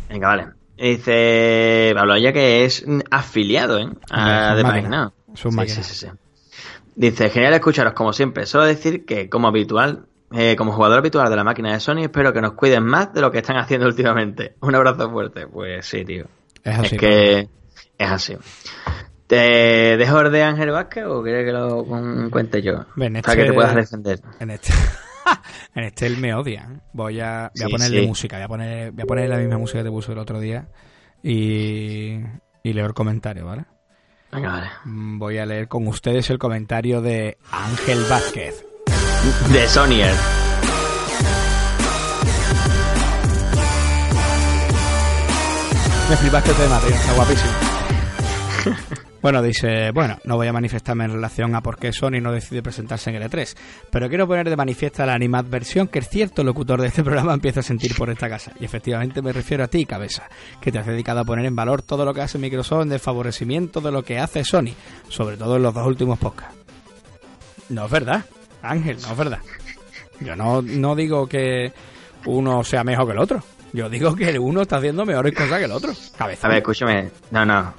Venga, 0.09 0.29
vale. 0.29 0.47
Dice 0.77 1.93
Pablo 1.95 2.15
Ayas 2.15 2.33
que 2.33 2.65
es 2.65 2.85
afiliado, 3.11 3.79
¿eh? 3.79 3.89
A 4.11 4.19
Hombre, 4.21 4.35
de 4.35 4.61
es 4.61 4.65
un 4.65 4.71
página. 4.71 4.89
máquina. 4.89 5.13
Es 5.35 5.45
un 5.45 5.51
Sí, 5.53 5.57
máquina. 5.57 5.77
sí, 5.77 5.83
sí, 5.85 6.07
sí. 6.07 6.13
Dice, 6.97 7.31
genial 7.31 7.55
escucharos 7.55 7.93
como 7.93 8.13
siempre. 8.13 8.47
Solo 8.47 8.65
decir 8.65 9.05
que 9.05 9.29
como 9.29 9.49
habitual, 9.49 10.07
eh, 10.33 10.57
como 10.57 10.73
jugador 10.73 10.99
habitual 10.99 11.29
de 11.31 11.37
la 11.37 11.45
máquina 11.45 11.73
de 11.73 11.81
Sony, 11.81 11.99
espero 12.05 12.33
que 12.33 12.41
nos 12.41 12.53
cuiden 12.55 12.85
más 12.85 13.13
de 13.13 13.21
lo 13.21 13.31
que 13.31 13.39
están 13.39 13.57
haciendo 13.57 13.87
últimamente. 13.89 14.55
Un 14.61 14.75
abrazo 14.75 15.11
fuerte. 15.11 15.47
Pues 15.47 15.87
sí, 15.87 16.05
tío. 16.05 16.27
Es 16.63 16.79
así. 16.79 16.95
es 16.97 17.01
que 17.01 17.49
es 17.99 18.11
así. 18.11 18.37
¿Te 19.27 19.97
dejo 19.97 20.21
el 20.21 20.33
de 20.33 20.43
Ángel 20.43 20.71
Vázquez 20.71 21.05
o 21.07 21.23
quieres 21.23 21.47
que 21.47 21.53
lo 21.53 21.85
cuente 22.31 22.61
yo? 22.63 22.85
Para 22.97 23.11
que 23.11 23.19
este- 23.19 23.45
te 23.45 23.53
puedas 23.53 23.75
defender. 23.75 24.21
En 24.41 24.51
este. 24.51 24.73
en 25.75 25.85
este 25.85 26.07
él 26.07 26.19
me 26.19 26.35
odia. 26.35 26.69
¿eh? 26.71 26.79
Voy 26.93 27.21
a, 27.21 27.51
voy 27.55 27.65
a 27.65 27.67
Sí, 27.67 27.73
ponerle 27.73 28.01
sí. 28.03 28.07
música. 28.07 28.37
Voy 28.37 28.45
a 28.45 28.49
poner, 28.49 28.93
voy 28.93 29.03
a 29.03 29.07
poner 29.07 29.29
la 29.31 29.37
misma 29.39 29.59
música 29.59 29.79
que 29.81 29.85
te 29.85 29.91
puse 29.91 30.13
el 30.13 30.19
otro 30.19 30.39
día. 30.41 30.69
Y, 31.23 32.19
y 32.63 32.73
leo 32.75 32.85
el 32.87 32.93
comentario, 32.95 33.47
¿vale? 33.47 33.65
Venga, 34.31 34.51
vale. 34.51 34.67
Mm, 34.85 35.19
Voy 35.19 35.39
a 35.39 35.47
leer 35.47 35.69
con 35.69 35.87
ustedes 35.87 36.29
el 36.29 36.39
comentario 36.39 37.01
de 37.01 37.39
Ángel 37.51 38.05
Vázquez. 38.11 38.65
De 39.53 39.67
Sonyer. 39.69 40.13
Me 46.11 46.17
flipaste 46.17 46.51
este 46.51 46.63
tema, 46.63 46.79
tío. 46.81 46.91
Está 46.91 47.13
guapísimo. 47.15 47.53
Bueno, 49.25 49.41
dice, 49.41 49.91
bueno, 49.91 50.19
no 50.25 50.37
voy 50.37 50.49
a 50.49 50.53
manifestarme 50.53 51.07
en 51.07 51.13
relación 51.13 51.55
a 51.55 51.63
por 51.63 51.79
qué 51.79 51.95
Sony 51.95 52.21
no 52.21 52.31
decide 52.31 52.63
presentarse 52.63 53.09
en 53.09 53.17
el 53.17 53.23
E3, 53.23 53.57
pero 53.91 54.07
quiero 54.11 54.27
poner 54.27 54.51
de 54.51 54.55
manifiesta 54.55 55.07
la 55.07 55.15
animadversión 55.15 55.89
que 55.89 56.03
cierto 56.03 56.45
locutor 56.45 56.79
de 56.83 56.89
este 56.89 57.03
programa 57.03 57.33
empieza 57.33 57.61
a 57.61 57.63
sentir 57.63 57.95
por 57.95 58.11
esta 58.11 58.29
casa. 58.29 58.53
Y 58.61 58.67
efectivamente 58.67 59.23
me 59.23 59.33
refiero 59.33 59.65
a 59.65 59.69
ti, 59.69 59.87
cabeza, 59.87 60.29
que 60.61 60.71
te 60.71 60.79
has 60.79 60.85
dedicado 60.85 61.21
a 61.21 61.25
poner 61.25 61.47
en 61.47 61.57
valor 61.57 61.81
todo 61.81 62.05
lo 62.05 62.13
que 62.13 62.21
hace 62.21 62.37
Microsoft 62.37 62.83
en 62.83 62.91
desfavorecimiento 62.91 63.81
de 63.81 63.93
lo 63.93 64.03
que 64.03 64.19
hace 64.19 64.45
Sony, 64.45 64.75
sobre 65.09 65.39
todo 65.39 65.57
en 65.57 65.63
los 65.63 65.73
dos 65.73 65.87
últimos 65.87 66.19
podcasts. 66.19 66.59
No 67.71 67.87
es 67.87 67.91
verdad, 67.91 68.27
Ángel, 68.61 68.99
no 69.01 69.13
es 69.13 69.17
verdad. 69.17 69.39
Yo 70.21 70.37
no, 70.37 70.61
no 70.61 70.95
digo 70.95 71.27
que 71.27 71.73
uno 72.27 72.63
sea 72.63 72.85
mejor 72.85 73.07
que 73.07 73.13
el 73.13 73.19
otro. 73.21 73.43
Yo 73.73 73.89
digo 73.89 74.15
que 74.15 74.29
el 74.29 74.39
uno 74.39 74.61
está 74.61 74.77
haciendo 74.77 75.07
mejores 75.07 75.35
cosas 75.35 75.61
que 75.61 75.65
el 75.65 75.73
otro. 75.73 75.95
Cabeza. 76.15 76.47
A 76.47 76.51
ver, 76.51 76.59
escúchame. 76.59 77.11
No, 77.31 77.47
no. 77.47 77.73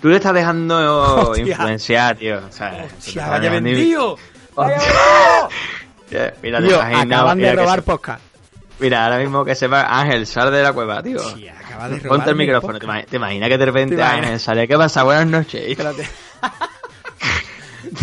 Tú 0.00 0.08
le 0.08 0.16
estás 0.16 0.32
dejando 0.34 1.30
Hostia. 1.30 1.44
influenciar, 1.46 2.16
tío. 2.16 2.38
O 2.48 2.52
sea, 2.52 2.86
Hostia, 2.98 3.28
vaya 3.28 3.50
vendido. 3.50 4.16
Mira, 6.42 6.60
Tío, 6.60 6.80
acaban 6.80 7.38
de 7.38 7.54
robar 7.54 7.82
podcast. 7.82 8.20
Mira, 8.80 9.04
ahora 9.04 9.18
mismo 9.18 9.44
que 9.44 9.54
sepa 9.54 9.82
Ángel, 9.82 10.26
sal 10.26 10.50
de 10.50 10.62
la 10.62 10.72
cueva, 10.72 11.02
tío. 11.02 11.18
Sí, 11.18 11.46
acaba 11.48 11.88
de 11.88 11.96
robar 11.98 12.08
Ponte 12.18 12.30
el 12.30 12.36
micrófono. 12.36 12.78
¿Te, 12.78 12.86
imag- 12.86 13.06
te 13.06 13.16
imaginas 13.16 13.48
que 13.48 13.58
de 13.58 13.64
repente. 13.66 14.02
Ángel 14.02 14.40
sale? 14.40 14.66
¿Qué 14.66 14.76
pasa? 14.76 15.02
Buenas 15.02 15.26
noches. 15.26 15.62
Espérate. 15.68 16.08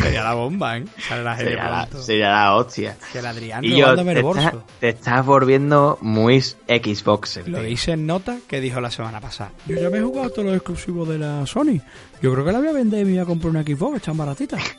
Sería 0.02 0.24
la 0.24 0.34
bomba, 0.34 0.78
¿eh? 0.78 0.86
Sale 1.08 1.24
la 1.24 1.36
gente 1.36 1.52
Sería 1.52 1.70
la, 1.70 1.88
sería 2.02 2.30
la 2.30 2.56
hostia. 2.56 2.98
Que 3.12 3.20
el 3.20 3.26
Adrián 3.26 3.64
Y 3.64 3.76
yo, 3.78 3.96
te, 3.96 4.22
bolso. 4.22 4.64
te 4.80 4.90
estás 4.90 5.26
volviendo 5.26 5.98
muy 6.02 6.40
Xboxer. 6.42 7.48
Lo 7.50 7.62
dice 7.62 7.92
en 7.94 8.06
nota 8.06 8.38
que 8.48 8.62
dijo 8.62 8.80
la 8.80 8.92
semana 8.92 9.20
pasada. 9.20 9.52
Yo 9.66 9.76
ya 9.76 9.90
me 9.90 9.98
he 9.98 10.02
jugado 10.02 10.30
todos 10.30 10.46
los 10.46 10.56
exclusivos 10.56 11.08
de 11.10 11.18
la 11.20 11.46
Sony. 11.46 11.82
Yo 12.22 12.32
creo 12.34 12.46
que 12.46 12.52
la 12.52 12.60
voy 12.60 12.68
a 12.70 12.74
vender 12.74 13.02
y 13.02 13.06
me 13.06 13.12
voy 13.12 13.20
a 13.20 13.26
comprar 13.26 13.50
una 13.52 13.64
Xbox, 13.64 13.98
están 13.98 14.18
baratitas. 14.18 14.62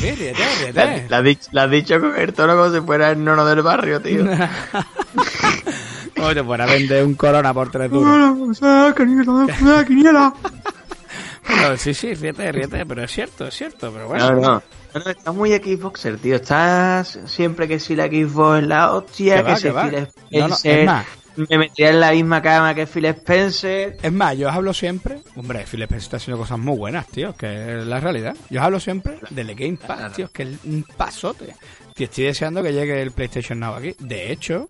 Sí, 0.00 0.10
ríete, 0.12 0.38
La, 0.72 0.86
ríete. 0.86 1.08
la 1.08 1.16
has 1.18 1.24
dicho- 1.24 1.48
la 1.52 1.62
has 1.64 1.70
dicho 1.70 2.00
con 2.00 2.16
el 2.16 2.32
tono 2.32 2.56
como 2.56 2.72
si 2.72 2.80
fuera 2.80 3.10
el 3.10 3.22
nono 3.24 3.44
del 3.44 3.60
barrio, 3.62 4.00
tío. 4.00 4.24
Te 6.34 6.44
fuera 6.44 6.64
a 6.64 6.66
vender 6.68 7.04
un 7.04 7.14
Corona 7.14 7.52
por 7.52 7.70
tres 7.70 7.90
duros. 7.90 8.58
Sí, 11.76 11.94
sí, 11.94 12.14
ríete, 12.14 12.52
ríete, 12.52 12.86
pero 12.86 13.02
es 13.04 13.10
cierto, 13.10 13.46
es 13.46 13.54
cierto, 13.54 13.90
pero 13.92 14.08
bueno. 14.08 14.30
No, 14.32 14.40
no. 14.40 14.62
No, 14.94 15.00
no, 15.04 15.10
estás 15.10 15.34
muy 15.34 15.50
Xboxer, 15.52 16.18
tío. 16.18 16.36
Estás 16.36 17.18
siempre 17.26 17.66
que 17.66 17.78
si 17.80 17.96
la 17.96 18.06
Xbox 18.06 18.62
es 18.62 18.68
la 18.68 18.92
hostia, 18.92 19.44
Que 19.44 19.56
si. 19.56 19.68
Phil 19.70 19.72
No, 19.72 20.48
no, 20.48 20.54
Spencer. 20.54 20.78
es 20.80 20.86
más. 20.86 21.06
Me 21.34 21.56
metería 21.58 21.88
en 21.90 22.00
la 22.00 22.12
misma 22.12 22.42
cama 22.42 22.74
que 22.74 22.86
Phil 22.86 23.06
Spencer. 23.06 23.96
Es 24.02 24.12
más, 24.12 24.36
yo 24.36 24.48
os 24.48 24.54
hablo 24.54 24.74
siempre. 24.74 25.22
Hombre, 25.34 25.64
Phil 25.64 25.82
Spencer 25.82 26.04
está 26.04 26.16
haciendo 26.18 26.38
cosas 26.38 26.58
muy 26.58 26.76
buenas, 26.76 27.06
tío, 27.08 27.34
que 27.34 27.78
es 27.78 27.86
la 27.86 28.00
realidad. 28.00 28.36
Yo 28.50 28.60
os 28.60 28.66
hablo 28.66 28.78
siempre 28.80 29.18
del 29.30 29.54
Game 29.54 29.78
Pass, 29.78 30.12
tío, 30.12 30.30
que 30.30 30.42
es 30.42 30.48
un 30.64 30.84
pasote. 30.96 31.54
Tío, 31.94 32.04
estoy 32.04 32.24
deseando 32.24 32.62
que 32.62 32.72
llegue 32.74 33.00
el 33.00 33.12
PlayStation 33.12 33.58
Now 33.60 33.74
aquí. 33.76 33.94
De 33.98 34.30
hecho, 34.30 34.68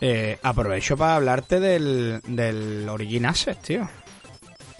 eh, 0.00 0.36
aprovecho 0.42 0.96
para 0.96 1.14
hablarte 1.16 1.60
del, 1.60 2.20
del 2.26 2.88
Origin 2.88 3.26
Access, 3.26 3.62
tío. 3.62 3.88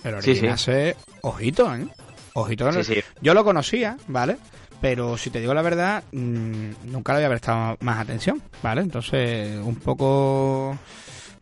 El 0.04 0.22
Sí, 0.22 0.30
Origin 0.30 0.36
sí. 0.36 0.46
Access, 0.48 0.96
ojito, 1.22 1.74
¿eh? 1.74 1.86
Ojito. 2.34 2.72
Sí, 2.72 2.84
sí. 2.84 3.00
Yo 3.20 3.34
lo 3.34 3.44
conocía, 3.44 3.96
¿vale? 4.08 4.36
Pero 4.80 5.16
si 5.16 5.30
te 5.30 5.40
digo 5.40 5.54
la 5.54 5.62
verdad, 5.62 6.02
mm, 6.12 6.70
nunca 6.90 7.12
le 7.12 7.16
había 7.18 7.28
prestado 7.30 7.76
más 7.80 7.98
atención, 8.00 8.42
¿vale? 8.62 8.82
Entonces, 8.82 9.58
un 9.64 9.76
poco... 9.76 10.76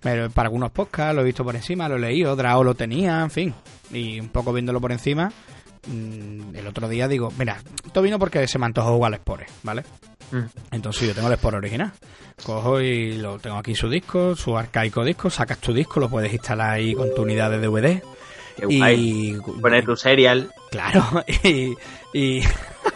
Pero 0.01 0.31
para 0.31 0.49
algunos 0.49 0.71
podcasts 0.71 1.15
lo 1.15 1.23
he 1.23 1.25
visto 1.25 1.45
por 1.45 1.55
encima, 1.57 1.89
lo 1.89 1.97
he 1.97 2.01
leído, 2.01 2.35
Drao 2.37 2.63
lo 2.65 2.75
tenía, 2.75 3.21
en 3.23 3.31
fin. 3.31 3.55
Y 3.93 4.19
un 4.21 4.29
poco 4.29 4.53
viéndolo 4.53 4.81
por 4.81 4.93
encima, 4.93 5.33
mm, 5.87 6.55
el 6.57 6.67
otro 6.67 6.89
día 6.89 7.09
digo, 7.09 7.33
mira, 7.39 7.59
esto 7.87 8.03
vino 8.03 8.19
porque 8.19 8.47
se 8.49 8.59
me 8.59 8.67
antojó 8.67 8.95
jugar 8.95 9.13
al 9.15 9.21
Spore, 9.21 9.47
¿vale? 9.63 9.83
Mm. 10.33 10.45
Entonces 10.73 11.09
yo 11.09 11.15
tengo 11.15 11.29
el 11.29 11.35
Spore 11.37 11.57
original. 11.59 11.93
Cojo 12.45 12.81
y 12.81 13.19
lo 13.19 13.39
tengo 13.39 13.57
aquí 13.57 13.75
su 13.75 13.89
disco, 13.89 14.35
su 14.35 14.57
arcaico 14.57 15.05
disco, 15.05 15.31
sacas 15.31 15.59
tu 15.59 15.73
disco, 15.73 16.01
lo 16.01 16.09
puedes 16.09 16.33
instalar 16.33 16.71
ahí 16.71 16.95
con 16.95 17.15
tu 17.15 17.23
unidad 17.23 17.51
de 17.51 17.59
DVD. 17.61 18.03
Qué 18.57 18.67
Y. 18.69 19.37
Poner 19.61 19.85
tu 19.85 19.97
serial. 19.97 20.53
claro, 20.71 21.25
y, 21.45 21.75
y 22.13 22.43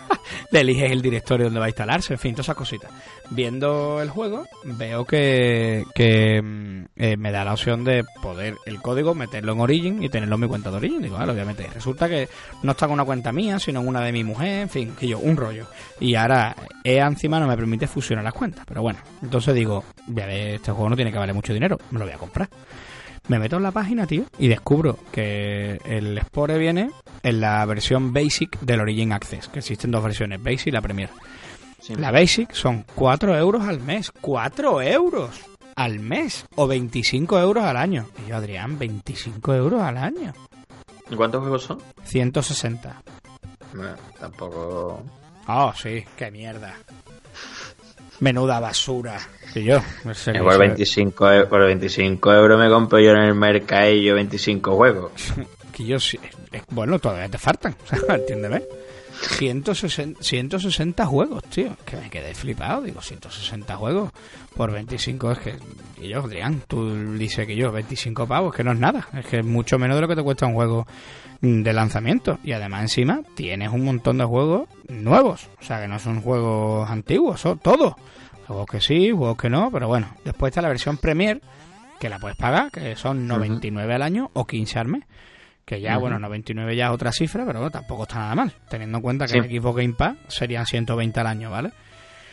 le 0.50 0.60
eliges 0.60 0.90
el 0.90 1.02
directorio 1.02 1.46
donde 1.46 1.60
va 1.60 1.66
a 1.66 1.68
instalarse, 1.68 2.14
en 2.14 2.18
fin, 2.18 2.34
todas 2.34 2.46
esas 2.46 2.56
cositas. 2.56 2.90
Viendo 3.30 4.00
el 4.00 4.10
juego, 4.10 4.46
veo 4.64 5.04
que, 5.04 5.84
que 5.94 6.40
mm, 6.42 6.84
eh, 6.96 7.16
me 7.16 7.32
da 7.32 7.44
la 7.44 7.52
opción 7.52 7.84
de 7.84 8.04
poder 8.22 8.56
el 8.66 8.80
código 8.80 9.14
meterlo 9.14 9.52
en 9.52 9.60
Origin 9.60 10.02
y 10.02 10.08
tenerlo 10.08 10.36
en 10.36 10.42
mi 10.42 10.48
cuenta 10.48 10.70
de 10.70 10.76
Origin. 10.76 11.02
Digo, 11.02 11.16
vale, 11.16 11.32
obviamente. 11.32 11.68
Resulta 11.72 12.08
que 12.08 12.28
no 12.62 12.72
está 12.72 12.86
con 12.86 12.94
una 12.94 13.04
cuenta 13.04 13.32
mía, 13.32 13.58
sino 13.58 13.80
en 13.80 13.88
una 13.88 14.00
de 14.00 14.12
mi 14.12 14.24
mujer, 14.24 14.62
en 14.62 14.68
fin, 14.68 14.94
que 14.98 15.08
yo, 15.08 15.18
un 15.18 15.36
rollo. 15.36 15.66
Y 16.00 16.14
ahora 16.14 16.54
EA 16.84 17.06
encima 17.06 17.40
no 17.40 17.46
me 17.46 17.56
permite 17.56 17.86
fusionar 17.86 18.24
las 18.24 18.34
cuentas. 18.34 18.64
Pero 18.66 18.82
bueno, 18.82 19.00
entonces 19.22 19.54
digo, 19.54 19.84
voy 20.06 20.22
a 20.22 20.26
ver, 20.26 20.54
este 20.56 20.72
juego 20.72 20.90
no 20.90 20.96
tiene 20.96 21.12
que 21.12 21.18
valer 21.18 21.34
mucho 21.34 21.52
dinero, 21.52 21.78
me 21.90 21.98
lo 21.98 22.04
voy 22.04 22.14
a 22.14 22.18
comprar. 22.18 22.48
Me 23.28 23.38
meto 23.38 23.56
en 23.56 23.64
la 23.64 23.72
página, 23.72 24.06
tío, 24.06 24.24
y 24.38 24.48
descubro 24.48 24.98
que 25.10 25.80
el 25.84 26.20
Spore 26.20 26.58
viene 26.58 26.90
en 27.22 27.40
la 27.40 27.64
versión 27.66 28.12
Basic 28.12 28.60
del 28.60 28.80
Origin 28.80 29.12
Access, 29.12 29.48
que 29.48 29.58
existen 29.58 29.90
dos 29.90 30.04
versiones, 30.04 30.42
Basic 30.42 30.68
y 30.68 30.70
la 30.70 30.80
Premier. 30.80 31.10
Sí. 31.80 31.94
La 31.96 32.12
Basic 32.12 32.52
son 32.52 32.84
4 32.94 33.36
euros 33.36 33.64
al 33.64 33.80
mes. 33.80 34.12
¡4 34.14 34.92
euros 34.92 35.30
al 35.76 36.00
mes! 36.00 36.46
O 36.56 36.66
25 36.66 37.38
euros 37.38 37.64
al 37.64 37.76
año. 37.76 38.06
Y 38.24 38.30
yo, 38.30 38.36
Adrián, 38.36 38.78
25 38.78 39.54
euros 39.54 39.82
al 39.82 39.98
año. 39.98 40.32
¿Y 41.10 41.14
¿Cuántos 41.14 41.40
juegos 41.40 41.62
son? 41.62 41.78
160. 42.04 43.02
Bueno, 43.74 43.94
tampoco. 44.18 45.02
Oh, 45.46 45.72
sí, 45.76 46.04
qué 46.16 46.30
mierda. 46.30 46.74
Menuda 48.20 48.60
basura. 48.60 49.18
Y 49.54 49.64
yo, 49.64 49.80
no 50.04 50.14
sé 50.14 50.32
Eh, 50.32 50.40
por, 50.40 50.52
sé. 50.52 50.58
25, 50.58 51.24
eu- 51.32 51.48
por 51.48 51.60
25 51.64 52.32
euros 52.32 52.58
me 52.58 52.68
compro 52.68 52.98
yo 52.98 53.10
en 53.12 53.18
el 53.18 53.34
mercadillo 53.34 54.14
25 54.14 54.76
juegos. 54.76 55.12
que 55.72 55.84
yo 55.84 55.98
sí- 56.00 56.18
eh, 56.52 56.62
bueno, 56.70 56.98
todavía 56.98 57.28
te 57.28 57.38
faltan, 57.38 57.74
o 57.84 57.96
sea, 58.06 58.14
entiéndeme. 58.16 58.62
160, 59.20 60.22
160 60.22 61.06
juegos, 61.06 61.44
tío. 61.44 61.76
Que 61.84 61.96
me 61.96 62.10
quedé 62.10 62.34
flipado, 62.34 62.82
digo, 62.82 63.00
160 63.00 63.76
juegos 63.76 64.12
por 64.56 64.72
25 64.72 65.32
es 65.32 65.38
que... 65.38 65.54
Y 66.00 66.08
yo, 66.08 66.20
Adrián, 66.20 66.62
tú 66.66 67.14
dices 67.14 67.46
que 67.46 67.56
yo, 67.56 67.72
25 67.72 68.26
pavos, 68.26 68.54
que 68.54 68.64
no 68.64 68.72
es 68.72 68.78
nada. 68.78 69.08
Es 69.14 69.26
que 69.26 69.38
es 69.38 69.44
mucho 69.44 69.78
menos 69.78 69.96
de 69.96 70.02
lo 70.02 70.08
que 70.08 70.16
te 70.16 70.22
cuesta 70.22 70.46
un 70.46 70.54
juego 70.54 70.86
mm, 71.40 71.62
de 71.62 71.72
lanzamiento. 71.72 72.38
Y 72.44 72.52
además 72.52 72.82
encima 72.82 73.22
tienes 73.34 73.70
un 73.70 73.84
montón 73.84 74.18
de 74.18 74.24
juegos 74.24 74.68
nuevos. 74.88 75.48
O 75.60 75.64
sea, 75.64 75.80
que 75.80 75.88
no 75.88 75.98
son 75.98 76.20
juegos 76.20 76.88
antiguos, 76.90 77.40
son 77.40 77.58
todos. 77.58 77.94
Juegos 78.46 78.66
que 78.66 78.80
sí, 78.80 79.10
juegos 79.10 79.38
que 79.38 79.50
no, 79.50 79.70
pero 79.70 79.88
bueno. 79.88 80.14
Después 80.24 80.50
está 80.50 80.62
la 80.62 80.68
versión 80.68 80.98
Premier, 80.98 81.40
que 81.98 82.08
la 82.08 82.18
puedes 82.18 82.36
pagar, 82.36 82.70
que 82.70 82.94
son 82.96 83.26
99 83.26 83.94
al 83.94 84.02
año 84.02 84.30
o 84.34 84.46
15 84.46 84.78
al 84.78 84.88
mes. 84.88 85.04
Que 85.66 85.80
ya, 85.80 85.92
Ujú. 85.94 86.02
bueno, 86.02 86.18
99 86.20 86.76
ya 86.76 86.86
es 86.86 86.92
otra 86.92 87.10
cifra, 87.12 87.44
pero 87.44 87.58
bueno, 87.58 87.70
tampoco 87.72 88.04
está 88.04 88.16
nada 88.20 88.34
mal. 88.36 88.52
Teniendo 88.68 88.98
en 88.98 89.02
cuenta 89.02 89.26
que 89.26 89.32
Sí. 89.32 89.38
en 89.38 89.60
Xbox 89.60 89.76
Game 89.76 89.94
Pass 89.94 90.16
serían 90.28 90.64
120 90.64 91.20
al 91.20 91.26
año, 91.26 91.50
¿vale? 91.50 91.72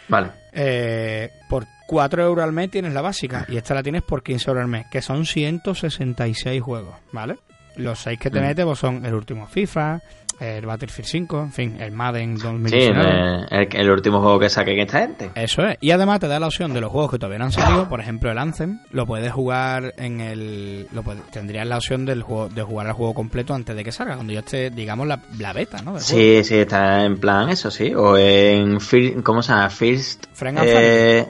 Vale. 0.08 0.30
Eh, 0.52 1.32
por 1.50 1.66
4 1.88 2.24
euros 2.24 2.44
al 2.46 2.52
mes 2.54 2.70
tienes 2.70 2.94
la 2.94 3.02
básica 3.02 3.46
y 3.50 3.58
esta 3.58 3.74
la 3.74 3.82
tienes 3.82 4.04
por 4.04 4.22
15 4.22 4.52
euros 4.52 4.62
al 4.62 4.68
mes, 4.70 4.86
que 4.92 5.02
son 5.02 5.26
166 5.26 6.62
juegos, 6.62 6.96
¿vale? 7.12 7.38
Los 7.76 8.00
6 8.00 8.20
que 8.20 8.30
te 8.30 8.40
metes 8.40 8.64
pues, 8.66 8.78
son 8.78 9.04
el 9.04 9.16
último 9.16 9.48
FIFA, 9.48 10.00
el 10.40 10.66
Battlefield 10.66 11.08
5, 11.08 11.40
en 11.42 11.52
fin, 11.52 11.78
el 11.82 11.92
Madden 11.92 12.38
Sí, 12.38 12.44
2019. 12.44 13.46
el, 13.52 13.60
el- 13.62 13.76
el 13.76 13.90
último 13.92 14.22
juego 14.22 14.40
que 14.40 14.50
saquen 14.50 14.80
esta 14.80 15.00
gente. 15.00 15.32
Eso 15.36 15.64
es. 15.64 15.78
Y 15.82 15.92
además 15.92 16.20
te 16.20 16.28
da 16.28 16.40
la 16.40 16.48
opción 16.48 16.74
de 16.74 16.82
los 16.82 16.92
juegos 16.92 17.12
que 17.12 17.18
todavía 17.20 17.40
no 17.40 17.46
han 17.46 17.52
salido. 17.52 17.88
Por 17.90 18.00
ejemplo, 18.02 18.32
el 18.32 18.38
Anthem 18.38 18.80
lo 18.92 19.06
puedes 19.06 19.32
jugar 19.32 19.94
en 19.98 20.20
el. 20.22 20.88
Lo 20.92 21.04
puedes- 21.04 21.24
tendrías 21.32 21.66
la 21.68 21.78
opción 21.78 22.06
del 22.06 22.24
juego, 22.24 22.50
de 22.50 22.62
jugar 22.64 22.88
al 22.88 22.94
juego 22.94 23.14
completo 23.14 23.54
antes 23.54 23.76
de 23.76 23.84
que 23.84 23.92
salga, 23.92 24.16
cuando 24.16 24.34
ya 24.34 24.40
esté, 24.40 24.70
digamos, 24.70 25.08
la, 25.08 25.20
la 25.38 25.54
beta, 25.54 25.82
¿no? 25.82 26.00
Sí, 26.00 26.44
sí, 26.44 26.56
está 26.58 27.04
en 27.06 27.18
plan 27.20 27.50
eso, 27.50 27.72
sí. 27.72 27.94
O 27.94 28.18
en. 28.18 28.80
¿Cómo 29.24 29.42
se 29.42 29.52
llama? 29.54 29.70
First. 29.70 30.26
Friend 30.34 30.58
and 30.60 30.68
eh, 30.72 31.28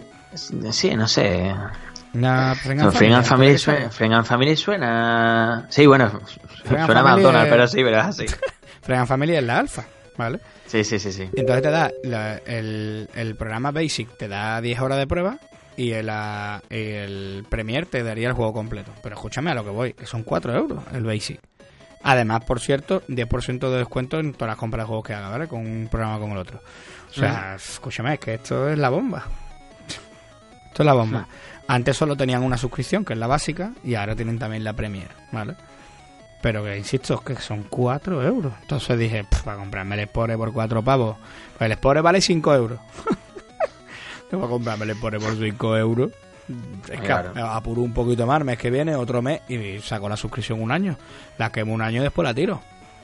sí, 0.71 0.95
no 0.95 1.07
sé. 1.07 1.53
Una 2.15 2.53
Friend 2.55 2.79
No, 2.79 2.87
and 2.89 2.95
Friend 2.95 3.13
and 3.15 3.25
Family, 3.25 3.25
Family 3.25 3.57
suena. 3.57 3.89
Friend 3.89 4.13
and 4.13 4.25
Family 4.25 4.55
suena. 4.55 5.65
Sí, 5.69 5.85
bueno, 5.87 6.09
Friend 6.63 6.85
suena 6.85 7.03
McDonald's, 7.03 7.45
es- 7.45 7.51
pero 7.51 7.67
sí, 7.67 7.77
pero 7.83 7.99
es 7.99 8.05
así. 8.05 8.25
Friend 8.83 8.99
and 8.99 9.07
Family 9.07 9.35
es 9.35 9.43
la 9.43 9.57
alfa, 9.59 9.85
¿vale? 10.17 10.39
Sí, 10.67 10.83
sí, 10.83 10.99
sí, 10.99 11.11
sí. 11.11 11.29
Entonces 11.35 11.63
te 11.63 11.69
da 11.71 11.91
la- 12.03 12.37
el, 12.37 13.09
el 13.15 13.35
programa 13.35 13.71
Basic 13.71 14.17
te 14.17 14.27
da 14.27 14.59
10 14.61 14.79
horas 14.81 14.97
de 14.99 15.07
prueba 15.07 15.39
y 15.75 15.91
el, 15.91 16.09
el 16.69 17.45
Premier 17.49 17.85
te 17.87 18.03
daría 18.03 18.27
el 18.27 18.33
juego 18.33 18.53
completo. 18.53 18.91
Pero 19.01 19.15
escúchame 19.15 19.51
a 19.51 19.55
lo 19.55 19.63
que 19.63 19.69
voy, 19.71 19.93
que 19.93 20.05
son 20.05 20.23
4 20.23 20.53
euros 20.55 20.83
el 20.93 21.03
Basic. 21.03 21.39
Además, 22.05 22.43
por 22.45 22.59
cierto, 22.59 23.01
10% 23.07 23.69
de 23.71 23.77
descuento 23.77 24.19
en 24.19 24.33
todas 24.33 24.49
las 24.49 24.57
compras 24.57 24.83
de 24.83 24.87
juegos 24.87 25.05
que 25.07 25.13
haga, 25.13 25.29
¿vale? 25.29 25.47
Con 25.47 25.61
un 25.61 25.87
programa 25.89 26.19
con 26.19 26.31
el 26.31 26.37
otro. 26.37 26.61
O 27.09 27.13
sea, 27.13 27.55
escúchame, 27.55 28.15
es 28.15 28.19
que 28.19 28.33
esto 28.33 28.67
es 28.69 28.77
la 28.77 28.89
bomba. 28.89 29.23
Esto 30.67 30.83
es 30.83 30.85
la 30.85 30.93
bomba. 30.93 31.27
Antes 31.67 31.95
solo 31.95 32.17
tenían 32.17 32.43
una 32.43 32.57
suscripción, 32.57 33.05
que 33.05 33.13
es 33.13 33.19
la 33.19 33.27
básica, 33.27 33.71
y 33.85 33.95
ahora 33.95 34.15
tienen 34.15 34.37
también 34.37 34.63
la 34.65 34.73
Premier, 34.73 35.07
¿vale? 35.31 35.55
Pero 36.43 36.61
que 36.63 36.77
insisto, 36.77 37.19
que 37.21 37.35
son 37.37 37.63
4 37.69 38.21
euros. 38.21 38.53
Entonces 38.61 38.99
dije, 38.99 39.23
"Pff, 39.23 39.43
para 39.43 39.57
comprarme 39.57 39.95
el 39.99 40.07
Spore 40.07 40.37
por 40.37 40.51
4 40.53 40.83
pavos. 40.83 41.17
Pues 41.57 41.71
el 41.71 41.77
Spore 41.77 42.01
vale 42.01 42.19
5 42.21 42.53
euros. 42.53 42.79
Tengo 44.29 44.43
que 44.43 44.49
comprarme 44.49 44.85
el 44.85 44.95
Spore 44.95 45.19
por 45.19 45.35
5 45.37 45.77
euros. 45.77 46.11
Es 46.91 46.99
que 46.99 47.07
Claro. 47.07 47.31
apuro 47.47 47.81
un 47.81 47.93
poquito 47.93 48.27
más, 48.27 48.43
mes 48.43 48.57
que 48.57 48.69
viene, 48.69 48.95
otro 48.95 49.21
mes, 49.21 49.41
y 49.47 49.79
saco 49.79 50.09
la 50.09 50.17
suscripción 50.17 50.61
un 50.61 50.71
año. 50.71 50.97
La 51.37 51.49
quemo 51.51 51.73
un 51.73 51.81
año 51.81 52.01
y 52.01 52.03
después 52.03 52.25
la 52.25 52.33
tiro. 52.33 52.59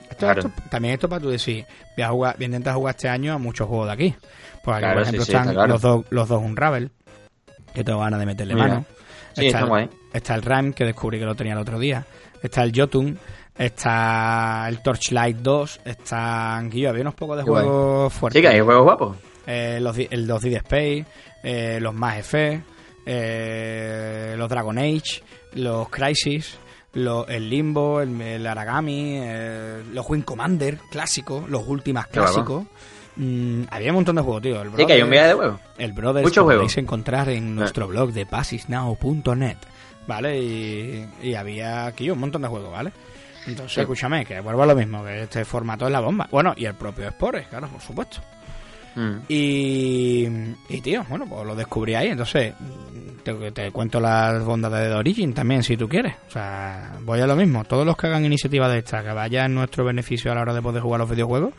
Esto, 0.10 0.18
Claro. 0.26 0.42
esto- 0.42 0.62
también 0.70 0.96
esto 0.96 1.08
para 1.08 1.22
tú 1.22 1.30
decir, 1.30 1.66
voy 1.96 2.04
a, 2.04 2.10
jugar, 2.10 2.36
voy 2.36 2.44
a 2.44 2.48
intentar 2.48 2.76
jugar 2.76 2.96
este 2.96 3.08
año 3.08 3.34
a 3.34 3.38
muchos 3.38 3.68
juegos 3.70 3.88
de 3.88 3.94
aquí. 3.94 4.16
Pues 4.64 4.76
aquí, 4.76 4.82
Claro, 4.82 4.94
por 4.96 5.02
ejemplo, 5.04 5.26
sí, 5.26 5.32
están 5.32 5.50
está 5.50 5.68
los, 5.68 5.82
dos, 5.82 6.06
los 6.10 6.28
dos 6.28 6.42
Unravel, 6.44 6.92
que 7.74 7.84
tengo 7.86 8.00
ganas 8.00 8.20
de 8.20 8.26
meterle 8.26 8.56
Mira. 8.56 8.68
mano. 8.68 8.86
Sí, 9.34 9.46
está 9.48 9.60
el, 9.60 9.66
guay. 9.68 9.90
está 10.12 10.36
el 10.36 10.42
RAM, 10.42 10.74
que 10.74 10.84
descubrí 10.84 11.20
que 11.20 11.26
lo 11.26 11.36
tenía 11.36 11.54
el 11.54 11.60
otro 11.60 11.80
día. 11.80 12.06
Está 12.42 12.64
el 12.64 12.72
Jotun. 12.76 13.18
Está 13.58 14.66
el 14.70 14.82
Torchlight 14.82 15.38
2. 15.38 15.82
Están. 15.86 16.70
Guillo, 16.70 16.90
había 16.90 17.02
unos 17.02 17.16
pocos 17.16 17.38
de 17.38 17.44
Qué 17.44 17.50
guay. 17.50 17.64
juegos 17.66 18.14
Sí, 18.14 18.20
fuertes. 18.20 18.42
que 18.42 18.48
hay 18.48 18.60
juegos 18.62 18.84
guapos. 18.84 19.18
Eh, 19.46 19.80
los, 19.82 19.98
el 19.98 20.28
2D 20.28 20.50
de 20.50 20.56
Space. 20.58 21.06
eh, 21.44 21.80
los 21.82 21.94
Más 21.94 22.18
F. 22.20 22.62
eh, 23.06 24.36
los 24.38 24.50
Dragon 24.50 24.78
Age. 24.78 25.24
Los 25.54 25.90
Crisis. 25.90 26.58
los- 26.94 27.28
el 27.30 27.50
Limbo. 27.50 28.02
El, 28.02 28.20
el 28.22 28.48
Aragami. 28.48 29.20
eh, 29.22 29.84
los 29.94 30.10
Wing 30.10 30.22
Commander 30.24 30.78
clásicos. 30.92 31.50
Los 31.50 31.68
últimas 31.68 32.08
clásicos. 32.08 32.66
Mm, 33.16 33.64
había 33.70 33.90
un 33.90 33.96
montón 33.96 34.16
de 34.16 34.22
juegos, 34.22 34.42
tío. 34.42 34.62
El 34.62 34.72
Sí, 34.76 34.86
que 34.86 34.94
hay 34.94 35.02
un 35.02 35.10
viaje 35.10 35.28
de 35.30 35.36
huevos. 35.36 35.60
el 35.78 35.92
Brothers 35.92 36.24
Mucho 36.26 36.42
que 36.42 36.46
juego. 36.46 36.60
podéis 36.62 36.78
encontrar 36.78 37.28
en 37.30 37.54
nuestro 37.56 37.88
blog 37.88 38.14
de 38.14 38.24
basisnow.net, 38.26 39.58
¿vale? 40.10 40.38
Y, 40.41 41.07
y 41.24 41.36
había 41.36 41.86
aquí 41.86 42.10
un 42.10 42.20
montón 42.20 42.41
de 42.41 42.47
juegos, 42.49 42.72
¿vale? 42.72 42.91
Entonces, 43.47 43.74
Sí. 43.76 43.82
escúchame, 43.82 44.26
que 44.26 44.41
vuelvo 44.41 44.64
a 44.64 44.66
lo 44.66 44.76
mismo, 44.76 45.03
que 45.05 45.24
este 45.24 45.45
formato 45.45 45.86
es 45.86 45.91
la 45.91 46.01
bomba. 46.01 46.28
Bueno, 46.30 46.53
y 46.57 46.66
el 46.66 46.74
propio 46.76 47.10
Spore, 47.10 47.45
claro, 47.49 47.68
por 47.70 47.80
supuesto. 47.82 48.20
Mm. 48.95 49.18
Y, 49.30 50.28
y 50.70 50.82
tío, 50.82 51.05
bueno, 51.07 51.26
pues 51.30 51.45
lo 51.45 51.55
descubrí 51.55 51.93
ahí, 51.95 52.07
entonces 52.10 52.53
te, 53.24 53.51
te 53.51 53.72
cuento 53.72 53.99
las 53.99 54.43
bondades 54.43 54.89
de 54.89 54.95
Origin 54.95 55.34
también, 55.34 55.64
si 55.64 55.78
tú 55.78 55.88
quieres. 55.88 56.16
O 56.28 56.32
sea, 56.32 56.93
voy 57.01 57.20
a 57.22 57.28
lo 57.28 57.36
mismo. 57.36 57.64
Todos 57.64 57.86
los 57.86 57.95
que 57.95 58.07
hagan 58.07 58.26
iniciativa 58.26 58.68
de 58.68 58.80
esta, 58.80 59.03
que 59.03 59.14
vaya 59.14 59.45
en 59.45 59.53
nuestro 59.53 59.86
beneficio 59.86 60.32
a 60.32 60.36
la 60.36 60.41
hora 60.41 60.53
de 60.53 60.62
poder 60.62 60.82
jugar 60.82 60.99
los 60.99 61.10
videojuegos, 61.10 61.53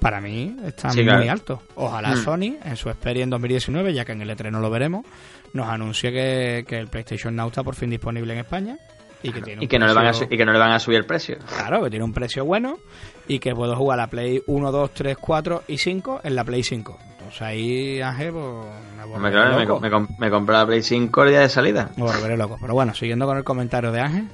para 0.00 0.20
mí 0.20 0.56
están 0.64 0.92
Sí, 0.92 0.98
muy 1.02 1.08
claro. 1.12 1.30
altos. 1.32 1.60
Ojalá 1.74 2.10
Mm. 2.12 2.24
Sony, 2.24 2.56
en 2.64 2.76
su 2.76 2.88
Xperia 2.88 3.24
en 3.24 3.30
2019, 3.30 3.92
ya 3.92 4.04
que 4.04 4.12
en 4.12 4.22
el 4.22 4.30
E3 4.30 4.50
no 4.52 4.60
lo 4.60 4.70
veremos, 4.70 5.04
nos 5.52 5.68
anuncie 5.68 6.12
que, 6.12 6.64
que 6.66 6.78
el 6.78 6.88
PlayStation 6.88 7.34
Now 7.34 7.48
está 7.48 7.62
por 7.62 7.74
fin 7.74 7.90
disponible 7.90 8.32
en 8.32 8.40
España. 8.40 8.78
Y 9.22 9.32
que, 9.32 9.40
tiene 9.40 9.64
Y 9.64 9.66
que, 9.66 9.78
no 9.78 9.86
le 9.86 9.94
van 9.94 10.06
a 10.06 10.12
y 10.12 10.36
que 10.36 10.44
no 10.44 10.52
le 10.52 10.58
van 10.58 10.72
a 10.72 10.78
subir 10.78 10.98
el 10.98 11.06
precio. 11.06 11.38
Claro, 11.56 11.82
que 11.82 11.90
tiene 11.90 12.04
un 12.04 12.12
precio 12.12 12.44
bueno 12.44 12.78
y 13.26 13.38
que 13.38 13.54
puedo 13.54 13.74
jugar 13.74 13.98
la 13.98 14.06
Play 14.08 14.42
1, 14.46 14.72
2, 14.72 14.90
3, 14.92 15.16
4 15.18 15.64
y 15.68 15.78
5 15.78 16.20
en 16.22 16.36
la 16.36 16.44
Play 16.44 16.62
5. 16.62 16.98
Entonces 17.12 17.42
ahí, 17.42 18.00
Ángel, 18.00 18.32
pues, 18.32 19.18
me 19.20 19.30
claro, 19.30 19.58
loco. 19.58 19.80
me, 19.80 19.90
me 20.18 20.30
compré 20.30 20.54
la 20.56 20.66
Play 20.66 20.82
5 20.82 21.22
el 21.24 21.30
día 21.30 21.40
de 21.40 21.48
salida. 21.48 21.90
Me 21.96 22.04
volveré 22.04 22.36
loco. 22.36 22.56
Pero 22.60 22.74
bueno, 22.74 22.94
siguiendo 22.94 23.26
con 23.26 23.36
el 23.36 23.42
comentario 23.44 23.90
de 23.90 24.00
Ángel, 24.00 24.28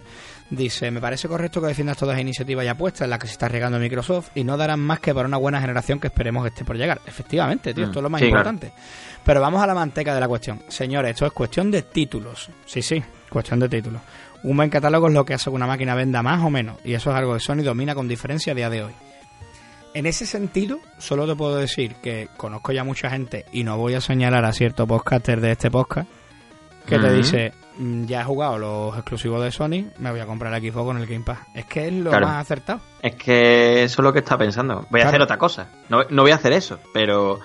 Dice, 0.52 0.90
me 0.90 1.00
parece 1.00 1.28
correcto 1.28 1.62
que 1.62 1.68
defiendas 1.68 1.96
todas 1.96 2.14
las 2.14 2.20
iniciativas 2.20 2.62
y 2.62 2.68
apuestas 2.68 3.06
en 3.06 3.10
las 3.10 3.18
que 3.18 3.26
se 3.26 3.32
está 3.32 3.48
regando 3.48 3.78
Microsoft 3.78 4.32
y 4.34 4.44
no 4.44 4.58
darán 4.58 4.80
más 4.80 5.00
que 5.00 5.14
para 5.14 5.26
una 5.26 5.38
buena 5.38 5.58
generación 5.62 5.98
que 5.98 6.08
esperemos 6.08 6.42
que 6.42 6.50
esté 6.50 6.62
por 6.62 6.76
llegar. 6.76 7.00
Efectivamente, 7.06 7.72
tío, 7.72 7.86
esto 7.86 8.00
es 8.00 8.02
lo 8.02 8.10
más 8.10 8.20
Mm, 8.20 8.28
claro. 8.28 8.50
Pero 9.24 9.40
vamos 9.40 9.62
a 9.62 9.66
la 9.66 9.74
manteca 9.74 10.14
de 10.14 10.20
la 10.20 10.28
cuestión. 10.28 10.62
Señores, 10.68 11.12
esto 11.12 11.26
es 11.26 11.32
cuestión 11.32 11.70
de 11.70 11.82
títulos. 11.82 12.48
Sí, 12.66 12.82
sí, 12.82 13.02
cuestión 13.30 13.60
de 13.60 13.68
títulos. 13.68 14.00
Un 14.42 14.56
buen 14.56 14.68
catálogo 14.70 15.06
es 15.08 15.14
lo 15.14 15.24
que 15.24 15.34
hace 15.34 15.50
que 15.50 15.54
una 15.56 15.66
máquina 15.68 15.94
venda 15.94 16.22
más 16.22 16.42
o 16.44 16.50
menos, 16.50 16.76
y 16.84 16.94
eso 16.94 17.10
es 17.10 17.16
algo 17.16 17.34
que 17.34 17.40
Sony 17.40 17.62
domina 17.62 17.94
con 17.94 18.08
diferencia 18.08 18.52
a 18.52 18.56
día 18.56 18.68
de 18.70 18.82
hoy. 18.84 18.92
En 19.94 20.06
ese 20.06 20.26
sentido, 20.26 20.78
solo 20.98 21.26
te 21.26 21.36
puedo 21.36 21.56
decir 21.56 21.96
que 21.96 22.28
conozco 22.36 22.72
ya 22.72 22.82
mucha 22.82 23.10
gente 23.10 23.44
y 23.52 23.62
no 23.62 23.76
voy 23.76 23.94
a 23.94 24.00
señalar 24.00 24.44
a 24.44 24.52
cierto 24.52 24.86
podcaster 24.86 25.40
de 25.40 25.52
este 25.52 25.70
podcast 25.70 26.08
que 26.86 26.98
te 26.98 27.12
dice, 27.12 27.52
"Mm, 27.78 28.06
ya 28.06 28.22
he 28.22 28.24
jugado 28.24 28.58
los 28.58 28.94
exclusivos 28.96 29.44
de 29.44 29.52
Sony, 29.52 29.84
me 29.98 30.10
voy 30.10 30.18
a 30.18 30.26
comprar 30.26 30.52
el 30.52 30.60
Xbox 30.72 30.84
con 30.86 30.96
el 30.98 31.06
Game 31.06 31.24
Pass. 31.24 31.38
Es 31.54 31.66
que 31.66 31.86
es 31.86 31.92
lo 31.92 32.10
Claro. 32.10 32.26
más 32.26 32.38
acertado. 32.40 32.80
Es 33.02 33.14
que 33.14 33.84
eso 33.84 34.00
es 34.00 34.04
lo 34.04 34.12
que 34.12 34.18
está 34.20 34.36
pensando. 34.36 34.86
Voy 34.90 35.00
a 35.00 35.04
Claro. 35.04 35.08
hacer 35.10 35.22
otra 35.22 35.36
cosa. 35.38 35.68
No, 35.90 36.02
no 36.10 36.22
voy 36.22 36.32
a 36.32 36.36
hacer 36.36 36.54
eso, 36.54 36.80
pero 36.92 37.38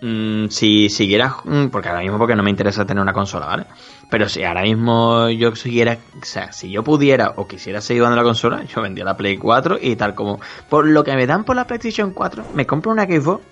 mm, 0.00 0.48
si 0.48 0.88
siguiera, 0.88 1.36
mm, 1.44 1.66
porque 1.68 1.88
ahora 1.88 2.00
mismo 2.00 2.18
porque 2.18 2.36
no 2.36 2.42
me 2.42 2.50
interesa 2.50 2.84
tener 2.84 3.02
una 3.02 3.12
consola, 3.12 3.46
¿vale? 3.46 3.66
Pero 4.10 4.28
si 4.28 4.42
ahora 4.42 4.62
mismo 4.62 5.28
yo 5.30 5.54
siguiera, 5.54 5.98
o 6.20 6.24
sea, 6.24 6.52
si 6.52 6.70
yo 6.70 6.82
pudiera 6.82 7.34
o 7.36 7.46
quisiera 7.46 7.80
seguir 7.80 8.02
jugando 8.02 8.16
la 8.16 8.22
consola, 8.24 8.64
yo 8.64 8.82
vendía 8.82 9.04
la 9.04 9.16
Play 9.16 9.36
4 9.36 9.78
y 9.80 9.96
tal 9.96 10.14
como 10.14 10.40
por 10.68 10.86
lo 10.86 11.04
que 11.04 11.14
me 11.14 11.26
dan 11.26 11.44
por 11.44 11.56
la 11.56 11.66
PlayStation 11.66 12.12
4, 12.12 12.44
me 12.54 12.66
compro 12.66 12.92
una 12.92 13.04
Xbox 13.04 13.42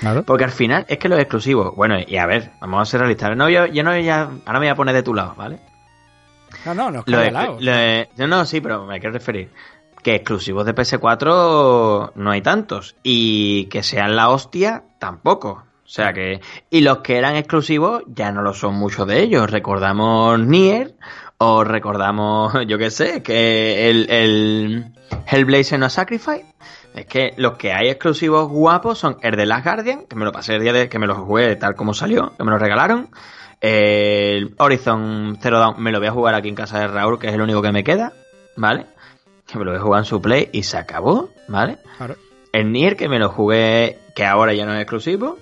Claro. 0.00 0.24
porque 0.24 0.44
al 0.44 0.50
final 0.50 0.84
es 0.88 0.98
que 0.98 1.08
los 1.08 1.18
exclusivos, 1.18 1.74
bueno, 1.74 1.96
y 2.06 2.16
a 2.16 2.26
ver, 2.26 2.50
vamos 2.60 2.82
a 2.82 2.90
ser 2.90 3.00
realistas. 3.00 3.36
No, 3.36 3.48
yo, 3.48 3.66
yo 3.66 3.82
no, 3.82 3.96
ya, 3.98 4.28
ahora 4.44 4.60
me 4.60 4.66
voy 4.66 4.68
a 4.68 4.74
poner 4.74 4.94
de 4.94 5.02
tu 5.02 5.14
lado, 5.14 5.34
¿vale? 5.36 5.58
No, 6.64 6.74
no, 6.74 6.90
no 6.90 7.02
Lo 7.06 7.30
lo 7.30 8.06
no, 8.16 8.26
no, 8.26 8.44
sí, 8.44 8.60
pero 8.60 8.86
me 8.86 8.98
quiero 8.98 9.12
referir. 9.12 9.50
Que 10.06 10.14
exclusivos 10.14 10.64
de 10.64 10.72
PS4 10.72 12.12
no 12.14 12.30
hay 12.30 12.40
tantos. 12.40 12.94
Y 13.02 13.64
que 13.64 13.82
sean 13.82 14.14
la 14.14 14.28
hostia, 14.28 14.84
tampoco. 15.00 15.64
O 15.84 15.88
sea 15.88 16.12
que. 16.12 16.40
Y 16.70 16.82
los 16.82 16.98
que 16.98 17.16
eran 17.16 17.34
exclusivos 17.34 18.04
ya 18.06 18.30
no 18.30 18.40
lo 18.40 18.54
son 18.54 18.76
muchos 18.76 19.08
de 19.08 19.20
ellos. 19.20 19.50
Recordamos 19.50 20.38
Nier. 20.38 20.94
O 21.38 21.64
recordamos, 21.64 22.54
yo 22.68 22.78
qué 22.78 22.92
sé, 22.92 23.24
que 23.24 23.90
el, 23.90 24.08
el 24.08 24.92
Hellblazer 25.26 25.80
no 25.80 25.90
Sacrifice. 25.90 26.54
Es 26.94 27.06
que 27.06 27.34
los 27.36 27.56
que 27.56 27.72
hay 27.72 27.88
exclusivos 27.88 28.48
guapos 28.48 28.98
son 28.98 29.16
el 29.22 29.34
de 29.34 29.44
Last 29.44 29.64
Guardian, 29.64 30.06
que 30.06 30.14
me 30.14 30.24
lo 30.24 30.30
pasé 30.30 30.54
el 30.54 30.62
día 30.62 30.72
de 30.72 30.88
que 30.88 31.00
me 31.00 31.08
lo 31.08 31.16
jugué 31.16 31.56
tal 31.56 31.74
como 31.74 31.94
salió, 31.94 32.32
que 32.36 32.44
me 32.44 32.52
lo 32.52 32.58
regalaron. 32.58 33.08
El 33.60 34.54
Horizon 34.56 35.36
Zero 35.42 35.58
Dawn 35.58 35.82
me 35.82 35.90
lo 35.90 35.98
voy 35.98 36.06
a 36.06 36.12
jugar 36.12 36.36
aquí 36.36 36.48
en 36.48 36.54
casa 36.54 36.78
de 36.78 36.86
Raúl, 36.86 37.18
que 37.18 37.26
es 37.26 37.34
el 37.34 37.40
único 37.40 37.60
que 37.60 37.72
me 37.72 37.82
queda, 37.82 38.12
¿vale? 38.54 38.86
Que 39.46 39.58
me 39.58 39.64
lo 39.64 39.74
a 39.74 39.80
jugar 39.80 40.00
en 40.00 40.04
su 40.04 40.20
play 40.20 40.48
y 40.52 40.64
se 40.64 40.76
acabó, 40.76 41.30
¿vale? 41.48 41.78
Claro. 41.96 42.16
El 42.52 42.72
Nier 42.72 42.96
que 42.96 43.08
me 43.08 43.18
lo 43.18 43.28
jugué, 43.28 43.98
que 44.14 44.24
ahora 44.24 44.54
ya 44.54 44.66
no 44.66 44.74
es 44.74 44.80
exclusivo. 44.80 45.38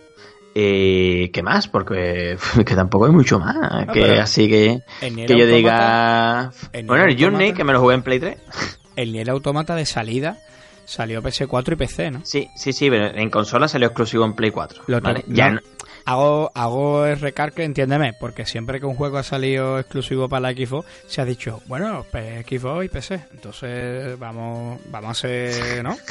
Y 0.54 1.30
qué 1.30 1.42
más, 1.42 1.66
porque 1.66 2.36
que 2.66 2.74
tampoco 2.74 3.06
hay 3.06 3.12
mucho 3.12 3.38
más. 3.38 3.56
Ah, 3.60 3.86
que 3.92 4.20
así 4.20 4.48
que, 4.48 4.82
que 5.00 5.38
yo 5.38 5.46
diga. 5.46 6.52
el 6.72 6.86
Bueno, 6.86 7.04
el 7.04 7.20
Journey 7.20 7.52
que 7.54 7.64
me 7.64 7.72
lo 7.72 7.80
jugué 7.80 7.94
en 7.94 8.02
Play 8.02 8.20
3. 8.20 8.38
El 8.96 9.12
Nier 9.12 9.28
Automata 9.30 9.74
de 9.74 9.86
salida 9.86 10.38
salió 10.84 11.22
PS4 11.22 11.72
y 11.72 11.76
PC, 11.76 12.10
¿no? 12.10 12.20
Sí, 12.24 12.48
sí, 12.56 12.72
sí, 12.72 12.90
pero 12.90 13.06
en 13.16 13.30
consola 13.30 13.68
salió 13.68 13.88
exclusivo 13.88 14.24
en 14.24 14.34
Play 14.34 14.50
4. 14.50 14.82
Lo 14.86 15.00
¿vale? 15.00 15.24
Ya 15.28 15.50
no. 15.50 15.60
Hago, 16.06 16.52
hago 16.54 17.06
el 17.06 17.18
recargue, 17.18 17.64
entiéndeme, 17.64 18.12
porque 18.20 18.44
siempre 18.44 18.78
que 18.78 18.84
un 18.84 18.94
juego 18.94 19.16
ha 19.16 19.22
salido 19.22 19.78
exclusivo 19.78 20.28
para 20.28 20.52
la 20.52 20.52
Xbox, 20.52 20.86
se 21.06 21.22
ha 21.22 21.24
dicho, 21.24 21.62
bueno, 21.66 22.04
pues 22.12 22.44
Xbox 22.46 22.84
y 22.84 22.88
PC. 22.90 23.24
Entonces, 23.32 24.18
vamos, 24.18 24.80
vamos 24.90 25.08
a 25.08 25.10
hacer, 25.12 25.82
¿no? 25.82 25.96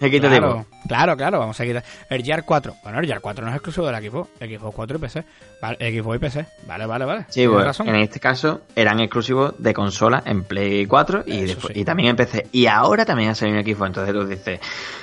Claro, 0.00 0.66
claro, 0.88 1.14
claro, 1.16 1.38
vamos 1.40 1.60
a 1.60 1.64
quitar. 1.64 1.84
El 2.08 2.22
Gear 2.24 2.44
4. 2.46 2.74
Bueno, 2.82 3.00
el 3.00 3.06
Gear 3.06 3.20
4 3.20 3.44
no 3.44 3.50
es 3.50 3.56
exclusivo 3.56 3.84
de 3.86 3.92
la 3.92 4.00
Xbox. 4.00 4.30
Xbox 4.40 4.74
4 4.74 4.96
y 4.96 5.00
PC. 5.00 5.24
Vale, 5.60 5.76
Xbox 6.00 6.16
y 6.16 6.18
PC. 6.18 6.46
Vale, 6.66 6.86
vale, 6.86 7.04
vale. 7.04 7.26
Sí, 7.28 7.46
bueno, 7.46 7.64
razón. 7.66 7.86
en 7.88 7.96
este 7.96 8.18
caso 8.18 8.62
eran 8.74 8.98
exclusivos 9.00 9.54
de 9.58 9.74
consola 9.74 10.22
en 10.24 10.44
Play 10.44 10.86
4 10.86 11.24
y, 11.26 11.32
Eso 11.32 11.46
después- 11.48 11.74
sí. 11.74 11.80
y 11.80 11.84
también 11.84 12.08
en 12.10 12.16
PC. 12.16 12.46
Y 12.52 12.66
ahora 12.66 13.04
también 13.04 13.28
ha 13.30 13.34
salido 13.34 13.58
en 13.58 13.64
Xbox. 13.66 13.86
Entonces 13.88 14.09
tú 14.12 14.26
dices, 14.26 14.60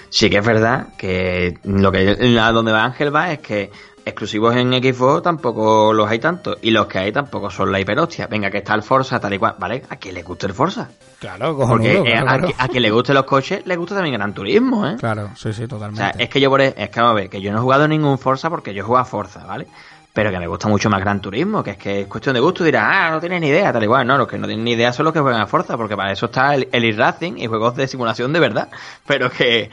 sí 0.10 0.30
que 0.30 0.38
es 0.38 0.46
verdad 0.46 0.88
que 0.98 1.58
lo 1.64 1.92
que 1.92 2.38
a 2.40 2.52
donde 2.52 2.72
va 2.72 2.84
Ángel 2.86 3.16
va 3.16 3.32
es 3.32 3.40
que 3.40 3.72
exclusivos 4.06 4.56
en 4.56 4.72
Xbox 4.72 5.22
tampoco 5.24 5.92
los 5.92 6.10
hay 6.10 6.20
tanto. 6.20 6.58
Y 6.62 6.72
los 6.72 6.88
que 6.88 6.98
hay 7.00 7.12
tampoco 7.12 7.50
son 7.50 7.72
la 7.74 7.80
hiperhostia. 7.82 8.28
Venga, 8.28 8.50
que 8.50 8.60
está 8.60 8.74
el 8.74 8.82
Forza, 8.82 9.20
tal 9.20 9.34
y 9.34 9.38
cual. 9.38 9.56
¿Vale? 9.60 9.84
¿A 9.90 9.98
quién 9.98 10.16
le 10.16 10.24
gusta 10.24 10.48
el 10.48 10.54
Forza? 10.54 10.88
Claro, 11.20 11.58
Porque 11.58 11.94
cojonudo, 11.94 12.06
eh, 12.06 12.12
claro, 12.14 12.30
a, 12.30 12.38
claro. 12.38 12.54
a 12.58 12.68
quien 12.70 12.84
le 12.84 12.90
gusten 12.92 13.16
los 13.16 13.26
coches, 13.26 13.66
le 13.66 13.76
gusta 13.76 13.96
también 13.96 14.16
Gran 14.16 14.34
Turismo, 14.34 14.88
¿eh? 14.88 14.96
Claro, 14.98 15.32
sí, 15.36 15.52
sí, 15.52 15.64
O 15.64 15.68
totalmente. 15.68 16.00
sea, 16.02 16.24
es 16.24 16.30
que 16.30 16.40
yo 16.40 16.50
por 16.50 16.62
e- 16.62 16.74
es 16.78 16.90
que 16.90 17.00
vamos 17.02 17.12
a 17.12 17.16
ver, 17.16 17.30
que 17.30 17.42
yo 17.42 17.52
no 17.52 17.58
he 17.58 17.62
jugado 17.62 17.86
ningún 17.88 18.18
Forza 18.18 18.50
porque 18.50 18.74
yo 18.74 18.84
he 18.84 18.86
jugado 18.86 19.02
a 19.02 19.06
Forza, 19.06 19.46
¿vale? 19.46 19.68
Pero 20.18 20.32
que 20.32 20.40
me 20.40 20.48
gusta 20.48 20.68
mucho 20.68 20.90
más 20.90 21.00
Gran 21.00 21.22
Turismo, 21.22 21.64
que 21.64 21.70
es 21.70 21.78
que 21.78 22.02
es 22.02 22.08
cuestión 22.08 22.34
de 22.34 22.40
gusto. 22.40 22.64
Dirás, 22.64 22.90
ah, 22.92 23.12
no 23.12 23.20
tienes 23.20 23.40
ni 23.40 23.50
idea, 23.50 23.72
tal 23.72 23.84
igual. 23.84 24.08
No, 24.08 24.18
los 24.18 24.28
que 24.28 24.40
no 24.40 24.48
tienen 24.48 24.66
ni 24.66 24.72
idea 24.72 24.92
son 24.92 25.04
los 25.04 25.14
que 25.14 25.20
juegan 25.20 25.42
a 25.42 25.46
Forza, 25.46 25.78
porque 25.78 25.96
para 25.96 26.12
eso 26.12 26.26
está 26.26 26.56
el, 26.56 26.68
el 26.72 26.86
e-racing 26.86 27.38
y 27.38 27.46
juegos 27.46 27.76
de 27.76 27.88
simulación 27.88 28.34
de 28.34 28.40
verdad. 28.40 28.68
Pero 29.06 29.30
que 29.30 29.70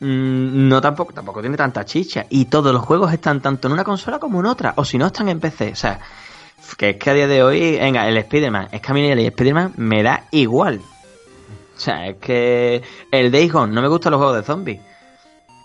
mm, 0.00 0.68
no 0.68 0.82
tampoco, 0.82 1.14
tampoco 1.14 1.40
tiene 1.40 1.56
tanta 1.56 1.86
chicha. 1.86 2.26
Y 2.28 2.44
todos 2.44 2.74
los 2.74 2.84
juegos 2.84 3.10
están 3.10 3.40
tanto 3.40 3.68
en 3.68 3.72
una 3.72 3.84
consola 3.84 4.18
como 4.18 4.40
en 4.40 4.44
otra, 4.44 4.74
o 4.76 4.84
si 4.84 4.98
no 4.98 5.06
están 5.06 5.30
en 5.30 5.40
PC. 5.40 5.72
O 5.72 5.76
sea, 5.76 5.98
que 6.76 6.90
es 6.90 6.96
que 6.98 7.08
a 7.08 7.14
día 7.14 7.26
de 7.26 7.42
hoy, 7.42 7.78
venga, 7.78 8.06
el 8.06 8.18
Spider-Man, 8.18 8.68
es 8.72 8.82
que 8.82 8.90
a 8.90 8.94
mí 8.94 9.10
el 9.10 9.18
Spider-Man 9.18 9.72
me 9.78 10.02
da 10.02 10.24
igual. 10.30 10.82
O 11.74 11.80
sea, 11.80 12.06
es 12.06 12.16
que 12.16 12.82
el 13.10 13.32
Days 13.32 13.50
Gone, 13.50 13.72
no 13.72 13.80
me 13.80 13.88
gustan 13.88 14.10
los 14.10 14.18
juegos 14.18 14.36
de 14.36 14.42
zombies. 14.42 14.80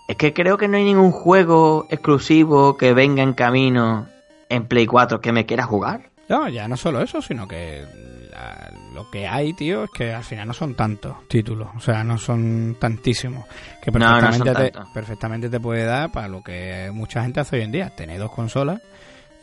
Es 0.08 0.16
que 0.16 0.32
creo 0.32 0.56
que 0.56 0.68
no 0.68 0.78
hay 0.78 0.84
ningún 0.84 1.12
juego 1.12 1.86
exclusivo 1.90 2.78
que 2.78 2.94
venga 2.94 3.22
en 3.22 3.34
camino 3.34 4.08
en 4.54 4.66
Play 4.66 4.86
4 4.86 5.20
que 5.20 5.32
me 5.32 5.46
quiera 5.46 5.64
jugar. 5.64 6.10
No, 6.28 6.48
ya 6.48 6.68
no 6.68 6.76
solo 6.76 7.02
eso, 7.02 7.20
sino 7.20 7.46
que 7.48 7.84
la- 8.30 8.72
lo 8.94 9.10
que 9.10 9.26
hay, 9.26 9.52
tío, 9.54 9.84
es 9.84 9.90
que 9.90 10.12
al 10.14 10.22
final 10.24 10.48
no 10.48 10.54
son 10.54 10.74
tantos 10.74 11.16
títulos. 11.28 11.68
O 11.76 11.80
sea, 11.80 12.04
no 12.04 12.16
son 12.18 12.76
tantísimos. 12.78 13.44
Que 13.82 13.90
No, 13.90 13.98
no 13.98 14.32
son 14.32 14.44
perfectamente, 14.44 14.70
te, 14.70 14.84
perfectamente 14.94 15.50
te 15.50 15.60
puede 15.60 15.84
dar 15.84 16.10
para 16.12 16.28
lo 16.28 16.42
que 16.42 16.90
mucha 16.92 17.22
gente 17.22 17.40
hace 17.40 17.56
hoy 17.56 17.62
en 17.62 17.72
día. 17.72 17.90
Tener 17.90 18.18
dos 18.18 18.30
consolas 18.32 18.80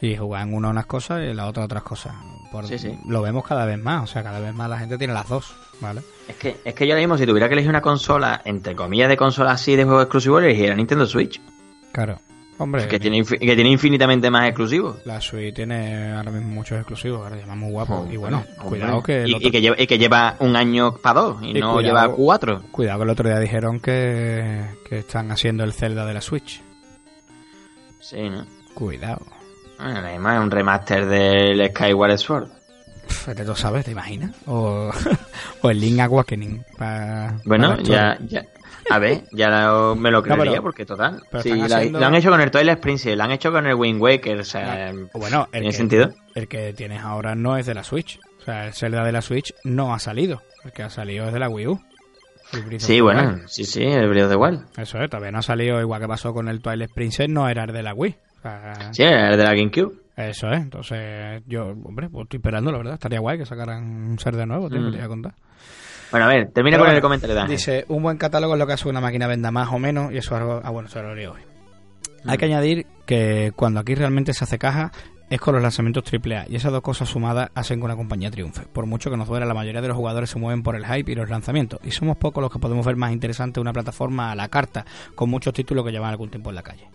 y 0.02 0.16
jugar 0.16 0.48
en 0.48 0.54
una 0.54 0.70
unas 0.70 0.86
cosas 0.86 1.22
y 1.22 1.30
en 1.30 1.36
la 1.38 1.48
otra 1.48 1.66
otras 1.66 1.84
cosas. 1.84 2.14
Por- 2.52 2.66
Sí, 2.66 2.80
sí. 2.80 2.98
Lo 3.08 3.22
vemos 3.22 3.46
cada 3.46 3.66
vez 3.66 3.78
más. 3.78 4.04
O 4.04 4.08
sea, 4.08 4.24
cada 4.24 4.40
vez 4.40 4.54
más 4.56 4.70
la 4.70 4.80
gente 4.80 4.98
tiene 4.98 5.14
las 5.14 5.28
dos, 5.28 5.54
¿vale? 5.82 6.02
Es 6.28 6.38
que, 6.38 6.58
es 6.64 6.74
que 6.74 6.88
yo 6.88 6.94
ahora 6.94 7.02
mismo, 7.02 7.18
si 7.18 7.26
tuviera 7.28 7.48
que 7.48 7.54
elegir 7.54 7.70
una 7.70 7.82
consola, 7.82 8.42
entre 8.46 8.76
comillas, 8.76 9.10
de 9.10 9.18
consola 9.18 9.52
así 9.52 9.76
de 9.76 9.84
juego 9.84 10.02
exclusivo, 10.02 10.40
elegiría 10.40 10.74
Nintendo 10.74 11.06
Switch. 11.06 11.40
Claro. 11.92 12.20
Hombre, 12.62 12.88
Que 12.90 13.00
tiene, 13.00 13.24
que 13.24 13.38
tiene 13.56 13.70
infinitamente 13.72 14.30
más 14.30 14.46
exclusivos. 14.48 14.98
la 15.06 15.20
Switch 15.22 15.56
tiene 15.56 16.12
ahora 16.12 16.30
mismo 16.30 16.50
muchos 16.50 16.78
exclusivos, 16.78 17.22
ahora 17.24 17.38
llaman 17.38 17.58
muy 17.58 17.72
guapo. 17.72 18.06
y 18.12 18.18
bueno, 18.18 18.44
Hombre, 18.60 18.66
cuidado 18.80 19.02
que 19.02 19.26
y, 19.28 19.34
otro- 19.34 19.48
y 19.48 19.52
que 19.52 19.62
lleva, 19.62 19.76
y 19.80 19.88
que 19.88 19.98
lleva 19.98 20.36
un 20.40 20.56
año 20.58 20.98
para 20.98 21.22
dos 21.22 21.38
y, 21.42 21.52
Y 21.52 21.54
no 21.62 21.74
cuidado. 21.74 21.82
lleva 21.82 22.14
cuatro. 22.16 22.62
Cuidado 22.72 23.00
que 23.00 23.04
el 23.06 23.10
otro 23.10 23.30
día 23.30 23.40
dijeron 23.40 23.80
que, 23.80 24.66
que 24.88 25.00
están 25.00 25.32
haciendo 25.32 25.64
el 25.64 25.72
Zelda 25.74 26.06
de 26.06 26.14
la 26.14 26.22
Switch. 26.22 26.62
Sí, 28.00 28.30
¿no? 28.30 28.46
Cuidado. 28.74 29.26
Bueno, 29.78 30.00
además 30.00 30.36
es 30.36 30.42
un 30.44 30.52
remaster 30.52 31.06
del 31.06 31.70
Skyward 31.70 32.18
Sword. 32.18 32.48
Vete 33.26 33.44
tú 33.46 33.56
sabes, 33.56 33.86
¿te 33.86 33.92
imaginas? 33.92 34.32
O, 34.46 34.92
o 35.62 35.70
el 35.70 35.80
Link 35.80 36.00
Awakening. 36.00 36.64
pa- 36.78 37.40
Bueno, 37.46 37.78
ya, 37.82 38.18
ya. 38.28 38.44
A 38.90 39.00
ver, 39.00 39.24
ya 39.32 39.50
lo- 39.50 39.96
me 39.96 40.12
lo 40.12 40.22
creería 40.24 40.46
pero- 40.52 40.64
porque 40.64 40.86
total. 40.86 41.22
pero 41.30 41.44
Sí, 41.44 41.50
la- 41.56 41.84
lo 41.86 42.06
han 42.06 42.16
hecho 42.16 42.30
con 42.30 42.42
el 42.42 42.50
Twilight 42.52 42.80
Princess, 42.80 43.16
lo 43.18 43.24
han 43.24 43.32
hecho 43.32 43.52
con 43.52 43.66
el 43.68 43.76
Wind 43.76 44.02
Waker, 44.02 44.40
o 44.40 44.44
sea, 44.44 44.92
O 45.14 45.20
Bueno, 45.20 45.44
el 45.46 45.52
¿tiene 45.52 45.68
que, 45.68 45.74
sentido? 45.74 46.14
el 46.36 46.48
que 46.48 46.74
tienes 46.74 47.02
ahora 47.04 47.36
no 47.36 47.58
es 47.58 47.66
de 47.66 47.74
la 47.74 47.84
Switch. 47.84 48.20
O 48.40 48.44
sea, 48.44 48.68
el 48.68 48.74
Zelda 48.74 49.04
de 49.04 49.12
la 49.12 49.22
Switch 49.22 49.54
no 49.64 49.94
ha 49.94 50.00
salido. 50.00 50.42
El 50.64 50.72
que 50.72 50.84
ha 50.84 50.90
salido 50.90 51.26
es 51.28 51.34
de 51.34 51.40
la 51.40 51.50
Wii 51.50 51.68
U. 51.68 51.80
Sí, 52.80 53.00
bueno, 53.00 53.22
Wild. 53.22 53.48
sí, 53.48 53.64
sí, 53.64 53.84
el 53.84 54.10
brillo 54.10 54.28
de 54.28 54.34
igual. 54.34 54.66
Eso 54.76 54.98
es, 55.00 55.10
todavía 55.10 55.32
no 55.32 55.38
ha 55.40 55.44
salido 55.44 55.80
igual 55.82 56.02
que 56.02 56.08
pasó 56.08 56.34
con 56.34 56.48
el 56.48 56.62
Twilight 56.62 56.92
Princess, 56.94 57.30
no 57.30 57.48
era 57.48 57.66
el 57.66 57.74
de 57.74 57.84
la 57.84 57.94
Wii. 57.94 58.16
O 58.40 58.42
sea, 58.42 58.94
Sí, 58.94 59.04
el 59.04 59.38
de 59.38 59.44
la 59.44 59.54
GameCube. 59.54 59.94
Eso 60.18 60.50
es, 60.52 60.60
entonces 60.60 61.44
yo, 61.46 61.68
hombre, 61.68 62.10
pues 62.10 62.24
estoy 62.24 62.38
esperando, 62.38 62.72
la 62.72 62.78
verdad. 62.80 62.94
Estaría 62.96 63.20
guay 63.20 63.38
que 63.38 63.46
sacaran 63.46 63.84
un 64.12 64.20
ser 64.20 64.36
de 64.36 64.46
nuevo, 64.48 64.68
Mm. 64.68 64.92
te 64.92 64.98
iba 64.98 65.06
a 65.06 65.08
contar. 65.08 65.34
Bueno, 66.12 66.26
a 66.26 66.30
ver, 66.30 66.52
termina 66.52 66.76
Pero 66.76 66.80
con 66.80 66.88
bueno, 66.88 66.96
el 66.98 67.02
comentario 67.02 67.36
de. 67.36 67.48
Dice, 67.48 67.86
un 67.88 68.02
buen 68.04 68.18
catálogo 68.18 68.54
es 68.54 68.60
lo 68.60 68.66
que 68.68 68.74
hace 68.74 68.90
una 68.90 69.02
máquina 69.02 69.28
venda 69.28 69.52
más 69.52 69.70
o 69.72 69.80
menos, 69.80 70.12
y 70.12 70.18
eso 70.18 70.36
es 70.36 70.42
algo... 70.42 70.62
Ah, 70.64 70.70
bueno, 70.72 70.90
eso 70.90 71.02
lo 71.02 71.14
leo 71.16 71.34
hoy. 71.34 71.42
Hay 72.26 72.36
Mm. 72.36 72.40
que 72.40 72.46
añadir 72.46 72.86
que 73.06 73.52
cuando 73.56 73.80
aquí 73.80 73.96
realmente 73.96 74.34
se 74.34 74.44
hace 74.44 74.58
caja 74.58 74.92
es 75.30 75.40
con 75.40 75.54
los 75.54 75.62
lanzamientos 75.62 76.04
AAA, 76.12 76.46
y 76.50 76.56
esas 76.56 76.72
dos 76.72 76.82
cosas 76.82 77.08
sumadas 77.08 77.50
hacen 77.54 77.80
que 77.80 77.86
una 77.86 77.96
compañía 77.96 78.32
triunfe. 78.32 78.64
Por 78.74 78.88
mucho 78.88 79.12
que 79.12 79.18
nos 79.18 79.28
duela, 79.28 79.46
la 79.46 79.54
mayoría 79.54 79.82
de 79.82 79.88
los 79.88 79.96
jugadores 79.96 80.32
se 80.32 80.40
mueven 80.40 80.64
por 80.64 80.76
el 80.76 80.86
hype 80.86 81.12
y 81.12 81.16
los 81.16 81.30
lanzamientos, 81.30 81.80
y 81.84 81.92
somos 81.92 82.18
pocos 82.18 82.42
los 82.42 82.52
que 82.52 82.58
podemos 82.58 82.84
ver 82.86 82.96
más 82.96 83.12
interesante 83.12 83.60
una 83.60 83.72
plataforma 83.72 84.32
a 84.32 84.36
la 84.36 84.48
carta, 84.48 84.86
con 85.14 85.30
muchos 85.30 85.54
títulos 85.54 85.86
que 85.86 85.92
llevan 85.92 86.10
algún 86.10 86.30
tiempo 86.32 86.50
en 86.50 86.56
la 86.56 86.64
calle. 86.64 86.90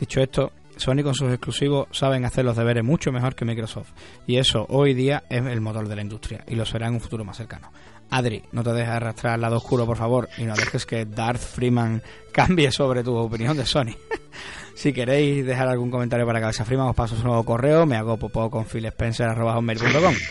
Dicho 0.00 0.20
esto, 0.20 0.50
Sony 0.76 1.02
con 1.04 1.14
sus 1.14 1.28
exclusivos 1.30 1.86
saben 1.92 2.24
hacer 2.24 2.44
los 2.44 2.56
deberes 2.56 2.82
mucho 2.82 3.12
mejor 3.12 3.34
que 3.36 3.44
Microsoft. 3.44 3.92
Y 4.26 4.38
eso 4.38 4.66
hoy 4.70 4.92
día 4.92 5.22
es 5.30 5.44
el 5.44 5.60
motor 5.60 5.86
de 5.86 5.94
la 5.94 6.02
industria 6.02 6.42
y 6.48 6.56
lo 6.56 6.64
será 6.64 6.88
en 6.88 6.94
un 6.94 7.00
futuro 7.00 7.24
más 7.24 7.36
cercano. 7.36 7.70
Adri, 8.10 8.42
no 8.52 8.62
te 8.62 8.72
dejes 8.72 8.90
arrastrar 8.90 9.34
al 9.34 9.40
lado 9.40 9.56
oscuro, 9.56 9.86
por 9.86 9.96
favor, 9.96 10.28
y 10.38 10.44
no 10.44 10.54
dejes 10.54 10.86
que 10.86 11.04
Darth 11.04 11.40
Freeman 11.40 12.02
cambie 12.32 12.70
sobre 12.70 13.02
tu 13.02 13.16
opinión 13.16 13.56
de 13.56 13.66
Sony. 13.66 13.96
si 14.74 14.92
queréis 14.92 15.44
dejar 15.44 15.68
algún 15.68 15.90
comentario 15.90 16.26
para 16.26 16.40
Cabeza 16.40 16.64
Freeman, 16.64 16.88
os 16.88 16.96
paso 16.96 17.16
su 17.16 17.24
nuevo 17.24 17.44
correo, 17.44 17.86
me 17.86 17.96
hago 17.96 18.16
popó 18.16 18.50
con 18.50 18.66
philspencer.com. 18.66 20.14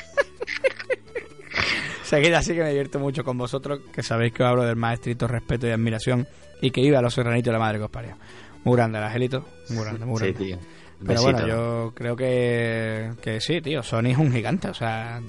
Seguid 2.03 2.33
así 2.33 2.53
que 2.53 2.61
me 2.61 2.69
divierto 2.69 2.99
mucho 2.99 3.23
con 3.23 3.37
vosotros, 3.37 3.79
que 3.91 4.03
sabéis 4.03 4.33
que 4.33 4.43
os 4.43 4.49
hablo 4.49 4.63
del 4.63 4.75
más 4.75 4.93
estricto 4.95 5.27
respeto 5.27 5.67
y 5.67 5.71
admiración 5.71 6.27
y 6.61 6.71
que 6.71 6.81
iba 6.81 6.99
a 6.99 7.01
los 7.01 7.13
serranitos 7.13 7.47
de 7.47 7.53
la 7.53 7.59
madre 7.59 7.79
que 7.79 7.85
os 7.85 7.91
parió. 7.91 8.15
Muy 8.63 8.77
grande 8.77 8.99
el 8.99 9.03
angelito, 9.03 9.45
muy 9.69 9.83
grande, 9.83 10.05
muy 10.05 10.19
grande. 10.19 10.37
Sí, 10.37 10.45
tío. 10.45 10.57
Pero 11.05 11.21
Besito. 11.21 11.31
bueno, 11.31 11.47
yo 11.47 11.91
creo 11.95 12.15
que, 12.15 13.11
que 13.21 13.41
sí, 13.41 13.61
tío. 13.61 13.83
Sony 13.83 14.07
es 14.11 14.17
un 14.17 14.31
gigante. 14.31 14.69
O 14.69 14.73
sea, 14.73 15.21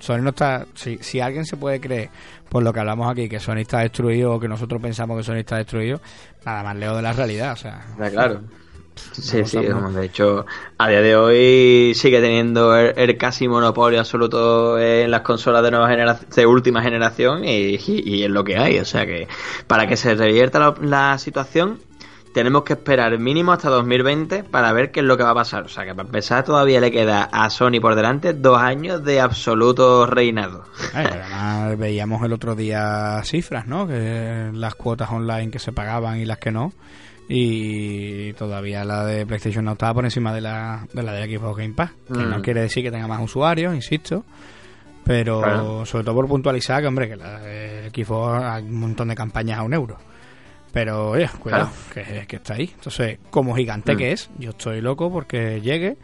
Sony 0.00 0.18
no 0.22 0.30
está. 0.30 0.66
Si, 0.74 0.98
si 1.00 1.20
alguien 1.20 1.44
se 1.44 1.56
puede 1.56 1.80
creer, 1.80 2.10
por 2.48 2.62
lo 2.62 2.72
que 2.72 2.80
hablamos 2.80 3.10
aquí, 3.10 3.28
que 3.28 3.40
Sony 3.40 3.58
está 3.58 3.80
destruido 3.80 4.34
o 4.34 4.40
que 4.40 4.48
nosotros 4.48 4.80
pensamos 4.80 5.16
que 5.18 5.24
Sony 5.24 5.38
está 5.40 5.56
destruido, 5.56 6.00
nada 6.44 6.62
más 6.62 6.76
leo 6.76 6.96
de 6.96 7.02
la 7.02 7.12
realidad. 7.12 7.52
O 7.52 7.56
sea, 7.56 7.84
claro. 8.10 8.42
Sí, 9.12 9.44
sí, 9.44 9.58
vamos, 9.68 9.94
de 9.94 10.06
hecho, 10.06 10.44
a 10.76 10.88
día 10.88 11.00
de 11.00 11.14
hoy 11.14 11.92
sigue 11.94 12.20
teniendo 12.20 12.76
el, 12.76 12.94
el 12.96 13.16
casi 13.16 13.46
monopolio 13.46 14.00
absoluto 14.00 14.76
en 14.76 15.08
las 15.12 15.20
consolas 15.20 15.62
de 15.62 15.70
nueva 15.70 15.88
generación, 15.88 16.28
de 16.34 16.46
última 16.46 16.82
generación 16.82 17.44
y, 17.44 17.76
y- 17.76 18.02
y 18.04 18.24
es 18.24 18.30
lo 18.30 18.42
que 18.42 18.56
hay. 18.58 18.80
O 18.80 18.84
sea 18.84 19.06
que 19.06 19.28
para 19.68 19.86
que 19.86 19.96
se 19.96 20.16
revierta 20.16 20.58
la, 20.58 20.74
la 20.80 21.18
situación, 21.18 21.78
tenemos 22.32 22.62
que 22.62 22.74
esperar 22.74 23.18
mínimo 23.18 23.52
hasta 23.52 23.68
2020 23.70 24.44
para 24.44 24.72
ver 24.72 24.90
qué 24.90 25.00
es 25.00 25.06
lo 25.06 25.16
que 25.16 25.22
va 25.24 25.30
a 25.30 25.34
pasar. 25.34 25.64
O 25.64 25.68
sea 25.68 25.84
que 25.84 25.94
para 25.94 26.06
empezar 26.06 26.44
todavía 26.44 26.80
le 26.80 26.90
queda 26.90 27.24
a 27.32 27.48
Sony 27.50 27.80
por 27.80 27.94
delante 27.94 28.32
dos 28.34 28.58
años 28.58 29.04
de 29.04 29.20
absoluto 29.20 30.06
reinado. 30.06 30.64
eh, 30.94 31.06
además 31.08 31.78
veíamos 31.78 32.22
el 32.24 32.32
otro 32.32 32.54
día 32.54 33.20
cifras, 33.24 33.66
¿no? 33.66 33.86
Que 33.86 34.50
las 34.52 34.74
cuotas 34.74 35.10
online 35.10 35.50
que 35.50 35.58
se 35.58 35.72
pagaban 35.72 36.18
y 36.20 36.24
las 36.24 36.38
que 36.38 36.50
no. 36.52 36.72
Y 37.30 38.32
todavía 38.34 38.84
la 38.84 39.04
de 39.04 39.26
PlayStation 39.26 39.64
no 39.64 39.72
estaba 39.72 39.94
por 39.94 40.04
encima 40.04 40.32
de 40.32 40.40
la 40.40 40.86
de 40.92 41.02
la 41.02 41.12
de 41.12 41.36
Xbox 41.38 41.58
Game 41.58 41.74
Pass. 41.74 41.90
Que 42.06 42.22
no 42.22 42.38
Mm. 42.38 42.42
quiere 42.42 42.62
decir 42.62 42.82
que 42.82 42.90
tenga 42.90 43.06
más 43.06 43.20
usuarios, 43.20 43.74
insisto. 43.74 44.24
Pero 45.04 45.40
Claro. 45.40 45.86
sobre 45.86 46.04
todo 46.04 46.14
por 46.16 46.28
puntualizar 46.28 46.80
que, 46.82 46.86
hombre, 46.88 47.08
que 47.08 47.16
la 47.16 47.38
de 47.40 47.90
Xbox 47.94 48.42
hay 48.44 48.64
un 48.64 48.80
montón 48.80 49.08
de 49.08 49.14
campañas 49.14 49.58
a 49.58 49.62
un 49.62 49.72
euro. 49.74 49.96
Pero, 50.72 51.10
oye, 51.10 51.28
cuidado, 51.40 51.70
que, 51.94 52.24
que 52.28 52.36
está 52.36 52.54
ahí. 52.54 52.70
Entonces, 52.74 53.18
como 53.30 53.54
gigante 53.56 53.94
Mm. 53.94 53.98
que 53.98 54.12
es, 54.12 54.30
yo 54.38 54.50
estoy 54.50 54.80
loco 54.80 55.10
porque 55.10 55.60
llegue 55.60 55.96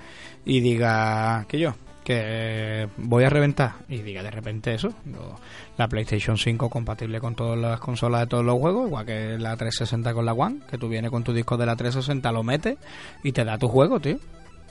y 0.45 0.61
diga 0.61 1.45
que 1.49 1.59
yo, 1.59 1.75
que 2.03 2.89
voy 2.97 3.25
a 3.25 3.31
reventar. 3.31 3.73
Y 3.89 3.99
diga 3.99 4.23
de 4.23 4.31
repente 4.31 4.75
eso. 4.75 4.89
la 5.77 5.89
PlayStation 5.89 6.37
5 6.39 6.71
compatible 6.71 7.19
con 7.21 7.35
todas 7.35 7.59
las 7.59 7.81
consolas 7.81 8.21
de 8.23 8.27
todos 8.29 8.45
los 8.45 8.59
juegos, 8.59 8.87
igual 8.87 9.05
que 9.07 9.37
la 9.39 9.57
360 9.57 10.15
con 10.15 10.25
la 10.25 10.33
One, 10.33 10.61
que 10.71 10.79
tú 10.79 10.89
vienes 10.89 11.11
con 11.11 11.25
tu 11.25 11.33
disco 11.33 11.57
de 11.57 11.67
la 11.67 11.75
360, 11.77 12.31
lo 12.33 12.43
metes 12.43 12.77
y 13.23 13.33
te 13.33 13.45
da 13.45 13.59
tu 13.59 13.69
juego, 13.69 13.99
tío. 14.01 14.19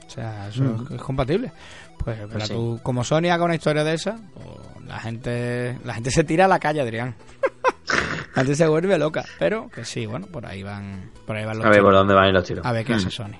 O 0.07 0.09
sea, 0.09 0.47
eso 0.49 0.63
Mm. 0.63 0.95
es 0.95 1.01
compatible. 1.01 1.51
Pues, 1.97 2.17
pero 2.31 2.45
sí. 2.45 2.53
tú, 2.53 2.79
como 2.83 3.03
Sony 3.03 3.29
haga 3.31 3.45
una 3.45 3.55
historia 3.55 3.83
de 3.83 3.93
esa, 3.93 4.17
pues, 4.33 4.85
la 4.87 4.99
gente 4.99 5.77
la 5.85 5.93
gente 5.93 6.09
se 6.11 6.23
tira 6.23 6.45
a 6.45 6.47
la 6.47 6.59
calle, 6.59 6.81
Adrián. 6.81 7.15
gente 8.33 8.55
se 8.55 8.67
vuelve 8.67 8.97
loca. 8.97 9.23
Pero 9.39 9.69
que 9.69 9.85
sí, 9.85 10.05
bueno, 10.05 10.27
por 10.27 10.45
ahí 10.45 10.63
van, 10.63 11.11
por 11.25 11.35
ahí 11.35 11.45
van 11.45 11.57
los 11.57 11.65
A 11.65 11.69
ver 11.69 11.77
tiros. 11.77 11.87
por 11.87 11.93
dónde 11.93 12.13
van 12.13 12.33
los 12.33 12.43
tiros. 12.43 12.65
A 12.65 12.71
ver 12.71 12.85
qué 12.85 12.93
Mm. 12.93 12.95
hace 12.97 13.09
Sony. 13.11 13.37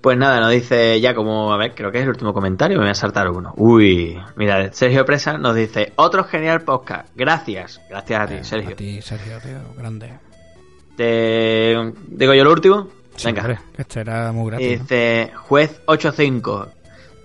Pues 0.00 0.18
nada, 0.18 0.40
nos 0.40 0.50
dice 0.50 1.00
ya 1.00 1.14
como, 1.14 1.52
a 1.52 1.56
ver, 1.56 1.76
creo 1.76 1.92
que 1.92 1.98
es 1.98 2.02
el 2.02 2.08
último 2.10 2.32
comentario, 2.34 2.76
me 2.78 2.82
voy 2.84 2.90
a 2.90 2.94
saltar 2.94 3.28
uno. 3.30 3.54
Uy, 3.56 4.18
mira, 4.34 4.72
Sergio 4.72 5.04
Presa 5.04 5.38
nos 5.38 5.54
dice, 5.54 5.92
otro 5.94 6.24
genial 6.24 6.62
podcast, 6.62 7.08
gracias, 7.14 7.80
gracias 7.88 8.20
a 8.20 8.26
ti, 8.26 8.34
Eh, 8.34 8.44
Sergio. 8.44 8.70
A 8.72 8.76
ti, 8.76 9.00
Sergio, 9.00 9.38
tío, 9.38 9.58
grande. 9.78 10.10
Te 10.96 11.92
digo 12.08 12.34
yo 12.34 12.42
lo 12.44 12.52
último, 12.52 12.88
Sí, 13.14 13.26
venga. 13.26 13.42
hombre, 13.42 13.58
que 13.76 13.82
este 13.82 14.00
era 14.00 14.32
muy 14.32 14.50
gratis. 14.50 14.78
¿no? 14.78 14.82
Dice, 14.82 15.30
juez 15.36 15.80
85. 15.86 16.68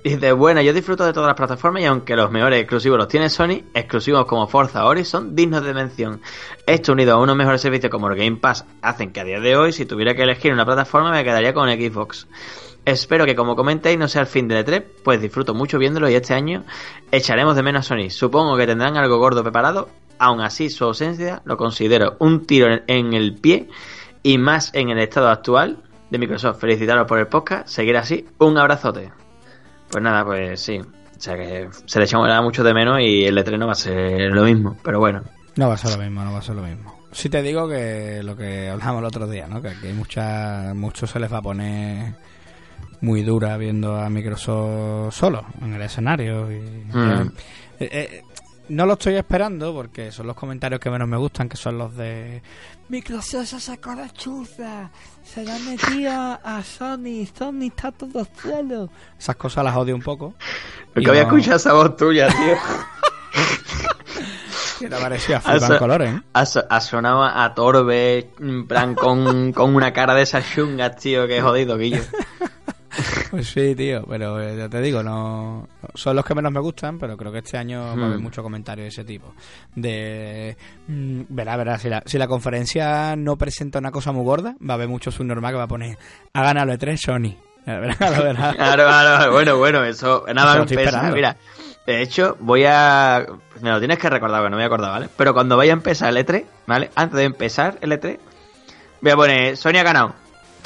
Dice, 0.07 0.31
bueno, 0.31 0.61
yo 0.61 0.71
disfruto 0.71 1.05
de 1.05 1.11
todas 1.11 1.27
las 1.27 1.35
plataformas 1.35 1.83
y 1.83 1.85
aunque 1.85 2.15
los 2.15 2.31
mejores 2.31 2.61
exclusivos 2.61 2.97
los 2.97 3.09
tiene 3.09 3.29
Sony, 3.29 3.63
exclusivos 3.73 4.25
como 4.25 4.47
Forza 4.47 4.85
Horizon 4.85 5.35
dignos 5.35 5.65
de 5.65 5.73
mención. 5.73 6.21
Esto 6.65 6.93
unido 6.93 7.13
a 7.13 7.21
unos 7.21 7.35
mejores 7.35 7.59
servicios 7.59 7.91
como 7.91 8.07
el 8.07 8.15
Game 8.15 8.37
Pass 8.37 8.63
hacen 8.81 9.11
que 9.11 9.19
a 9.19 9.25
día 9.25 9.41
de 9.41 9.57
hoy, 9.57 9.73
si 9.73 9.85
tuviera 9.85 10.15
que 10.15 10.23
elegir 10.23 10.53
una 10.53 10.63
plataforma, 10.63 11.11
me 11.11 11.25
quedaría 11.25 11.53
con 11.53 11.69
Xbox. 11.69 12.25
Espero 12.85 13.25
que 13.25 13.35
como 13.35 13.57
comentéis 13.57 13.99
no 13.99 14.07
sea 14.07 14.21
el 14.21 14.27
fin 14.27 14.47
del 14.47 14.65
E3, 14.65 14.81
pues 15.03 15.19
disfruto 15.19 15.53
mucho 15.53 15.77
viéndolo 15.77 16.09
y 16.09 16.15
este 16.15 16.33
año 16.33 16.63
echaremos 17.11 17.57
de 17.57 17.63
menos 17.63 17.81
a 17.81 17.89
Sony. 17.89 18.09
Supongo 18.09 18.55
que 18.55 18.65
tendrán 18.65 18.95
algo 18.95 19.17
gordo 19.17 19.43
preparado, 19.43 19.89
aún 20.19 20.39
así 20.39 20.69
su 20.69 20.85
ausencia 20.85 21.41
lo 21.43 21.57
considero 21.57 22.15
un 22.19 22.45
tiro 22.45 22.69
en 22.87 23.11
el 23.11 23.35
pie 23.35 23.67
y 24.23 24.37
más 24.37 24.73
en 24.73 24.89
el 24.89 24.99
estado 24.99 25.27
actual 25.27 25.83
de 26.09 26.17
Microsoft. 26.17 26.61
Felicitaros 26.61 27.07
por 27.07 27.19
el 27.19 27.27
podcast, 27.27 27.67
seguir 27.67 27.97
así, 27.97 28.25
un 28.37 28.57
abrazote. 28.57 29.11
Pues 29.89 30.03
nada, 30.03 30.25
pues 30.25 30.59
sí, 30.59 30.79
o 30.79 31.19
sea 31.19 31.35
que 31.35 31.69
se 31.85 31.99
le 31.99 32.05
echará 32.05 32.41
mucho 32.41 32.63
de 32.63 32.73
menos 32.73 32.99
y 33.01 33.25
el 33.25 33.37
E3 33.37 33.57
no 33.57 33.67
va 33.67 33.71
a 33.71 33.75
ser 33.75 34.31
lo 34.31 34.43
mismo, 34.43 34.77
pero 34.83 34.99
bueno. 34.99 35.23
No 35.55 35.67
va 35.67 35.73
a 35.75 35.77
ser 35.77 35.97
lo 35.97 36.03
mismo, 36.03 36.23
no 36.23 36.33
va 36.33 36.39
a 36.39 36.43
ser 36.43 36.55
lo 36.55 36.61
mismo. 36.61 36.95
Si 37.11 37.29
te 37.29 37.41
digo 37.41 37.67
que 37.67 38.21
lo 38.23 38.35
que 38.35 38.69
hablamos 38.69 38.99
el 38.99 39.05
otro 39.05 39.27
día, 39.27 39.47
¿no? 39.47 39.61
Que 39.61 39.69
aquí 39.69 39.87
hay 39.87 39.93
mucha, 39.93 40.73
muchos 40.75 41.09
se 41.09 41.19
les 41.19 41.31
va 41.31 41.37
a 41.37 41.41
poner 41.41 42.13
muy 43.01 43.23
dura 43.23 43.57
viendo 43.57 43.95
a 43.95 44.09
Microsoft 44.09 45.15
solo 45.15 45.45
en 45.61 45.73
el 45.73 45.81
escenario. 45.81 46.51
Y, 46.51 46.59
Mm. 46.93 47.31
Eh, 47.79 47.89
eh, 47.91 48.21
no 48.69 48.85
lo 48.85 48.93
estoy 48.93 49.15
esperando 49.15 49.73
porque 49.73 50.11
son 50.11 50.27
los 50.27 50.35
comentarios 50.35 50.79
que 50.79 50.89
menos 50.89 51.07
me 51.07 51.17
gustan, 51.17 51.47
que 51.49 51.57
son 51.57 51.77
los 51.77 51.95
de 51.95 52.41
Microsoft 52.89 53.47
se 53.47 53.59
sacó 53.59 53.93
la 53.95 54.09
chuza, 54.11 54.89
se 55.23 55.43
la 55.43 55.55
ha 55.55 55.59
metido 55.59 56.11
a 56.43 56.61
Sony, 56.63 57.25
Sony 57.37 57.67
está 57.67 57.91
todo 57.91 58.25
suelo. 58.41 58.89
Esas 59.19 59.35
cosas 59.35 59.63
las 59.63 59.75
odio 59.75 59.95
un 59.95 60.01
poco. 60.01 60.33
Nunca 60.95 61.11
había 61.11 61.23
no- 61.23 61.29
escuchado 61.29 61.57
esa 61.57 61.73
voz 61.73 61.95
tuya, 61.97 62.27
tío. 62.27 62.55
Que 64.79 64.87
te 64.89 64.95
parecía 64.95 65.41
so- 65.41 65.79
colores, 65.79 66.13
¿eh? 66.13 66.21
Ha, 66.33 66.45
so- 66.45 66.63
ha 66.69 66.79
sonado 66.81 67.23
a 67.23 67.51
Torbe, 67.55 68.29
en 68.39 68.67
plan, 68.67 68.93
con, 68.93 69.51
con 69.51 69.73
una 69.75 69.91
cara 69.91 70.13
de 70.13 70.21
esas 70.21 70.45
chungas, 70.53 70.97
tío, 70.97 71.25
que 71.27 71.41
jodido, 71.41 71.77
Guillo. 71.77 72.03
Pues 73.31 73.47
sí, 73.49 73.75
tío, 73.75 74.03
pero 74.07 74.41
eh, 74.41 74.55
ya 74.57 74.69
te 74.69 74.81
digo, 74.81 75.03
no 75.03 75.67
son 75.93 76.15
los 76.15 76.25
que 76.25 76.33
menos 76.35 76.51
me 76.51 76.59
gustan, 76.59 76.97
pero 76.97 77.17
creo 77.17 77.31
que 77.31 77.39
este 77.39 77.57
año 77.57 77.81
va 77.81 77.89
a 77.89 78.05
haber 78.05 78.17
Hmm. 78.19 78.23
mucho 78.23 78.41
comentario 78.43 78.83
de 78.83 78.89
ese 78.89 79.03
tipo. 79.03 79.33
De, 79.75 80.57
mm, 80.87 81.21
verá, 81.29 81.57
verá, 81.57 81.77
si 81.77 81.89
la, 81.89 82.01
si 82.05 82.17
la 82.17 82.27
conferencia 82.27 83.15
no 83.15 83.37
presenta 83.37 83.79
una 83.79 83.91
cosa 83.91 84.11
muy 84.11 84.23
gorda, 84.23 84.55
va 84.67 84.73
a 84.73 84.75
haber 84.75 84.87
mucho 84.87 85.11
subnormal 85.11 85.51
que 85.53 85.57
va 85.57 85.63
a 85.63 85.67
poner, 85.67 85.97
ha 86.33 86.41
ganado 86.43 86.71
el 86.71 86.79
E3 86.79 86.97
Sony. 86.97 87.35
Ya 87.65 87.81
ya. 87.85 87.95
Claro, 88.55 88.85
claro, 88.87 89.31
bueno, 89.33 89.57
bueno, 89.57 89.83
eso, 89.83 90.23
nada 90.33 90.53
lo 90.55 90.59
más 90.63 90.71
estoy 90.71 90.77
empezar, 90.83 91.05
esperando. 91.05 91.15
mira. 91.15 91.37
De 91.85 92.01
hecho, 92.01 92.35
voy 92.41 92.65
a... 92.65 93.25
pues 93.51 93.61
Me 93.63 93.69
lo 93.71 93.79
tienes 93.79 93.97
que 93.97 94.09
recordar, 94.09 94.43
que 94.43 94.49
no 94.49 94.57
me 94.57 94.63
voy 94.63 94.63
a 94.63 94.67
acordar, 94.67 94.91
¿vale? 94.91 95.09
Pero 95.15 95.33
cuando 95.33 95.55
vaya 95.55 95.71
a 95.71 95.75
empezar 95.77 96.09
el 96.09 96.17
E3, 96.25 96.43
¿vale? 96.65 96.89
Antes 96.95 97.17
de 97.17 97.23
empezar 97.23 97.77
el 97.81 97.91
E3, 97.93 98.19
voy 99.01 99.11
a 99.11 99.15
poner, 99.15 99.55
Sony 99.57 99.77
ha 99.79 99.83
ganado. 99.83 100.13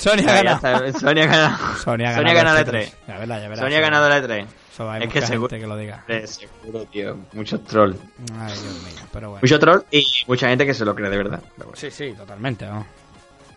Sony 0.01 0.27
ha 0.27 0.33
ganado. 0.43 0.99
Sony 0.99 1.19
ha 1.21 1.25
ganado. 1.27 1.57
Sony 1.77 1.93
ha 2.05 2.33
ganado, 2.33 2.57
el 2.59 2.65
E3. 2.65 2.93
Ya 3.07 3.17
verás, 3.19 3.41
ya 3.41 3.49
verás. 3.49 3.59
Sony 3.59 3.75
ha 3.77 3.79
ganado 3.79 4.07
el 4.07 4.23
E3. 4.23 4.45
Eso 4.73 4.85
va 4.85 4.93
a 4.93 4.95
haber 4.95 5.07
Es 5.07 5.13
que 5.13 5.21
seguro- 5.21 5.49
que 5.59 5.67
lo 5.67 5.77
diga. 5.77 6.03
Seguro, 6.25 6.85
tío. 6.85 7.17
Muchos 7.33 7.63
trolls. 7.65 7.97
Ay, 8.39 8.53
Dios 8.53 8.63
mío, 8.83 9.03
pero 9.11 9.29
bueno. 9.29 9.41
Mucho 9.41 9.59
troll 9.59 9.81
y 9.91 10.05
mucha 10.27 10.47
gente 10.49 10.65
que 10.65 10.73
se 10.73 10.85
lo 10.85 10.95
cree 10.95 11.09
de 11.09 11.17
verdad. 11.17 11.41
Bueno. 11.57 11.73
Sí, 11.75 11.91
sí, 11.91 12.13
totalmente. 12.13 12.65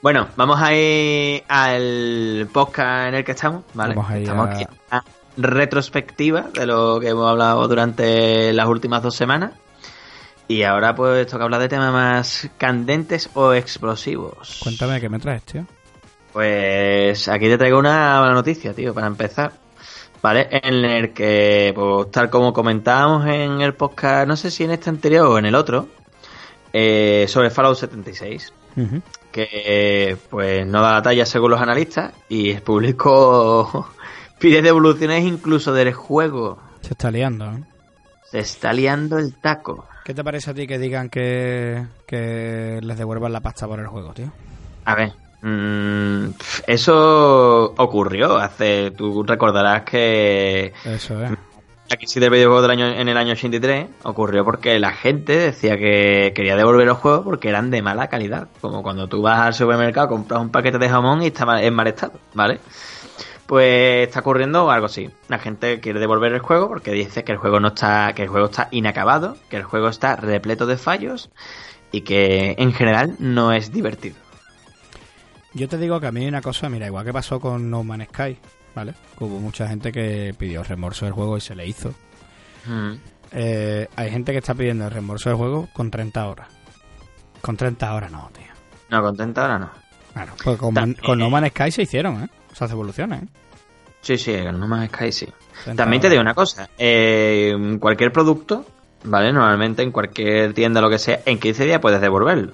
Bueno, 0.03 0.29
vamos 0.37 0.61
a 0.61 0.75
ir 0.75 1.43
al 1.49 2.49
podcast 2.53 3.09
en 3.09 3.15
el 3.15 3.25
que 3.25 3.33
estamos, 3.33 3.63
¿vale? 3.73 3.95
Vamos 3.95 4.11
a 4.11 4.17
ir 4.19 4.23
estamos 4.25 4.49
a- 4.49 4.53
aquí 4.53 4.67
una 4.91 5.05
retrospectiva 5.37 6.43
de 6.53 6.67
lo 6.67 7.01
que 7.01 7.09
hemos 7.09 7.29
hablado 7.31 7.67
durante 7.69 8.53
las 8.53 8.67
últimas 8.69 9.03
dos 9.03 9.15
semanas. 9.17 9.53
Y 10.47 10.63
ahora 10.65 10.95
pues 10.95 11.27
toca 11.27 11.45
hablar 11.45 11.61
de 11.61 11.69
temas 11.71 11.91
más 11.93 12.51
candentes 12.59 13.31
o 13.35 13.55
explosivos. 13.55 14.61
Cuéntame 14.63 15.01
qué 15.01 15.09
me 15.09 15.19
traes, 15.19 15.43
tío. 15.45 15.65
Pues 16.35 17.29
aquí 17.29 17.47
te 17.47 17.57
traigo 17.57 17.79
una 17.79 18.19
mala 18.21 18.35
noticia, 18.35 18.75
tío, 18.75 18.93
para 18.93 19.07
empezar. 19.07 19.53
¿Vale? 20.21 20.49
En 20.51 20.85
el 20.85 21.13
que, 21.13 21.71
pues 21.75 22.11
tal 22.11 22.29
como 22.29 22.53
comentábamos 22.53 23.25
en 23.27 23.61
el 23.61 23.75
podcast, 23.75 24.27
no 24.27 24.37
sé 24.37 24.51
si 24.51 24.65
en 24.65 24.73
este 24.73 24.91
anterior 24.91 25.27
o 25.29 25.39
en 25.39 25.47
el 25.47 25.55
otro, 25.55 25.87
eh, 26.73 27.27
sobre 27.29 27.51
Fallout 27.51 27.77
76 27.77 28.53
Ujú. 28.77 29.01
que 29.31 30.17
pues 30.29 30.67
no 30.67 30.83
da 30.83 30.95
la 30.95 31.03
talla 31.03 31.25
según 31.25 31.53
los 31.53 31.61
analistas 31.61 32.13
y 32.29 32.51
el 32.53 32.63
público 32.63 33.89
pide 34.41 34.61
devoluciones 34.61 35.25
incluso 35.25 35.73
del 35.73 35.93
juego. 35.93 36.59
Se 36.81 36.95
está 36.95 37.13
liando, 37.13 37.45
¿eh? 37.53 37.63
Se 38.25 38.41
está 38.41 38.73
liando 38.73 39.19
el 39.19 39.35
taco. 39.37 39.87
¿Qué 40.05 40.15
te 40.15 40.25
parece 40.25 40.51
a 40.51 40.55
ti 40.55 40.67
que 40.67 40.79
digan 40.79 41.11
que, 41.11 41.87
que 42.09 42.81
les 42.83 42.99
devuelvan 42.99 43.33
la 43.33 43.41
pasta 43.41 43.69
por 43.69 43.79
el 43.79 43.87
juego, 43.87 44.13
tío? 44.13 44.33
A 44.85 44.97
ver, 44.97 45.13
eso 46.67 47.75
ocurrió 47.77 48.37
hace. 48.37 48.91
Tú 48.93 49.23
recordarás 49.23 49.83
que. 49.83 50.73
Eso 50.85 51.23
es. 51.23 51.33
La 51.89 51.99
crisis 51.99 52.19
del 52.19 52.31
videojuego 52.31 52.63
del 52.63 52.71
año, 52.71 52.87
en 52.87 53.09
el 53.11 53.17
año 53.17 53.33
83 53.33 53.89
ocurrió 54.05 54.43
porque 54.43 54.79
la 54.79 54.93
gente 54.93 55.37
decía 55.37 55.77
que 55.77 56.33
quería 56.35 56.57
devolver 56.57 56.87
los 56.87 56.97
juegos 56.97 57.25
porque 57.25 57.51
eran 57.51 57.71
de 57.71 57.83
mala 57.83 58.09
calidad. 58.09 58.49
Como 58.63 58.83
cuando 58.83 59.07
tú 59.07 59.21
vas 59.21 59.41
al 59.41 59.55
supermercado, 59.55 60.09
compras 60.09 60.41
un 60.41 60.49
paquete 60.49 60.79
de 60.79 60.89
jamón 60.89 61.23
y 61.23 61.27
está 61.27 61.63
en 61.63 61.75
mal 61.75 61.87
estado, 61.87 62.15
¿vale? 62.33 62.59
Pues 63.47 64.09
está 64.09 64.21
ocurriendo 64.21 64.71
algo 64.71 64.87
así. 64.87 65.11
La 65.29 65.39
gente 65.39 65.81
quiere 65.81 66.01
devolver 66.01 66.33
el 66.33 66.41
juego 66.41 66.69
porque 66.69 66.93
dice 66.93 67.23
que 67.23 67.33
el 67.33 67.39
juego 67.39 67.61
no 67.61 67.69
está, 67.69 68.15
que 68.15 68.23
el 68.23 68.29
juego 68.29 68.47
está 68.47 68.69
inacabado, 68.71 69.37
que 69.51 69.59
el 69.59 69.65
juego 69.65 69.89
está 69.89 70.17
repleto 70.17 70.65
de 70.65 70.79
fallos 70.79 71.31
y 71.93 72.01
que 72.01 72.55
en 72.57 72.73
general 72.73 73.17
no 73.19 73.53
es 73.53 73.73
divertido. 73.73 74.17
Yo 75.55 75.69
te 75.69 75.79
digo 75.79 76.01
que 76.01 76.07
a 76.09 76.13
mí 76.13 76.27
una 76.27 76.41
cosa, 76.43 76.69
mira, 76.69 76.87
igual 76.87 77.05
que 77.05 77.13
pasó 77.13 77.39
con 77.41 77.71
No 77.71 77.85
Man's 77.85 78.09
Sky, 78.09 78.37
¿vale? 78.75 78.95
Hubo 79.21 79.39
mucha 79.41 79.69
gente 79.69 79.93
que 79.93 80.35
pidió 80.37 80.63
reembolso 80.65 81.05
del 81.05 81.15
juego 81.15 81.37
y 81.37 81.41
se 81.41 81.55
le 81.55 81.67
hizo. 81.67 81.95
Mm. 82.67 82.93
Eh, 83.33 83.89
hay 83.97 84.11
gente 84.11 84.33
que 84.33 84.39
está 84.39 84.55
pidiendo 84.55 84.85
el 84.85 84.91
reembolso 84.91 85.29
del 85.29 85.37
juego 85.39 85.69
con 85.73 85.91
30 85.91 86.27
horas. 86.29 86.49
Con 87.41 87.57
30 87.57 87.95
horas 87.95 88.11
no, 88.11 88.31
tío. 88.35 88.45
No, 88.91 89.03
contenta 89.03 89.43
ahora 89.43 89.59
no. 89.59 89.71
Claro, 90.13 90.33
pues 90.43 90.57
con, 90.59 90.75
También- 90.75 90.99
con 91.05 91.19
No 91.19 91.31
Man's 91.31 91.51
Sky 91.51 91.71
se 91.71 91.83
hicieron, 91.83 92.23
¿eh? 92.25 92.29
Esas 92.53 92.71
evoluciones, 92.71 93.23
¿eh? 93.23 93.27
Sí, 94.01 94.19
sí, 94.19 94.33
el 94.33 94.59
No 94.59 94.67
Man's 94.69 94.91
Sky 94.91 95.13
sí. 95.13 95.29
30 95.65 95.83
También 95.83 96.01
te 96.01 96.07
horas. 96.09 96.13
digo 96.13 96.21
una 96.23 96.35
cosa. 96.35 96.69
eh, 96.79 97.77
cualquier 97.81 98.13
producto, 98.13 98.67
¿vale? 99.05 99.33
Normalmente 99.33 99.83
en 99.83 99.93
cualquier 99.93 100.53
tienda, 100.53 100.81
lo 100.81 100.91
que 100.91 100.99
sea, 100.99 101.21
en 101.27 101.39
15 101.39 101.65
días 101.65 101.79
puedes 101.81 102.01
devolverlo. 102.01 102.53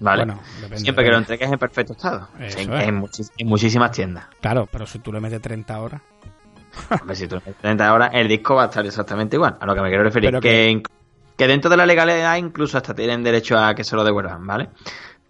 ¿Vale? 0.00 0.24
Bueno, 0.24 0.40
depende, 0.56 0.78
Siempre 0.78 1.04
que 1.04 1.10
lo 1.10 1.18
entregues 1.18 1.50
en 1.52 1.58
perfecto 1.58 1.92
estado. 1.94 2.28
En, 2.38 2.44
es. 2.44 2.56
en 2.56 3.02
muchis- 3.02 3.32
en 3.36 3.46
muchísimas 3.48 3.90
tiendas. 3.90 4.26
Claro, 4.40 4.68
pero 4.70 4.86
si 4.86 4.98
tú 5.00 5.12
le 5.12 5.20
metes 5.20 5.40
30 5.42 5.80
horas. 5.80 6.00
Hombre, 7.00 7.16
si 7.16 7.26
tú 7.26 7.36
le 7.36 7.40
metes 7.46 7.56
30 7.60 7.92
horas, 7.92 8.10
el 8.12 8.28
disco 8.28 8.54
va 8.54 8.64
a 8.64 8.66
estar 8.66 8.86
exactamente 8.86 9.36
igual. 9.36 9.56
A 9.60 9.66
lo 9.66 9.74
que 9.74 9.80
me 9.80 9.88
quiero 9.88 10.04
referir. 10.04 10.28
Pero 10.30 10.40
que, 10.40 10.82
que- 11.36 11.46
dentro 11.48 11.68
de 11.70 11.76
la 11.76 11.86
legalidad 11.86 12.36
incluso 12.36 12.76
hasta 12.76 12.94
tienen 12.94 13.22
derecho 13.24 13.58
a 13.58 13.74
que 13.74 13.82
se 13.84 13.96
lo 13.96 14.04
devuelvan, 14.04 14.46
¿vale? 14.46 14.68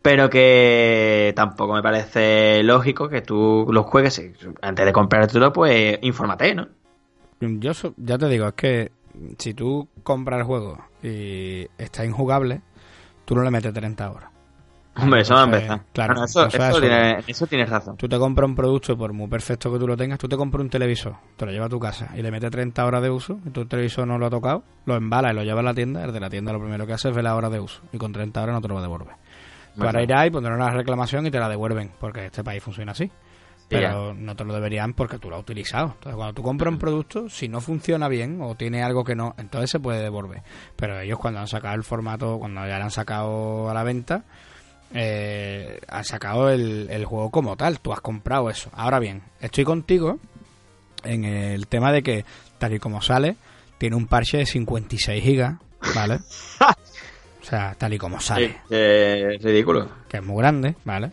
Pero 0.03 0.31
que 0.31 1.33
tampoco 1.35 1.75
me 1.75 1.83
parece 1.83 2.63
lógico 2.63 3.09
que 3.09 3.21
tú 3.23 3.67
los 3.71 3.85
juegues 3.87 4.23
antes 4.63 4.87
de 4.87 4.93
comprártelo, 4.93 5.53
pues 5.53 5.99
infórmate, 6.03 6.55
¿no? 6.55 6.69
Yo 7.41 7.73
so- 7.75 7.95
ya 7.97 8.17
te 8.19 8.29
digo, 8.29 8.47
es 8.49 8.55
que 8.55 8.93
si 9.39 9.55
tú 9.55 9.89
compras 10.03 10.39
el 10.41 10.45
juego 10.45 10.79
y 11.03 11.67
está 11.79 12.05
injugable, 12.05 12.63
tú 13.25 13.35
no 13.35 13.43
le 13.43 13.51
metes 13.51 13.73
30 13.73 14.11
horas. 14.11 14.31
Hombre, 15.01 15.21
eso 15.21 15.35
va 15.35 15.43
a 15.43 15.45
empezar. 15.45 15.81
claro, 15.93 16.25
eso, 16.25 16.47
eso 16.47 16.57
eso- 16.69 16.81
tiene- 16.81 17.19
eso 17.27 17.47
tienes 17.47 17.69
razón. 17.71 17.97
Tú 17.97 18.09
te 18.09 18.19
compras 18.19 18.49
un 18.49 18.55
producto 18.57 18.93
y 18.93 18.97
por 18.97 19.13
muy 19.13 19.29
perfecto 19.29 19.73
que 19.73 19.79
tú 19.79 19.87
lo 19.87 19.97
tengas, 19.97 20.19
tú 20.19 20.29
te 20.29 20.37
compras 20.37 20.63
un 20.63 20.71
televisor, 20.71 21.15
te 21.37 21.47
lo 21.47 21.53
llevas 21.53 21.67
a 21.67 21.71
tu 21.71 21.79
casa 21.79 22.09
y 22.17 22.23
le 22.23 22.31
metes 22.31 22.51
30 22.51 22.85
horas 22.85 23.03
de 23.03 23.11
uso, 23.11 23.39
y 23.47 23.51
tu 23.51 23.65
televisor 23.67 24.07
no 24.07 24.19
lo 24.19 24.27
ha 24.27 24.31
tocado, 24.31 24.65
lo 24.87 24.97
embala 24.97 25.31
y 25.33 25.35
lo 25.35 25.43
lleva 25.45 25.61
a 25.61 25.65
la 25.65 25.75
tienda, 25.75 26.05
el 26.05 26.13
de 26.13 26.21
la 26.21 26.29
tienda 26.31 26.53
lo 26.53 26.61
primero 26.61 26.87
que 26.87 26.93
hace 26.95 27.09
es 27.11 27.15
ver 27.15 27.25
la 27.25 27.37
hora 27.37 27.49
de 27.51 27.61
uso 27.61 27.81
y 27.93 27.99
con 27.99 28.13
30 28.13 28.43
horas 28.43 28.55
no 28.55 28.61
te 28.61 28.69
lo 28.69 28.81
devuelve. 28.83 29.13
Tú 29.77 29.85
ahora 29.85 30.03
irás 30.03 30.27
y 30.27 30.31
pondrás 30.31 30.57
una 30.57 30.71
reclamación 30.71 31.27
y 31.27 31.31
te 31.31 31.39
la 31.39 31.49
devuelven, 31.49 31.93
porque 32.01 32.27
este 32.27 32.43
país 32.43 32.63
funciona 32.63 32.93
así. 32.93 33.11
Pero 33.71 34.15
no 34.15 34.35
te 34.35 34.45
lo 34.47 34.55
deberían 34.55 34.95
porque 34.95 35.19
tú 35.19 35.29
lo 35.29 35.37
has 35.37 35.43
utilizado. 35.43 35.89
Entonces, 35.89 36.15
cuando 36.17 36.33
tú 36.33 36.43
compras 36.43 36.73
un 36.73 36.79
producto, 36.79 37.29
si 37.29 37.49
no 37.49 37.61
funciona 37.61 38.09
bien 38.09 38.41
o 38.41 38.55
tiene 38.55 38.83
algo 38.83 39.05
que 39.05 39.15
no, 39.15 39.35
entonces 39.37 39.69
se 39.71 39.79
puede 39.79 40.03
devolver. 40.03 40.41
Pero 40.75 40.99
ellos 40.99 41.19
cuando 41.19 41.41
han 41.41 41.49
sacado 41.49 41.75
el 41.75 41.85
formato, 41.85 42.39
cuando 42.39 42.67
ya 42.67 42.79
lo 42.79 42.85
han 42.85 42.91
sacado 42.91 43.69
a 43.69 43.75
la 43.75 43.85
venta, 43.85 44.25
eh, 44.95 45.81
han 45.89 46.05
sacado 46.05 46.49
el, 46.51 46.89
el 46.91 47.05
juego 47.05 47.31
como 47.31 47.57
tal. 47.57 47.81
Tú 47.81 47.93
has 47.93 48.01
comprado 48.01 48.51
eso. 48.51 48.71
Ahora 48.73 48.99
bien, 48.99 49.23
estoy 49.41 49.65
contigo 49.65 50.19
en 51.05 51.25
el 51.25 51.67
tema 51.67 51.93
de 51.93 52.03
que, 52.03 52.25
tal 52.59 52.75
y 52.75 52.79
como 52.79 53.01
sale, 53.03 53.37
tiene 53.79 53.97
un 53.97 54.07
parche 54.07 54.39
de 54.39 54.47
56 54.47 55.23
gigas, 55.23 55.55
¿vale? 55.95 56.17
o 57.41 57.45
sea, 57.45 57.75
tal 57.79 57.95
y 57.95 57.99
como 57.99 58.21
sale 58.21 58.49
Sí, 58.49 58.55
eh, 58.71 59.35
es 59.37 59.43
ridículo. 59.43 59.89
que 60.09 60.17
es 60.19 60.25
muy 60.25 60.39
grande, 60.39 60.75
¿vale? 60.85 61.13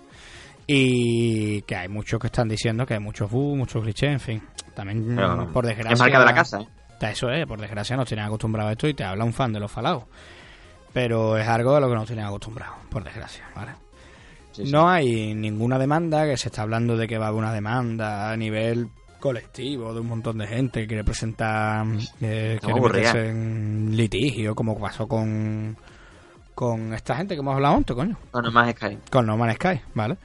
Y 0.67 1.61
que 1.63 1.75
hay 1.75 1.87
muchos 1.87 2.19
que 2.19 2.27
están 2.27 2.47
diciendo 2.47 2.85
que 2.85 2.95
hay 2.95 2.99
muchos 2.99 3.29
bugs, 3.29 3.57
muchos 3.57 3.83
clichés, 3.83 4.09
en 4.09 4.19
fin. 4.19 4.41
También, 4.73 5.15
Pero 5.15 5.51
por 5.53 5.65
desgracia... 5.65 5.93
Es 5.93 5.99
marca 5.99 6.19
de 6.19 6.25
la 6.25 6.33
casa, 6.33 6.59
¿eh? 6.61 6.67
Eso 7.01 7.29
es, 7.29 7.45
por 7.45 7.61
desgracia 7.61 7.95
nos 7.95 8.07
tienen 8.07 8.25
acostumbrados 8.25 8.69
a 8.69 8.71
esto 8.71 8.87
y 8.87 8.95
te 8.95 9.03
habla 9.03 9.25
un 9.25 9.33
fan 9.33 9.53
de 9.53 9.59
los 9.59 9.71
falados. 9.71 10.05
Pero 10.95 11.37
es 11.37 11.45
algo 11.47 11.75
de 11.75 11.81
lo 11.81 11.89
que 11.89 11.95
nos 11.95 12.07
tienen 12.07 12.25
acostumbrados, 12.25 12.77
por 12.89 13.03
desgracia, 13.03 13.43
¿vale? 13.53 13.73
Sí, 14.53 14.65
sí. 14.65 14.71
No 14.71 14.89
hay 14.89 15.35
ninguna 15.35 15.77
demanda, 15.77 16.25
que 16.25 16.37
se 16.37 16.47
está 16.47 16.61
hablando 16.61 16.95
de 16.95 17.05
que 17.05 17.17
va 17.17 17.25
a 17.25 17.27
haber 17.27 17.39
una 17.39 17.53
demanda 17.53 18.31
a 18.31 18.37
nivel 18.37 18.87
colectivo 19.19 19.93
de 19.93 19.99
un 19.99 20.07
montón 20.07 20.37
de 20.37 20.47
gente 20.47 20.81
que 20.81 20.87
quiere 20.87 21.03
presentar 21.03 21.85
eh, 22.21 22.59
en 22.63 23.95
litigio, 23.97 24.55
como 24.55 24.79
pasó 24.79 25.05
con 25.05 25.75
con 26.53 26.93
esta 26.93 27.17
gente 27.17 27.35
que 27.35 27.41
hemos 27.41 27.55
hablado 27.55 27.75
antes, 27.75 27.93
coño 27.93 28.17
No, 28.33 28.41
no 28.41 28.51
más 28.51 28.73
Sky. 28.73 28.97
con 29.11 29.25
No 29.25 29.35
Man's 29.35 29.55
Sky, 29.55 29.81
¿vale? 29.93 30.15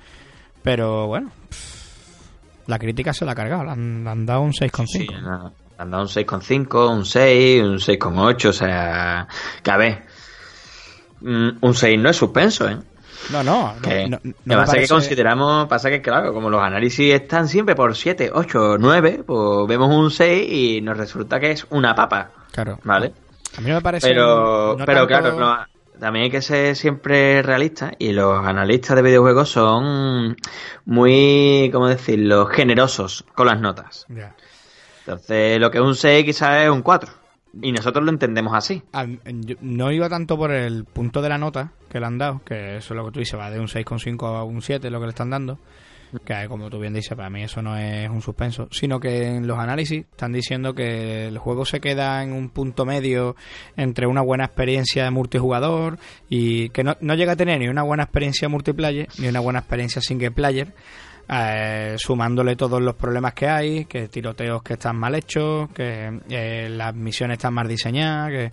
Pero 0.63 1.09
bueno, 1.09 1.33
pff, 1.49 2.69
la 2.69 2.79
crítica 2.79 3.13
se 3.13 3.25
la 3.25 3.33
ha 3.33 3.35
cargado, 3.35 3.65
le 3.65 3.71
han, 3.73 4.25
dado 4.27 4.43
un 4.43 4.53
6,5. 4.53 4.87
Sí, 4.87 5.09
no, 5.21 5.53
han 5.77 5.91
dado 5.91 6.05
un 6.05 6.09
6,5, 6.09 6.93
un 6.93 7.05
6, 7.05 7.63
un 7.63 7.79
6,8, 7.79 8.49
o 8.49 8.53
sea, 8.53 9.27
que 9.63 9.71
a 9.71 9.77
ver, 9.77 9.93
mm, 9.95 10.10
un 11.23 11.75
6 11.75 11.99
no 12.01 12.11
es 12.11 12.17
suspenso, 12.17 12.69
¿eh? 12.69 12.77
No, 13.31 13.43
no, 13.45 13.75
no, 13.75 13.83
Que, 13.83 14.09
no, 14.09 14.19
que 14.19 14.29
no 14.29 14.35
me 14.45 14.57
pasa 14.57 14.73
que 14.73 14.79
parece- 14.79 14.95
consideramos, 14.95 15.69
pasa 15.69 15.91
que 15.91 16.01
claro, 16.01 16.33
como 16.33 16.49
los 16.49 16.63
análisis 16.63 17.13
están 17.15 17.49
siempre 17.49 17.75
por 17.75 17.95
7, 17.95 18.31
8, 18.33 18.77
9, 18.79 19.23
pues 19.27 19.69
vemos 19.69 19.95
un 19.95 20.11
6 20.11 20.47
y 20.51 20.81
nos 20.81 20.97
resulta 20.97 21.39
que 21.39 21.51
es 21.53 21.67
una 21.71 21.95
papa, 21.95 22.31
Claro. 22.53 22.79
¿vale? 22.85 23.13
A 23.59 23.61
mí 23.61 23.71
me 23.71 23.81
parece. 23.83 24.09
Pero, 24.09 24.77
no 24.79 24.85
pero 24.87 25.07
tanto- 25.07 25.07
claro, 25.09 25.39
no, 25.39 25.57
también 26.01 26.25
hay 26.25 26.31
que 26.31 26.41
ser 26.41 26.75
siempre 26.77 27.43
realista 27.43 27.93
y 27.99 28.13
los 28.13 28.43
analistas 28.47 28.97
de 28.97 29.03
videojuegos 29.03 29.51
son 29.51 30.35
muy, 30.87 31.69
¿cómo 31.73 31.89
decirlo?, 31.89 32.47
generosos 32.47 33.25
con 33.35 33.47
las 33.49 33.61
notas. 33.61 34.07
Ya. 34.09 34.35
Entonces, 35.01 35.59
lo 35.61 35.71
que 35.71 35.79
es 35.79 35.85
un 35.85 35.95
6 35.95 36.25
quizás 36.25 36.63
es 36.65 36.71
un 36.71 36.81
4. 36.83 37.13
Y 37.61 37.73
nosotros 37.73 38.05
lo 38.05 38.11
entendemos 38.11 38.55
así. 38.55 38.83
A- 38.93 39.07
yo 39.07 39.57
no 39.61 39.91
iba 39.91 40.09
tanto 40.09 40.37
por 40.37 40.53
el 40.53 40.85
punto 40.85 41.21
de 41.23 41.29
la 41.29 41.39
nota 41.39 41.73
que 41.89 41.99
le 42.01 42.07
han 42.07 42.19
dado, 42.19 42.41
que 42.45 42.77
eso 42.77 42.95
es 42.95 42.97
lo 42.99 43.05
que 43.07 43.11
tú 43.13 43.19
dices, 43.21 43.39
va 43.39 43.51
de 43.51 43.59
un 43.61 43.67
6,5 43.67 44.27
a 44.27 44.45
un 44.45 44.63
7, 44.63 44.89
lo 44.91 45.01
que 45.01 45.07
le 45.07 45.11
están 45.11 45.31
dando. 45.31 45.59
Que 46.25 46.47
como 46.49 46.69
tú 46.71 46.81
bien 46.81 46.93
dices, 46.93 47.17
para 47.17 47.31
mí 47.31 47.45
eso 47.45 47.63
no 47.63 47.77
es 47.77 48.09
un 48.11 48.21
suspenso, 48.21 48.67
sino 48.73 48.99
que 48.99 49.29
en 49.29 49.47
los 49.47 49.59
análisis 49.61 50.07
están 50.11 50.33
diciendo 50.33 50.75
que 50.75 51.29
el 51.29 51.39
juego 51.39 51.65
se 51.65 51.79
queda 51.81 52.25
en 52.25 52.33
un 52.33 52.49
punto 52.51 52.85
medio 52.85 53.37
entre 53.77 54.09
una 54.09 54.21
buena 54.21 54.45
experiencia 54.47 55.05
de 55.05 55.11
multijugador 55.13 55.99
y 56.29 56.71
que 56.71 56.83
no, 56.83 56.97
no 57.01 57.15
llega 57.15 57.33
a 57.33 57.37
tener 57.37 57.61
ni 57.61 57.69
una 57.69 57.85
buena 57.85 58.03
experiencia 58.03 58.49
multiplayer 58.49 59.07
ni 59.19 59.29
una 59.29 59.39
buena 59.39 59.61
experiencia 59.61 60.03
single 60.03 60.33
player, 60.33 60.75
eh, 61.33 61.95
sumándole 61.97 62.57
todos 62.57 62.83
los 62.83 62.97
problemas 62.97 63.35
que 63.35 63.49
hay, 63.49 63.85
que 63.85 64.09
tiroteos 64.09 64.65
que 64.65 64.73
están 64.73 64.97
mal 64.97 65.15
hechos, 65.15 65.71
que 65.71 66.21
eh, 66.29 66.69
las 66.69 66.93
misiones 66.93 67.37
están 67.37 67.55
mal 67.55 67.69
diseñadas, 67.69 68.31
que, 68.31 68.53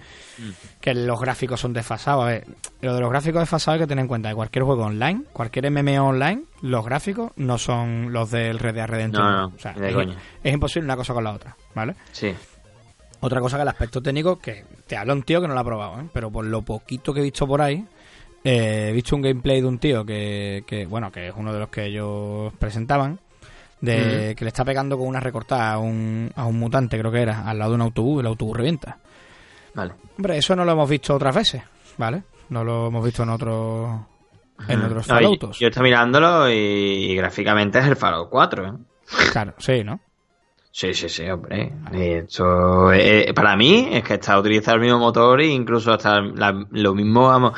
que 0.79 0.93
los 0.93 1.19
gráficos 1.19 1.59
son 1.59 1.73
desfasados. 1.73 2.25
A 2.25 2.27
ver, 2.27 2.45
lo 2.81 2.93
de 2.93 3.01
los 3.01 3.09
gráficos 3.09 3.41
desfasados 3.41 3.79
hay 3.79 3.83
que 3.83 3.87
tener 3.87 4.03
en 4.03 4.07
cuenta 4.07 4.29
que 4.29 4.35
cualquier 4.35 4.63
juego 4.63 4.83
online, 4.83 5.23
cualquier 5.33 5.71
MMO 5.71 6.07
online, 6.07 6.43
los 6.61 6.85
gráficos 6.85 7.31
no 7.37 7.57
son 7.57 8.13
los 8.13 8.29
del 8.29 8.59
Red 8.59 8.75
Dead 8.75 8.87
Redemption. 8.87 9.25
No, 9.25 9.41
no, 9.41 9.47
O 9.55 9.59
sea, 9.59 9.71
es, 10.43 10.53
imposible 10.53 10.85
una 10.85 10.95
cosa 10.95 11.15
con 11.15 11.23
la 11.23 11.33
otra, 11.33 11.57
¿vale? 11.73 11.95
Sí. 12.11 12.35
Otra 13.21 13.41
cosa 13.41 13.57
que 13.57 13.63
el 13.63 13.69
aspecto 13.69 14.03
técnico, 14.03 14.37
que 14.37 14.65
te 14.85 14.95
habla 14.95 15.13
un 15.13 15.23
tío 15.23 15.41
que 15.41 15.47
no 15.47 15.55
lo 15.55 15.59
ha 15.59 15.63
probado, 15.63 15.99
¿eh? 15.99 16.05
pero 16.13 16.29
por 16.29 16.45
lo 16.45 16.61
poquito 16.61 17.11
que 17.11 17.21
he 17.21 17.23
visto 17.23 17.47
por 17.47 17.63
ahí, 17.63 17.83
eh, 18.43 18.87
he 18.89 18.91
visto 18.93 19.15
un 19.15 19.21
gameplay 19.21 19.61
de 19.61 19.67
un 19.67 19.77
tío 19.79 20.05
que, 20.05 20.63
que, 20.67 20.85
bueno, 20.85 21.11
que 21.11 21.27
es 21.29 21.33
uno 21.35 21.53
de 21.53 21.59
los 21.59 21.69
que 21.69 21.85
ellos 21.85 22.53
presentaban, 22.59 23.19
de 23.81 24.33
que 24.37 24.43
le 24.45 24.49
está 24.49 24.65
pegando 24.65 24.97
con 24.97 25.07
una 25.07 25.19
recortada 25.19 25.73
a 25.73 25.77
un, 25.79 26.31
a 26.35 26.45
un 26.45 26.57
mutante, 26.59 26.97
creo 26.97 27.11
que 27.11 27.21
era, 27.21 27.47
al 27.47 27.59
lado 27.59 27.71
de 27.71 27.75
un 27.75 27.81
autobús, 27.81 28.21
el 28.21 28.27
autobús 28.27 28.57
revienta. 28.57 28.97
Vale. 29.75 29.93
Hombre, 30.17 30.37
eso 30.37 30.55
no 30.55 30.65
lo 30.65 30.71
hemos 30.71 30.89
visto 30.89 31.13
otras 31.13 31.35
veces, 31.35 31.61
¿vale? 31.97 32.23
No 32.49 32.63
lo 32.63 32.87
hemos 32.87 33.03
visto 33.05 33.23
en 33.23 33.29
otros 33.29 33.99
en 34.67 34.81
otros 34.81 35.07
No, 35.07 35.13
y- 35.13 35.23
Falloutos. 35.23 35.59
yo 35.59 35.67
estoy 35.67 35.83
mirándolo 35.83 36.49
y, 36.49 36.53
y 36.55 37.15
gráficamente 37.15 37.77
es 37.77 37.85
el 37.85 37.95
Fallout 37.95 38.29
4, 38.29 38.65
¿eh? 38.67 38.71
Claro, 39.31 39.53
sí, 39.59 39.83
¿no? 39.83 39.99
Sí, 40.77 40.93
sí, 40.93 41.09
sí, 41.09 41.27
hombre. 41.27 41.73
Esto, 41.91 42.93
eh, 42.93 43.33
para 43.33 43.55
mí 43.57 43.89
es 43.91 44.03
que 44.03 44.13
está 44.13 44.37
utilizando 44.37 44.75
el 44.75 44.81
mismo 44.81 44.99
motor 44.99 45.41
e 45.41 45.47
incluso 45.47 45.91
hasta 45.91 46.21
la- 46.21 46.67
lo 46.69 46.93
mismo, 46.93 47.23
vamos. 47.29 47.53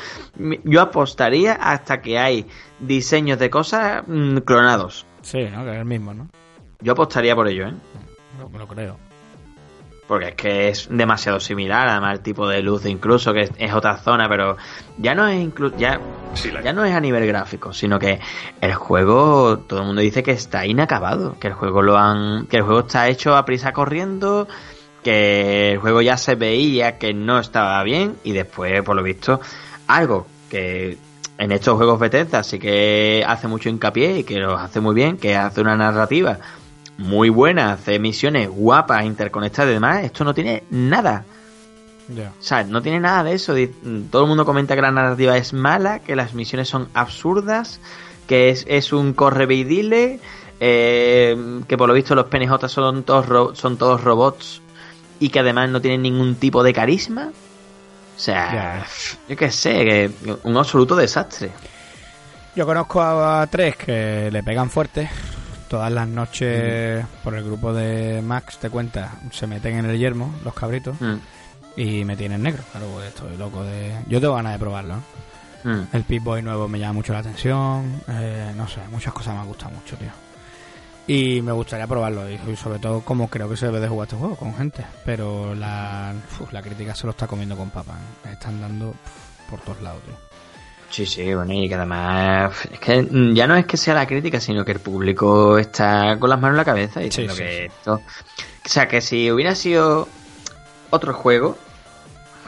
Yo 0.64 0.80
apostaría 0.80 1.52
hasta 1.52 2.00
que 2.00 2.18
hay 2.18 2.46
diseños 2.78 3.38
de 3.38 3.50
cosas 3.50 4.04
mm, 4.06 4.38
clonados. 4.38 5.04
Sí, 5.20 5.44
¿no? 5.52 5.64
Que 5.64 5.72
es 5.72 5.76
el 5.80 5.84
mismo, 5.84 6.14
¿no? 6.14 6.30
Yo 6.80 6.92
apostaría 6.92 7.36
por 7.36 7.46
ello, 7.48 7.66
¿eh? 7.68 7.74
Lo, 8.38 8.58
lo 8.58 8.66
creo. 8.66 8.96
Porque 10.10 10.30
es 10.30 10.34
que 10.34 10.68
es 10.70 10.88
demasiado 10.90 11.38
similar, 11.38 11.86
además 11.86 12.14
el 12.14 12.20
tipo 12.20 12.48
de 12.48 12.60
luz 12.62 12.84
incluso, 12.84 13.32
que 13.32 13.48
es, 13.56 13.72
otra 13.72 13.96
zona, 13.98 14.28
pero 14.28 14.56
ya 14.98 15.14
no 15.14 15.28
es 15.28 15.48
ya, 15.78 16.00
ya 16.64 16.72
no 16.72 16.84
es 16.84 16.92
a 16.92 16.98
nivel 16.98 17.28
gráfico, 17.28 17.72
sino 17.72 17.96
que 18.00 18.18
el 18.60 18.74
juego, 18.74 19.58
todo 19.58 19.82
el 19.82 19.86
mundo 19.86 20.02
dice 20.02 20.24
que 20.24 20.32
está 20.32 20.66
inacabado, 20.66 21.38
que 21.38 21.46
el 21.46 21.54
juego 21.54 21.80
lo 21.80 21.96
han, 21.96 22.48
que 22.48 22.56
el 22.56 22.64
juego 22.64 22.80
está 22.80 23.06
hecho 23.06 23.36
a 23.36 23.44
prisa 23.44 23.72
corriendo, 23.72 24.48
que 25.04 25.74
el 25.74 25.78
juego 25.78 26.02
ya 26.02 26.16
se 26.16 26.34
veía 26.34 26.98
que 26.98 27.14
no 27.14 27.38
estaba 27.38 27.80
bien, 27.84 28.16
y 28.24 28.32
después, 28.32 28.82
por 28.82 28.96
lo 28.96 29.04
visto, 29.04 29.40
algo 29.86 30.26
que 30.50 30.98
en 31.38 31.52
estos 31.52 31.76
juegos 31.76 32.00
Bethesda 32.00 32.42
sí 32.42 32.58
que 32.58 33.24
hace 33.24 33.46
mucho 33.46 33.68
hincapié 33.68 34.18
y 34.18 34.24
que 34.24 34.40
lo 34.40 34.58
hace 34.58 34.80
muy 34.80 34.96
bien, 34.96 35.18
que 35.18 35.36
hace 35.36 35.60
una 35.60 35.76
narrativa 35.76 36.40
muy 37.00 37.30
buena, 37.30 37.72
hace 37.72 37.98
misiones 37.98 38.48
guapas, 38.50 39.04
interconectadas 39.06 39.70
y 39.70 39.74
demás, 39.74 40.04
esto 40.04 40.22
no 40.22 40.34
tiene 40.34 40.64
nada. 40.70 41.24
O 42.10 42.42
sea, 42.42 42.62
no 42.64 42.82
tiene 42.82 43.00
nada 43.00 43.24
de 43.24 43.34
eso. 43.34 43.54
Todo 44.10 44.22
el 44.22 44.28
mundo 44.28 44.44
comenta 44.44 44.74
que 44.74 44.82
la 44.82 44.90
narrativa 44.90 45.36
es 45.36 45.52
mala, 45.52 46.00
que 46.00 46.14
las 46.14 46.34
misiones 46.34 46.68
son 46.68 46.88
absurdas, 46.92 47.80
que 48.26 48.50
es, 48.50 48.66
es 48.68 48.92
un 48.92 49.14
correveidile, 49.14 50.20
eh, 50.60 51.62
que 51.66 51.78
por 51.78 51.88
lo 51.88 51.94
visto 51.94 52.14
los 52.14 52.26
PNJ 52.26 52.68
son 52.68 53.04
todos, 53.04 53.56
son 53.58 53.78
todos 53.78 54.02
robots 54.04 54.60
y 55.20 55.30
que 55.30 55.38
además 55.40 55.70
no 55.70 55.80
tienen 55.80 56.02
ningún 56.02 56.34
tipo 56.34 56.62
de 56.62 56.74
carisma. 56.74 57.30
O 58.14 58.20
sea, 58.20 58.84
yo 59.26 59.36
qué 59.36 59.50
sé, 59.50 59.72
que 59.86 60.10
un 60.42 60.56
absoluto 60.58 60.96
desastre. 60.96 61.50
Yo 62.54 62.66
conozco 62.66 63.00
a 63.00 63.46
tres 63.46 63.76
que 63.76 64.28
le 64.30 64.42
pegan 64.42 64.68
fuerte, 64.68 65.08
Todas 65.70 65.92
las 65.92 66.08
noches, 66.08 67.04
mm. 67.04 67.22
por 67.22 67.32
el 67.36 67.44
grupo 67.44 67.72
de 67.72 68.20
Max, 68.22 68.58
te 68.58 68.68
cuenta, 68.68 69.12
se 69.30 69.46
meten 69.46 69.76
en 69.76 69.84
el 69.84 69.96
yermo, 70.00 70.34
los 70.44 70.52
cabritos, 70.52 71.00
mm. 71.00 71.14
y 71.76 72.04
me 72.04 72.16
tienen 72.16 72.42
negro. 72.42 72.64
Claro, 72.72 72.88
pues 72.92 73.06
estoy 73.06 73.36
loco 73.36 73.62
de. 73.62 73.94
Yo 74.08 74.20
tengo 74.20 74.34
ganas 74.34 74.54
de 74.54 74.58
probarlo. 74.58 74.96
Mm. 75.62 75.82
El 75.92 76.02
Pip-Boy 76.02 76.42
nuevo 76.42 76.66
me 76.66 76.80
llama 76.80 76.94
mucho 76.94 77.12
la 77.12 77.20
atención. 77.20 78.02
Eh, 78.08 78.52
no 78.56 78.66
sé, 78.66 78.80
muchas 78.90 79.12
cosas 79.12 79.36
me 79.36 79.44
gustan 79.44 79.72
mucho, 79.72 79.96
tío. 79.96 80.10
Y 81.06 81.40
me 81.40 81.52
gustaría 81.52 81.86
probarlo, 81.86 82.28
y 82.28 82.56
sobre 82.56 82.80
todo 82.80 83.02
como 83.02 83.28
creo 83.28 83.48
que 83.48 83.56
se 83.56 83.66
debe 83.66 83.78
de 83.78 83.86
jugar 83.86 84.08
este 84.08 84.16
juego, 84.16 84.34
con 84.34 84.52
gente. 84.56 84.84
Pero 85.04 85.54
la, 85.54 86.12
la 86.50 86.62
crítica 86.62 86.96
se 86.96 87.06
lo 87.06 87.12
está 87.12 87.28
comiendo 87.28 87.56
con 87.56 87.70
papa. 87.70 87.94
¿eh? 88.24 88.32
están 88.32 88.60
dando 88.60 88.92
por 89.48 89.60
todos 89.60 89.80
lados, 89.82 90.02
tío. 90.02 90.29
Sí, 90.90 91.06
sí, 91.06 91.32
bueno, 91.34 91.52
y 91.52 91.68
que 91.68 91.76
además 91.76 92.52
es 92.70 92.80
que 92.80 93.06
ya 93.32 93.46
no 93.46 93.54
es 93.54 93.64
que 93.64 93.76
sea 93.76 93.94
la 93.94 94.06
crítica, 94.06 94.40
sino 94.40 94.64
que 94.64 94.72
el 94.72 94.80
público 94.80 95.56
está 95.56 96.18
con 96.18 96.28
las 96.28 96.40
manos 96.40 96.54
en 96.54 96.58
la 96.58 96.64
cabeza 96.64 97.02
y 97.02 97.08
que 97.08 97.66
esto... 97.66 97.94
O 97.94 98.68
sea, 98.68 98.88
que 98.88 99.00
si 99.00 99.30
hubiera 99.30 99.54
sido 99.54 100.08
otro 100.90 101.14
juego, 101.14 101.56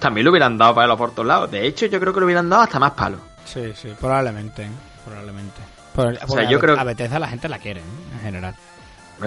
también 0.00 0.24
lo 0.24 0.32
hubieran 0.32 0.58
dado 0.58 0.74
para 0.74 0.88
los 0.88 0.98
por 0.98 1.12
todos 1.12 1.26
lados. 1.26 1.50
De 1.50 1.66
hecho, 1.66 1.86
yo 1.86 2.00
creo 2.00 2.12
que 2.12 2.20
lo 2.20 2.26
hubieran 2.26 2.50
dado 2.50 2.62
hasta 2.62 2.80
más 2.80 2.92
palo. 2.92 3.18
Sí, 3.44 3.72
sí, 3.74 3.92
probablemente, 3.98 4.66
probablemente. 5.04 5.60
o 5.96 6.28
sea, 6.28 6.48
yo 6.48 6.58
creo... 6.58 6.78
A 6.78 6.84
Bethesda 6.84 7.20
la 7.20 7.28
gente 7.28 7.48
la 7.48 7.58
quiere, 7.58 7.80
en 7.80 8.20
general. 8.20 8.54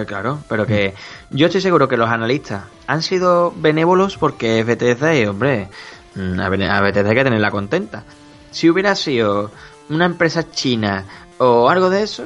Claro, 0.06 0.40
pero 0.46 0.66
que 0.66 0.94
yo 1.30 1.46
estoy 1.46 1.62
seguro 1.62 1.88
que 1.88 1.96
los 1.96 2.10
analistas 2.10 2.64
han 2.86 3.02
sido 3.02 3.52
benévolos 3.56 4.18
porque 4.18 4.60
es 4.60 4.66
Bethesda 4.66 5.14
y, 5.14 5.24
hombre, 5.24 5.68
mm, 6.14 6.38
a 6.38 6.80
Bethesda 6.80 7.08
hay 7.08 7.16
que 7.16 7.24
tenerla 7.24 7.50
contenta. 7.50 8.04
Si 8.56 8.70
hubiera 8.70 8.94
sido 8.94 9.50
una 9.90 10.06
empresa 10.06 10.50
china 10.50 11.04
o 11.36 11.68
algo 11.68 11.90
de 11.90 12.02
eso, 12.02 12.24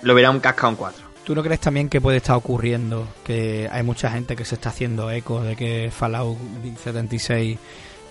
lo 0.00 0.14
hubiera 0.14 0.30
un 0.30 0.40
cascado 0.40 0.70
en 0.70 0.76
cuatro. 0.76 1.04
¿Tú 1.24 1.34
no 1.34 1.42
crees 1.42 1.60
también 1.60 1.90
que 1.90 2.00
puede 2.00 2.16
estar 2.16 2.36
ocurriendo 2.36 3.06
que 3.22 3.68
hay 3.70 3.82
mucha 3.82 4.10
gente 4.10 4.34
que 4.34 4.46
se 4.46 4.54
está 4.54 4.70
haciendo 4.70 5.10
eco 5.10 5.42
de 5.42 5.56
que 5.56 5.90
Fallout 5.94 6.38
76 6.82 7.58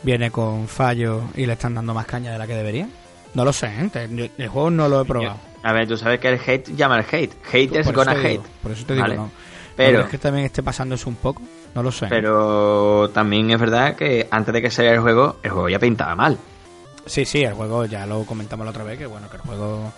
viene 0.04 0.30
con 0.30 0.68
fallos 0.68 1.24
y 1.34 1.48
le 1.48 1.54
están 1.54 1.74
dando 1.74 1.96
más 1.96 2.06
caña 2.06 2.32
de 2.32 2.38
la 2.38 2.46
que 2.46 2.54
debería? 2.54 2.88
No 3.34 3.44
lo 3.44 3.54
sé, 3.54 3.72
¿eh? 3.92 4.30
el 4.38 4.48
juego 4.48 4.70
no 4.70 4.88
lo 4.88 5.02
he 5.02 5.06
probado. 5.06 5.40
a 5.64 5.74
ver, 5.74 5.88
tú 5.88 5.98
sabes 5.98 6.20
que 6.20 6.28
el 6.28 6.40
hate 6.40 6.76
llama 6.76 6.98
al 6.98 7.06
hate. 7.12 7.34
Haters 7.52 7.92
gonna 7.92 8.12
hate. 8.12 8.44
por 8.62 8.72
eso 8.72 8.86
te 8.86 8.94
digo, 8.94 9.08
no. 9.08 9.32
Pero 9.76 10.02
es 10.02 10.10
que 10.10 10.20
también 10.20 10.46
esté 10.46 10.62
pasando 10.62 10.94
eso 10.94 11.10
un 11.10 11.16
poco? 11.16 11.42
No 11.74 11.82
lo 11.82 11.92
sé. 11.92 12.06
Pero 12.08 13.10
también 13.16 13.50
es 13.50 13.60
verdad 13.60 13.96
que 13.96 14.28
antes 14.30 14.54
de 14.54 14.62
que 14.62 14.70
saliera 14.70 14.98
el 14.98 15.02
juego, 15.02 15.38
el 15.42 15.50
juego 15.50 15.70
ya 15.70 15.80
pintaba 15.80 16.16
mal. 16.16 16.38
Sí, 17.10 17.26
sí, 17.26 17.44
el 17.44 17.54
juego 17.54 17.86
ya 17.86 18.06
lo 18.06 18.24
comentamos 18.24 18.66
la 18.66 18.70
otra 18.70 18.84
vez, 18.84 19.00
que 19.00 19.08
bueno, 19.08 19.30
que 19.30 19.38
el 19.38 19.42
juego... 19.42 19.92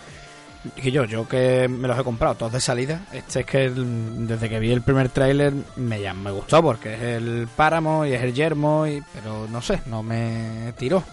Y 0.78 0.92
yo, 0.92 1.06
yo 1.06 1.28
que 1.28 1.68
me 1.68 1.88
los 1.88 2.00
he 2.00 2.04
comprado 2.04 2.36
todos 2.36 2.54
de 2.54 2.62
salida, 2.62 3.02
este 3.12 3.42
es 3.42 3.46
que 3.46 3.70
desde 3.70 4.48
que 4.48 4.60
vi 4.60 4.72
el 4.72 4.82
primer 4.82 5.10
tráiler 5.10 5.52
me, 5.76 6.14
me 6.14 6.32
gustó 6.32 6.62
porque 6.62 6.94
es 6.94 7.02
el 7.02 7.50
páramo 7.54 8.06
y 8.06 8.14
es 8.14 8.22
el 8.22 8.34
yermo, 8.34 8.86
y, 8.88 9.04
pero 9.14 9.48
no 9.50 9.62
sé, 9.62 9.82
no 9.88 10.04
me 10.04 10.74
tiró. 10.78 11.04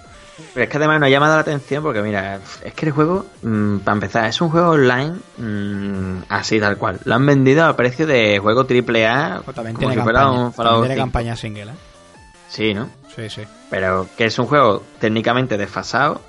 Pero 0.55 0.65
es 0.65 0.71
que 0.71 0.77
además 0.77 1.01
nos 1.01 1.09
ha 1.09 1.11
llamado 1.11 1.35
la 1.35 1.41
atención 1.41 1.83
porque 1.83 2.03
mira, 2.03 2.39
es 2.63 2.75
que 2.75 2.87
el 2.87 2.93
juego, 2.93 3.27
mm, 3.43 3.79
para 3.79 3.95
empezar, 3.95 4.27
es 4.27 4.41
un 4.41 4.51
juego 4.51 4.71
online 4.71 5.17
mm, 5.39 6.25
así 6.29 6.61
tal 6.61 6.77
cual. 6.77 7.01
Lo 7.05 7.15
han 7.17 7.27
vendido 7.27 7.65
a 7.65 7.75
precio 7.75 8.07
de 8.07 8.39
juego 8.39 8.67
triple 8.67 9.07
A. 9.07 9.41
Pues 9.45 9.55
también 9.57 9.77
tiene 9.77 9.97
campaña, 9.97 10.53
tiene 10.81 10.97
campaña 10.97 11.35
single, 11.37 11.73
¿eh? 11.73 11.88
Sí, 12.49 12.75
¿no? 12.75 12.89
Sí, 13.15 13.29
sí. 13.29 13.43
Pero 13.71 14.09
que 14.17 14.25
es 14.25 14.39
un 14.39 14.47
juego 14.47 14.85
técnicamente 14.99 15.57
desfasado, 15.57 16.23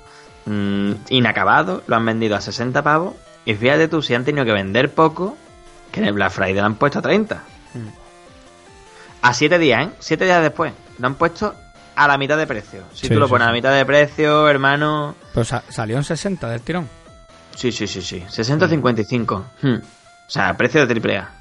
mm, 0.46 0.92
inacabado, 1.08 1.82
lo 1.86 1.96
han 1.96 2.04
vendido 2.04 2.36
a 2.36 2.40
60 2.40 2.82
pavos. 2.82 3.14
Y 3.44 3.54
fíjate 3.54 3.88
tú, 3.88 4.02
si 4.02 4.14
han 4.14 4.24
tenido 4.24 4.44
que 4.44 4.52
vender 4.52 4.92
poco, 4.92 5.36
que 5.90 6.00
en 6.00 6.06
el 6.06 6.12
Black 6.12 6.32
Friday 6.32 6.54
lo 6.54 6.64
han 6.64 6.74
puesto 6.76 6.98
a 6.98 7.02
30. 7.02 7.42
Mm. 7.74 7.88
A 9.22 9.34
7 9.34 9.58
días, 9.58 9.86
¿eh? 9.86 9.90
7 9.98 10.24
días 10.24 10.42
después. 10.42 10.72
Lo 10.98 11.06
han 11.06 11.14
puesto 11.14 11.54
a 11.96 12.08
la 12.08 12.16
mitad 12.18 12.38
de 12.38 12.46
precio. 12.46 12.84
Si 12.94 13.08
tú 13.08 13.18
lo 13.18 13.28
pones 13.28 13.46
a 13.46 13.50
la 13.50 13.54
mitad 13.54 13.74
de 13.74 13.84
precio, 13.84 14.48
hermano. 14.48 15.16
Pues 15.34 15.52
salió 15.68 15.96
en 15.96 16.04
60 16.04 16.48
del 16.48 16.60
tirón. 16.60 16.88
Sí, 17.54 17.72
sí, 17.72 17.86
sí, 17.86 18.00
sí. 18.00 18.24
60-55. 18.28 19.44
Hmm. 19.60 19.74
O 19.74 20.30
sea, 20.30 20.56
precio 20.56 20.80
de 20.80 20.86
triple 20.86 21.18
A. 21.18 21.39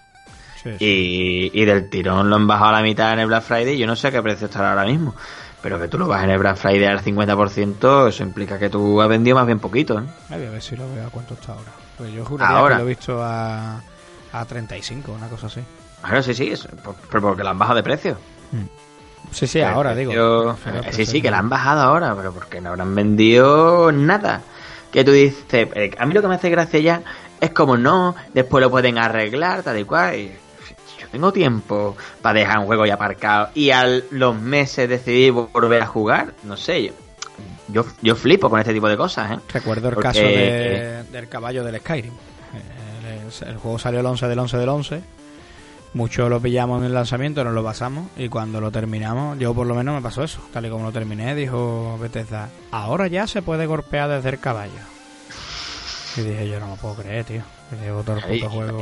Y, 0.80 1.66
del 1.66 1.90
tirón 1.90 2.30
lo 2.30 2.36
han 2.36 2.48
bajado 2.48 2.70
a 2.70 2.74
la 2.74 2.82
mitad 2.82 3.14
en 3.14 3.20
el 3.20 3.28
Black 3.28 3.44
Friday. 3.44 3.78
Yo 3.78 3.88
no 3.88 3.96
sé 3.96 4.08
a 4.08 4.12
qué 4.12 4.22
precio 4.22 4.48
estará 4.48 4.72
ahora 4.72 4.86
mismo. 4.86 5.16
Pero 5.62 5.80
que 5.80 5.88
tú 5.88 5.98
lo 5.98 6.08
bajes 6.08 6.26
en 6.26 6.32
el 6.32 6.40
Black 6.40 6.56
Friday 6.56 6.86
al 6.86 7.04
50%, 7.04 8.08
eso 8.08 8.24
implica 8.24 8.58
que 8.58 8.70
tú 8.70 9.02
has 9.02 9.10
vendido 9.10 9.36
más 9.36 9.46
bien 9.46 9.60
poquito. 9.60 10.00
¿eh? 10.00 10.04
A 10.30 10.38
ver 10.38 10.62
si 10.62 10.78
lo 10.78 10.90
veo 10.94 11.06
a 11.06 11.10
cuánto 11.10 11.34
está 11.34 11.54
ahora. 11.54 11.72
Pues 11.98 12.14
yo 12.14 12.24
juraría 12.24 12.58
ahora. 12.58 12.76
que 12.78 12.84
lo 12.84 12.88
he 12.88 12.94
visto 12.94 13.22
a, 13.22 13.82
a 14.32 14.46
35, 14.46 15.12
una 15.12 15.28
cosa 15.28 15.48
así. 15.48 15.62
Claro, 16.02 16.24
sí, 16.24 16.34
sí, 16.34 16.54
pero 17.10 17.22
porque 17.22 17.44
lo 17.44 17.50
han 17.50 17.60
bajado 17.60 17.76
de 17.76 17.84
precio. 17.84 18.18
Hmm. 18.52 18.68
Sí, 19.32 19.48
sí, 19.48 19.62
ahora 19.62 19.94
digo. 19.94 20.56
sí, 20.92 21.06
sí, 21.06 21.22
que 21.22 21.30
la 21.30 21.40
han 21.40 21.50
bajado 21.50 21.82
ahora, 21.82 22.16
pero 22.16 22.34
porque 22.34 22.62
no 22.62 22.70
habrán 22.70 22.96
vendido 22.96 23.92
nada. 23.92 24.42
Que 24.92 25.04
tú 25.04 25.12
dices, 25.12 25.44
eh, 25.52 25.92
a 25.98 26.06
mí 26.06 26.14
lo 26.14 26.22
que 26.22 26.28
me 26.28 26.36
hace 26.36 26.50
gracia 26.50 26.80
ya 26.80 27.02
es 27.40 27.52
como 27.52 27.78
no, 27.78 28.16
después 28.34 28.62
lo 28.62 28.72
pueden 28.72 28.98
arreglar, 28.98 29.62
tal 29.62 29.78
y 29.78 29.84
cual. 29.84 30.16
Y 30.16 30.32
tengo 31.12 31.32
tiempo 31.32 31.96
para 32.22 32.40
dejar 32.40 32.60
un 32.60 32.66
juego 32.66 32.86
ya 32.86 32.96
aparcado 32.96 33.50
y 33.54 33.72
a 33.72 33.86
los 34.12 34.40
meses 34.40 34.90
decidir 34.90 35.32
volver 35.32 35.82
a 35.82 35.88
jugar, 35.88 36.34
no 36.44 36.58
sé, 36.58 36.94
yo, 37.68 37.86
yo, 38.02 38.16
flipo 38.16 38.50
con 38.50 38.60
este 38.60 38.74
tipo 38.74 38.90
de 38.90 38.98
cosas. 38.98 39.32
¿eh? 39.32 39.40
Recuerdo 39.54 39.90
el 39.90 39.96
caso 39.96 40.22
del 40.22 41.30
caballo 41.30 41.64
del 41.64 41.80
Skyrim. 41.80 42.14
El, 43.08 43.48
el, 43.48 43.58
juego 43.58 43.80
salió 43.80 44.00
el 44.00 44.06
11 44.06 44.28
del 44.28 44.40
11 44.40 44.58
del 44.58 44.70
11. 44.70 45.02
Muchos 45.94 46.30
lo 46.30 46.40
pillamos 46.40 46.80
en 46.80 46.86
el 46.86 46.94
lanzamiento, 46.94 47.44
nos 47.44 47.54
lo 47.54 47.64
pasamos 47.64 48.08
y 48.16 48.30
cuando 48.30 48.62
lo 48.62 48.70
terminamos, 48.70 49.40
yo 49.40 49.56
por 49.56 49.66
lo 49.66 49.74
menos 49.74 49.96
me 49.96 50.02
pasó 50.02 50.24
eso. 50.24 50.40
Tal 50.54 50.66
y 50.66 50.70
como 50.70 50.86
lo 50.86 50.92
terminé, 50.92 51.34
dijo 51.34 51.98
Bethesda, 52.00 52.50
ahora 52.72 53.08
ya 53.08 53.26
se 53.26 53.42
puede 53.42 53.66
golpear 53.66 54.10
desde 54.10 54.30
el 54.30 54.40
caballo. 54.40 54.80
Y 56.16 56.22
dije, 56.22 56.48
yo 56.48 56.60
no 56.60 56.68
me 56.68 56.76
puedo 56.76 56.96
creer, 56.96 57.26
tío. 57.26 57.42
llevo 57.82 58.04
todo 58.04 58.18
el 58.18 58.24
puto 58.24 58.50
juego 58.50 58.80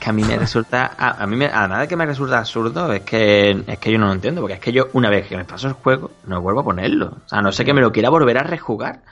que 0.00 0.10
a 0.10 0.12
mí 0.12 0.24
me 0.24 0.36
resulta, 0.36 0.92
a, 0.98 1.26
mí 1.26 1.36
me, 1.36 1.46
nada 1.48 1.86
que 1.86 1.94
me 1.94 2.06
resulta 2.06 2.38
absurdo 2.38 2.92
es 2.92 3.02
que 3.02 3.50
es 3.66 3.78
que 3.78 3.92
yo 3.92 3.98
no 3.98 4.06
lo 4.06 4.12
entiendo, 4.12 4.40
porque 4.40 4.54
es 4.54 4.60
que 4.60 4.72
yo 4.72 4.88
una 4.94 5.10
vez 5.10 5.28
que 5.28 5.36
me 5.36 5.44
paso 5.44 5.68
el 5.68 5.74
juego 5.74 6.10
no 6.26 6.40
vuelvo 6.40 6.60
a 6.60 6.64
ponerlo, 6.64 7.18
o 7.24 7.28
sea, 7.28 7.42
no 7.42 7.52
sé 7.52 7.64
que 7.64 7.74
me 7.74 7.82
lo 7.82 7.92
quiera 7.92 8.08
volver 8.08 8.38
a 8.38 8.42
rejugar. 8.42 9.02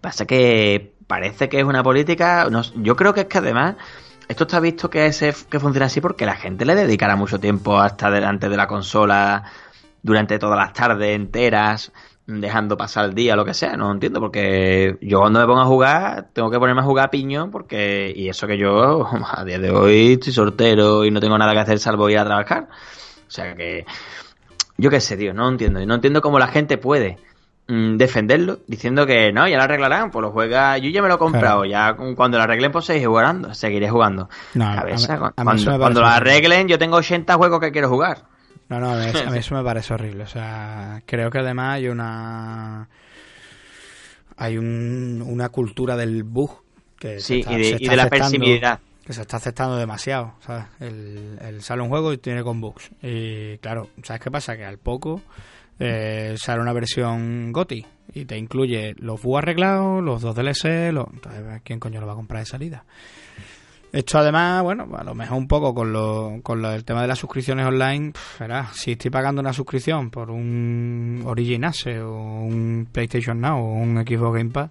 Pasa 0.00 0.24
que 0.24 0.94
parece 1.06 1.48
que 1.48 1.58
es 1.60 1.64
una 1.64 1.82
política, 1.82 2.48
yo 2.76 2.96
creo 2.96 3.12
que 3.12 3.20
es 3.20 3.26
que 3.26 3.38
además 3.38 3.76
esto 4.28 4.44
está 4.44 4.60
visto 4.60 4.88
que 4.88 5.06
es, 5.06 5.44
que 5.44 5.60
funciona 5.60 5.86
así 5.86 6.00
porque 6.00 6.24
la 6.24 6.36
gente 6.36 6.64
le 6.64 6.74
dedicará 6.74 7.14
mucho 7.14 7.38
tiempo 7.38 7.78
hasta 7.78 8.10
delante 8.10 8.48
de 8.48 8.56
la 8.56 8.66
consola 8.66 9.44
durante 10.02 10.38
todas 10.38 10.58
las 10.58 10.72
tardes 10.72 11.14
enteras 11.14 11.92
dejando 12.26 12.76
pasar 12.76 13.06
el 13.06 13.14
día, 13.14 13.36
lo 13.36 13.44
que 13.44 13.54
sea, 13.54 13.76
no 13.76 13.90
entiendo, 13.90 14.20
porque 14.20 14.96
yo 15.00 15.20
cuando 15.20 15.40
me 15.40 15.46
pongo 15.46 15.60
a 15.60 15.66
jugar, 15.66 16.28
tengo 16.32 16.50
que 16.50 16.58
ponerme 16.58 16.82
a 16.82 16.84
jugar 16.84 17.06
a 17.06 17.10
piñón, 17.10 17.50
porque, 17.50 18.12
y 18.14 18.28
eso 18.28 18.46
que 18.46 18.58
yo 18.58 19.06
a 19.36 19.44
día 19.44 19.58
de 19.58 19.70
hoy 19.70 20.12
estoy 20.12 20.32
soltero 20.32 21.04
y 21.04 21.10
no 21.10 21.20
tengo 21.20 21.36
nada 21.38 21.52
que 21.52 21.60
hacer 21.60 21.78
salvo 21.78 22.08
ir 22.08 22.18
a 22.18 22.24
trabajar. 22.24 22.68
O 23.26 23.30
sea 23.30 23.54
que, 23.54 23.86
yo 24.76 24.90
qué 24.90 25.00
sé, 25.00 25.16
tío, 25.16 25.34
no 25.34 25.48
entiendo, 25.48 25.84
no 25.84 25.94
entiendo 25.94 26.20
cómo 26.20 26.38
la 26.38 26.48
gente 26.48 26.78
puede 26.78 27.18
mm, 27.66 27.96
defenderlo, 27.96 28.58
diciendo 28.66 29.04
que 29.04 29.32
no, 29.32 29.48
ya 29.48 29.56
lo 29.56 29.64
arreglarán, 29.64 30.10
pues 30.10 30.22
lo 30.22 30.30
juega, 30.30 30.78
yo 30.78 30.90
ya 30.90 31.02
me 31.02 31.08
lo 31.08 31.16
he 31.16 31.18
comprado, 31.18 31.64
ya 31.64 31.96
cuando 32.14 32.38
lo 32.38 32.44
arreglen, 32.44 32.70
pues 32.70 32.84
seguiré 32.84 33.06
jugando, 33.06 33.52
seguiré 33.54 33.88
jugando. 33.88 34.28
cuando, 35.34 35.78
cuando 35.78 36.00
lo 36.02 36.06
arreglen, 36.06 36.68
yo 36.68 36.78
tengo 36.78 36.98
80 36.98 37.34
juegos 37.34 37.58
que 37.60 37.72
quiero 37.72 37.88
jugar. 37.88 38.31
No, 38.72 38.80
no, 38.80 38.92
a 38.92 38.96
mí, 38.96 39.04
a 39.26 39.30
mí 39.30 39.38
eso 39.38 39.54
me 39.54 39.62
parece 39.64 39.94
horrible. 39.94 40.24
O 40.24 40.28
sea, 40.28 41.02
creo 41.06 41.30
que 41.30 41.38
además 41.38 41.74
hay 41.76 41.88
una 41.88 42.88
hay 44.36 44.58
un, 44.58 45.22
una 45.26 45.48
cultura 45.50 45.96
del 45.96 46.22
bug 46.24 46.62
que 46.98 47.20
Sí, 47.20 47.40
está- 47.40 47.52
y 47.52 47.58
de, 47.72 47.76
y 47.80 47.86
la 47.96 48.08
permisividad. 48.08 48.80
que 49.04 49.12
se 49.12 49.22
está 49.22 49.36
aceptando 49.36 49.76
demasiado, 49.76 50.34
¿sabes? 50.40 50.64
El, 50.80 51.38
el 51.40 51.62
sale 51.62 51.82
un 51.82 51.88
juego 51.88 52.12
y 52.12 52.18
tiene 52.18 52.42
con 52.42 52.60
bugs. 52.60 52.90
Y 53.02 53.58
claro, 53.58 53.88
¿sabes 54.02 54.22
qué 54.22 54.30
pasa? 54.30 54.56
Que 54.56 54.64
al 54.64 54.78
poco 54.78 55.20
eh, 55.78 56.34
sale 56.38 56.60
una 56.62 56.72
versión 56.72 57.52
GOTI 57.52 57.84
y 58.14 58.24
te 58.24 58.36
incluye 58.38 58.94
los 58.98 59.20
bugs 59.22 59.38
arreglados, 59.42 60.02
los 60.02 60.22
dos 60.22 60.34
DLC, 60.34 60.92
los... 60.92 61.06
Entonces, 61.12 61.60
¿quién 61.64 61.78
coño 61.80 62.00
lo 62.00 62.06
va 62.06 62.12
a 62.12 62.16
comprar 62.16 62.40
de 62.42 62.46
salida? 62.46 62.84
Esto 63.92 64.18
además, 64.18 64.62
bueno, 64.62 64.88
a 64.96 65.04
lo 65.04 65.14
mejor 65.14 65.36
un 65.36 65.46
poco 65.46 65.74
con, 65.74 65.92
lo, 65.92 66.40
con 66.42 66.62
lo- 66.62 66.72
el 66.72 66.82
tema 66.84 67.02
de 67.02 67.08
las 67.08 67.18
suscripciones 67.18 67.66
online, 67.66 68.12
pf, 68.12 68.40
verás, 68.40 68.74
si 68.74 68.92
estoy 68.92 69.10
pagando 69.10 69.42
una 69.42 69.52
suscripción 69.52 70.10
por 70.10 70.30
un 70.30 71.22
Origin 71.26 71.64
Access 71.66 72.00
o 72.00 72.10
un 72.14 72.88
PlayStation 72.90 73.38
Now 73.38 73.58
o 73.62 73.72
un 73.74 73.96
Xbox 74.06 74.38
Game 74.38 74.50
Pass 74.50 74.70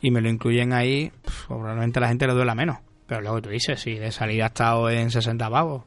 y 0.00 0.10
me 0.10 0.20
lo 0.20 0.28
incluyen 0.28 0.72
ahí, 0.72 1.12
pf, 1.24 1.46
probablemente 1.46 2.00
a 2.00 2.02
la 2.02 2.08
gente 2.08 2.26
le 2.26 2.32
duela 2.34 2.56
menos. 2.56 2.78
Pero 3.06 3.20
luego 3.20 3.40
tú 3.42 3.50
dices, 3.50 3.80
si 3.80 3.94
de 3.94 4.10
salida 4.10 4.44
ha 4.44 4.48
estado 4.48 4.90
en 4.90 5.12
60 5.12 5.48
pavos, 5.48 5.84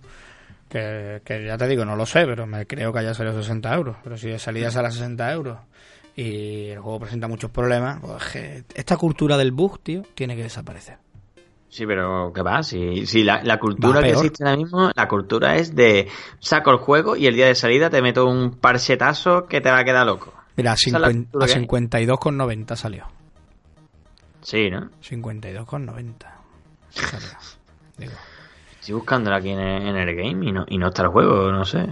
que, 0.70 1.22
que 1.26 1.46
ya 1.46 1.58
te 1.58 1.68
digo, 1.68 1.84
no 1.84 1.98
lo 1.98 2.06
sé, 2.06 2.26
pero 2.26 2.48
me 2.48 2.66
creo 2.66 2.94
que 2.94 3.00
haya 3.00 3.14
salido 3.14 3.42
60 3.42 3.74
euros. 3.76 3.98
Pero 4.02 4.16
si 4.16 4.30
de 4.30 4.40
salida 4.40 4.72
sale 4.72 4.88
a 4.88 4.92
60 4.92 5.32
euros 5.34 5.58
y 6.16 6.68
el 6.70 6.80
juego 6.80 7.02
presenta 7.02 7.28
muchos 7.28 7.52
problemas, 7.52 8.00
pues 8.02 8.64
esta 8.74 8.96
cultura 8.96 9.36
del 9.36 9.52
bug, 9.52 9.80
tío, 9.82 10.04
tiene 10.16 10.38
que 10.38 10.44
desaparecer. 10.44 10.98
Sí, 11.70 11.86
pero 11.86 12.32
¿qué 12.34 12.42
va? 12.42 12.64
Si, 12.64 13.06
si 13.06 13.24
la, 13.24 13.44
la 13.44 13.60
cultura 13.60 14.02
que 14.02 14.10
existe 14.10 14.44
ahora 14.44 14.58
mismo, 14.58 14.92
la 14.94 15.08
cultura 15.08 15.56
es 15.56 15.76
de 15.76 16.08
saco 16.40 16.72
el 16.72 16.78
juego 16.78 17.16
y 17.16 17.28
el 17.28 17.36
día 17.36 17.46
de 17.46 17.56
salida 17.56 17.90
te 17.90 18.02
meto 18.02 18.26
un 18.26 18.56
parchetazo 18.56 19.46
que 19.46 19.62
te 19.62 19.70
va 19.70 19.80
a 19.80 19.84
quedar 19.84 20.06
loco. 20.08 20.34
Mira, 20.58 20.72
a, 20.72 20.74
Esa 20.74 20.90
es 20.90 20.94
la 20.94 21.10
50 21.10 21.30
cultura 21.32 21.46
a 21.46 21.48
que 21.48 21.54
hay. 21.54 22.08
52,90 22.08 22.76
salió. 22.76 23.06
Sí, 24.42 24.70
¿no? 24.70 24.90
52,90. 25.02 26.14
Salió. 26.90 27.28
Digo, 27.98 28.14
Estoy 28.80 28.96
buscándolo 28.96 29.36
aquí 29.36 29.50
en 29.50 29.60
el, 29.60 29.88
en 29.90 29.96
el 29.96 30.16
game 30.16 30.46
y 30.48 30.52
no, 30.52 30.66
y 30.68 30.78
no 30.80 30.88
está 30.88 31.04
el 31.04 31.10
juego, 31.10 31.52
no 31.52 31.66
sé. 31.66 31.88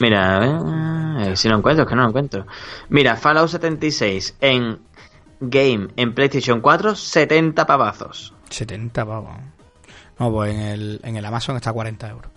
Mira, 0.00 0.36
a 0.36 0.40
ver, 0.40 1.28
eh, 1.28 1.36
si 1.36 1.48
lo 1.48 1.56
encuentro, 1.56 1.84
es 1.84 1.88
que 1.88 1.94
no 1.94 2.02
lo 2.02 2.08
encuentro. 2.08 2.46
Mira, 2.90 3.16
Fallout 3.16 3.48
76 3.48 4.36
en 4.42 4.80
game 5.40 5.88
en 5.96 6.14
PlayStation 6.14 6.60
4, 6.60 6.94
70 6.94 7.66
pavazos. 7.66 8.35
70 8.50 9.04
pavos. 9.04 9.36
No, 10.18 10.32
pues 10.32 10.54
en 10.54 10.60
el, 10.60 11.00
en 11.02 11.16
el 11.16 11.24
Amazon 11.24 11.56
está 11.56 11.70
a 11.70 11.74
40 11.74 12.08
euros. 12.08 12.30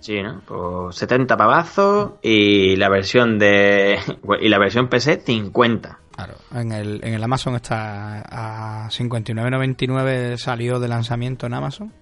Sí, 0.00 0.22
¿no? 0.22 0.40
Pues 0.46 0.96
70 0.96 1.36
pavazos 1.36 2.12
y 2.22 2.76
la 2.76 2.88
versión 2.88 3.38
de 3.38 3.98
y 4.40 4.48
la 4.48 4.58
versión 4.58 4.88
PC 4.88 5.22
50. 5.24 5.98
Claro, 6.14 6.34
en 6.54 6.72
el, 6.72 7.00
en 7.04 7.14
el 7.14 7.22
Amazon 7.22 7.56
está 7.56 8.20
a 8.20 8.88
59.99 8.88 10.36
salió 10.36 10.78
de 10.78 10.88
lanzamiento 10.88 11.46
en 11.46 11.54
Amazon. 11.54 11.92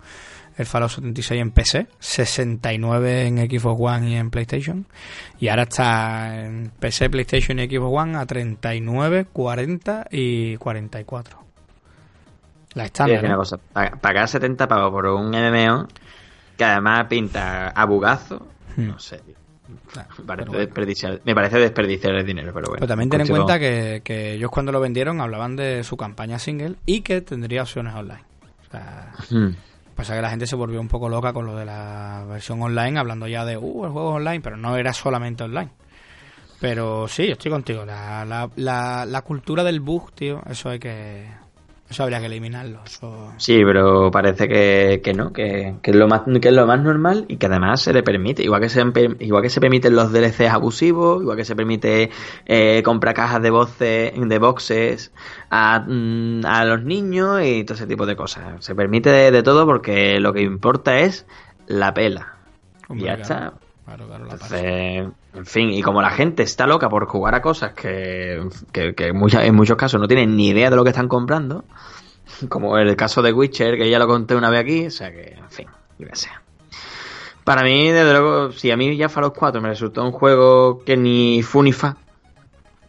El 0.57 0.67
Fallout 0.67 0.91
76 0.91 1.41
en 1.41 1.51
PC, 1.51 1.87
69 1.99 3.27
en 3.27 3.39
Xbox 3.39 3.81
One 3.81 4.11
y 4.11 4.15
en 4.15 4.31
PlayStation. 4.31 4.87
Y 5.41 5.49
ahora 5.49 5.65
está 5.65 6.45
en 6.45 6.71
PC, 6.79 7.11
PlayStation 7.11 7.59
y 7.59 7.67
Xbox 7.67 8.03
One 8.03 8.17
a 8.19 8.25
39, 8.25 9.27
40 9.33 10.07
y 10.13 10.57
44. 10.57 11.44
La 12.75 12.85
estándar. 12.87 13.21
una 13.21 13.29
¿no? 13.33 13.37
cosa, 13.39 13.57
pa- 13.59 13.91
pagar 14.01 14.29
70 14.29 14.67
pavos 14.69 14.91
por 14.91 15.07
un 15.07 15.31
MMO 15.31 15.87
que 16.57 16.65
además 16.65 17.07
pinta 17.09 17.69
a 17.69 17.85
bugazo, 17.87 18.47
Hmm. 18.77 18.89
no 18.89 18.99
sé. 18.99 19.21
Claro, 19.93 20.09
Me 20.19 20.25
parece, 20.25 20.49
bueno. 20.49 20.61
desperdiciar, 20.67 21.21
me 21.25 21.35
parece 21.35 21.59
desperdiciar 21.59 22.15
el 22.15 22.27
dinero, 22.27 22.53
pero 22.53 22.67
bueno. 22.67 22.81
Pero 22.81 22.89
también 22.89 23.09
ten 23.11 23.21
en 23.23 23.29
cuenta 23.29 23.59
que, 23.59 24.03
que 24.05 24.33
ellos 24.35 24.51
cuando 24.51 24.73
lo 24.73 24.81
vendieron 24.81 25.21
hablaban 25.21 25.57
de 25.57 25.83
su 25.85 25.97
campaña 25.97 26.39
single 26.39 26.75
y 26.85 27.01
que 27.03 27.21
tendría 27.21 27.63
opciones 27.63 27.95
online. 27.95 28.23
O 28.67 28.71
sea, 28.71 29.13
Hmm. 29.31 29.55
Pasa 29.95 30.17
que 30.17 30.23
la 30.23 30.31
gente 30.31 30.49
se 30.49 30.57
volvió 30.57 30.81
un 30.81 30.89
poco 30.89 31.09
loca 31.09 31.33
con 31.33 31.47
lo 31.47 31.55
de 31.55 31.65
la 31.65 32.25
versión 32.29 32.61
online, 32.61 32.99
hablando 32.99 33.29
ya 33.29 33.45
de, 33.45 33.57
uh, 33.57 33.85
el 33.85 33.93
juego 33.93 34.11
es 34.11 34.17
online, 34.17 34.41
pero 34.41 34.57
no 34.57 34.77
era 34.77 34.93
solamente 34.93 35.45
online. 35.45 35.71
Pero 36.61 37.07
sí, 37.09 37.31
estoy 37.31 37.51
contigo. 37.53 37.85
La, 37.85 38.25
la, 38.25 38.51
la, 38.57 39.05
la 39.07 39.23
cultura 39.23 39.63
del 39.63 39.79
bug, 39.81 40.13
tío, 40.13 40.43
eso 40.51 40.71
hay 40.71 40.79
que. 40.81 41.27
Eso 41.89 42.03
habría 42.03 42.19
que 42.19 42.27
eliminarlo. 42.27 42.81
Eso... 42.85 43.33
Sí, 43.37 43.63
pero 43.65 44.11
parece 44.11 44.49
que, 44.49 45.01
que 45.05 45.13
no, 45.13 45.33
que, 45.33 45.77
que 45.83 45.91
es 45.91 45.97
lo 45.97 46.09
más, 46.09 46.23
que 46.41 46.49
es 46.49 46.55
lo 46.55 46.67
más 46.67 46.81
normal 46.81 47.27
y 47.29 47.37
que 47.37 47.47
además 47.47 47.83
se 47.83 47.93
le 47.93 48.03
permite, 48.03 48.43
igual 48.43 48.63
que 48.63 48.69
se, 48.69 48.83
igual 49.21 49.43
que 49.43 49.51
se 49.51 49.61
permiten 49.61 49.95
los 49.95 50.11
DLCs 50.11 50.51
abusivos, 50.51 51.23
igual 51.23 51.37
que 51.37 51.45
se 51.45 51.55
permite 51.55 52.11
eh, 52.47 52.83
comprar 52.83 53.15
cajas 53.15 53.43
de 53.43 53.51
voces, 53.51 54.13
de 54.17 54.39
boxes 54.39 55.13
a, 55.51 55.85
mm, 55.87 56.47
a 56.47 56.65
los 56.65 56.83
niños 56.83 57.43
y 57.45 57.65
todo 57.65 57.75
ese 57.75 57.87
tipo 57.87 58.07
de 58.07 58.17
cosas. 58.17 58.65
Se 58.65 58.75
permite 58.75 59.11
de, 59.11 59.31
de 59.31 59.43
todo 59.43 59.67
porque 59.67 60.19
lo 60.21 60.33
que 60.33 60.41
importa 60.41 60.99
es 61.01 61.27
la 61.67 61.93
pela. 61.93 62.35
Hombre, 62.89 63.05
y 63.05 63.09
ya 63.09 63.17
claro. 63.17 63.23
está. 63.23 63.53
Claro, 63.85 64.07
claro, 64.07 64.25
la. 64.25 64.33
Entonces, 64.33 65.07
en 65.35 65.47
fin, 65.47 65.71
y 65.73 65.83
como 65.83 66.01
la 66.03 66.11
gente 66.11 66.43
está 66.43 66.67
loca 66.67 66.89
por 66.89 67.07
jugar 67.07 67.35
a 67.35 67.43
cosas 67.43 67.73
que, 67.73 68.41
que, 68.73 68.95
que 68.95 69.13
mucha- 69.13 69.45
en 69.45 69.55
muchos 69.55 69.77
casos 69.77 70.01
no 70.01 70.07
tienen 70.09 70.37
ni 70.37 70.49
idea 70.49 70.71
de 70.71 70.77
lo 70.77 70.85
que 70.85 70.91
están 70.91 71.09
comprando, 71.09 71.65
como 72.49 72.79
el 72.79 72.95
caso 72.97 73.21
de 73.23 73.33
Witcher, 73.33 73.77
que 73.77 73.91
ya 73.91 73.99
lo 73.99 74.07
conté 74.07 74.35
una 74.37 74.51
vez 74.51 74.61
aquí, 74.61 74.87
o 74.87 74.91
sea 74.91 75.11
que, 75.13 75.35
en 75.37 75.51
fin, 75.51 75.67
yo 75.99 76.07
que 76.09 76.17
sea. 76.17 76.41
Para 77.45 77.63
mí, 77.63 77.89
desde 77.91 78.13
luego, 78.13 78.53
si 78.53 78.71
a 78.71 78.77
mí 78.77 78.97
ya 78.97 79.09
Fallout 79.11 79.37
4 79.37 79.61
me 79.61 79.69
resultó 79.69 80.03
un 80.03 80.13
juego 80.13 80.83
que 80.83 80.97
ni 80.97 81.43
fu 81.43 81.63
ni 81.63 81.73
fa, 81.73 81.97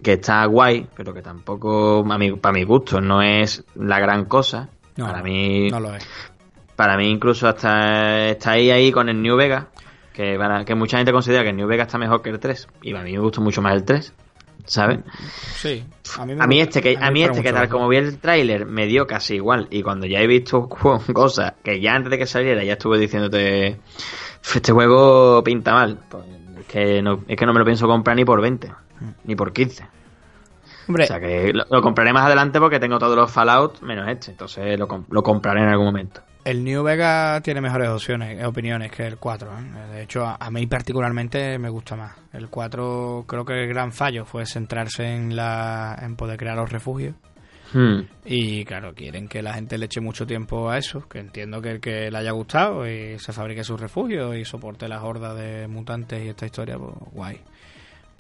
que 0.02 0.14
está 0.14 0.46
guay, 0.46 0.88
pero 0.96 1.14
que 1.14 1.22
tampoco, 1.22 2.06
a 2.10 2.18
mi, 2.18 2.32
para 2.34 2.54
mi 2.54 2.64
gusto, 2.64 3.02
no 3.02 3.22
es 3.22 3.64
la 3.76 4.00
gran 4.00 4.26
cosa. 4.26 4.70
No, 4.96 5.08
para 5.08 5.22
mí, 5.22 5.70
No 5.70 5.82
lo 5.82 5.93
es. 5.93 6.08
para 6.78 6.96
mí 6.96 7.10
incluso 7.10 7.50
hasta 7.50 8.30
está 8.30 8.52
ahí 8.52 8.72
ahí 8.72 8.93
con 8.93 9.10
el 9.10 9.22
New 9.22 9.36
Vegas, 9.36 9.66
que, 10.16 10.38
que 10.66 10.76
mucha 10.76 10.97
gente 10.97 11.11
considera 11.11 11.43
que 11.43 11.49
el 11.49 11.57
New 11.57 11.68
Vegas 11.68 11.88
está 11.88 11.97
mejor 11.97 12.22
que 12.22 12.30
el 12.30 12.39
3, 12.39 12.68
y 12.84 12.95
a 12.95 13.01
mí 13.01 13.11
me 13.13 13.20
gustó 13.20 13.41
mucho 13.41 13.61
más 13.61 13.74
el 13.74 13.84
3, 13.84 14.13
¿sabes? 14.66 14.99
Sí. 15.57 15.84
A 16.18 16.26
mí, 16.26 16.36
me 16.36 16.43
A 16.43 16.47
mí 16.47 16.55
gusta- 16.59 16.80
este 16.80 16.82
que, 16.82 16.97
a 17.03 17.11
mí 17.11 17.24
este 17.24 17.43
que 17.43 17.51
tal 17.51 17.68
como 17.70 17.88
vi 17.88 17.97
el 17.97 18.18
tráiler 18.20 18.66
me 18.66 18.88
dio 18.88 19.05
casi 19.05 19.36
igual, 19.36 19.68
y 19.70 19.82
cuando 19.84 20.05
ya 20.07 20.20
he 20.22 20.28
visto 20.28 20.68
cosas 21.13 21.53
que 21.63 21.80
ya 21.82 21.93
antes 21.93 22.09
de 22.11 22.18
que 22.18 22.26
saliera 22.26 22.63
ya 22.63 22.74
estuve 22.74 22.97
diciéndote, 22.99 23.80
este 24.55 24.72
juego 24.72 25.43
pinta 25.43 25.74
mal, 25.74 25.99
pues, 26.09 26.24
es, 26.59 26.66
que 26.68 27.01
no, 27.01 27.24
es 27.28 27.36
que 27.36 27.45
no 27.45 27.53
me 27.53 27.59
lo 27.59 27.66
pienso 27.66 27.88
comprar 27.88 28.16
ni 28.16 28.24
por 28.26 28.41
20, 28.41 28.72
ni 29.26 29.36
por 29.36 29.51
15. 29.53 29.86
Hombre, 30.88 31.03
O 31.05 31.07
sea 31.07 31.20
que 31.20 31.51
lo, 31.51 31.66
lo 31.70 31.82
compraré 31.82 32.13
más 32.13 32.26
adelante 32.28 32.59
porque 32.59 32.80
tengo 32.80 32.99
todos 32.99 33.16
los 33.16 33.32
Fallout 33.32 33.82
menos 33.82 34.07
este, 34.07 34.32
entonces 34.32 34.78
lo, 34.80 34.88
lo 35.09 35.24
compraré 35.24 35.61
en 35.61 35.70
algún 35.70 35.88
momento. 35.88 36.22
El 36.46 36.64
New 36.64 36.84
Vega 36.84 37.41
tiene 37.41 37.60
mejores 37.60 37.89
opciones, 37.89 38.46
opiniones 38.46 38.91
que 38.91 39.08
el 39.08 39.18
4. 39.18 39.50
¿eh? 39.50 39.93
De 39.96 40.04
hecho, 40.04 40.24
a, 40.24 40.36
a 40.39 40.52
mí 40.52 40.68
particularmente 40.68 41.58
me 41.58 41.70
gusta 41.70 41.96
más. 41.96 42.16
El 42.34 42.50
4 42.50 43.26
creo 43.28 43.43
que 43.43 43.64
el 43.64 43.68
gran 43.68 43.91
fallo 43.91 44.26
fue 44.26 44.46
centrarse 44.46 45.04
en, 45.06 45.36
la, 45.36 45.98
en 46.00 46.16
poder 46.16 46.38
crear 46.38 46.56
los 46.56 46.72
refugios. 46.72 47.16
Hmm. 47.74 48.02
Y 48.26 48.64
claro, 48.64 48.93
quieren 48.93 49.28
que 49.28 49.41
la 49.41 49.56
gente 49.56 49.80
le 49.80 49.88
eche 49.88 50.02
mucho 50.02 50.28
tiempo 50.28 50.70
a 50.70 50.78
eso, 50.78 51.10
que 51.10 51.18
entiendo 51.18 51.64
que 51.64 51.72
el 51.72 51.80
que 51.80 52.12
le 52.12 52.18
haya 52.20 52.32
gustado 52.32 52.88
y 52.88 53.18
se 53.18 53.34
fabrique 53.34 53.64
sus 53.64 53.82
refugios 53.82 54.36
y 54.36 54.46
soporte 54.46 54.88
las 54.88 55.02
hordas 55.02 55.36
de 55.36 55.68
mutantes 55.68 56.24
y 56.24 56.30
esta 56.30 56.46
historia, 56.46 56.78
pues 56.78 56.93
guay. 57.12 57.41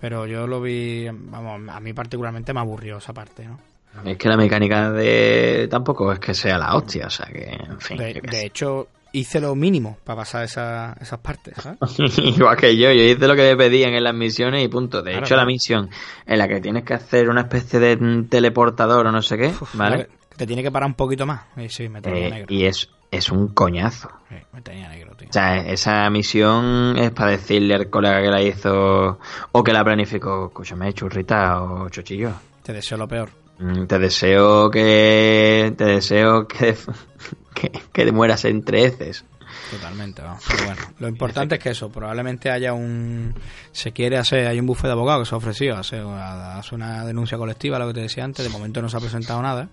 Pero 0.01 0.25
yo 0.25 0.47
lo 0.47 0.61
vi, 0.61 1.07
vamos, 1.11 1.69
a 1.69 1.79
mí 1.79 1.93
particularmente 1.93 2.55
me 2.55 2.59
aburrió 2.59 2.97
esa 2.97 3.13
parte, 3.13 3.45
¿no? 3.45 3.74
Es 4.03 4.17
que 4.17 4.29
la 4.29 4.37
mecánica 4.37 4.91
de 4.91 5.67
tampoco 5.69 6.11
es 6.11 6.19
que 6.19 6.33
sea 6.33 6.57
la 6.57 6.75
hostia, 6.75 7.07
o 7.07 7.09
sea 7.09 7.25
que, 7.27 7.43
en 7.45 7.79
fin. 7.79 7.97
De, 7.97 8.45
hecho, 8.45 8.87
hice 9.13 9.39
lo 9.39 9.55
mínimo 9.55 9.97
para 10.03 10.17
pasar 10.17 10.43
esa, 10.43 10.95
esas 10.99 11.19
partes, 11.19 11.55
¿sabes? 11.61 11.79
Igual 12.19 12.57
que 12.57 12.75
yo, 12.77 12.91
yo 12.91 13.01
hice 13.03 13.27
lo 13.27 13.35
que 13.35 13.43
me 13.43 13.55
pedían 13.55 13.93
en 13.93 14.03
las 14.03 14.13
misiones 14.13 14.63
y 14.63 14.67
punto. 14.67 15.01
De 15.01 15.11
Claro, 15.11 15.25
hecho, 15.25 15.35
la 15.35 15.45
misión 15.45 15.89
en 16.25 16.37
la 16.37 16.47
que 16.47 16.59
tienes 16.61 16.83
que 16.83 16.93
hacer 16.95 17.29
una 17.29 17.41
especie 17.41 17.79
de 17.79 17.95
mm, 17.97 18.25
teleportador 18.27 19.07
o 19.07 19.11
no 19.11 19.21
sé 19.21 19.37
qué, 19.37 19.47
Uf, 19.47 19.75
¿vale? 19.75 20.09
Te 20.35 20.45
tiene 20.45 20.61
que 20.61 20.71
parar 20.71 20.87
un 20.87 20.95
poquito 20.95 21.25
más. 21.25 21.43
Y 21.55 21.69
sí, 21.69 21.87
me 21.87 22.01
tenía 22.01 22.27
Eh, 22.27 22.29
negro. 22.31 22.47
y 22.53 22.65
es, 22.65 22.89
es 23.09 23.29
un 23.31 23.47
coñazo. 23.53 24.09
Sí, 24.27 24.35
me 24.51 24.61
tenía 24.61 24.89
negro, 24.89 25.15
tío. 25.15 25.29
O 25.29 25.33
sea, 25.33 25.55
esa 25.65 26.09
misión 26.09 26.97
es 26.97 27.11
para 27.11 27.31
decirle 27.31 27.73
al 27.75 27.89
colega 27.89 28.21
que 28.21 28.27
la 28.29 28.41
hizo 28.41 29.17
o 29.53 29.63
que 29.63 29.71
la 29.71 29.83
planificó, 29.85 30.47
escúchame, 30.47 30.91
churrita 30.93 31.61
o 31.63 31.87
chochillo. 31.89 32.31
Te 32.63 32.73
deseo 32.73 32.97
lo 32.97 33.07
peor. 33.07 33.29
Mm, 33.59 33.85
Te 33.85 33.99
deseo 33.99 34.69
que. 34.69 35.73
Te 35.77 35.85
deseo 35.85 36.47
que. 36.47 36.75
que, 37.55 38.05
te 38.05 38.11
mueras 38.11 38.45
entre 38.45 38.85
heces. 38.85 39.25
Totalmente, 39.71 40.21
vamos. 40.21 40.43
Pero 40.47 40.65
bueno, 40.65 40.81
lo 40.99 41.07
importante 41.07 41.55
es 41.55 41.61
que 41.61 41.69
eso, 41.69 41.89
probablemente 41.89 42.51
haya 42.51 42.73
un... 42.73 43.33
Se 43.71 43.93
quiere 43.93 44.17
hacer, 44.17 44.47
hay 44.47 44.59
un 44.59 44.65
bufete 44.65 44.87
de 44.87 44.93
abogados 44.93 45.23
que 45.23 45.29
se 45.29 45.35
ha 45.35 45.37
ofrecido 45.37 45.77
hacer, 45.77 46.01
a 46.01 46.59
hacer 46.59 46.75
una 46.75 47.05
denuncia 47.05 47.37
colectiva, 47.37 47.79
lo 47.79 47.87
que 47.87 47.93
te 47.95 48.01
decía 48.01 48.23
antes, 48.23 48.45
de 48.45 48.51
momento 48.51 48.81
no 48.81 48.89
se 48.89 48.97
ha 48.97 48.99
presentado 48.99 49.41
nada, 49.41 49.69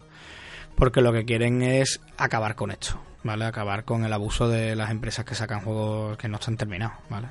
porque 0.77 1.03
lo 1.03 1.13
que 1.13 1.25
quieren 1.25 1.63
es 1.63 2.01
acabar 2.17 2.55
con 2.55 2.71
esto, 2.71 2.99
¿vale? 3.23 3.45
Acabar 3.45 3.85
con 3.85 4.05
el 4.05 4.13
abuso 4.13 4.49
de 4.49 4.77
las 4.77 4.91
empresas 4.91 5.25
que 5.25 5.35
sacan 5.35 5.61
juegos 5.61 6.17
que 6.17 6.29
no 6.29 6.37
están 6.37 6.57
terminados, 6.57 6.97
¿vale? 7.11 7.29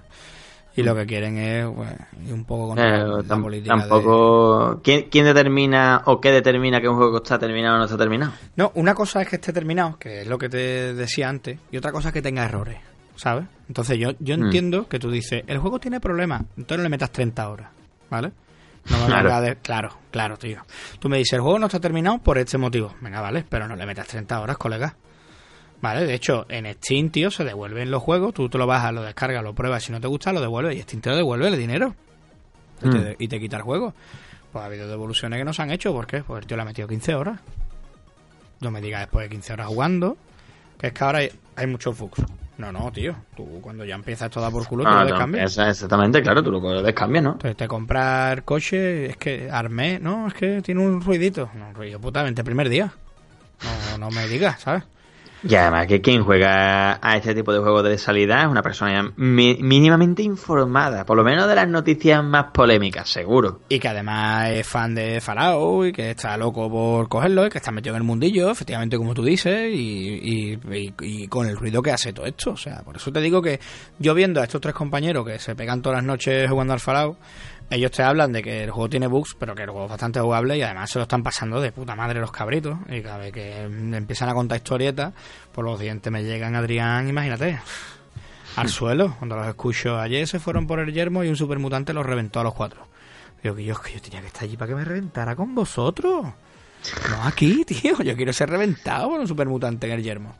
Y 0.75 0.83
lo 0.83 0.95
que 0.95 1.05
quieren 1.05 1.37
es 1.37 1.65
pues, 1.75 1.89
ir 2.27 2.33
un 2.33 2.45
poco 2.45 2.67
contra 2.69 3.01
Eh, 3.01 3.23
la 3.27 3.37
política 3.37 3.75
de- 3.75 3.79
tampoco. 3.81 4.81
¿Quién, 4.83 5.07
quién 5.09 5.25
determina 5.25 6.01
o 6.05 6.21
qué 6.21 6.31
determina 6.31 6.79
que 6.81 6.87
un 6.87 6.95
juego 6.97 7.17
está 7.17 7.37
terminado 7.39 7.75
o 7.75 7.79
no 7.79 7.85
está 7.85 7.97
terminado? 7.97 8.33
No, 8.55 8.71
una 8.75 8.93
cosa 8.95 9.21
es 9.21 9.27
que 9.27 9.35
esté 9.37 9.51
terminado, 9.53 9.97
que 9.99 10.21
es 10.21 10.27
lo 10.27 10.37
que 10.37 10.49
te 10.49 10.93
decía 10.93 11.27
antes, 11.29 11.59
y 11.71 11.77
otra 11.77 11.91
cosa 11.91 12.09
es 12.09 12.13
que 12.13 12.21
tenga 12.21 12.43
errores, 12.45 12.77
¿sabes? 13.15 13.45
Entonces 13.67 13.97
yo, 13.99 14.11
yo 14.19 14.37
Mm. 14.37 14.43
entiendo 14.43 14.87
que 14.87 14.99
tú 14.99 15.11
dices, 15.11 15.43
el 15.47 15.57
juego 15.59 15.79
tiene 15.79 15.99
problemas, 15.99 16.41
entonces 16.57 16.77
no 16.77 16.83
le 16.83 16.89
metas 16.89 17.11
30 17.11 17.49
horas, 17.49 17.69
¿vale? 18.09 18.31
No 18.89 18.97
me 18.99 19.05
Claro. 19.07 19.41
de- 19.41 19.55
claro, 19.57 19.89
claro, 20.09 20.37
tío. 20.37 20.61
Tú 20.99 21.07
me 21.07 21.17
dices, 21.17 21.33
el 21.33 21.41
juego 21.41 21.59
no 21.59 21.67
está 21.67 21.79
terminado 21.79 22.17
por 22.17 22.39
este 22.39 22.57
motivo. 22.57 22.95
Venga, 22.99 23.21
vale, 23.21 23.45
pero 23.47 23.67
no 23.67 23.75
le 23.75 23.85
metas 23.85 24.07
30 24.07 24.39
horas, 24.41 24.57
colega. 24.57 24.95
Vale, 25.81 26.05
de 26.05 26.13
hecho, 26.13 26.45
en 26.49 26.71
Steam, 26.75 27.09
tío, 27.09 27.31
se 27.31 27.43
devuelven 27.43 27.89
los 27.89 28.03
juegos, 28.03 28.33
tú 28.33 28.47
te 28.49 28.57
lo 28.57 28.67
bajas, 28.67 28.93
lo 28.93 29.01
descargas, 29.01 29.43
lo 29.43 29.53
pruebas, 29.55 29.83
si 29.83 29.91
no 29.91 29.99
te 29.99 30.07
gusta, 30.07 30.31
lo 30.31 30.39
devuelves, 30.41 30.77
y 30.77 30.81
Steam 30.81 31.01
te 31.01 31.09
lo 31.09 31.15
devuelve 31.15 31.47
el 31.47 31.57
dinero. 31.57 31.95
Y, 32.83 32.89
te, 32.89 33.15
y 33.19 33.27
te 33.27 33.39
quita 33.39 33.57
el 33.57 33.63
juego. 33.63 33.93
Pues 34.51 34.61
ha 34.63 34.65
habido 34.65 34.87
devoluciones 34.87 35.37
que 35.39 35.45
no 35.45 35.53
se 35.53 35.61
han 35.61 35.71
hecho, 35.71 35.91
¿por 35.93 36.05
qué? 36.07 36.23
Pues 36.23 36.41
el 36.41 36.47
tío 36.47 36.57
le 36.57 36.63
ha 36.63 36.65
metido 36.65 36.87
15 36.87 37.15
horas. 37.15 37.39
No 38.59 38.69
me 38.69 38.81
digas 38.81 39.01
después 39.01 39.25
de 39.25 39.29
15 39.29 39.53
horas 39.53 39.67
jugando, 39.67 40.17
que 40.77 40.87
es 40.87 40.93
que 40.93 41.03
ahora 41.03 41.19
hay, 41.19 41.31
hay 41.55 41.67
muchos 41.67 41.97
bugs. 41.97 42.21
No, 42.57 42.71
no, 42.71 42.91
tío. 42.91 43.15
Tú 43.35 43.59
cuando 43.61 43.83
ya 43.85 43.95
empiezas 43.95 44.29
todo 44.29 44.51
por 44.51 44.67
culo, 44.67 44.83
tú 44.83 44.89
Ah, 44.89 45.03
lo 45.03 45.09
descambias. 45.09 45.57
exactamente, 45.57 46.21
claro, 46.21 46.43
tú 46.43 46.51
lo 46.51 46.83
descambias, 46.83 47.23
¿no? 47.23 47.31
Entonces 47.31 47.57
te 47.57 47.67
compras 47.67 48.33
el 48.33 48.43
coche, 48.43 49.05
es 49.07 49.17
que 49.17 49.49
armé, 49.49 49.97
no, 49.99 50.27
es 50.27 50.33
que 50.35 50.61
tiene 50.61 50.81
un 50.81 51.01
ruidito. 51.01 51.49
No, 51.55 51.69
un 51.69 51.73
ruido 51.75 51.99
putamente 51.99 52.41
el 52.41 52.45
primer 52.45 52.69
día. 52.69 52.91
No, 53.93 53.97
no 53.97 54.11
me 54.11 54.27
digas, 54.27 54.61
¿sabes? 54.61 54.83
Y 55.43 55.55
además 55.55 55.87
que 55.87 56.01
quien 56.01 56.23
juega 56.23 56.99
a 57.01 57.17
este 57.17 57.33
tipo 57.33 57.51
de 57.51 57.59
juegos 57.59 57.83
de 57.83 57.97
salida 57.97 58.41
es 58.43 58.47
una 58.47 58.61
persona 58.61 59.11
mínimamente 59.17 60.21
informada, 60.23 61.05
por 61.05 61.17
lo 61.17 61.23
menos 61.23 61.47
de 61.47 61.55
las 61.55 61.67
noticias 61.67 62.23
más 62.23 62.45
polémicas, 62.53 63.09
seguro. 63.09 63.61
Y 63.69 63.79
que 63.79 63.87
además 63.87 64.49
es 64.51 64.67
fan 64.67 64.93
de 64.93 65.19
Fallout 65.19 65.87
y 65.87 65.91
que 65.93 66.11
está 66.11 66.37
loco 66.37 66.69
por 66.69 67.09
cogerlo 67.09 67.45
y 67.45 67.49
que 67.49 67.57
está 67.57 67.71
metido 67.71 67.95
en 67.95 68.01
el 68.01 68.07
mundillo, 68.07 68.51
efectivamente 68.51 68.97
como 68.97 69.13
tú 69.13 69.23
dices, 69.23 69.73
y, 69.73 70.19
y- 70.21 70.59
y- 70.71 70.93
y 71.01 71.27
con 71.27 71.47
el 71.47 71.57
ruido 71.57 71.81
que 71.81 71.91
hace 71.91 72.13
todo 72.13 72.25
esto. 72.27 72.51
O 72.51 72.57
sea, 72.57 72.83
por 72.83 72.95
eso 72.97 73.11
te 73.11 73.19
digo 73.21 73.41
que 73.41 73.59
yo 73.99 74.13
viendo 74.13 74.41
a 74.41 74.43
estos 74.43 74.61
tres 74.61 74.75
compañeros 74.75 75.25
que 75.25 75.39
se 75.39 75.55
pegan 75.55 75.81
todas 75.81 75.97
las 75.97 76.05
noches 76.05 76.49
jugando 76.49 76.73
al 76.73 76.79
Fallout, 76.79 77.17
ellos 77.71 77.89
te 77.91 78.03
hablan 78.03 78.31
de 78.31 78.43
que 78.43 78.63
el 78.65 78.69
juego 78.71 78.89
tiene 78.89 79.07
bugs, 79.07 79.35
pero 79.39 79.55
que 79.55 79.63
el 79.63 79.69
juego 79.69 79.85
es 79.85 79.89
bastante 79.91 80.19
jugable 80.19 80.57
y 80.57 80.61
además 80.61 80.89
se 80.91 80.99
lo 80.99 81.03
están 81.03 81.23
pasando 81.23 81.59
de 81.61 81.71
puta 81.71 81.95
madre 81.95 82.19
los 82.19 82.31
cabritos. 82.31 82.77
Y 82.89 83.01
cada 83.01 83.17
vez 83.17 83.31
que 83.31 83.61
empiezan 83.63 84.29
a 84.29 84.33
contar 84.33 84.57
historietas, 84.57 85.13
por 85.51 85.65
los 85.65 85.79
dientes 85.79 86.11
me 86.11 86.23
llegan, 86.23 86.55
Adrián, 86.55 87.07
imagínate. 87.07 87.59
Al 88.57 88.67
suelo, 88.69 89.15
cuando 89.17 89.37
los 89.37 89.47
escucho 89.47 89.97
ayer 89.99 90.27
se 90.27 90.39
fueron 90.39 90.67
por 90.67 90.79
el 90.79 90.91
yermo 90.93 91.23
y 91.23 91.29
un 91.29 91.37
supermutante 91.37 91.93
los 91.93 92.05
reventó 92.05 92.41
a 92.41 92.43
los 92.43 92.53
cuatro. 92.53 92.85
Digo 93.41 93.55
que 93.55 93.63
yo, 93.63 93.79
que 93.81 93.93
yo 93.93 94.01
tenía 94.01 94.21
que 94.21 94.27
estar 94.27 94.43
allí 94.43 94.57
para 94.57 94.69
que 94.69 94.75
me 94.75 94.83
reventara 94.85 95.35
con 95.35 95.55
vosotros. 95.55 96.25
No 97.09 97.23
aquí, 97.23 97.63
tío. 97.65 97.97
Yo 98.03 98.15
quiero 98.15 98.33
ser 98.33 98.49
reventado 98.49 99.09
por 99.09 99.19
un 99.21 99.27
supermutante 99.27 99.87
en 99.87 99.93
el 99.93 100.03
yermo. 100.03 100.35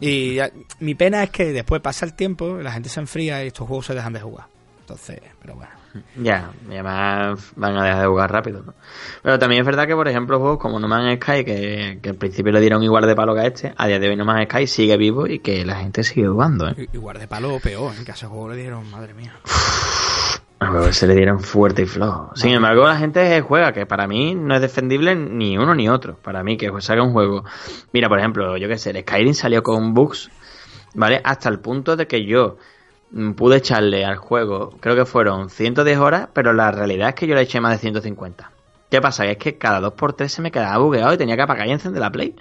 Y 0.00 0.34
ya- 0.34 0.50
mi 0.80 0.94
pena 0.96 1.22
es 1.22 1.30
que 1.30 1.52
después 1.52 1.80
pasa 1.80 2.04
el 2.04 2.14
tiempo, 2.14 2.56
la 2.58 2.72
gente 2.72 2.88
se 2.88 2.98
enfría 3.00 3.44
y 3.44 3.46
estos 3.46 3.66
juegos 3.68 3.86
se 3.86 3.94
dejan 3.94 4.12
de 4.12 4.20
jugar. 4.20 4.46
Entonces, 4.80 5.20
pero 5.40 5.54
bueno. 5.54 5.70
Ya, 6.16 6.50
y 6.68 6.74
además 6.74 7.52
van 7.56 7.76
a 7.76 7.84
dejar 7.84 8.02
de 8.02 8.06
jugar 8.08 8.32
rápido, 8.32 8.62
¿no? 8.62 8.74
Pero 9.22 9.38
también 9.38 9.60
es 9.60 9.66
verdad 9.66 9.86
que, 9.86 9.94
por 9.94 10.08
ejemplo, 10.08 10.38
juegos 10.38 10.58
como 10.58 10.78
No 10.78 10.88
Man's 10.88 11.16
Sky, 11.22 11.44
que, 11.44 11.98
que 12.02 12.08
al 12.10 12.16
principio 12.16 12.52
le 12.52 12.60
dieron 12.60 12.82
igual 12.82 13.06
de 13.06 13.14
palo 13.14 13.34
que 13.34 13.40
a 13.40 13.46
este, 13.46 13.74
a 13.76 13.86
día 13.86 13.98
de 13.98 14.08
hoy 14.08 14.16
No 14.16 14.24
Man's 14.24 14.48
Sky 14.50 14.66
sigue 14.66 14.96
vivo 14.96 15.26
y 15.26 15.40
que 15.40 15.64
la 15.64 15.76
gente 15.76 16.02
sigue 16.02 16.28
jugando, 16.28 16.68
¿eh? 16.68 16.88
Igual 16.92 17.18
de 17.18 17.28
palo 17.28 17.54
o 17.54 17.60
peor, 17.60 17.94
en 17.96 18.04
que 18.04 18.12
a 18.12 18.14
ese 18.14 18.26
juego 18.26 18.50
le 18.50 18.56
dijeron, 18.56 18.90
madre 18.90 19.14
mía. 19.14 19.32
A 20.60 20.66
juego 20.70 20.92
se 20.92 21.06
le 21.06 21.14
dieron 21.14 21.38
fuerte 21.40 21.82
y 21.82 21.86
flojo. 21.86 22.32
Sin 22.34 22.50
embargo, 22.50 22.84
la 22.84 22.96
gente 22.96 23.40
juega, 23.42 23.72
que 23.72 23.86
para 23.86 24.08
mí 24.08 24.34
no 24.34 24.56
es 24.56 24.60
defendible 24.60 25.14
ni 25.14 25.56
uno 25.56 25.72
ni 25.74 25.88
otro. 25.88 26.16
Para 26.16 26.42
mí, 26.42 26.56
que 26.56 26.68
salga 26.80 27.04
un 27.04 27.12
juego. 27.12 27.44
Mira, 27.92 28.08
por 28.08 28.18
ejemplo, 28.18 28.56
yo 28.56 28.66
qué 28.66 28.76
sé, 28.76 28.90
el 28.90 29.02
Skyrim 29.02 29.34
salió 29.34 29.62
con 29.62 29.94
bugs, 29.94 30.30
¿vale? 30.94 31.20
Hasta 31.22 31.48
el 31.48 31.60
punto 31.60 31.94
de 31.94 32.08
que 32.08 32.26
yo 32.26 32.56
pude 33.36 33.56
echarle 33.56 34.04
al 34.04 34.16
juego, 34.16 34.70
creo 34.80 34.94
que 34.96 35.04
fueron 35.04 35.50
110 35.50 35.98
horas, 35.98 36.28
pero 36.32 36.52
la 36.52 36.70
realidad 36.70 37.10
es 37.10 37.14
que 37.14 37.26
yo 37.26 37.34
le 37.34 37.42
eché 37.42 37.60
más 37.60 37.72
de 37.72 37.78
150. 37.78 38.50
¿Qué 38.90 39.00
pasa? 39.00 39.24
Que 39.24 39.32
es 39.32 39.38
que 39.38 39.58
cada 39.58 39.80
2x3 39.80 40.28
se 40.28 40.42
me 40.42 40.50
quedaba 40.50 40.78
bugueado 40.78 41.12
y 41.12 41.18
tenía 41.18 41.36
que 41.36 41.42
apagar 41.42 41.66
y 41.68 41.72
encender 41.72 42.00
la 42.00 42.10
Play. 42.10 42.34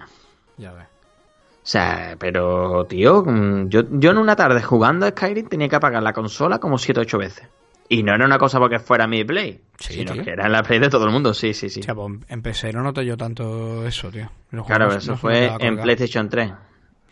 Ya 0.58 0.72
ves. 0.74 0.86
O 0.86 1.70
sea, 1.70 2.16
pero, 2.18 2.86
tío, 2.86 3.24
mm, 3.26 3.68
yo, 3.68 3.82
yo 3.92 4.12
en 4.12 4.18
una 4.18 4.36
tarde 4.38 4.62
jugando 4.62 5.06
a 5.06 5.10
Skyrim 5.10 5.48
tenía 5.50 5.68
que 5.68 5.76
apagar 5.76 6.02
la 6.02 6.14
consola 6.14 6.60
como 6.60 6.78
7-8 6.78 7.18
veces. 7.18 7.48
Y 7.90 8.04
no 8.04 8.14
era 8.14 8.26
una 8.26 8.38
cosa 8.38 8.60
porque 8.60 8.80
fuera 8.80 9.08
mi 9.08 9.24
Play, 9.24 9.62
Sí, 9.80 9.94
sino 9.96 10.14
tío. 10.14 10.24
que 10.24 10.32
era 10.32 10.46
en 10.46 10.52
la 10.54 10.64
Play 10.64 10.80
de 10.80 10.90
todo 10.90 11.06
el 11.06 11.12
mundo, 11.12 11.34
sí, 11.34 11.54
sí, 11.54 11.70
sí. 11.70 11.82
O 11.82 11.84
sea, 11.84 11.96
pues 11.96 12.14
en 12.30 12.42
PC 12.42 12.72
no 12.74 12.82
noté 12.84 13.06
yo 13.06 13.16
tanto 13.18 13.86
eso, 13.86 14.10
tío. 14.10 14.30
Claro, 14.66 14.94
eso 14.94 15.12
no 15.12 15.18
fue 15.18 15.52
en. 15.60 15.78
PlayStation 15.78 16.28
3. 16.30 16.52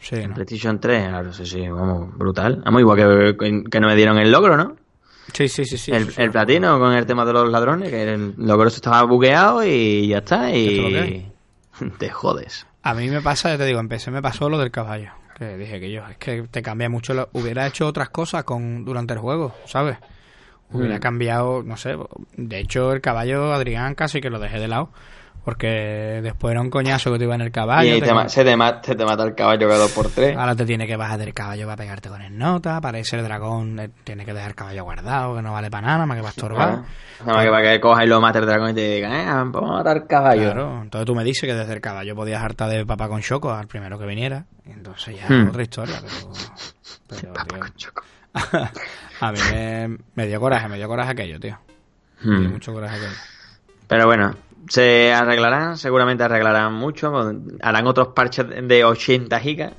Sí, 0.07 0.18
En 0.18 0.30
¿no? 0.30 0.36
PlayStation 0.36 0.80
3, 0.80 1.07
claro, 1.10 1.34
sí, 1.34 1.45
sí, 1.48 1.68
vamos, 1.68 2.15
brutal. 2.15 2.61
Vamos, 2.64 2.82
igual 2.82 2.98
que, 3.40 3.64
que 3.72 3.80
no 3.80 3.88
me 3.88 3.95
dieron 3.95 4.18
el 4.19 4.32
logro, 4.32 4.56
¿no? 4.56 4.76
sí, 5.34 5.48
sí, 5.49 5.65
sí, 5.65 5.77
sí. 5.77 5.91
el, 5.91 6.07
el 6.18 6.30
platino 6.32 6.77
con 6.80 6.94
el 6.94 7.06
tema 7.07 7.26
de 7.26 7.34
los 7.34 7.49
ladrones, 7.49 7.90
que 7.90 8.03
el 8.14 8.36
logro 8.38 8.68
estaba 8.68 9.02
bugueado 9.03 9.65
y 9.65 10.07
ya 10.10 10.19
está, 10.19 10.52
¿Esto 10.52 10.90
lo 10.90 11.06
y 11.06 11.26
te 11.98 12.10
jodes. 12.10 12.68
A 12.84 12.94
mí 12.94 13.10
me 13.10 13.22
pasa, 13.22 13.49
ya 13.49 13.57
te 13.57 13.65
digo, 13.65 13.80
en 13.80 13.90
PC 13.90 14.11
me 14.11 14.22
pasó 14.22 14.48
lo 14.49 14.60
del 14.60 14.69
caballo. 14.69 15.10
Que 15.38 15.57
dije 15.57 15.80
que 15.80 15.91
yo, 15.91 16.06
es 16.07 16.18
que 16.18 16.44
te 16.44 16.61
cambia 16.61 16.88
mucho. 16.90 17.14
lo- 17.15 17.30
hubiera 17.34 17.65
hecho 17.65 17.88
otras 17.88 18.10
cosas 18.10 18.44
con 18.44 18.86
durante 18.86 19.14
el 19.14 19.19
juego, 19.19 19.56
¿sabes? 19.65 19.98
Hubiera 20.72 20.98
Mm. 20.98 21.02
cambiado, 21.02 21.64
no 21.64 21.76
sé. 21.77 21.98
De 22.38 22.60
hecho, 22.60 22.94
el 22.94 23.02
caballo, 23.02 23.52
Adrián, 23.53 23.95
casi 23.95 24.22
que 24.22 24.30
lo 24.30 24.40
dejé 24.40 24.60
de 24.60 24.68
lado. 24.68 24.91
Porque 25.44 26.22
después 26.24 26.52
era 26.53 26.62
un 26.62 26.72
coñazo 26.72 27.12
que 27.12 27.20
te 27.20 27.26
iba 27.26 27.36
en 27.36 27.41
el 27.41 27.52
caballo. 27.52 27.88
y 27.90 27.91
ahí 27.94 27.99
te- 27.99 28.07
te 28.07 28.14
ma- 28.14 28.28
se 28.30 28.44
te, 28.44 28.56
ma- 28.56 28.82
se 28.82 28.95
te 28.95 29.06
mata 29.06 29.24
el 29.24 29.36
caballo 29.36 29.68
cada 29.68 29.80
dos 29.82 29.91
por 29.91 30.10
tres. 30.10 30.36
Ahora 30.36 30.56
te 30.56 30.66
tiene 30.66 30.88
que 30.88 30.95
bajar 30.95 31.20
del 31.20 31.34
caballo 31.36 31.66
para 31.66 31.78
pegarte 31.78 32.10
con 32.10 32.22
el 32.24 32.36
nota. 32.36 32.82
Para 32.82 32.98
ese 32.98 33.18
dragón 33.22 33.80
eh, 33.80 33.90
tiene 34.03 34.26
que 34.26 34.34
dejar 34.34 34.49
el 34.49 34.56
caballo 34.56 34.84
guardado, 34.84 35.36
que 35.36 35.41
no 35.44 35.53
vale 35.53 35.70
para 35.70 35.86
nada, 35.88 36.06
más 36.07 36.16
que 36.18 36.22
va 36.22 36.30
a 36.30 36.32
estorbar. 36.32 36.70
Ah, 36.70 36.84
Nada 37.22 37.34
más 37.38 37.45
que 37.45 37.52
para 37.52 37.72
que 37.72 37.80
cojas 37.80 38.03
y 38.06 38.07
lo 38.07 38.20
mates 38.22 38.41
el 38.41 38.48
dragón 38.48 38.72
y 38.72 38.74
te 38.74 38.95
digan, 38.95 39.12
eh, 39.14 39.26
vamos 39.52 39.70
a 39.70 39.74
matar 39.74 39.98
al 39.98 40.07
caballo. 40.07 40.41
Claro, 40.41 40.82
entonces 40.82 41.06
tú 41.06 41.16
me 41.16 41.24
dices 41.24 41.48
que 41.48 41.53
desde 41.53 41.74
el 41.74 41.80
caballo 41.82 42.16
podías 42.16 42.41
hartar 42.44 42.70
de 42.70 42.84
papá 42.86 43.07
con 43.07 43.22
choco 43.22 43.53
al 43.53 43.68
primero 43.68 43.99
que 43.99 44.06
viniera. 44.07 44.45
Entonces 44.66 45.16
ya 45.20 45.30
Hmm. 45.30 45.49
otra 45.49 45.62
historia, 45.62 45.95
pero. 46.02 46.18
pero, 47.07 47.34
Papá 47.45 47.60
con 47.60 47.74
choco. 47.76 48.03
a 49.22 49.32
mí 49.32 49.40
me, 49.52 49.98
me 50.16 50.28
dio 50.28 50.40
coraje, 50.40 50.68
me 50.68 50.78
dio 50.78 50.88
coraje 50.88 51.12
aquello, 51.12 51.40
tío. 51.40 51.57
Me 52.24 52.40
dio 52.40 52.49
Hmm. 52.49 52.52
mucho 52.53 52.74
coraje 52.74 52.95
aquello. 52.95 53.16
Pero 53.88 54.06
bueno, 54.07 54.36
se 54.67 55.13
arreglarán, 55.13 55.77
seguramente 55.77 56.23
arreglarán 56.23 56.73
mucho, 56.73 57.13
harán 57.61 57.87
otros 57.87 58.09
parches 58.09 58.45
de 58.67 58.83
80 58.83 59.39
gigas 59.39 59.73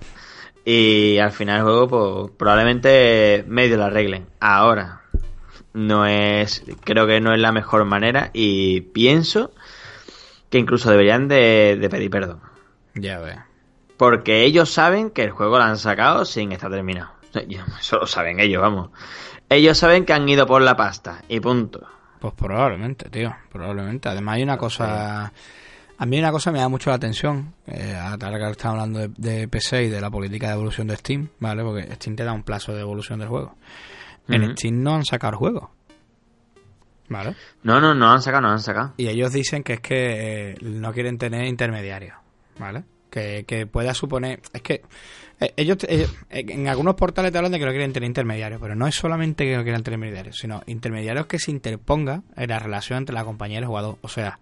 y 0.64 1.18
al 1.18 1.32
final 1.32 1.58
el 1.58 1.62
juego 1.62 1.88
pues, 1.88 2.36
probablemente 2.36 3.44
medio 3.46 3.76
lo 3.76 3.84
arreglen. 3.84 4.26
Ahora, 4.40 5.02
no 5.72 6.06
es, 6.06 6.64
creo 6.84 7.06
que 7.06 7.20
no 7.20 7.32
es 7.32 7.40
la 7.40 7.52
mejor 7.52 7.84
manera 7.84 8.30
y 8.32 8.80
pienso 8.80 9.52
que 10.50 10.58
incluso 10.58 10.90
deberían 10.90 11.28
de, 11.28 11.76
de 11.80 11.88
pedir 11.88 12.10
perdón. 12.10 12.40
Ya 12.94 13.20
ves. 13.20 13.38
Porque 13.96 14.44
ellos 14.44 14.70
saben 14.70 15.10
que 15.10 15.22
el 15.22 15.30
juego 15.30 15.58
lo 15.58 15.64
han 15.64 15.78
sacado 15.78 16.24
sin 16.24 16.52
estar 16.52 16.70
terminado. 16.70 17.10
Eso 17.78 17.98
lo 17.98 18.06
saben 18.06 18.40
ellos, 18.40 18.62
vamos. 18.62 18.90
Ellos 19.48 19.78
saben 19.78 20.04
que 20.04 20.12
han 20.12 20.28
ido 20.28 20.46
por 20.46 20.62
la 20.62 20.76
pasta 20.76 21.22
y 21.28 21.40
punto. 21.40 21.86
Pues 22.20 22.34
probablemente, 22.34 23.08
tío, 23.10 23.34
probablemente. 23.50 24.08
Además 24.08 24.36
hay 24.36 24.42
una 24.42 24.56
cosa... 24.56 25.32
A 25.98 26.04
mí 26.04 26.18
una 26.18 26.30
cosa 26.30 26.52
me 26.52 26.58
da 26.58 26.68
mucho 26.68 26.90
la 26.90 26.96
atención, 26.96 27.54
eh, 27.66 27.96
ahora 27.98 28.38
que 28.38 28.50
estamos 28.50 28.74
hablando 28.74 28.98
de, 29.00 29.08
de 29.16 29.48
PC 29.48 29.84
y 29.84 29.88
de 29.88 29.98
la 29.98 30.10
política 30.10 30.48
de 30.48 30.52
evolución 30.52 30.88
de 30.88 30.96
Steam, 30.96 31.30
¿vale? 31.40 31.62
Porque 31.62 31.90
Steam 31.94 32.16
te 32.16 32.22
da 32.22 32.34
un 32.34 32.42
plazo 32.42 32.74
de 32.74 32.82
evolución 32.82 33.18
del 33.18 33.28
juego. 33.28 33.56
En. 34.28 34.54
Steam 34.56 34.82
no 34.82 34.96
han 34.96 35.06
sacado 35.06 35.32
el 35.32 35.38
juego, 35.38 35.70
¿vale? 37.08 37.34
No, 37.62 37.80
no, 37.80 37.94
no 37.94 38.12
han 38.12 38.20
sacado, 38.20 38.42
no 38.42 38.50
han 38.50 38.60
sacado. 38.60 38.92
Y 38.98 39.08
ellos 39.08 39.32
dicen 39.32 39.62
que 39.62 39.74
es 39.74 39.80
que 39.80 40.50
eh, 40.50 40.56
no 40.60 40.92
quieren 40.92 41.16
tener 41.16 41.46
intermediarios, 41.46 42.16
¿vale? 42.58 42.84
Que, 43.08 43.44
que 43.46 43.66
pueda 43.66 43.94
suponer... 43.94 44.42
Es 44.52 44.60
que 44.60 44.82
ellos, 45.56 45.78
ellos- 45.88 46.14
eh, 46.30 46.44
en 46.48 46.68
algunos 46.68 46.94
portales 46.94 47.32
te 47.32 47.38
hablan 47.38 47.52
de 47.52 47.58
que 47.58 47.64
no 47.66 47.70
quieren 47.70 47.92
tener 47.92 48.06
intermediarios, 48.06 48.60
pero 48.60 48.74
no 48.74 48.86
es 48.86 48.94
solamente 48.94 49.44
que 49.44 49.56
no 49.56 49.62
quieran 49.62 49.82
tener 49.82 49.98
intermediarios, 49.98 50.36
sino 50.38 50.62
intermediarios 50.66 51.26
que 51.26 51.38
se 51.38 51.50
interponga 51.50 52.22
en 52.36 52.48
la 52.48 52.58
relación 52.58 52.98
entre 52.98 53.14
la 53.14 53.24
compañía 53.24 53.56
y 53.58 53.62
el 53.62 53.66
jugador. 53.66 53.98
O 54.02 54.08
sea, 54.08 54.38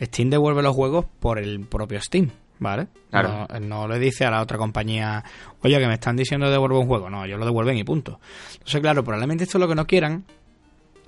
Steam 0.00 0.30
devuelve 0.30 0.62
los 0.62 0.74
juegos 0.74 1.06
por 1.20 1.38
el 1.38 1.60
propio 1.60 2.00
Steam, 2.00 2.30
¿vale? 2.58 2.88
Claro. 3.10 3.46
No, 3.50 3.60
no 3.60 3.88
le 3.88 3.98
dice 4.00 4.24
a 4.24 4.30
la 4.30 4.42
otra 4.42 4.58
compañía, 4.58 5.22
oye, 5.60 5.78
que 5.78 5.86
me 5.86 5.94
están 5.94 6.16
diciendo 6.16 6.50
devuelve 6.50 6.78
un 6.78 6.86
juego. 6.88 7.08
No, 7.08 7.24
ellos 7.24 7.38
lo 7.38 7.44
devuelven 7.44 7.76
y 7.76 7.84
punto. 7.84 8.18
Entonces, 8.54 8.80
claro, 8.80 9.04
probablemente 9.04 9.44
esto 9.44 9.58
es 9.58 9.60
lo 9.60 9.68
que 9.68 9.74
no 9.76 9.86
quieran 9.86 10.24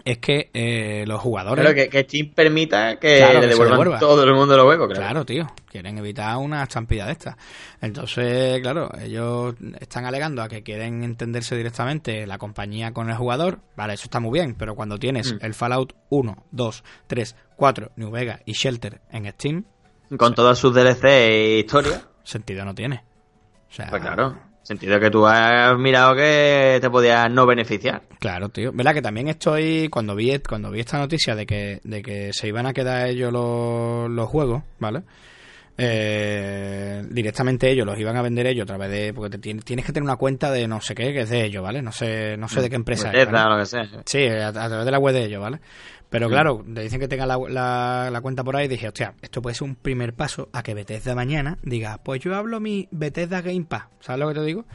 es 0.05 0.19
que 0.19 0.51
eh, 0.53 1.05
los 1.07 1.21
jugadores... 1.21 1.63
Claro, 1.63 1.75
que, 1.75 1.89
que 1.89 2.03
Steam 2.03 2.31
permita 2.35 2.97
que 2.97 3.21
le 3.21 3.47
devuelvan 3.47 3.99
todo 3.99 4.23
el 4.23 4.35
mundo 4.35 4.57
los 4.57 4.67
huevos. 4.67 4.89
Claro. 4.89 5.01
claro, 5.01 5.25
tío. 5.25 5.47
Quieren 5.67 5.97
evitar 5.99 6.37
una 6.37 6.63
estampida 6.63 7.07
de 7.07 7.13
estas. 7.13 7.37
Entonces, 7.81 8.61
claro, 8.61 8.91
ellos 9.01 9.55
están 9.81 10.05
alegando 10.05 10.43
a 10.43 10.49
que 10.49 10.63
quieren 10.63 11.03
entenderse 11.05 11.57
directamente 11.57 12.27
la 12.27 12.37
compañía 12.39 12.93
con 12.93 13.09
el 13.09 13.17
jugador. 13.17 13.61
Vale, 13.77 13.95
eso 13.95 14.05
está 14.05 14.21
muy 14.21 14.39
bien, 14.39 14.55
pero 14.55 14.75
cuando 14.75 14.99
tienes 14.99 15.33
mm. 15.33 15.39
el 15.41 15.55
Fallout 15.55 15.95
1, 16.11 16.45
2, 16.51 16.85
3, 17.07 17.37
4, 17.57 17.93
New 17.97 18.11
Vegas 18.11 18.41
y 18.45 18.53
Shelter 18.53 19.01
en 19.11 19.31
Steam... 19.33 19.65
Con 20.19 20.35
todos 20.35 20.59
sus 20.59 20.75
DLC 20.75 21.05
e 21.05 21.59
historia... 21.61 22.03
Sentido 22.25 22.65
no 22.65 22.75
tiene. 22.75 23.05
O 23.71 23.73
sea, 23.73 23.89
pues 23.89 24.03
claro. 24.03 24.39
Sentido 24.65 24.99
que 24.99 25.11
tú 25.11 25.27
has 25.27 25.78
mirado 25.78 26.15
que 26.16 26.78
te 26.81 26.89
podías 26.89 27.31
no 27.31 27.45
beneficiar. 27.45 28.03
Claro, 28.19 28.49
tío. 28.49 28.73
¿Verdad 28.73 28.95
que 28.95 29.03
también 29.03 29.28
estoy, 29.28 29.89
cuando 29.91 30.16
vi, 30.16 30.39
cuando 30.39 30.70
vi 30.70 30.81
esta 30.81 30.99
noticia 30.99 31.36
de 31.36 31.45
que, 31.45 31.81
de 31.85 32.03
que 32.03 32.32
se 32.32 32.49
iban 32.49 32.65
a 32.66 32.73
quedar 32.73 33.07
ellos 33.09 33.31
los, 33.31 34.11
los 34.11 34.27
juegos, 34.27 34.62
¿vale? 34.78 35.03
Eh, 35.77 37.03
directamente 37.11 37.69
ellos 37.69 37.85
los 37.85 37.99
iban 37.99 38.17
a 38.17 38.23
vender 38.23 38.47
ellos 38.47 38.63
a 38.63 38.67
través 38.67 38.91
de 38.93 39.13
porque 39.13 39.39
tienes, 39.39 39.65
que 39.65 39.93
tener 39.93 40.05
una 40.05 40.15
cuenta 40.15 40.53
de 40.53 40.69
no 40.69 40.81
sé 40.81 40.95
qué 40.95 41.13
que 41.13 41.23
es 41.23 41.31
de 41.31 41.45
ellos 41.45 41.65
vale 41.65 41.83
no 41.83 41.91
sé 41.91 42.37
no 42.37 42.47
sé 42.47 42.63
de 42.63 42.71
qué 42.71 42.77
empresa 42.77 43.11
es 43.11 43.29
lo 43.29 43.59
que 43.59 43.67
sea. 43.67 43.85
sí 44.05 44.25
a, 44.29 44.53
través 44.53 44.85
de 44.85 44.91
la 44.93 45.01
web 45.01 45.13
de 45.13 45.25
ellos 45.25 45.43
vale 45.43 45.59
pero 46.09 46.29
claro 46.29 46.65
te 46.73 46.81
dicen 46.81 47.01
que 47.01 47.09
tenga 47.09 47.27
la, 47.27 48.09
la, 48.09 48.21
cuenta 48.21 48.45
por 48.45 48.55
ahí 48.55 48.67
y 48.67 48.69
dije 48.69 48.87
hostia 48.87 49.15
esto 49.21 49.43
puede 49.43 49.57
ser 49.57 49.67
un 49.67 49.75
primer 49.75 50.15
paso 50.15 50.49
a 50.53 50.63
que 50.63 50.75
Bethesda 50.75 51.17
mañana 51.17 51.59
diga 51.65 51.99
pues 52.05 52.21
yo 52.21 52.37
hablo 52.37 52.61
mi 52.61 52.87
Bethesda 52.93 53.43
Game 53.43 53.65
Pass 53.65 53.87
¿sabes 53.99 54.21
lo 54.21 54.29
que 54.29 54.35
te 54.35 54.45
digo? 54.45 54.67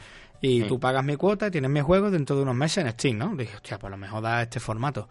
y 0.42 0.64
tú 0.64 0.78
pagas 0.78 1.04
mi 1.04 1.16
cuota 1.16 1.46
y 1.46 1.50
tienes 1.50 1.70
mi 1.70 1.80
juego 1.80 2.10
dentro 2.10 2.36
de 2.36 2.42
unos 2.42 2.54
meses 2.54 2.84
en 2.84 2.90
Steam, 2.92 3.18
¿no? 3.18 3.36
Dije, 3.36 3.56
hostia, 3.56 3.78
pues 3.78 3.88
a 3.88 3.90
lo 3.90 3.98
mejor 3.98 4.22
da 4.22 4.40
este 4.40 4.58
formato. 4.58 5.06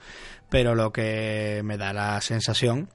Pero 0.49 0.73
lo 0.73 0.91
que 0.91 1.61
me 1.63 1.77
da 1.77 1.93
la 1.93 2.19
sensación 2.19 2.89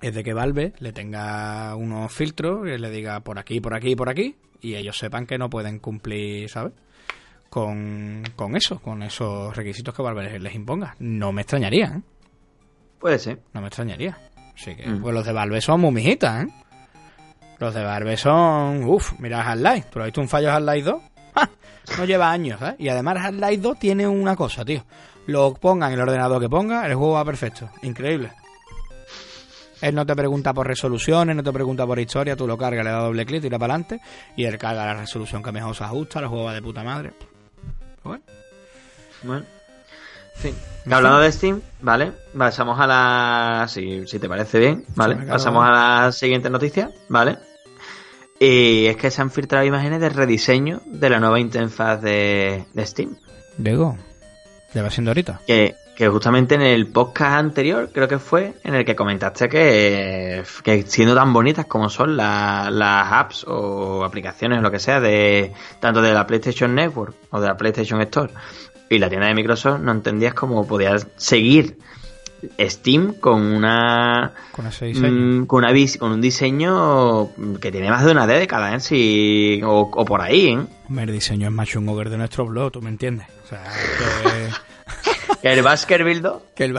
es 0.00 0.14
de 0.14 0.22
que 0.22 0.34
Valve 0.34 0.72
le 0.78 0.92
tenga 0.92 1.74
unos 1.76 2.12
filtros 2.12 2.66
y 2.68 2.78
le 2.78 2.90
diga 2.90 3.20
por 3.20 3.38
aquí, 3.38 3.60
por 3.60 3.74
aquí, 3.74 3.96
por 3.96 4.08
aquí, 4.08 4.36
y 4.60 4.74
ellos 4.74 4.98
sepan 4.98 5.26
que 5.26 5.38
no 5.38 5.50
pueden 5.50 5.78
cumplir, 5.78 6.48
¿sabes? 6.48 6.72
Con, 7.48 8.24
eso, 8.56 8.80
con 8.80 9.02
esos 9.04 9.56
requisitos 9.56 9.94
que 9.94 10.02
Valve 10.02 10.40
les, 10.40 10.54
imponga. 10.54 10.96
No 10.98 11.30
me 11.30 11.42
extrañaría, 11.42 11.86
¿eh? 11.86 12.02
Puede 12.98 13.18
ser. 13.18 13.40
No 13.52 13.60
me 13.60 13.68
extrañaría. 13.68 14.18
Así 14.56 14.74
que, 14.74 14.88
mm. 14.88 15.02
pues 15.02 15.14
los 15.14 15.24
de 15.24 15.32
Valve 15.32 15.60
son 15.60 15.80
muy 15.80 15.92
mijitas, 15.92 16.44
¿eh? 16.44 16.48
Los 17.60 17.72
de 17.72 17.84
Valve 17.84 18.16
son. 18.16 18.82
Uf, 18.84 19.12
mira 19.20 19.48
Half-Life. 19.48 19.88
¿Tú 19.90 20.00
has 20.00 20.06
visto 20.06 20.20
un 20.20 20.28
fallo 20.28 20.52
Half-Life 20.52 20.90
2? 20.90 21.02
No 21.98 22.06
lleva 22.06 22.30
años, 22.30 22.62
¿eh? 22.62 22.76
Y 22.78 22.88
además 22.88 23.18
Half-Life 23.20 23.58
2 23.58 23.78
tiene 23.78 24.08
una 24.08 24.34
cosa, 24.34 24.64
tío. 24.64 24.84
Lo 25.26 25.52
pongan 25.52 25.92
en 25.92 25.98
el 25.98 26.00
ordenador 26.00 26.40
que 26.40 26.48
ponga, 26.48 26.86
el 26.86 26.94
juego 26.94 27.12
va 27.12 27.24
perfecto. 27.24 27.68
Increíble. 27.82 28.32
Él 29.84 29.94
no 29.94 30.06
te 30.06 30.16
pregunta 30.16 30.54
por 30.54 30.66
resoluciones, 30.66 31.36
no 31.36 31.42
te 31.42 31.52
pregunta 31.52 31.86
por 31.86 31.98
historia, 31.98 32.34
tú 32.34 32.46
lo 32.46 32.56
cargas, 32.56 32.86
le 32.86 32.90
das 32.90 33.02
doble 33.02 33.26
clic, 33.26 33.42
tira 33.42 33.58
para 33.58 33.74
adelante 33.74 34.00
y 34.34 34.44
él 34.44 34.56
carga 34.56 34.86
la 34.86 34.94
resolución 34.94 35.42
que 35.42 35.52
mejor 35.52 35.76
se 35.76 35.84
ajusta, 35.84 36.20
el 36.20 36.28
juego 36.28 36.44
va 36.44 36.54
de 36.54 36.62
puta 36.62 36.82
madre. 36.82 37.12
Bueno. 38.02 38.22
Bueno. 39.22 39.44
Sí. 40.36 40.54
Hablando 40.90 41.20
de 41.20 41.30
Steam, 41.30 41.60
¿vale? 41.82 42.12
Pasamos 42.36 42.80
a 42.80 42.86
la. 42.86 43.66
Si, 43.68 44.06
si 44.06 44.18
te 44.18 44.26
parece 44.26 44.58
bien, 44.58 44.86
¿vale? 44.96 45.16
Pasamos 45.16 45.62
a 45.66 45.70
la 45.70 46.12
siguiente 46.12 46.48
noticia, 46.48 46.90
¿vale? 47.10 47.36
Y 48.40 48.86
es 48.86 48.96
que 48.96 49.10
se 49.10 49.20
han 49.20 49.30
filtrado 49.30 49.66
imágenes 49.66 50.00
de 50.00 50.08
rediseño 50.08 50.80
de 50.86 51.10
la 51.10 51.20
nueva 51.20 51.40
interfaz 51.40 52.00
de, 52.00 52.64
de 52.72 52.86
Steam. 52.86 53.18
Diego, 53.58 53.98
ya 54.72 54.82
va 54.82 54.90
siendo 54.90 55.10
ahorita. 55.10 55.42
Que, 55.46 55.74
que 55.94 56.08
justamente 56.08 56.54
en 56.56 56.62
el 56.62 56.88
podcast 56.88 57.34
anterior, 57.34 57.90
creo 57.92 58.08
que 58.08 58.18
fue, 58.18 58.54
en 58.64 58.74
el 58.74 58.84
que 58.84 58.96
comentaste 58.96 59.48
que, 59.48 60.42
que 60.62 60.82
siendo 60.82 61.14
tan 61.14 61.32
bonitas 61.32 61.66
como 61.66 61.88
son 61.88 62.16
las 62.16 63.12
apps 63.12 63.44
o 63.46 64.04
aplicaciones 64.04 64.58
o 64.58 64.62
lo 64.62 64.70
que 64.70 64.80
sea, 64.80 65.00
de 65.00 65.52
tanto 65.80 66.02
de 66.02 66.12
la 66.12 66.26
PlayStation 66.26 66.74
Network 66.74 67.14
o 67.30 67.40
de 67.40 67.48
la 67.48 67.56
PlayStation 67.56 68.00
Store 68.02 68.32
y 68.88 68.98
la 68.98 69.08
tienda 69.08 69.28
de 69.28 69.34
Microsoft, 69.34 69.80
no 69.80 69.92
entendías 69.92 70.34
cómo 70.34 70.66
podías 70.66 71.06
seguir 71.16 71.78
Steam 72.60 73.14
con 73.14 73.40
una 73.40 74.32
con. 74.52 74.66
Mm, 74.66 75.46
con, 75.46 75.64
una, 75.64 75.72
con 75.98 76.12
un 76.12 76.20
diseño 76.20 77.30
que 77.60 77.72
tiene 77.72 77.90
más 77.90 78.04
de 78.04 78.12
una 78.12 78.26
década, 78.26 78.74
¿eh? 78.74 78.80
Sí, 78.80 79.60
o, 79.64 80.04
por 80.04 80.20
ahí, 80.20 80.48
¿eh? 80.48 80.66
el 81.00 81.12
diseño 81.12 81.48
es 81.48 81.54
más 81.54 81.68
chungo 81.68 81.96
que 81.96 82.02
el 82.02 82.10
de 82.10 82.18
nuestro 82.18 82.46
blog, 82.46 82.72
¿tú 82.72 82.82
me 82.82 82.90
entiendes? 82.90 83.26
O 83.44 83.48
sea, 83.48 83.62
que... 83.62 84.50
¿Que 85.44 85.52
el 85.52 85.62
Baskerville 85.62 86.22
Que 86.54 86.64
el, 86.64 86.78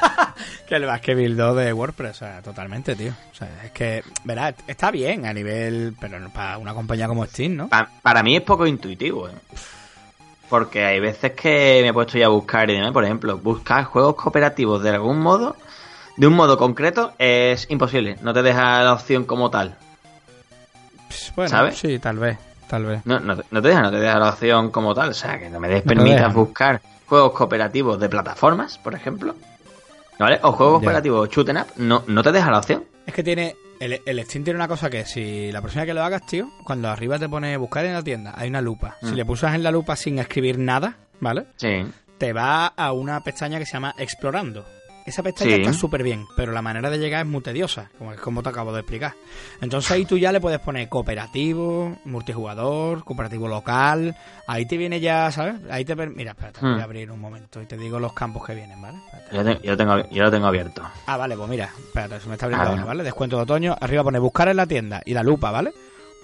que 0.68 0.76
el 0.76 0.86
Baskerville 0.86 1.34
de 1.34 1.72
WordPress, 1.72 2.10
o 2.10 2.18
sea, 2.24 2.40
totalmente, 2.40 2.94
tío. 2.94 3.10
O 3.32 3.34
sea, 3.34 3.48
es 3.64 3.72
que, 3.72 4.04
verás, 4.22 4.54
está 4.68 4.92
bien 4.92 5.26
a 5.26 5.32
nivel, 5.32 5.92
pero 6.00 6.16
para 6.30 6.56
una 6.58 6.72
compañía 6.72 7.08
como 7.08 7.26
Steam, 7.26 7.56
¿no? 7.56 7.68
para 7.68 8.22
mí 8.22 8.36
es 8.36 8.42
poco 8.42 8.64
intuitivo, 8.64 9.28
¿eh? 9.28 9.32
Porque 10.48 10.84
hay 10.84 11.00
veces 11.00 11.32
que 11.32 11.80
me 11.82 11.88
he 11.88 11.92
puesto 11.92 12.16
ya 12.16 12.26
a 12.26 12.28
buscar, 12.28 12.68
por 12.92 13.04
ejemplo, 13.04 13.38
buscar 13.38 13.82
juegos 13.82 14.14
cooperativos 14.14 14.84
de 14.84 14.90
algún 14.90 15.18
modo, 15.18 15.56
de 16.16 16.28
un 16.28 16.34
modo 16.34 16.58
concreto, 16.58 17.12
es 17.18 17.68
imposible. 17.70 18.18
No 18.22 18.32
te 18.32 18.44
deja 18.44 18.84
la 18.84 18.92
opción 18.92 19.24
como 19.24 19.50
tal. 19.50 19.78
Pues, 21.08 21.32
bueno, 21.34 21.50
¿sabes? 21.50 21.76
Sí, 21.76 21.98
tal 21.98 22.20
vez, 22.20 22.38
tal 22.68 22.84
vez. 22.84 23.04
No, 23.04 23.18
no, 23.18 23.34
te 23.36 23.68
deja, 23.68 23.82
no 23.82 23.90
te 23.90 23.98
deja 23.98 24.16
la 24.20 24.28
opción 24.28 24.70
como 24.70 24.94
tal. 24.94 25.08
O 25.08 25.14
sea, 25.14 25.40
que 25.40 25.50
no 25.50 25.58
me 25.58 25.66
des 25.66 25.82
permitas 25.82 26.32
buscar 26.32 26.80
juegos 27.06 27.32
cooperativos 27.32 27.98
de 27.98 28.08
plataformas, 28.08 28.78
por 28.78 28.94
ejemplo. 28.94 29.34
¿Vale? 30.18 30.38
O 30.42 30.52
juegos 30.52 30.80
cooperativos 30.80 31.28
shoot 31.28 31.48
up, 31.50 31.66
no, 31.76 32.02
no 32.06 32.22
te 32.22 32.32
deja 32.32 32.50
la 32.50 32.58
opción. 32.58 32.84
Es 33.06 33.14
que 33.14 33.22
tiene. 33.22 33.56
El, 33.78 34.00
el, 34.06 34.24
Steam 34.24 34.42
tiene 34.42 34.56
una 34.58 34.68
cosa 34.68 34.88
que 34.88 35.04
si 35.04 35.52
la 35.52 35.60
próxima 35.60 35.84
que 35.84 35.92
lo 35.92 36.02
hagas, 36.02 36.24
tío, 36.26 36.50
cuando 36.64 36.88
arriba 36.88 37.18
te 37.18 37.28
pone 37.28 37.58
buscar 37.58 37.84
en 37.84 37.92
la 37.92 38.02
tienda, 38.02 38.32
hay 38.34 38.48
una 38.48 38.62
lupa. 38.62 38.96
Si 39.02 39.12
mm. 39.12 39.14
le 39.14 39.24
pulsas 39.26 39.54
en 39.54 39.62
la 39.62 39.70
lupa 39.70 39.96
sin 39.96 40.18
escribir 40.18 40.58
nada, 40.58 40.96
¿vale? 41.20 41.48
Sí. 41.56 41.84
Te 42.16 42.32
va 42.32 42.68
a 42.68 42.92
una 42.92 43.22
pestaña 43.22 43.58
que 43.58 43.66
se 43.66 43.74
llama 43.74 43.94
Explorando. 43.98 44.64
Esa 45.06 45.22
pestaña 45.22 45.54
está 45.54 45.72
súper 45.72 46.02
bien, 46.02 46.26
pero 46.36 46.50
la 46.50 46.62
manera 46.62 46.90
de 46.90 46.98
llegar 46.98 47.24
es 47.24 47.30
muy 47.30 47.40
tediosa, 47.40 47.90
como, 47.96 48.14
como 48.16 48.42
te 48.42 48.48
acabo 48.48 48.72
de 48.72 48.80
explicar. 48.80 49.14
Entonces 49.60 49.92
ahí 49.92 50.04
tú 50.04 50.18
ya 50.18 50.32
le 50.32 50.40
puedes 50.40 50.58
poner 50.58 50.88
cooperativo, 50.88 51.96
multijugador, 52.04 53.04
cooperativo 53.04 53.46
local. 53.46 54.16
Ahí 54.48 54.66
te 54.66 54.76
viene 54.76 54.98
ya, 54.98 55.30
¿sabes? 55.30 55.54
Ahí 55.70 55.84
te 55.84 55.94
Mira, 55.94 56.32
espérate, 56.32 56.60
voy 56.60 56.72
a 56.72 56.76
hmm. 56.76 56.80
abrir 56.80 57.10
un 57.12 57.20
momento 57.20 57.62
y 57.62 57.66
te 57.66 57.76
digo 57.76 58.00
los 58.00 58.12
campos 58.14 58.44
que 58.44 58.54
vienen, 58.54 58.82
¿vale? 58.82 58.98
Yo, 59.32 59.42
lo 59.42 59.76
tengo, 59.76 60.10
yo 60.10 60.24
lo 60.24 60.30
tengo 60.30 60.46
abierto. 60.48 60.82
Ah, 61.06 61.16
vale, 61.16 61.36
pues 61.36 61.48
mira, 61.48 61.70
espérate, 61.78 62.20
se 62.20 62.28
me 62.28 62.34
está 62.34 62.46
abriendo 62.46 62.84
¿vale? 62.84 63.04
Descuento 63.04 63.36
de 63.36 63.42
otoño, 63.42 63.76
arriba 63.80 64.02
pone 64.02 64.18
buscar 64.18 64.48
en 64.48 64.56
la 64.56 64.66
tienda 64.66 65.02
y 65.04 65.14
la 65.14 65.22
lupa, 65.22 65.52
¿vale? 65.52 65.72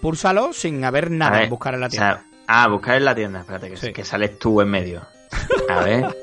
Púlsalo 0.01 0.53
sin 0.53 0.85
haber 0.85 1.11
nada 1.11 1.45
en 1.45 1.51
buscar 1.51 1.75
en 1.75 1.81
la 1.81 1.89
tienda. 1.89 2.25
ah, 2.49 2.67
buscar 2.69 2.97
en 2.97 3.05
la 3.05 3.15
tienda, 3.15 3.41
espérate, 3.41 3.71
que, 3.71 3.93
que 3.93 4.05
sales 4.05 4.39
tú 4.41 4.61
en 4.61 4.69
medio. 4.69 5.03
A 5.69 5.81
ver. 5.85 6.17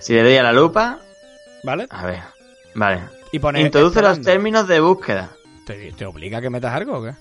si 0.00 0.14
le 0.14 0.24
doy 0.24 0.36
a 0.36 0.42
la 0.42 0.52
lupa, 0.52 0.98
¿Vale? 1.62 1.86
A 1.90 2.06
ver, 2.06 2.20
vale. 2.74 3.00
Y 3.32 3.38
pone 3.38 3.60
Introduce 3.60 4.02
los 4.02 4.20
términos 4.20 4.66
de 4.66 4.80
búsqueda. 4.80 5.30
¿Te, 5.66 6.04
obliga 6.04 6.38
a 6.38 6.40
que 6.40 6.50
metas 6.50 6.74
algo 6.74 6.98
o 6.98 7.02
qué? 7.02 7.14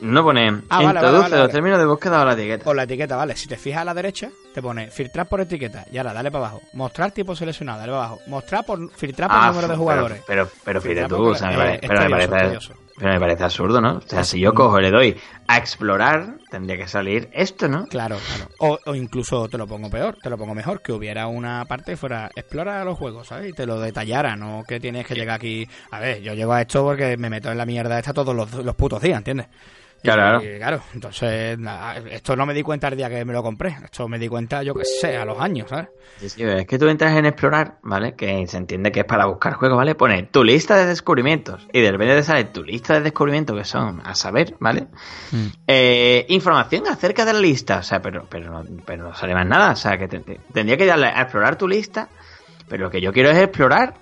no 0.00 0.24
pone 0.24 0.62
ah, 0.68 0.82
introduce 0.82 1.36
los 1.36 1.50
términos 1.50 1.78
de 1.78 1.86
búsqueda 1.86 2.22
o 2.22 2.24
la 2.24 2.32
etiqueta. 2.32 2.68
O 2.68 2.74
la 2.74 2.82
etiqueta, 2.84 3.16
vale. 3.16 3.36
Si 3.36 3.46
te 3.46 3.56
fijas 3.56 3.82
a 3.82 3.84
la 3.84 3.94
derecha, 3.94 4.30
te 4.52 4.60
pone 4.60 4.90
filtrar 4.90 5.28
por 5.28 5.40
etiqueta. 5.40 5.84
Y 5.90 5.98
ahora 5.98 6.12
dale 6.12 6.30
para 6.30 6.46
abajo. 6.46 6.62
Mostrar 6.72 7.12
tipo 7.12 7.36
seleccionado, 7.36 7.80
dale 7.80 7.92
para 7.92 8.04
abajo. 8.04 8.20
Mostrar 8.26 8.66
por 8.66 8.90
filtrar 8.92 9.28
por 9.28 9.38
ah, 9.38 9.48
número 9.48 9.68
de 9.68 9.76
jugadores. 9.76 10.22
Pero, 10.26 10.48
pero, 10.64 10.80
fíjate 10.80 11.08
tú, 11.08 11.28
o 11.28 11.34
sea, 11.34 11.50
me, 11.50 11.78
pero 11.78 12.08
me 12.08 12.28
parece. 12.28 12.85
Pero 12.98 13.12
me 13.12 13.20
parece 13.20 13.44
absurdo, 13.44 13.80
¿no? 13.80 13.98
O 13.98 14.00
sea, 14.00 14.24
si 14.24 14.40
yo 14.40 14.54
cojo 14.54 14.78
y 14.78 14.82
le 14.82 14.90
doy 14.90 15.16
a 15.48 15.58
explorar, 15.58 16.38
tendría 16.50 16.76
que 16.78 16.88
salir 16.88 17.28
esto, 17.32 17.68
¿no? 17.68 17.86
Claro, 17.86 18.16
claro. 18.26 18.80
O, 18.86 18.94
incluso 18.94 19.48
te 19.48 19.58
lo 19.58 19.66
pongo 19.66 19.90
peor, 19.90 20.16
te 20.22 20.30
lo 20.30 20.38
pongo 20.38 20.54
mejor, 20.54 20.80
que 20.80 20.92
hubiera 20.92 21.26
una 21.26 21.64
parte 21.66 21.92
que 21.92 21.96
fuera 21.96 22.30
explora 22.34 22.84
los 22.84 22.98
juegos, 22.98 23.28
¿sabes? 23.28 23.50
Y 23.50 23.52
te 23.52 23.66
lo 23.66 23.78
detallara, 23.80 24.34
no 24.34 24.64
que 24.66 24.80
tienes 24.80 25.06
que 25.06 25.14
llegar 25.14 25.36
aquí. 25.36 25.68
A 25.90 26.00
ver, 26.00 26.22
yo 26.22 26.34
llego 26.34 26.52
a 26.52 26.62
esto 26.62 26.82
porque 26.84 27.16
me 27.16 27.28
meto 27.28 27.50
en 27.50 27.58
la 27.58 27.66
mierda 27.66 27.98
esta 27.98 28.14
todos 28.14 28.34
los, 28.34 28.52
los 28.52 28.74
putos 28.74 29.02
días, 29.02 29.18
¿entiendes? 29.18 29.48
Claro, 30.02 30.40
claro. 30.40 30.80
entonces, 30.94 31.58
esto 32.10 32.36
no 32.36 32.46
me 32.46 32.54
di 32.54 32.62
cuenta 32.62 32.88
el 32.88 32.96
día 32.96 33.08
que 33.08 33.24
me 33.24 33.32
lo 33.32 33.42
compré. 33.42 33.76
Esto 33.84 34.08
me 34.08 34.18
di 34.18 34.28
cuenta, 34.28 34.62
yo 34.62 34.74
qué 34.74 34.84
sé, 34.84 35.16
a 35.16 35.24
los 35.24 35.40
años, 35.40 35.68
¿sabes? 35.68 35.88
es 36.20 36.66
que 36.66 36.78
tú 36.78 36.88
entras 36.88 37.16
en 37.16 37.26
explorar, 37.26 37.78
¿vale? 37.82 38.14
Que 38.14 38.46
se 38.46 38.56
entiende 38.56 38.92
que 38.92 39.00
es 39.00 39.06
para 39.06 39.26
buscar 39.26 39.54
juegos, 39.54 39.76
¿vale? 39.76 39.94
Pone 39.94 40.24
tu 40.24 40.44
lista 40.44 40.76
de 40.76 40.86
descubrimientos. 40.86 41.66
Y 41.72 41.80
de 41.80 41.90
repente 41.90 42.16
te 42.16 42.22
sale 42.22 42.44
tu 42.44 42.62
lista 42.62 42.94
de 42.94 43.00
descubrimientos, 43.00 43.56
que 43.56 43.64
son 43.64 44.00
a 44.04 44.14
saber, 44.14 44.54
¿vale? 44.60 44.86
Mm. 45.32 45.46
Eh, 45.66 46.26
información 46.28 46.86
acerca 46.86 47.24
de 47.24 47.32
la 47.32 47.40
lista. 47.40 47.78
O 47.78 47.82
sea, 47.82 48.00
pero, 48.00 48.26
pero, 48.28 48.50
no, 48.50 48.64
pero 48.84 49.04
no 49.04 49.14
sale 49.14 49.34
más 49.34 49.46
nada. 49.46 49.72
O 49.72 49.76
sea, 49.76 49.98
que 49.98 50.08
tendría 50.08 50.76
que 50.76 50.86
darle 50.86 51.06
a 51.08 51.22
explorar 51.22 51.56
tu 51.56 51.68
lista. 51.68 52.08
Pero 52.68 52.84
lo 52.84 52.90
que 52.90 53.00
yo 53.00 53.12
quiero 53.12 53.30
es 53.30 53.38
explorar 53.38 53.94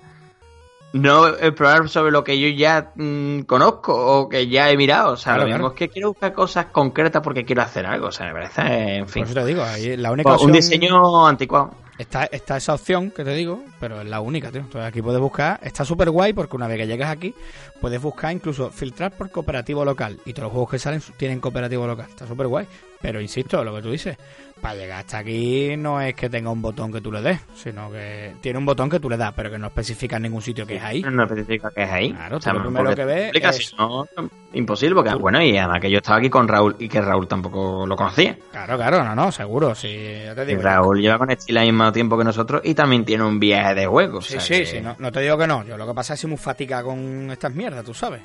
no 0.94 1.26
explorar 1.26 1.88
sobre 1.88 2.12
lo 2.12 2.22
que 2.22 2.38
yo 2.38 2.48
ya 2.48 2.92
mm, 2.94 3.40
conozco 3.40 3.92
o 3.94 4.28
que 4.28 4.46
ya 4.46 4.70
he 4.70 4.76
mirado. 4.76 5.12
O 5.12 5.16
sea, 5.16 5.36
lo 5.36 5.46
mismo 5.46 5.68
es 5.68 5.74
que 5.74 5.88
quiero 5.88 6.08
buscar 6.10 6.32
cosas 6.32 6.66
concretas 6.66 7.20
porque 7.20 7.44
quiero 7.44 7.62
hacer 7.62 7.84
algo. 7.84 8.06
O 8.06 8.12
sea, 8.12 8.26
me 8.26 8.32
parece, 8.32 8.98
en 8.98 9.08
fin. 9.08 9.24
Por 9.24 9.30
eso 9.32 9.40
te 9.40 9.46
digo, 9.46 9.64
la 9.98 10.12
única 10.12 10.36
Un 10.36 10.52
diseño 10.52 11.26
anticuado. 11.26 11.72
Está, 11.98 12.24
está 12.24 12.56
esa 12.56 12.74
opción 12.74 13.10
que 13.10 13.24
te 13.24 13.34
digo, 13.34 13.62
pero 13.80 14.00
es 14.00 14.06
la 14.06 14.20
única, 14.20 14.50
tío. 14.50 14.60
Entonces 14.60 14.88
aquí 14.88 15.02
puedes 15.02 15.20
buscar, 15.20 15.58
está 15.62 15.84
súper 15.84 16.10
guay 16.10 16.32
porque 16.32 16.56
una 16.56 16.68
vez 16.68 16.78
que 16.78 16.86
llegas 16.86 17.10
aquí, 17.10 17.34
puedes 17.80 18.00
buscar 18.00 18.32
incluso 18.32 18.70
filtrar 18.70 19.12
por 19.12 19.30
cooperativo 19.30 19.84
local. 19.84 20.18
Y 20.24 20.32
todos 20.32 20.44
los 20.44 20.52
juegos 20.52 20.70
que 20.70 20.78
salen 20.78 21.02
tienen 21.16 21.40
cooperativo 21.40 21.86
local. 21.86 22.06
Está 22.08 22.26
súper 22.26 22.46
guay. 22.46 22.66
Pero 23.00 23.20
insisto, 23.20 23.62
lo 23.62 23.74
que 23.74 23.82
tú 23.82 23.90
dices, 23.90 24.16
para 24.64 24.76
llegar 24.76 25.00
hasta 25.00 25.18
aquí 25.18 25.76
no 25.76 26.00
es 26.00 26.14
que 26.14 26.30
tenga 26.30 26.48
un 26.50 26.62
botón 26.62 26.90
que 26.90 27.02
tú 27.02 27.12
le 27.12 27.20
des, 27.20 27.38
sino 27.54 27.90
que 27.90 28.32
tiene 28.40 28.58
un 28.58 28.64
botón 28.64 28.88
que 28.88 28.98
tú 28.98 29.10
le 29.10 29.18
das, 29.18 29.34
pero 29.36 29.50
que 29.50 29.58
no 29.58 29.66
especifica 29.66 30.16
en 30.16 30.22
ningún 30.22 30.40
sitio 30.40 30.66
que 30.66 30.76
es 30.76 30.82
ahí. 30.82 31.02
No 31.02 31.24
especifica 31.24 31.70
que 31.70 31.82
es 31.82 31.90
ahí. 31.90 32.12
Claro, 32.12 32.38
lo 32.42 32.62
primero 32.62 32.94
que 32.94 33.04
ves 33.04 33.32
es... 33.34 33.74
no, 33.76 34.06
imposible, 34.54 34.94
porque 34.94 35.14
bueno, 35.16 35.42
y 35.42 35.56
además 35.58 35.80
que 35.80 35.90
yo 35.90 35.98
estaba 35.98 36.16
aquí 36.16 36.30
con 36.30 36.48
Raúl 36.48 36.76
y 36.78 36.88
que 36.88 37.02
Raúl 37.02 37.28
tampoco 37.28 37.86
lo 37.86 37.94
conocía. 37.94 38.38
Claro, 38.52 38.76
claro, 38.76 39.04
no, 39.04 39.14
no, 39.14 39.30
seguro, 39.30 39.74
sí, 39.74 39.88
te 40.34 40.46
digo. 40.46 40.62
Raúl 40.62 41.00
lleva 41.00 41.18
con 41.18 41.30
Steel 41.30 41.58
al 41.58 41.66
mismo 41.66 41.92
tiempo 41.92 42.16
que 42.16 42.24
nosotros 42.24 42.62
y 42.64 42.74
también 42.74 43.04
tiene 43.04 43.24
un 43.24 43.38
viaje 43.38 43.74
de 43.74 43.86
juegos. 43.86 44.26
Sí, 44.26 44.40
sí, 44.40 44.64
sí, 44.64 44.78
no, 44.80 45.12
te 45.12 45.20
digo 45.20 45.36
que 45.36 45.46
no, 45.46 45.62
yo 45.64 45.76
lo 45.76 45.86
que 45.86 45.92
pasa 45.92 46.14
es 46.14 46.20
que 46.22 46.26
muy 46.26 46.38
fatica 46.38 46.82
con 46.82 47.30
estas 47.30 47.52
mierdas, 47.54 47.84
tú 47.84 47.92
sabes. 47.92 48.22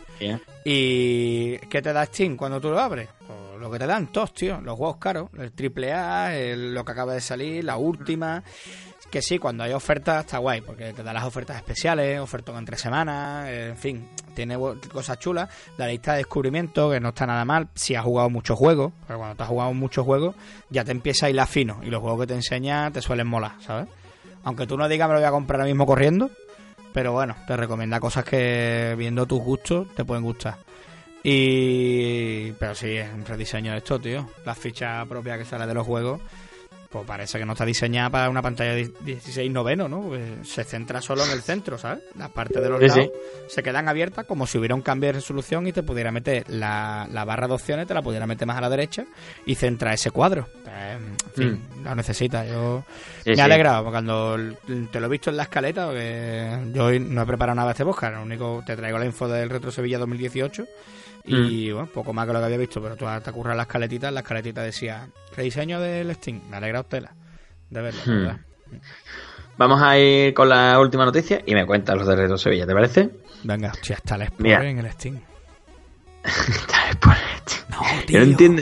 ¿Y 0.64 1.58
qué 1.58 1.82
te 1.82 1.92
da 1.92 2.06
Steam 2.06 2.38
cuando 2.38 2.62
tú 2.62 2.70
lo 2.70 2.80
abres? 2.80 3.10
Pues 3.28 3.39
lo 3.60 3.70
que 3.72 3.80
te 3.80 3.88
dan 3.88 4.12
todos, 4.12 4.34
tío. 4.34 4.62
Los 4.62 4.78
juegos 4.78 4.98
caros, 4.98 5.30
el 5.38 5.52
triple 5.52 5.94
A, 5.94 6.32
lo 6.56 6.84
que 6.84 6.92
acaba 6.92 7.14
de 7.14 7.22
salir, 7.22 7.64
la 7.64 7.78
última. 7.78 8.44
Que 9.10 9.24
sí, 9.24 9.40
cuando 9.40 9.64
hay 9.64 9.74
ofertas 9.74 10.26
está 10.26 10.38
guay, 10.38 10.62
porque 10.62 10.94
te 10.94 11.02
da 11.02 11.12
las 11.12 11.24
ofertas 11.24 11.58
especiales, 11.58 12.20
ofertas 12.20 12.56
entre 12.56 12.78
semanas, 12.78 13.50
en 13.50 13.76
fin, 13.76 14.08
tiene 14.36 14.56
cosas 14.92 15.18
chulas. 15.18 15.50
La 15.78 15.88
lista 15.88 16.12
de 16.12 16.20
descubrimiento, 16.20 16.92
que 16.92 17.00
no 17.00 17.10
está 17.10 17.26
nada 17.26 17.44
mal, 17.44 17.70
si 17.74 17.96
has 17.96 18.04
jugado 18.04 18.30
muchos 18.30 18.56
juegos, 18.56 18.94
pero 19.08 19.18
cuando 19.18 19.36
te 19.36 19.42
has 19.42 19.50
jugado 19.50 19.74
muchos 19.74 20.06
juegos, 20.06 20.36
ya 20.70 20.84
te 20.84 20.92
empieza 20.92 21.26
a 21.26 21.30
ir 21.32 21.36
la 21.36 21.48
fino, 21.48 21.80
y 21.82 21.88
los 21.88 22.02
juegos 22.02 22.20
que 22.20 22.28
te 22.28 22.34
enseña 22.36 22.92
te 22.92 23.02
suelen 23.02 23.26
molar, 23.26 23.54
¿sabes? 23.62 23.88
Aunque 24.44 24.68
tú 24.68 24.78
no 24.78 24.88
digas 24.88 25.08
me 25.08 25.16
lo 25.16 25.22
voy 25.22 25.28
a 25.28 25.32
comprar 25.32 25.60
ahora 25.60 25.72
mismo 25.72 25.88
corriendo, 25.88 26.30
pero 26.94 27.12
bueno, 27.12 27.36
te 27.48 27.58
recomienda 27.58 28.00
cosas 28.00 28.24
que 28.26 28.94
viendo 28.96 29.26
tus 29.26 29.42
gustos 29.42 29.88
te 29.96 30.06
pueden 30.06 30.24
gustar. 30.24 30.58
Y. 31.24 32.52
Pero 32.54 32.76
sí, 32.76 32.98
es 32.98 33.14
un 33.14 33.26
rediseño 33.26 33.72
de 33.72 33.80
esto, 33.80 34.00
tío. 34.00 34.30
La 34.46 34.56
ficha 34.56 35.06
propia 35.06 35.38
que 35.38 35.46
sale 35.46 35.68
de 35.68 35.74
los 35.74 35.86
juegos, 35.86 36.22
pues 36.90 37.06
parece 37.06 37.38
que 37.38 37.46
no 37.46 37.54
está 37.54 37.66
diseñada 37.66 38.10
para 38.10 38.30
una 38.30 38.42
pantalla 38.42 38.74
de 38.74 38.92
16 39.02 39.52
noveno, 39.52 39.88
¿no? 39.88 40.02
Pues 40.02 40.48
se 40.48 40.64
centra 40.64 41.02
solo 41.02 41.24
en 41.24 41.32
el 41.32 41.44
centro, 41.44 41.78
¿sabes? 41.78 42.04
Las 42.18 42.32
partes 42.32 42.62
de 42.64 42.70
los 42.70 42.82
lados 42.82 43.10
se 43.48 43.62
quedan 43.62 43.88
abiertas 43.88 44.26
como 44.26 44.48
si 44.48 44.58
hubiera 44.58 44.74
un 44.74 44.82
cambio 44.82 45.08
de 45.08 45.14
resolución 45.14 45.68
y 45.68 45.72
te 45.72 45.84
pudiera 45.84 46.12
meter 46.12 46.50
la, 46.50 47.08
barra 47.28 47.48
de 47.48 47.54
opciones, 47.54 47.86
te 47.86 47.94
la 47.94 48.02
pudiera 48.02 48.26
meter 48.26 48.48
más 48.48 48.58
a 48.58 48.62
la 48.62 48.70
derecha 48.70 49.06
y 49.46 49.54
centra 49.54 49.94
ese 49.94 50.10
cuadro. 50.10 50.48
Pues, 50.64 50.76
en 50.76 51.34
fin, 51.36 51.64
mm. 51.76 51.84
lo 51.84 51.96
necesita. 51.96 52.44
Yo 52.46 52.84
me 53.26 53.34
he 53.34 53.42
alegrado 53.42 53.84
cuando 53.92 54.38
te 54.92 55.00
lo 55.00 55.06
he 55.06 55.10
visto 55.10 55.30
en 55.30 55.38
la 55.38 55.44
escaleta, 55.44 55.86
porque 55.88 56.72
yo 56.74 56.86
hoy 56.86 57.00
no 57.00 57.22
he 57.22 57.26
preparado 57.26 57.56
nada 57.56 57.68
de 57.68 57.74
este 57.74 57.84
bosque, 57.84 58.10
lo 58.10 58.24
único 58.24 58.64
te 58.66 58.76
traigo 58.76 58.98
la 58.98 59.06
info 59.06 59.28
del 59.28 59.50
Retro 59.50 59.70
Sevilla 59.70 60.00
2018 60.00 60.66
y 61.26 61.70
mm. 61.70 61.74
bueno, 61.74 61.90
poco 61.94 62.14
más 62.14 62.26
que 62.26 62.34
lo 62.34 62.40
que 62.40 62.46
había 62.46 62.58
visto, 62.58 62.82
pero 62.82 62.96
tú 62.96 63.06
te 63.24 63.32
curras 63.32 63.56
la 63.56 63.64
escaletita, 63.64 64.12
la 64.12 64.22
escaletita 64.22 64.62
decía 64.64 65.08
rediseño 65.36 65.80
del 65.80 66.14
Steam. 66.16 66.42
Me 66.50 66.58
alegra 66.58 66.82
usted 66.82 67.06
de 67.70 67.82
verlo. 67.82 68.02
¿verdad? 68.06 68.38
Vamos 69.58 69.82
a 69.82 69.98
ir 69.98 70.34
con 70.34 70.48
la 70.50 70.80
última 70.80 71.06
noticia 71.06 71.42
y 71.46 71.54
me 71.54 71.66
cuentas 71.66 71.98
los 71.98 72.08
de 72.08 72.16
Retro 72.16 72.38
Sevilla, 72.38 72.66
¿te 72.66 72.74
parece? 72.74 73.10
Venga, 73.44 73.74
si 73.82 73.94
está 73.94 74.16
el 74.16 74.28
Spore 74.28 74.70
en 74.70 74.80
el 74.80 74.92
Steam. 74.92 75.20
está 76.24 76.88
el 76.88 76.94
Spore 76.94 77.18
en 77.18 77.30
el 77.30 77.40
Steam. 77.46 77.66
No, 77.70 78.06
tío. 78.06 78.20
Yo 78.20 78.26
no 78.26 78.32
entiendo, 78.32 78.62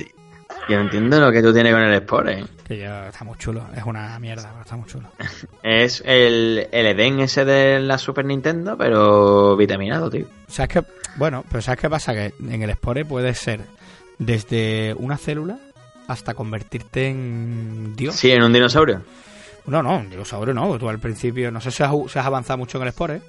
yo 0.69 0.75
no 0.75 0.81
entiendo 0.81 1.19
lo 1.19 1.31
que 1.31 1.41
tú 1.41 1.53
tienes 1.53 1.73
con 1.73 1.83
el 1.83 2.01
Spore. 2.01 2.45
Que 2.67 2.77
ya 2.79 3.07
está 3.09 3.23
muy 3.23 3.37
chulo. 3.37 3.67
Es 3.75 3.83
una 3.83 4.17
mierda, 4.19 4.49
pero 4.49 4.61
está 4.61 4.75
muy 4.75 4.87
chulo. 4.87 5.11
es 5.63 6.01
el, 6.05 6.67
el 6.71 6.85
Eden 6.87 7.19
ese 7.19 7.45
de 7.45 7.79
la 7.79 7.97
Super 7.97 8.25
Nintendo, 8.25 8.77
pero 8.77 9.55
vitaminado, 9.55 10.09
tío. 10.09 10.25
¿Sabes 10.47 10.69
qué? 10.69 10.83
Bueno, 11.17 11.43
pero 11.49 11.61
¿sabes 11.61 11.79
qué 11.79 11.89
pasa? 11.89 12.13
Que 12.13 12.33
en 12.39 12.63
el 12.63 12.71
Spore 12.73 13.05
puede 13.05 13.33
ser 13.33 13.61
desde 14.19 14.93
una 14.97 15.17
célula 15.17 15.59
hasta 16.07 16.33
convertirte 16.33 17.07
en 17.09 17.95
Dios. 17.95 18.15
Sí, 18.15 18.31
en 18.31 18.43
un 18.43 18.53
dinosaurio. 18.53 19.01
No, 19.65 19.83
no, 19.83 19.97
un 19.97 20.09
dinosaurio 20.09 20.53
no. 20.53 20.77
Tú 20.77 20.87
al 20.87 20.99
principio, 20.99 21.51
no 21.51 21.59
sé 21.59 21.71
si 21.71 21.83
has, 21.83 21.91
si 22.07 22.19
has 22.19 22.25
avanzado 22.25 22.57
mucho 22.57 22.77
en 22.77 22.83
el 22.85 22.93
Spore. 22.93 23.21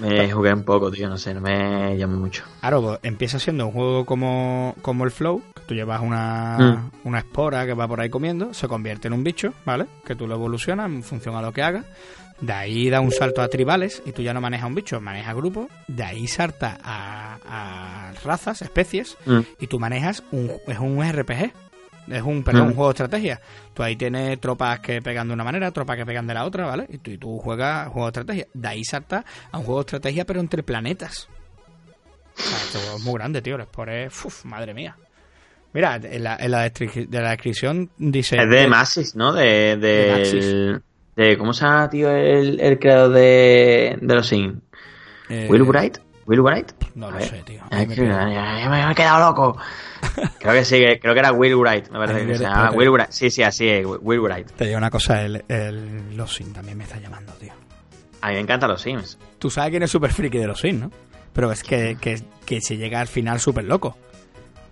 Me 0.00 0.30
jugué 0.30 0.52
un 0.52 0.64
poco, 0.64 0.90
tío, 0.90 1.08
no 1.08 1.16
sé, 1.16 1.34
no 1.34 1.40
me 1.40 1.96
llama 1.96 2.16
mucho. 2.16 2.42
Claro, 2.60 2.82
pues 2.82 2.98
empieza 3.02 3.38
siendo 3.38 3.66
un 3.66 3.72
juego 3.72 4.04
como, 4.04 4.74
como 4.82 5.04
el 5.04 5.10
Flow, 5.10 5.42
que 5.54 5.62
tú 5.62 5.74
llevas 5.74 6.00
una, 6.00 6.58
mm. 6.58 7.06
una 7.06 7.18
espora 7.18 7.64
que 7.64 7.74
va 7.74 7.86
por 7.86 8.00
ahí 8.00 8.10
comiendo, 8.10 8.52
se 8.54 8.66
convierte 8.66 9.06
en 9.06 9.14
un 9.14 9.22
bicho, 9.22 9.52
¿vale? 9.64 9.86
Que 10.04 10.16
tú 10.16 10.26
lo 10.26 10.34
evolucionas 10.34 10.86
en 10.86 11.02
función 11.04 11.36
a 11.36 11.42
lo 11.42 11.52
que 11.52 11.62
haga. 11.62 11.84
De 12.40 12.52
ahí 12.52 12.90
da 12.90 13.00
un 13.00 13.12
salto 13.12 13.42
a 13.42 13.48
tribales 13.48 14.02
y 14.04 14.12
tú 14.12 14.22
ya 14.22 14.34
no 14.34 14.40
manejas 14.40 14.66
un 14.66 14.74
bicho, 14.74 15.00
manejas 15.00 15.34
grupos. 15.34 15.68
De 15.86 16.02
ahí 16.02 16.26
salta 16.26 16.78
a, 16.82 18.12
razas, 18.24 18.62
especies 18.62 19.16
mm. 19.26 19.40
y 19.60 19.66
tú 19.66 19.78
manejas 19.78 20.22
un, 20.30 20.52
es 20.66 20.78
un 20.78 21.02
RPG. 21.02 21.52
Es 22.08 22.22
un, 22.22 22.42
perdón, 22.42 22.62
un 22.62 22.68
mm. 22.70 22.74
juego 22.74 22.88
de 22.88 22.92
estrategia. 22.92 23.40
Tú 23.72 23.82
ahí 23.82 23.96
tienes 23.96 24.38
tropas 24.40 24.80
que 24.80 25.00
pegan 25.00 25.28
de 25.28 25.34
una 25.34 25.44
manera, 25.44 25.70
tropas 25.70 25.96
que 25.96 26.04
pegan 26.04 26.26
de 26.26 26.34
la 26.34 26.44
otra, 26.44 26.66
¿vale? 26.66 26.86
Y 26.90 26.98
tú, 26.98 27.10
y 27.10 27.18
tú 27.18 27.38
juegas 27.38 27.88
juego 27.88 28.06
de 28.06 28.10
estrategia. 28.10 28.46
De 28.52 28.68
ahí 28.68 28.84
salta 28.84 29.24
a 29.50 29.58
un 29.58 29.64
juego 29.64 29.80
de 29.80 29.86
estrategia, 29.86 30.26
pero 30.26 30.40
entre 30.40 30.62
planetas. 30.62 31.28
O 32.36 32.42
sea, 32.42 32.58
este 32.58 32.78
juego 32.78 32.96
es 32.96 33.02
muy 33.04 33.14
grande, 33.14 33.40
tío. 33.40 33.58
Es 33.58 33.66
por... 33.66 33.88
Uf, 33.88 34.44
madre 34.44 34.74
mía. 34.74 34.96
Mira, 35.72 35.96
en 35.96 36.22
la, 36.22 36.36
en 36.36 36.50
la, 36.50 36.68
de 36.68 37.20
la 37.20 37.30
descripción 37.30 37.90
dice... 37.96 38.36
Es 38.36 38.48
de 38.48 38.68
Maxis, 38.68 39.16
¿no? 39.16 39.32
De, 39.32 39.76
de, 39.76 39.78
de, 39.78 40.80
¿Cómo 41.38 41.52
se 41.52 41.64
llama, 41.64 41.88
tío, 41.90 42.10
el, 42.10 42.60
el 42.60 42.78
creador 42.78 43.12
de, 43.12 43.98
de 44.00 44.14
los 44.14 44.26
Sims? 44.26 44.58
Eh, 45.28 45.46
¿Will 45.48 45.62
Wright? 45.62 45.98
¿Will 46.26 46.40
Wright? 46.40 46.72
No 46.94 47.10
lo 47.10 47.20
sé, 47.20 47.42
tío. 47.44 47.62
me, 47.70 47.86
me, 47.86 48.90
he 48.90 48.94
quedado 48.94 49.30
loco. 49.30 49.58
creo 50.40 50.52
que 50.54 50.64
sí, 50.64 50.78
creo 51.00 51.12
que 51.14 51.20
era 51.20 51.32
Will 51.32 51.54
Wright, 51.56 51.88
me 51.90 51.98
parece 51.98 52.26
que 52.26 52.34
se 52.36 52.44
llama. 52.44 52.70
Will 52.72 52.90
Wright. 52.90 53.10
Sí, 53.10 53.30
sí, 53.30 53.42
así 53.42 53.68
es, 53.68 53.86
Will 54.00 54.20
Wright. 54.20 54.50
Te 54.52 54.64
digo 54.64 54.78
una 54.78 54.90
cosa, 54.90 55.22
el, 55.22 55.44
el, 55.48 56.16
los 56.16 56.34
Sims 56.34 56.52
también 56.54 56.78
me 56.78 56.84
está 56.84 56.98
llamando, 56.98 57.32
tío. 57.34 57.52
A 58.20 58.28
mí 58.28 58.34
me 58.34 58.40
encantan 58.40 58.70
los 58.70 58.80
Sims. 58.80 59.18
Tú 59.38 59.50
sabes 59.50 59.70
quién 59.70 59.82
es 59.82 59.90
súper 59.90 60.12
friki 60.12 60.38
de 60.38 60.46
los 60.46 60.60
Sims, 60.60 60.80
¿no? 60.80 60.90
Pero 61.32 61.52
es 61.52 61.62
que, 61.62 61.96
que, 62.00 62.22
que 62.46 62.60
se 62.60 62.76
llega 62.76 63.00
al 63.00 63.08
final 63.08 63.38
súper 63.38 63.64
loco. 63.64 63.96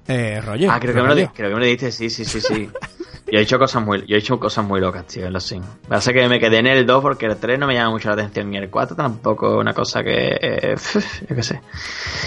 Eh, 0.08 0.40
Roger. 0.40 0.70
Ah, 0.70 0.80
creo 0.80 0.94
que, 0.94 1.02
me 1.02 1.08
lo, 1.08 1.32
creo 1.32 1.48
que 1.48 1.54
me 1.54 1.60
lo 1.60 1.66
dices, 1.66 1.94
sí, 1.94 2.10
sí, 2.10 2.24
sí, 2.24 2.40
sí. 2.40 2.68
Yo 3.30 3.38
he 3.38 3.42
hecho 3.42 3.58
cosas 3.58 3.82
muy, 3.82 4.04
yo 4.06 4.16
he 4.16 4.18
hecho 4.18 4.38
cosas 4.38 4.64
muy 4.64 4.78
locas, 4.78 5.06
tío, 5.06 5.26
en 5.26 5.32
los 5.32 5.44
Sims. 5.44 5.66
Pasa 5.88 6.12
que 6.12 6.28
me 6.28 6.38
quedé 6.38 6.58
en 6.58 6.66
el 6.66 6.84
2 6.84 7.00
porque 7.00 7.26
el 7.26 7.36
3 7.36 7.58
no 7.58 7.66
me 7.66 7.74
llama 7.74 7.90
mucho 7.90 8.08
la 8.08 8.14
atención 8.14 8.52
y 8.52 8.58
el 8.58 8.68
4 8.68 8.94
tampoco 8.94 9.58
una 9.58 9.72
cosa 9.72 10.02
que, 10.02 10.36
eh, 10.38 10.76
yo 11.28 11.34
qué 11.34 11.42
sé. 11.42 11.60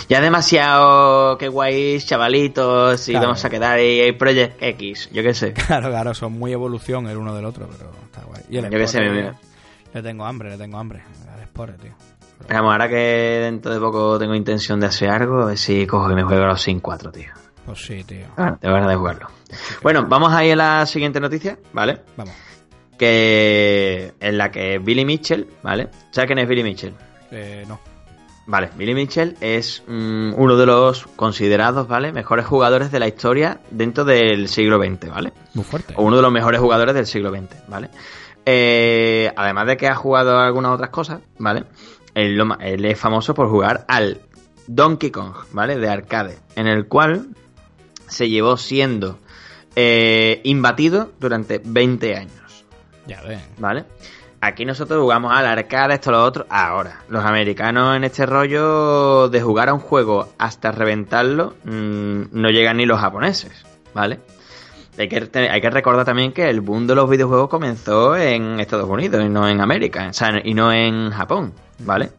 Ya 0.10 0.20
demasiado, 0.20 1.38
qué 1.38 1.48
guays, 1.48 2.08
chavalitos, 2.08 3.08
y 3.10 3.14
vamos 3.14 3.44
a 3.46 3.50
quedar 3.50 3.78
ahí, 3.78 4.12
Project 4.14 4.56
X, 4.60 5.10
yo 5.12 5.22
qué 5.22 5.34
sé. 5.34 5.54
Claro, 5.54 5.90
claro, 5.90 6.14
son 6.16 6.34
muy 6.34 6.54
evolución 6.54 7.08
el 7.08 7.18
uno 7.18 7.36
del 7.36 7.46
otro, 7.46 7.68
pero 7.68 7.92
está 8.06 8.24
guay. 8.24 8.42
Y 8.50 8.58
el 8.58 8.70
yo 8.72 8.80
qué 8.80 8.88
sé, 8.88 9.02
mira. 9.02 9.36
Le 9.94 10.02
tengo 10.02 10.26
hambre, 10.26 10.50
le 10.50 10.58
tengo 10.58 10.78
hambre. 10.78 11.04
El 11.38 11.44
Spore, 11.46 11.74
tío. 11.74 11.92
Vamos, 12.50 12.72
ahora 12.72 12.90
que 12.90 12.96
dentro 13.44 13.74
de 13.74 13.80
poco 13.80 14.18
tengo 14.18 14.34
intención 14.34 14.80
de 14.80 14.88
hacer 14.88 15.10
algo, 15.10 15.44
a 15.44 15.46
ver 15.46 15.58
si 15.58 15.86
cojo 15.86 16.10
que 16.10 16.16
me 16.16 16.24
juego 16.24 16.46
los 16.46 16.62
Sims 16.62 16.82
4, 16.82 17.12
tío. 17.12 17.45
Pues 17.66 17.86
sí, 17.86 18.04
tío. 18.04 18.28
Ah, 18.38 18.58
te 18.60 18.68
van 18.68 18.90
a 18.90 18.96
jugarlo. 18.96 19.28
Bueno, 19.82 20.06
vamos 20.08 20.34
a 20.34 20.46
ir 20.46 20.54
a 20.54 20.56
la 20.56 20.86
siguiente 20.86 21.20
noticia, 21.20 21.58
¿vale? 21.74 22.02
Vamos. 22.16 22.34
Que 22.98 24.14
en 24.20 24.38
la 24.38 24.52
que 24.52 24.80
Billy 24.80 25.04
Mitchell, 25.04 25.48
¿vale? 25.64 25.90
¿Sabes 26.12 26.28
quién 26.28 26.40
es 26.40 26.48
Billy 26.48 26.64
Mitchell? 26.64 26.94
Eh, 27.32 27.66
no. 27.68 27.80
Vale, 28.48 28.70
Billy 28.78 28.94
Mitchell 28.94 29.36
es 29.42 29.84
mm, 29.88 30.34
uno 30.36 30.56
de 30.56 30.66
los 30.68 31.08
considerados, 31.16 31.88
¿vale? 31.88 32.12
Mejores 32.12 32.46
jugadores 32.46 32.92
de 32.92 33.00
la 33.00 33.08
historia 33.08 33.60
dentro 33.72 34.06
del 34.06 34.48
siglo 34.48 34.78
XX, 34.78 35.10
¿vale? 35.10 35.34
Muy 35.56 35.64
fuerte. 35.64 35.96
O 35.98 36.04
uno 36.04 36.16
de 36.16 36.22
los 36.22 36.32
mejores 36.32 36.62
jugadores 36.62 36.94
del 36.94 37.08
siglo 37.08 37.32
XX, 37.32 37.68
¿vale? 37.68 37.90
Eh, 38.46 39.32
además 39.36 39.66
de 39.66 39.78
que 39.78 39.88
ha 39.88 39.96
jugado 39.96 40.38
algunas 40.38 40.72
otras 40.72 40.92
cosas, 40.92 41.22
¿vale? 41.40 41.64
Él, 42.14 42.40
él 42.62 42.86
es 42.86 43.00
famoso 43.00 43.34
por 43.34 43.50
jugar 43.50 43.84
al 43.88 44.22
Donkey 44.68 45.10
Kong, 45.10 45.34
¿vale? 45.52 45.78
De 45.78 45.90
arcade, 45.90 46.38
en 46.56 46.68
el 46.68 46.88
cual 46.88 47.30
se 48.08 48.30
llevó 48.30 48.58
siendo 48.58 49.20
eh, 49.76 50.42
imbatido 50.44 51.12
durante 51.20 51.62
20 51.64 52.16
años. 52.16 52.66
Ya 53.08 53.22
ven. 53.22 53.42
¿Vale? 53.58 53.86
Aquí 54.42 54.64
nosotros 54.64 55.02
jugamos 55.02 55.32
al 55.34 55.48
arcade, 55.48 55.96
esto, 55.96 56.12
lo 56.12 56.24
otro. 56.24 56.46
Ahora, 56.50 57.02
los 57.10 57.26
americanos 57.26 57.96
en 57.96 58.04
este 58.04 58.26
rollo 58.26 59.28
de 59.28 59.42
jugar 59.42 59.70
a 59.70 59.74
un 59.74 59.80
juego 59.80 60.30
hasta 60.38 60.72
reventarlo, 60.72 61.56
mm, 61.64 62.26
no 62.32 62.50
llegan 62.52 62.78
ni 62.78 62.86
los 62.86 63.00
japoneses, 63.00 63.66
¿vale? 63.94 64.20
Hay 65.00 65.10
que, 65.10 65.30
hay 65.50 65.62
que 65.62 65.70
recordar 65.72 66.06
también 66.06 66.32
que 66.32 66.48
el 66.48 66.62
boom 66.62 66.86
de 66.86 66.96
los 66.96 67.10
videojuegos 67.10 67.50
comenzó 67.50 68.16
en 68.16 68.60
Estados 68.60 68.88
Unidos 68.88 69.26
y 69.26 69.30
no 69.30 69.50
en 69.50 69.62
América, 69.62 70.08
o 70.10 70.14
sea, 70.14 70.40
y 70.44 70.54
no 70.54 70.72
en 70.72 71.10
Japón, 71.10 71.54
¿vale? 71.80 72.12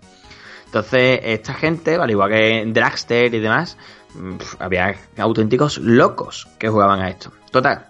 Entonces, 0.66 1.20
esta 1.22 1.54
gente, 1.54 1.94
al 1.94 2.10
igual 2.10 2.30
que 2.30 2.64
Dragster 2.66 3.32
y 3.32 3.38
demás, 3.38 3.78
había 4.58 4.94
auténticos 5.18 5.78
locos 5.78 6.48
que 6.58 6.68
jugaban 6.68 7.00
a 7.00 7.08
esto. 7.08 7.32
Total, 7.50 7.86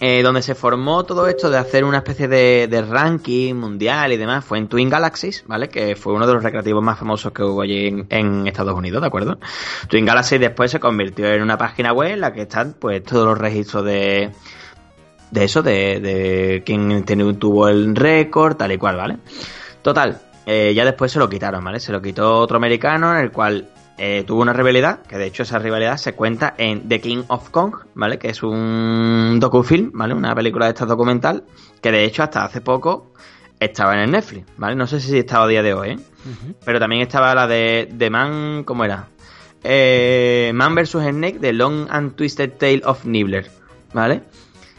eh, 0.00 0.22
donde 0.22 0.42
se 0.42 0.56
formó 0.56 1.04
todo 1.04 1.28
esto 1.28 1.50
de 1.50 1.56
hacer 1.56 1.84
una 1.84 1.98
especie 1.98 2.26
de, 2.26 2.84
ranking 2.88 3.54
mundial 3.54 4.12
y 4.12 4.16
demás 4.16 4.44
fue 4.44 4.58
en 4.58 4.66
Twin 4.66 4.90
Galaxies, 4.90 5.44
¿vale? 5.46 5.68
Que 5.68 5.94
fue 5.94 6.12
uno 6.12 6.26
de 6.26 6.34
los 6.34 6.42
recreativos 6.42 6.82
más 6.82 6.98
famosos 6.98 7.32
que 7.32 7.44
hubo 7.44 7.62
allí 7.62 8.04
en, 8.08 8.46
Estados 8.46 8.74
Unidos, 8.74 9.00
¿de 9.00 9.06
acuerdo? 9.06 9.38
Twin 9.88 10.04
Galaxies 10.04 10.40
después 10.40 10.72
se 10.72 10.80
convirtió 10.80 11.32
en 11.32 11.42
una 11.42 11.56
página 11.56 11.92
web 11.92 12.12
en 12.12 12.20
la 12.20 12.32
que 12.32 12.42
están 12.42 12.74
pues 12.78 13.04
todos 13.04 13.24
los 13.24 13.38
registros 13.38 13.84
de 13.84 14.32
de 15.30 15.44
eso, 15.44 15.62
de, 15.62 16.00
de 16.00 16.62
quién 16.64 17.04
tuvo 17.38 17.68
el 17.68 17.96
récord, 17.96 18.56
tal 18.56 18.72
y 18.72 18.78
cual, 18.78 18.96
¿vale? 18.96 19.18
Total, 19.82 20.20
eh, 20.46 20.72
ya 20.74 20.84
después 20.84 21.10
se 21.12 21.18
lo 21.18 21.28
quitaron, 21.28 21.64
¿vale? 21.64 21.80
Se 21.80 21.92
lo 21.92 22.02
quitó 22.02 22.38
otro 22.38 22.56
americano 22.56 23.12
en 23.16 23.22
el 23.22 23.32
cual 23.32 23.68
eh, 23.96 24.24
tuvo 24.26 24.42
una 24.42 24.52
rivalidad, 24.52 25.02
que 25.02 25.18
de 25.18 25.26
hecho 25.26 25.44
esa 25.44 25.58
rivalidad 25.58 25.96
se 25.98 26.14
cuenta 26.14 26.54
en 26.58 26.88
The 26.88 27.00
King 27.00 27.22
of 27.28 27.50
Kong, 27.50 27.74
¿vale? 27.94 28.18
Que 28.18 28.28
es 28.28 28.42
un 28.42 29.38
docufilm, 29.38 29.92
¿vale? 29.94 30.14
Una 30.14 30.34
película 30.34 30.66
de 30.66 30.72
esta 30.72 30.84
documental, 30.84 31.44
que 31.80 31.92
de 31.92 32.04
hecho 32.04 32.24
hasta 32.24 32.44
hace 32.44 32.60
poco 32.60 33.12
estaba 33.60 33.94
en 33.94 34.00
el 34.00 34.10
Netflix, 34.10 34.46
¿vale? 34.56 34.74
No 34.74 34.86
sé 34.88 34.98
si 34.98 35.16
estaba 35.16 35.44
a 35.44 35.48
día 35.48 35.62
de 35.62 35.74
hoy, 35.74 35.90
¿eh? 35.90 35.98
Pero 36.64 36.80
también 36.80 37.02
estaba 37.02 37.34
la 37.34 37.46
de 37.46 37.88
The 37.96 38.10
Man, 38.10 38.64
¿cómo 38.64 38.84
era? 38.84 39.08
Eh, 39.62 40.50
Man 40.54 40.74
vs. 40.74 40.90
Snake, 40.90 41.38
The 41.40 41.52
Long 41.52 41.86
and 41.88 42.16
Twisted 42.16 42.52
Tale 42.58 42.82
of 42.84 43.04
Nibbler, 43.04 43.48
¿vale? 43.92 44.22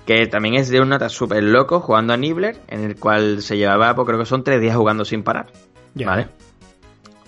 Que 0.05 0.27
también 0.27 0.55
es 0.55 0.69
de 0.69 0.81
un 0.81 0.89
nota 0.89 1.07
súper 1.07 1.41
loco 1.41 1.79
jugando 1.79 2.13
a 2.13 2.17
Nibbler, 2.17 2.57
en 2.67 2.83
el 2.83 2.97
cual 2.97 3.41
se 3.41 3.57
llevaba, 3.57 3.95
pues 3.95 4.05
creo 4.05 4.19
que 4.19 4.25
son 4.25 4.43
tres 4.43 4.59
días 4.59 4.75
jugando 4.75 5.05
sin 5.05 5.23
parar, 5.23 5.47
¿vale? 5.95 6.27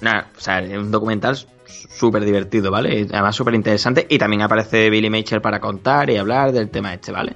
Nada, 0.02 0.28
o 0.38 0.40
sea, 0.40 0.60
es 0.60 0.78
un 0.78 0.92
documental 0.92 1.38
súper 1.68 2.24
divertido, 2.26 2.72
¿vale? 2.72 3.08
Además 3.12 3.36
súper 3.36 3.54
interesante 3.56 4.06
y 4.10 4.18
también 4.18 4.42
aparece 4.42 4.90
Billy 4.90 5.10
Mitchell 5.10 5.42
para 5.42 5.60
contar 5.60 6.10
y 6.10 6.18
hablar 6.18 6.52
del 6.52 6.70
tema 6.70 6.94
este, 6.94 7.12
¿vale? 7.12 7.36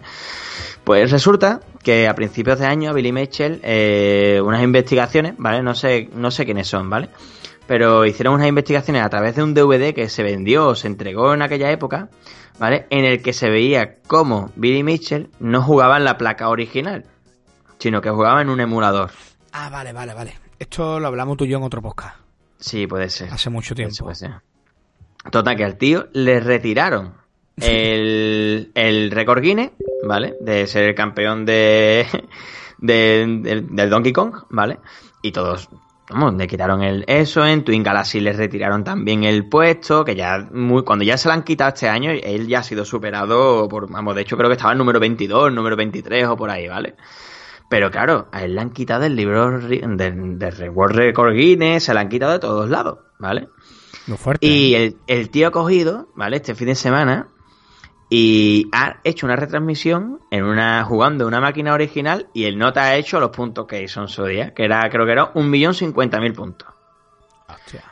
Pues 0.83 1.11
resulta 1.11 1.59
que 1.83 2.07
a 2.07 2.15
principios 2.15 2.59
de 2.59 2.65
año 2.65 2.93
Billy 2.93 3.11
Mitchell, 3.11 3.59
eh, 3.63 4.41
unas 4.43 4.63
investigaciones, 4.63 5.35
¿vale? 5.37 5.61
No 5.61 5.75
sé, 5.75 6.09
no 6.13 6.31
sé 6.31 6.45
quiénes 6.45 6.67
son, 6.67 6.89
¿vale? 6.89 7.09
Pero 7.67 8.05
hicieron 8.05 8.33
unas 8.33 8.47
investigaciones 8.47 9.03
a 9.03 9.09
través 9.09 9.35
de 9.35 9.43
un 9.43 9.53
DVD 9.53 9.93
que 9.93 10.09
se 10.09 10.23
vendió 10.23 10.67
o 10.67 10.75
se 10.75 10.87
entregó 10.87 11.33
en 11.33 11.41
aquella 11.41 11.71
época, 11.71 12.09
¿vale? 12.59 12.87
En 12.89 13.05
el 13.05 13.21
que 13.21 13.33
se 13.33 13.49
veía 13.49 13.97
cómo 14.07 14.51
Billy 14.55 14.83
Mitchell 14.83 15.29
no 15.39 15.61
jugaba 15.61 15.97
en 15.97 16.03
la 16.03 16.17
placa 16.17 16.49
original, 16.49 17.05
sino 17.77 18.01
que 18.01 18.09
jugaba 18.09 18.41
en 18.41 18.49
un 18.49 18.59
emulador. 18.59 19.11
Ah, 19.53 19.69
vale, 19.69 19.93
vale, 19.93 20.13
vale. 20.13 20.33
Esto 20.57 20.99
lo 20.99 21.07
hablamos 21.07 21.37
tú 21.37 21.45
y 21.45 21.49
yo 21.49 21.57
en 21.57 21.63
otro 21.63 21.81
podcast. 21.81 22.20
Sí, 22.61 22.87
puede 22.87 23.09
ser. 23.09 23.33
Hace 23.33 23.49
mucho 23.49 23.75
tiempo. 23.75 23.95
Puede 23.99 24.15
ser. 24.15 24.31
Total, 25.29 25.55
que 25.57 25.65
al 25.65 25.77
tío 25.77 26.07
le 26.13 26.39
retiraron 26.39 27.15
el, 27.57 28.71
el 28.73 29.11
récord 29.11 29.41
Guinness, 29.41 29.71
¿vale? 30.03 30.35
De 30.39 30.65
ser 30.67 30.85
el 30.85 30.95
campeón 30.95 31.45
de, 31.45 32.07
de, 32.77 33.65
del 33.69 33.89
Donkey 33.89 34.13
Kong, 34.13 34.45
¿vale? 34.49 34.79
Y 35.21 35.31
todos, 35.31 35.69
vamos, 36.09 36.35
le 36.35 36.47
quitaron 36.47 36.81
el 36.83 37.03
eso, 37.07 37.45
en 37.45 37.63
Twin 37.63 37.83
Galaxy 37.83 38.19
le 38.19 38.33
retiraron 38.33 38.83
también 38.83 39.23
el 39.23 39.47
puesto, 39.49 40.05
que 40.05 40.15
ya, 40.15 40.47
muy, 40.51 40.83
cuando 40.83 41.03
ya 41.03 41.17
se 41.17 41.27
lo 41.27 41.33
han 41.33 41.43
quitado 41.43 41.73
este 41.73 41.89
año, 41.89 42.11
él 42.11 42.47
ya 42.47 42.59
ha 42.59 42.63
sido 42.63 42.85
superado 42.85 43.67
por, 43.67 43.89
vamos, 43.89 44.15
de 44.15 44.21
hecho 44.21 44.37
creo 44.37 44.49
que 44.49 44.55
estaba 44.55 44.71
en 44.71 44.79
número 44.79 44.99
22, 44.99 45.51
número 45.51 45.75
23 45.75 46.27
o 46.27 46.37
por 46.37 46.49
ahí, 46.49 46.67
¿vale? 46.67 46.95
Pero 47.71 47.89
claro, 47.89 48.27
a 48.33 48.43
él 48.43 48.55
le 48.55 48.59
han 48.59 48.71
quitado 48.71 49.05
el 49.05 49.15
libro 49.15 49.57
de, 49.57 49.79
de 49.79 50.69
World 50.69 50.93
Record 50.93 51.33
Guinness, 51.33 51.85
se 51.85 51.93
lo 51.93 52.01
han 52.01 52.09
quitado 52.09 52.33
de 52.33 52.39
todos 52.39 52.69
lados, 52.69 52.99
¿vale? 53.17 53.47
Muy 54.07 54.17
fuerte. 54.17 54.45
Y 54.45 54.75
el, 54.75 54.97
el, 55.07 55.29
tío 55.29 55.47
ha 55.47 55.51
cogido, 55.51 56.09
¿vale? 56.13 56.35
Este 56.35 56.53
fin 56.53 56.67
de 56.67 56.75
semana 56.75 57.29
y 58.09 58.67
ha 58.73 58.97
hecho 59.05 59.25
una 59.25 59.37
retransmisión 59.37 60.19
en 60.31 60.43
una 60.43 60.83
jugando 60.83 61.25
una 61.25 61.39
máquina 61.39 61.73
original 61.73 62.27
y 62.33 62.43
el 62.43 62.57
nota 62.57 62.83
ha 62.83 62.95
hecho 62.97 63.21
los 63.21 63.29
puntos 63.29 63.67
que 63.67 63.81
hizo 63.81 64.01
en 64.01 64.09
su 64.09 64.25
día, 64.25 64.53
que 64.53 64.65
era 64.65 64.89
creo 64.89 65.05
que 65.05 65.13
era 65.13 65.31
un 65.35 65.49
millón 65.49 65.73
cincuenta 65.73 66.19
mil 66.19 66.33
puntos. 66.33 66.67
Hostia. 67.47 67.85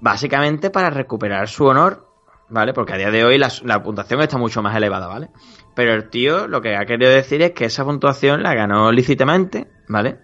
Básicamente 0.00 0.70
para 0.70 0.88
recuperar 0.88 1.46
su 1.46 1.66
honor, 1.66 2.08
¿vale? 2.48 2.72
Porque 2.72 2.94
a 2.94 2.96
día 2.96 3.10
de 3.10 3.22
hoy 3.22 3.36
la, 3.36 3.52
la 3.64 3.82
puntuación 3.82 4.18
está 4.22 4.38
mucho 4.38 4.62
más 4.62 4.74
elevada, 4.74 5.08
¿vale? 5.08 5.28
Pero 5.76 5.92
el 5.92 6.08
tío 6.08 6.48
lo 6.48 6.62
que 6.62 6.74
ha 6.74 6.86
querido 6.86 7.10
decir 7.10 7.42
es 7.42 7.52
que 7.52 7.66
esa 7.66 7.84
puntuación 7.84 8.42
la 8.42 8.54
ganó 8.54 8.90
lícitamente, 8.90 9.68
¿vale? 9.88 10.16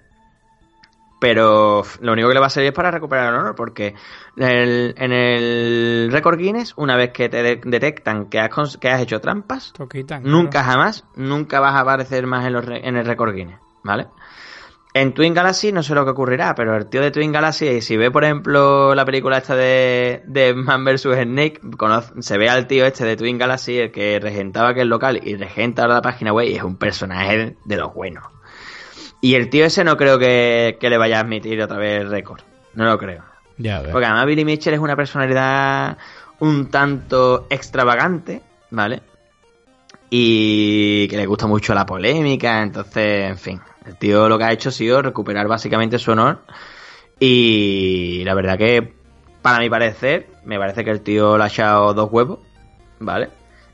Pero 1.20 1.84
lo 2.00 2.12
único 2.14 2.26
que 2.26 2.34
le 2.34 2.40
va 2.40 2.46
a 2.46 2.50
servir 2.50 2.70
es 2.70 2.74
para 2.74 2.90
recuperar 2.90 3.28
el 3.28 3.38
honor, 3.38 3.54
porque 3.54 3.94
el, 4.36 4.94
en 4.96 5.12
el 5.12 6.08
récord 6.10 6.38
Guinness, 6.38 6.72
una 6.76 6.96
vez 6.96 7.12
que 7.12 7.28
te 7.28 7.42
de 7.42 7.60
detectan 7.64 8.30
que 8.30 8.40
has, 8.40 8.78
que 8.78 8.88
has 8.88 9.02
hecho 9.02 9.20
trampas, 9.20 9.72
quitan, 9.88 10.22
nunca 10.24 10.62
claro. 10.62 10.72
jamás, 10.72 11.04
nunca 11.14 11.60
vas 11.60 11.74
a 11.74 11.80
aparecer 11.80 12.26
más 12.26 12.46
en, 12.46 12.54
los, 12.54 12.64
en 12.66 12.96
el 12.96 13.04
récord 13.04 13.34
Guinness, 13.34 13.60
¿vale? 13.84 14.08
En 14.94 15.14
Twin 15.14 15.32
Galaxy 15.32 15.72
no 15.72 15.82
sé 15.82 15.94
lo 15.94 16.04
que 16.04 16.10
ocurrirá, 16.10 16.54
pero 16.54 16.76
el 16.76 16.86
tío 16.86 17.00
de 17.00 17.10
Twin 17.10 17.32
Galaxy, 17.32 17.80
si 17.80 17.96
ve 17.96 18.10
por 18.10 18.24
ejemplo 18.24 18.94
la 18.94 19.06
película 19.06 19.38
esta 19.38 19.56
de, 19.56 20.22
de 20.26 20.52
Man 20.54 20.84
vs. 20.84 21.02
Snake, 21.02 21.60
conoce, 21.78 22.12
se 22.20 22.36
ve 22.36 22.50
al 22.50 22.66
tío 22.66 22.84
este 22.84 23.06
de 23.06 23.16
Twin 23.16 23.38
Galaxy, 23.38 23.78
el 23.78 23.90
que 23.90 24.20
regentaba 24.20 24.70
aquel 24.70 24.88
local 24.88 25.18
y 25.22 25.36
regenta 25.36 25.82
ahora 25.82 25.94
la 25.94 26.02
página 26.02 26.32
web 26.34 26.46
y 26.46 26.56
es 26.56 26.62
un 26.62 26.76
personaje 26.76 27.56
de 27.64 27.76
los 27.76 27.94
buenos. 27.94 28.24
Y 29.22 29.34
el 29.34 29.48
tío 29.48 29.64
ese 29.64 29.82
no 29.82 29.96
creo 29.96 30.18
que, 30.18 30.76
que 30.78 30.90
le 30.90 30.98
vaya 30.98 31.18
a 31.18 31.20
admitir 31.20 31.62
otra 31.62 31.78
vez 31.78 32.02
el 32.02 32.10
récord. 32.10 32.42
No 32.74 32.84
lo 32.84 32.98
creo. 32.98 33.22
Ya, 33.56 33.80
ves. 33.80 33.92
Porque 33.92 34.06
además 34.06 34.26
Billy 34.26 34.44
Mitchell 34.44 34.74
es 34.74 34.80
una 34.80 34.96
personalidad 34.96 35.96
un 36.40 36.68
tanto 36.70 37.46
extravagante, 37.48 38.42
¿vale? 38.70 39.00
Y 40.10 41.08
que 41.08 41.16
le 41.16 41.26
gusta 41.26 41.46
mucho 41.46 41.72
la 41.72 41.86
polémica, 41.86 42.62
entonces, 42.62 43.30
en 43.30 43.38
fin. 43.38 43.60
El 43.86 43.96
tío 43.96 44.28
lo 44.28 44.38
que 44.38 44.44
ha 44.44 44.52
hecho 44.52 44.68
ha 44.68 44.72
sido 44.72 45.02
recuperar 45.02 45.48
básicamente 45.48 45.98
su 45.98 46.12
honor. 46.12 46.42
Y 47.18 48.22
la 48.24 48.34
verdad 48.34 48.58
que, 48.58 48.94
para 49.42 49.58
mi 49.58 49.70
parecer, 49.70 50.28
me 50.44 50.58
parece 50.58 50.84
que 50.84 50.90
el 50.90 51.02
tío 51.02 51.38
le 51.38 51.44
ha 51.44 51.46
echado 51.46 51.94
dos 51.94 52.10
huevos, 52.10 52.40
¿vale? 52.98 53.30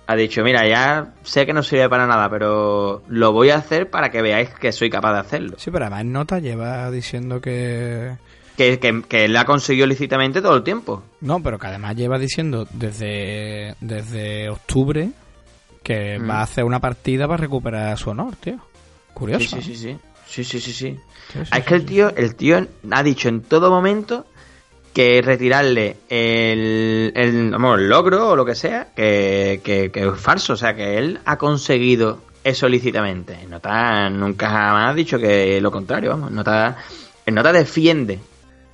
Ha 0.06 0.16
dicho, 0.16 0.43
mira, 0.43 0.66
ya 0.66 1.14
sé 1.22 1.44
que 1.44 1.52
no 1.52 1.62
sirve 1.62 1.89
para 1.89 2.06
nada, 2.06 2.30
pero 2.30 3.02
lo 3.09 3.32
voy 3.32 3.51
a 3.51 3.56
hacer 3.56 3.90
para 3.90 4.10
que 4.10 4.22
veáis 4.22 4.48
que 4.51 4.72
soy 4.72 4.89
capaz 4.89 5.12
de 5.12 5.18
hacerlo. 5.20 5.56
Sí, 5.59 5.70
pero 5.70 5.85
además 5.85 6.05
Nota 6.06 6.39
lleva 6.39 6.90
diciendo 6.90 7.40
que... 7.40 8.16
Que, 8.56 8.78
que, 8.80 9.02
que 9.06 9.26
él 9.26 9.36
ha 9.36 9.44
conseguido 9.44 9.86
lícitamente 9.86 10.43
todo 10.43 10.56
el 10.56 10.62
tiempo. 10.62 11.02
No, 11.20 11.43
pero 11.43 11.59
que 11.59 11.68
además 11.68 11.94
lleva 11.94 12.18
diciendo 12.18 12.66
desde, 12.72 13.76
desde 13.80 14.48
octubre 14.48 15.10
que 15.82 16.18
mm. 16.18 16.28
va 16.28 16.40
a 16.40 16.43
hacer 16.43 16.64
una 16.64 16.80
partida 16.80 17.26
para 17.26 17.39
recuperar 17.39 17.97
su 17.97 18.10
honor, 18.10 18.36
tío. 18.36 18.59
Curioso. 19.18 19.56
Sí, 19.56 19.62
sí, 19.62 19.74
sí, 19.74 19.76
sí. 19.76 19.98
Sí, 20.26 20.44
sí, 20.44 20.60
sí, 20.60 20.72
sí. 20.72 20.72
sí, 20.72 20.94
sí 20.94 21.00
es 21.52 21.64
que 21.64 21.74
el 21.74 21.84
tío, 21.84 22.14
el 22.14 22.34
tío 22.34 22.66
ha 22.90 23.02
dicho 23.02 23.28
en 23.28 23.42
todo 23.42 23.70
momento 23.70 24.26
que 24.92 25.22
retirarle 25.22 25.96
el, 26.08 27.12
el, 27.14 27.50
vamos, 27.50 27.78
el 27.78 27.88
logro 27.88 28.30
o 28.30 28.36
lo 28.36 28.44
que 28.44 28.54
sea, 28.54 28.88
que, 28.94 29.60
que, 29.62 29.90
que, 29.90 30.08
es 30.08 30.20
falso. 30.20 30.54
O 30.54 30.56
sea, 30.56 30.74
que 30.74 30.98
él 30.98 31.20
ha 31.24 31.36
conseguido 31.36 32.22
eso 32.42 32.68
lícitamente. 32.68 33.46
Nota 33.48 34.10
nunca 34.10 34.48
jamás 34.48 34.90
ha 34.90 34.94
dicho 34.94 35.18
que 35.18 35.60
lo 35.60 35.70
contrario, 35.70 36.10
vamos. 36.10 36.30
Nota, 36.30 36.78
el 37.26 37.34
Nota 37.34 37.52
defiende 37.52 38.18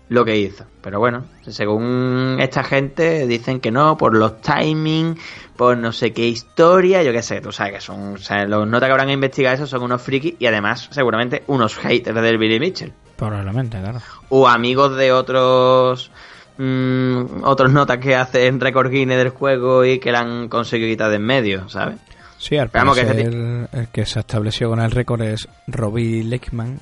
lo 0.09 0.25
que 0.25 0.37
hizo. 0.37 0.65
Pero 0.81 0.99
bueno, 0.99 1.25
según 1.47 2.37
esta 2.41 2.63
gente 2.63 3.27
dicen 3.27 3.61
que 3.61 3.71
no, 3.71 3.97
por 3.97 4.15
los 4.15 4.41
timings, 4.41 5.21
por 5.57 5.77
no 5.77 5.93
sé 5.93 6.13
qué 6.13 6.27
historia, 6.27 7.03
yo 7.03 7.13
qué 7.13 7.23
sé, 7.23 7.41
tú 7.41 7.53
sabes 7.53 7.75
que 7.75 7.81
son, 7.81 8.15
o 8.15 8.19
sea, 8.19 8.45
los 8.47 8.67
notas 8.67 8.89
que 8.89 8.93
habrán 8.93 9.11
investigado 9.11 9.55
eso 9.55 9.67
son 9.67 9.83
unos 9.83 10.03
frikis 10.03 10.35
y 10.39 10.47
además 10.47 10.89
seguramente 10.91 11.45
unos 11.47 11.77
haters 11.77 12.21
del 12.21 12.39
Billy 12.39 12.59
Mitchell. 12.59 12.93
Probablemente, 13.17 13.81
claro. 13.81 14.01
O 14.31 14.49
amigos 14.49 14.97
de 14.97 15.13
otros 15.13 16.11
mmm, 16.59 17.45
otros 17.45 17.73
notas 17.73 17.99
que 17.99 18.15
hacen 18.15 18.61
record 18.61 18.91
Guinness 18.91 19.19
del 19.19 19.31
juego 19.31 19.85
y 19.85 19.99
que 19.99 20.13
la 20.13 20.21
han 20.21 20.49
conseguido 20.49 20.89
quitar 20.89 21.11
de 21.11 21.17
en 21.17 21.25
medio, 21.25 21.69
¿sabes? 21.69 21.97
Sí, 22.39 22.57
al 22.59 22.71
parecer, 22.71 23.15
que 23.15 23.23
el, 23.23 23.69
el, 23.73 23.89
que 23.89 24.05
se 24.05 24.21
estableció 24.21 24.69
con 24.69 24.81
el 24.81 24.91
récord 24.91 25.23
es 25.23 25.49
Robbie 25.67 26.23
Leckman, 26.25 26.79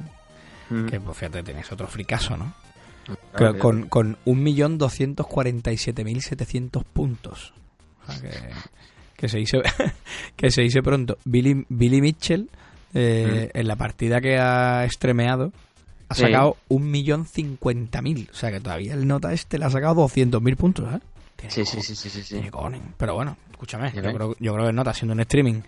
mm. 0.70 0.86
que 0.86 0.98
pues 0.98 1.18
fíjate, 1.18 1.42
tenéis 1.42 1.70
otro 1.70 1.86
fricazo, 1.86 2.36
¿no? 2.36 2.54
Claro, 3.34 3.58
con, 3.58 3.88
con 3.88 4.16
1.247.700 4.24 6.84
puntos. 6.84 7.52
O 8.06 8.12
sea, 8.12 8.20
que, 8.20 8.38
que, 9.16 9.28
se 9.28 9.38
dice 9.38 9.58
que 10.36 10.50
se 10.50 10.62
dice 10.62 10.82
pronto. 10.82 11.18
Billy, 11.24 11.64
Billy 11.68 12.00
Mitchell, 12.00 12.48
eh, 12.94 13.50
mm. 13.52 13.58
en 13.58 13.68
la 13.68 13.76
partida 13.76 14.20
que 14.20 14.38
ha 14.38 14.84
estremeado, 14.84 15.52
ha 16.08 16.14
sacado 16.14 16.56
sí. 16.68 16.74
1.050.000. 16.76 18.30
O 18.30 18.34
sea 18.34 18.50
que 18.50 18.60
todavía 18.60 18.94
el 18.94 19.06
nota 19.06 19.32
este 19.32 19.58
le 19.58 19.64
ha 19.64 19.70
sacado 19.70 20.06
200.000 20.06 20.56
puntos, 20.56 20.94
¿eh? 20.94 21.00
Sí, 21.48 21.64
sí, 21.64 21.82
sí, 21.82 21.96
sí, 21.96 22.22
sí. 22.22 22.40
Pero 22.96 23.14
bueno, 23.14 23.36
escúchame, 23.50 23.92
yo 23.92 24.02
creo, 24.02 24.36
yo 24.38 24.54
creo 24.54 24.66
que 24.66 24.72
Nota 24.72 24.90
haciendo 24.90 25.14
un 25.14 25.20
streaming 25.20 25.60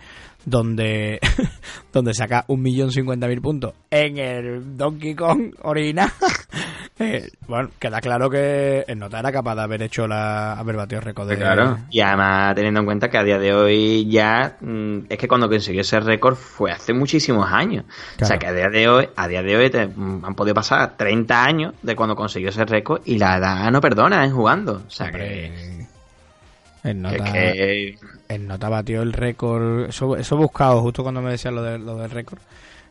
donde, 0.44 1.18
donde 1.92 2.14
saca 2.14 2.46
1.050.000 2.46 3.40
puntos 3.40 3.74
en 3.90 4.18
el 4.18 4.76
Donkey 4.76 5.14
Kong 5.14 5.54
original, 5.62 6.10
Eh, 6.96 7.28
bueno, 7.48 7.70
queda 7.80 8.00
claro 8.00 8.30
que 8.30 8.84
el 8.86 8.98
Nota 9.00 9.18
era 9.18 9.32
capaz 9.32 9.56
de 9.56 9.62
haber 9.62 9.82
hecho 9.82 10.06
la. 10.06 10.52
haber 10.52 10.76
batido 10.76 11.00
el 11.00 11.04
récord 11.04 11.28
de. 11.28 11.36
Claro. 11.36 11.78
Y 11.90 12.00
además, 12.00 12.54
teniendo 12.54 12.78
en 12.80 12.86
cuenta 12.86 13.10
que 13.10 13.18
a 13.18 13.24
día 13.24 13.36
de 13.40 13.52
hoy 13.52 14.08
ya. 14.08 14.56
mm, 14.60 14.98
es 15.08 15.18
que 15.18 15.26
cuando 15.26 15.48
consiguió 15.48 15.80
ese 15.80 15.98
récord 15.98 16.36
fue 16.36 16.70
hace 16.70 16.92
muchísimos 16.92 17.50
años. 17.50 17.84
O 18.22 18.24
sea 18.24 18.38
que 18.38 18.46
a 18.46 18.52
día 18.52 18.68
de 18.68 18.86
hoy, 18.88 19.08
a 19.16 19.26
día 19.26 19.42
de 19.42 19.56
hoy 19.56 19.70
te- 19.70 19.88
mm, 19.88 20.24
han 20.24 20.34
podido 20.36 20.54
pasar 20.54 20.96
30 20.96 21.44
años 21.44 21.74
de 21.82 21.96
cuando 21.96 22.14
consiguió 22.14 22.50
ese 22.50 22.64
récord 22.64 23.02
y 23.04 23.18
la 23.18 23.38
edad 23.38 23.72
no 23.72 23.80
perdona 23.80 24.24
en 24.24 24.32
jugando. 24.32 24.84
O 24.86 24.90
sea 24.90 25.10
que. 25.10 25.86
El 26.84 27.02
Nota, 27.02 27.24
que- 27.32 27.98
el 28.28 28.46
Nota 28.46 28.68
batió 28.68 29.02
el 29.02 29.12
récord. 29.12 29.88
Eso, 29.88 30.16
eso 30.16 30.34
he 30.36 30.38
buscado 30.38 30.80
justo 30.82 31.02
cuando 31.02 31.20
me 31.22 31.32
decían 31.32 31.56
lo, 31.56 31.62
de, 31.62 31.76
lo 31.78 31.96
del 31.96 32.10
récord. 32.10 32.38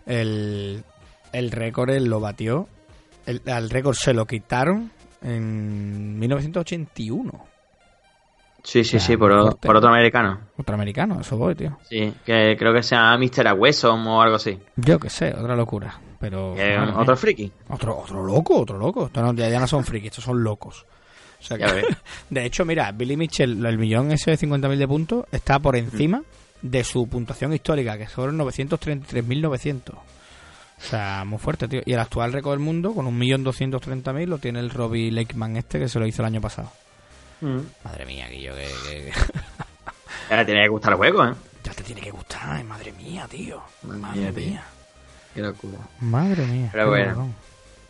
El, 0.05 0.84
el 1.31 1.51
récord 1.51 1.89
él 1.91 2.05
lo 2.05 2.19
batió. 2.19 2.67
El, 3.26 3.41
al 3.50 3.70
récord 3.70 3.95
se 3.95 4.14
lo 4.14 4.26
quitaron 4.26 4.91
en 5.22 6.20
1981. 6.20 7.32
sí, 8.64 8.84
sí, 8.84 8.98
Ah, 8.98 9.00
sí, 9.00 9.18
por, 9.18 9.32
o- 9.32 9.56
por 9.58 9.76
otro 9.78 9.90
americano. 9.90 10.40
Otro 10.58 10.76
americano, 10.76 11.20
eso 11.22 11.38
voy, 11.38 11.56
tío. 11.56 11.78
Sí, 11.90 12.14
que 12.26 12.56
creo 12.58 12.74
que 12.74 12.84
se 12.84 12.95
llama 12.95 13.18
Mr. 13.18 13.48
Aguesom 13.48 14.08
o 14.08 14.22
algo 14.22 14.36
así. 14.38 14.60
Yo 14.76 15.00
qué 15.00 15.10
sé, 15.10 15.34
otra 15.34 15.56
locura. 15.56 16.00
Pero. 16.20 16.52
Otro 16.54 17.06
mía. 17.06 17.16
friki. 17.16 17.52
Otro, 17.70 17.98
otro 18.00 18.24
loco, 18.24 18.60
otro 18.62 18.78
loco. 18.78 19.08
Estos 19.08 19.24
no- 19.24 19.34
ya, 19.34 19.50
ya 19.50 19.60
no 19.60 19.68
son 19.68 19.84
frikis, 19.84 20.12
estos 20.12 20.24
son 20.26 20.44
locos. 20.44 20.86
O 21.40 21.44
sea 21.45 21.58
que- 21.58 21.84
de 22.30 22.45
hecho, 22.45 22.64
mira, 22.66 22.91
Billy 22.94 23.18
Mitchell, 23.18 23.66
el 23.66 23.78
millón 23.78 24.12
ese 24.12 24.32
de 24.32 24.38
50.000 24.38 24.78
de 24.78 24.88
puntos, 24.88 25.26
está 25.32 25.60
por 25.60 25.76
encima 25.76 26.22
de 26.62 26.84
su 26.86 27.08
puntuación 27.08 27.54
histórica, 27.54 27.98
que 27.98 28.08
son 28.08 28.38
933.900. 28.38 29.95
O 30.84 30.85
sea, 30.89 31.23
muy 31.26 31.39
fuerte, 31.39 31.68
tío. 31.68 31.81
Y 31.85 31.93
el 31.93 31.99
actual 31.99 32.34
récord 32.34 32.53
del 32.53 32.60
mundo, 32.60 32.93
con 32.93 33.05
1.230.000, 33.07 34.26
lo 34.27 34.38
tiene 34.38 34.60
el 34.60 34.69
Robbie 34.69 35.11
Lakeman 35.11 35.55
este, 35.57 35.80
que 35.80 35.88
se 35.88 35.97
lo 35.99 36.05
hizo 36.05 36.22
el 36.22 36.26
año 36.27 36.41
pasado. 36.41 36.69
Madre 37.84 38.05
mía, 38.05 38.27
Guillo, 38.30 38.53
que, 38.55 38.68
que- 38.89 39.05
que- 39.05 39.14
Ya 40.30 40.45
tiene 40.45 40.64
que 40.64 40.69
gustar 40.69 40.91
el 40.93 40.97
juego, 40.97 41.26
¿eh? 41.26 41.34
ya 41.64 41.72
te 41.73 41.84
tiene 41.84 42.01
que 42.01 42.11
gustar, 42.11 42.41
ay, 42.45 42.64
madre 42.64 42.91
mía, 42.93 43.27
tío. 43.30 43.61
Madre 43.84 43.99
Madre 43.99 44.19
mía, 44.19 44.31
mía. 44.31 44.64
Qué 45.34 45.41
locura. 45.41 45.77
Madre 45.99 46.45
mía. 46.45 46.69
Pero 46.72 46.89
bueno. 46.89 47.34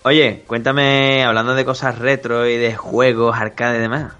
Oye, 0.04 0.44
cuéntame, 0.48 1.24
hablando 1.24 1.56
de 1.56 1.64
cosas 1.66 1.98
retro 1.98 2.48
y 2.48 2.58
de 2.58 2.76
juegos, 2.76 3.36
arcade 3.38 3.78
y 3.78 3.82
demás. 3.82 4.14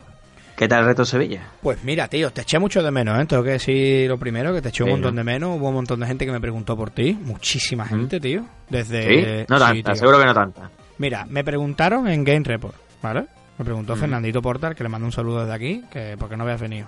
¿Qué 0.56 0.68
tal 0.68 0.82
el 0.82 0.86
Reto 0.86 1.04
Sevilla? 1.04 1.48
Pues 1.62 1.84
mira, 1.84 2.08
tío, 2.08 2.32
te 2.32 2.42
eché 2.42 2.60
mucho 2.60 2.84
de 2.84 2.92
menos, 2.92 3.20
¿eh? 3.20 3.26
Tengo 3.26 3.44
que 3.44 3.52
decir 3.52 4.08
lo 4.08 4.18
primero, 4.18 4.54
que 4.54 4.62
te 4.62 4.70
eché 4.70 4.84
un 4.84 4.92
montón 4.92 5.16
¿no? 5.16 5.20
de 5.20 5.24
menos. 5.24 5.58
Hubo 5.60 5.70
un 5.70 5.76
montón 5.76 6.00
de 6.00 6.06
gente 6.06 6.26
que 6.26 6.32
me 6.32 6.40
preguntó 6.40 6.78
por 6.78 6.92
ti. 6.92 7.18
Muchísima 7.22 7.86
gente, 7.86 8.20
tío. 8.20 8.46
Desde... 8.70 9.04
¿Sí? 9.42 9.46
No 9.50 9.58
sí, 9.58 9.84
tanta, 9.84 9.96
seguro 9.96 10.20
que 10.20 10.26
no 10.26 10.34
tanta. 10.34 10.70
Mira, 11.00 11.26
me 11.28 11.44
preguntaron 11.44 12.08
en 12.08 12.24
Game 12.24 12.44
Report, 12.44 12.76
¿vale? 13.02 13.26
Me 13.58 13.66
preguntó. 13.66 13.96
Fernandito 13.96 14.42
Portal, 14.42 14.76
que 14.76 14.84
le 14.84 14.90
mando 14.90 15.06
un 15.06 15.12
saludo 15.12 15.42
desde 15.42 15.54
aquí, 15.54 15.84
que 15.92 16.16
porque 16.20 16.38
no 16.38 16.44
habías 16.44 16.62
venido. 16.62 16.88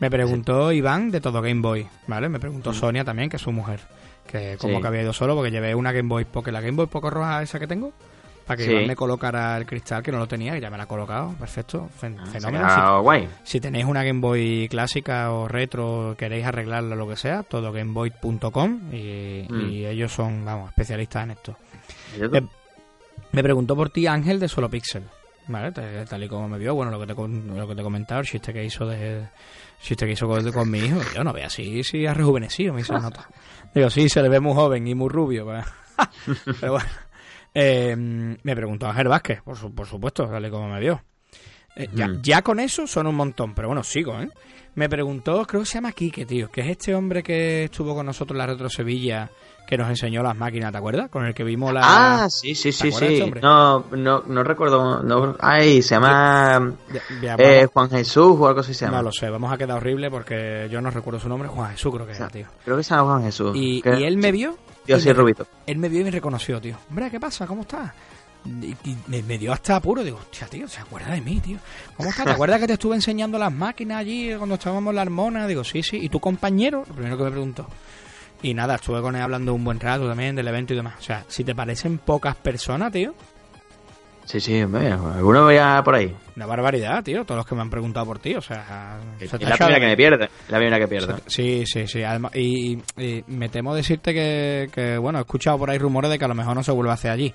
Me 0.00 0.10
preguntó 0.10 0.70
Iván 0.72 1.10
de 1.10 1.20
todo 1.20 1.40
Game 1.40 1.60
Boy, 1.60 1.86
¿vale? 2.06 2.28
Me 2.28 2.38
preguntó 2.38 2.72
Sonia 2.72 3.04
también, 3.04 3.28
que 3.28 3.36
es 3.36 3.42
su 3.42 3.52
mujer. 3.52 3.80
Que 4.26 4.56
como 4.58 4.80
que 4.80 4.86
había 4.86 5.02
ido 5.02 5.12
solo, 5.12 5.34
porque 5.34 5.50
llevé 5.50 5.74
una 5.74 5.90
Game 5.92 6.08
Boy 6.08 6.24
Pocket, 6.24 6.52
la 6.52 6.60
Game 6.60 6.76
Boy 6.76 6.86
Pocket 6.86 7.10
roja 7.10 7.42
esa 7.42 7.58
que 7.58 7.66
tengo, 7.66 7.92
para 8.48 8.56
que 8.56 8.64
Sí. 8.64 8.70
Iván 8.72 8.86
me 8.88 8.96
colocara 8.96 9.56
el 9.56 9.66
cristal, 9.66 10.02
que 10.02 10.10
no 10.10 10.18
lo 10.18 10.26
tenía, 10.26 10.56
y 10.56 10.60
ya 10.60 10.70
me 10.70 10.76
la 10.76 10.82
ha 10.84 10.88
colocado. 10.88 11.34
Perfecto, 11.38 11.88
fen- 12.00 12.16
Ah, 12.18 12.26
fenómeno. 12.26 12.66
Quedado 12.66 13.02
guay. 13.02 13.28
Si 13.44 13.60
tenéis 13.60 13.84
una 13.84 14.02
Game 14.02 14.20
Boy 14.20 14.66
clásica 14.68 15.30
o 15.30 15.46
retro, 15.46 16.16
queréis 16.18 16.44
arreglarla 16.46 16.96
lo 16.96 17.06
que 17.06 17.14
sea, 17.16 17.44
todo 17.44 17.70
gameboy.com 17.70 18.92
y, 18.92 19.46
Mm. 19.48 19.70
y 19.70 19.86
ellos 19.86 20.12
son, 20.12 20.44
vamos, 20.44 20.70
especialistas 20.70 21.24
en 21.24 21.30
esto. 21.32 21.56
¿Y 22.16 22.20
tú? 22.28 22.34
Eh, 22.36 22.42
Me 23.32 23.42
preguntó 23.42 23.76
por 23.76 23.90
ti 23.90 24.06
Ángel 24.06 24.40
de 24.40 24.48
Solo 24.48 24.70
Pixel, 24.70 25.04
¿vale? 25.48 25.70
Tal 25.72 26.24
y 26.24 26.28
como 26.28 26.48
me 26.48 26.56
vio, 26.58 26.74
bueno, 26.74 26.90
lo 26.90 26.98
que 26.98 27.06
te, 27.06 27.12
lo 27.14 27.68
que 27.68 27.74
te 27.74 27.80
he 27.80 27.84
comentado, 27.84 28.20
el 28.20 28.26
chiste 28.26 28.52
que 28.54 28.64
hizo 28.64 28.86
de... 28.86 29.28
chiste 29.82 30.06
que 30.06 30.12
hizo 30.12 30.26
con, 30.26 30.50
con 30.50 30.70
mi 30.70 30.78
hijo, 30.78 30.98
yo 31.14 31.22
no 31.22 31.34
veo 31.34 31.46
así, 31.46 31.84
sí 31.84 32.06
ha 32.06 32.14
rejuvenecido, 32.14 32.72
me 32.72 32.80
hizo 32.80 32.98
nota. 32.98 33.28
Digo, 33.74 33.90
sí, 33.90 34.08
se 34.08 34.22
le 34.22 34.30
ve 34.30 34.40
muy 34.40 34.54
joven 34.54 34.88
y 34.88 34.94
muy 34.94 35.10
rubio, 35.10 35.44
pues. 35.44 35.64
pero 36.60 36.72
bueno. 36.72 36.88
Eh, 37.60 37.96
me 37.96 38.54
preguntó 38.56 38.86
Ángel 38.86 39.08
Vázquez, 39.08 39.42
por, 39.42 39.56
su- 39.56 39.74
por 39.74 39.86
supuesto, 39.86 40.26
tal 40.28 40.46
y 40.46 40.50
como 40.50 40.68
me 40.68 40.78
vio. 40.80 41.02
Eh, 41.76 41.88
ya, 42.22 42.42
con 42.42 42.60
eso 42.60 42.86
son 42.86 43.06
un 43.06 43.14
montón, 43.16 43.54
pero 43.54 43.68
bueno, 43.68 43.82
sigo, 43.82 44.20
¿eh? 44.20 44.28
Me 44.74 44.88
preguntó, 44.88 45.44
creo 45.44 45.62
que 45.62 45.66
se 45.66 45.74
llama 45.74 45.90
Quique, 45.92 46.24
tío, 46.24 46.50
que 46.50 46.60
es 46.60 46.68
este 46.68 46.94
hombre 46.94 47.22
que 47.22 47.64
estuvo 47.64 47.94
con 47.96 48.06
nosotros 48.06 48.34
en 48.34 48.38
la 48.38 48.46
Retro 48.46 48.68
Sevilla, 48.68 49.28
que 49.66 49.76
nos 49.76 49.88
enseñó 49.88 50.22
las 50.22 50.36
máquinas, 50.36 50.70
¿te 50.70 50.78
acuerdas? 50.78 51.10
Con 51.10 51.26
el 51.26 51.34
que 51.34 51.42
vimos 51.42 51.72
la... 51.72 51.80
Ah, 51.82 52.30
sí, 52.30 52.54
sí, 52.54 52.68
¿Te 52.70 52.72
sí, 52.72 52.92
sí. 52.92 53.04
este? 53.22 53.40
No, 53.40 53.86
no, 53.90 54.22
no 54.26 54.44
recuerdo. 54.44 55.02
No, 55.02 55.36
ay, 55.40 55.82
se 55.82 55.96
llama 55.96 56.74
Ya- 56.92 57.02
ya, 57.20 57.34
eh, 57.38 57.66
Juan 57.72 57.90
Jesús 57.90 58.36
o 58.38 58.46
algo 58.46 58.60
así 58.60 58.72
se 58.72 58.84
llama. 58.86 58.98
no 58.98 59.02
lo 59.04 59.12
sé, 59.12 59.28
vamos 59.28 59.52
a 59.52 59.58
quedar 59.58 59.76
horrible 59.78 60.10
porque 60.10 60.68
yo 60.70 60.80
no 60.80 60.90
recuerdo 60.90 61.18
su 61.20 61.28
nombre, 61.28 61.48
Juan 61.48 61.72
Jesús 61.72 61.92
creo 61.94 62.06
que 62.06 62.12
era, 62.14 62.28
tío. 62.28 62.46
Creo 62.64 62.76
que 62.76 62.82
se 62.84 62.94
llama 62.94 63.10
Juan 63.10 63.22
Jesús. 63.24 63.56
Y, 63.56 63.82
y 63.84 64.04
él 64.04 64.16
me 64.16 64.30
vio, 64.32 64.56
Tío, 64.88 64.96
y 64.96 65.00
así 65.00 65.12
rubito. 65.12 65.46
él 65.66 65.78
me 65.78 65.88
vio 65.88 66.00
y 66.00 66.04
me 66.04 66.10
reconoció, 66.10 66.60
tío. 66.60 66.76
Hombre, 66.88 67.10
¿qué 67.10 67.20
pasa? 67.20 67.46
¿Cómo 67.46 67.62
estás? 67.62 67.92
Y, 68.46 68.68
y 68.88 68.96
me, 69.08 69.22
me 69.22 69.36
dio 69.36 69.52
hasta 69.52 69.76
apuro, 69.76 70.02
digo, 70.02 70.16
hostia, 70.18 70.46
tío, 70.46 70.66
se 70.66 70.80
acuerda 70.80 71.12
de 71.12 71.20
mí, 71.20 71.40
tío. 71.40 71.58
¿Cómo 71.96 72.08
estás? 72.08 72.24
¿Te 72.24 72.32
acuerdas 72.32 72.60
que 72.60 72.66
te 72.68 72.72
estuve 72.74 72.94
enseñando 72.94 73.38
las 73.38 73.52
máquinas 73.52 73.98
allí 73.98 74.34
cuando 74.36 74.54
estábamos 74.54 74.90
en 74.92 74.96
la 74.96 75.02
hormona? 75.02 75.46
Digo, 75.46 75.62
sí, 75.64 75.82
sí. 75.82 75.98
¿Y 76.00 76.08
tu 76.08 76.20
compañero? 76.20 76.84
Lo 76.88 76.94
primero 76.94 77.18
que 77.18 77.24
me 77.24 77.30
preguntó. 77.30 77.66
Y 78.42 78.54
nada, 78.54 78.76
estuve 78.76 79.02
con 79.02 79.16
él 79.16 79.22
hablando 79.22 79.52
un 79.52 79.64
buen 79.64 79.80
rato 79.80 80.06
también 80.08 80.36
del 80.36 80.48
evento 80.48 80.72
y 80.72 80.76
demás. 80.76 80.94
O 80.98 81.02
sea, 81.02 81.24
si 81.28 81.44
te 81.44 81.54
parecen 81.54 81.98
pocas 81.98 82.36
personas, 82.36 82.92
tío, 82.92 83.14
Sí, 84.28 84.40
sí, 84.40 84.62
hombre, 84.62 84.92
alguno 84.92 85.46
veía 85.46 85.80
por 85.82 85.94
ahí. 85.94 86.14
una 86.36 86.44
barbaridad, 86.44 87.02
tío. 87.02 87.24
Todos 87.24 87.38
los 87.38 87.46
que 87.46 87.54
me 87.54 87.62
han 87.62 87.70
preguntado 87.70 88.04
por 88.04 88.18
ti, 88.18 88.34
o 88.34 88.42
sea, 88.42 88.98
se 89.18 89.24
Es 89.24 89.32
la 89.32 89.38
primera 89.56 89.74
de 89.74 89.80
que 89.80 89.86
me 89.86 89.96
pierde. 89.96 90.28
La 90.50 90.58
primera 90.58 90.78
que 90.78 90.86
pierde. 90.86 91.14
Sí, 91.26 91.64
sí, 91.66 91.86
sí. 91.86 92.02
Además, 92.02 92.36
y, 92.36 92.78
y 92.98 93.24
me 93.26 93.48
temo 93.48 93.74
decirte 93.74 94.12
que, 94.12 94.68
que, 94.70 94.98
bueno, 94.98 95.18
he 95.18 95.22
escuchado 95.22 95.56
por 95.56 95.70
ahí 95.70 95.78
rumores 95.78 96.10
de 96.10 96.18
que 96.18 96.26
a 96.26 96.28
lo 96.28 96.34
mejor 96.34 96.54
no 96.54 96.62
se 96.62 96.72
vuelve 96.72 96.90
a 96.90 96.94
hacer 96.94 97.10
allí. 97.10 97.32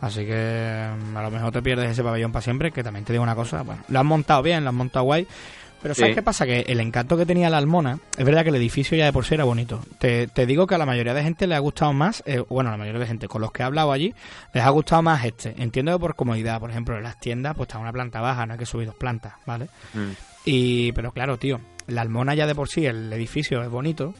Así 0.00 0.24
que 0.24 0.88
mm, 0.96 1.14
a 1.16 1.22
lo 1.22 1.30
mejor 1.30 1.52
te 1.52 1.60
pierdes 1.60 1.90
ese 1.90 2.02
pabellón 2.02 2.32
para 2.32 2.42
siempre, 2.42 2.72
que 2.72 2.82
también 2.82 3.04
te 3.04 3.12
digo 3.12 3.22
una 3.22 3.34
cosa, 3.36 3.60
bueno, 3.62 3.82
lo 3.88 4.00
han 4.00 4.06
montado 4.06 4.42
bien, 4.42 4.64
lo 4.64 4.70
han 4.70 4.76
montado 4.76 5.04
guay, 5.04 5.26
pero 5.82 5.94
¿sabes 5.94 6.10
Sí. 6.10 6.14
qué 6.14 6.22
pasa? 6.22 6.46
Que 6.46 6.60
el 6.60 6.80
encanto 6.80 7.16
que 7.16 7.26
tenía 7.26 7.50
la 7.50 7.58
Almona, 7.58 7.98
es 8.16 8.24
verdad 8.24 8.42
que 8.44 8.50
el 8.50 8.54
edificio 8.56 8.96
ya 8.96 9.04
de 9.06 9.12
por 9.12 9.24
sí 9.24 9.34
era 9.34 9.44
bonito. 9.44 9.80
Te, 9.98 10.26
te 10.28 10.46
digo 10.46 10.66
que 10.66 10.74
a 10.74 10.78
la 10.78 10.86
mayoría 10.86 11.12
de 11.14 11.22
gente 11.22 11.46
le 11.46 11.54
ha 11.54 11.58
gustado 11.58 11.92
más, 11.92 12.22
eh, 12.26 12.42
bueno, 12.48 12.70
a 12.70 12.72
la 12.72 12.78
mayoría 12.78 13.00
de 13.00 13.06
gente 13.06 13.28
con 13.28 13.40
los 13.42 13.52
que 13.52 13.62
he 13.62 13.66
hablado 13.66 13.92
allí, 13.92 14.14
les 14.54 14.64
ha 14.64 14.70
gustado 14.70 15.02
más 15.02 15.24
este. 15.24 15.54
Entiendo 15.62 15.92
que 15.92 15.98
por 15.98 16.14
comodidad, 16.14 16.60
por 16.60 16.70
ejemplo, 16.70 16.96
en 16.96 17.02
las 17.02 17.18
tiendas 17.18 17.54
pues 17.56 17.68
está 17.68 17.78
una 17.78 17.92
planta 17.92 18.20
baja, 18.20 18.46
no 18.46 18.52
hay 18.54 18.58
que 18.58 18.66
subir 18.66 18.86
dos 18.86 18.96
plantas, 18.96 19.34
¿vale? 19.46 19.66
Mm, 19.94 20.10
Y, 20.44 20.92
pero 20.92 21.12
claro, 21.12 21.38
tío, 21.38 21.60
la 21.86 22.00
Almona 22.02 22.34
ya 22.34 22.46
de 22.46 22.54
por 22.54 22.68
sí, 22.68 22.84
el 22.86 23.12
edificio 23.12 23.62
es 23.62 23.68
bonito, 23.68 24.14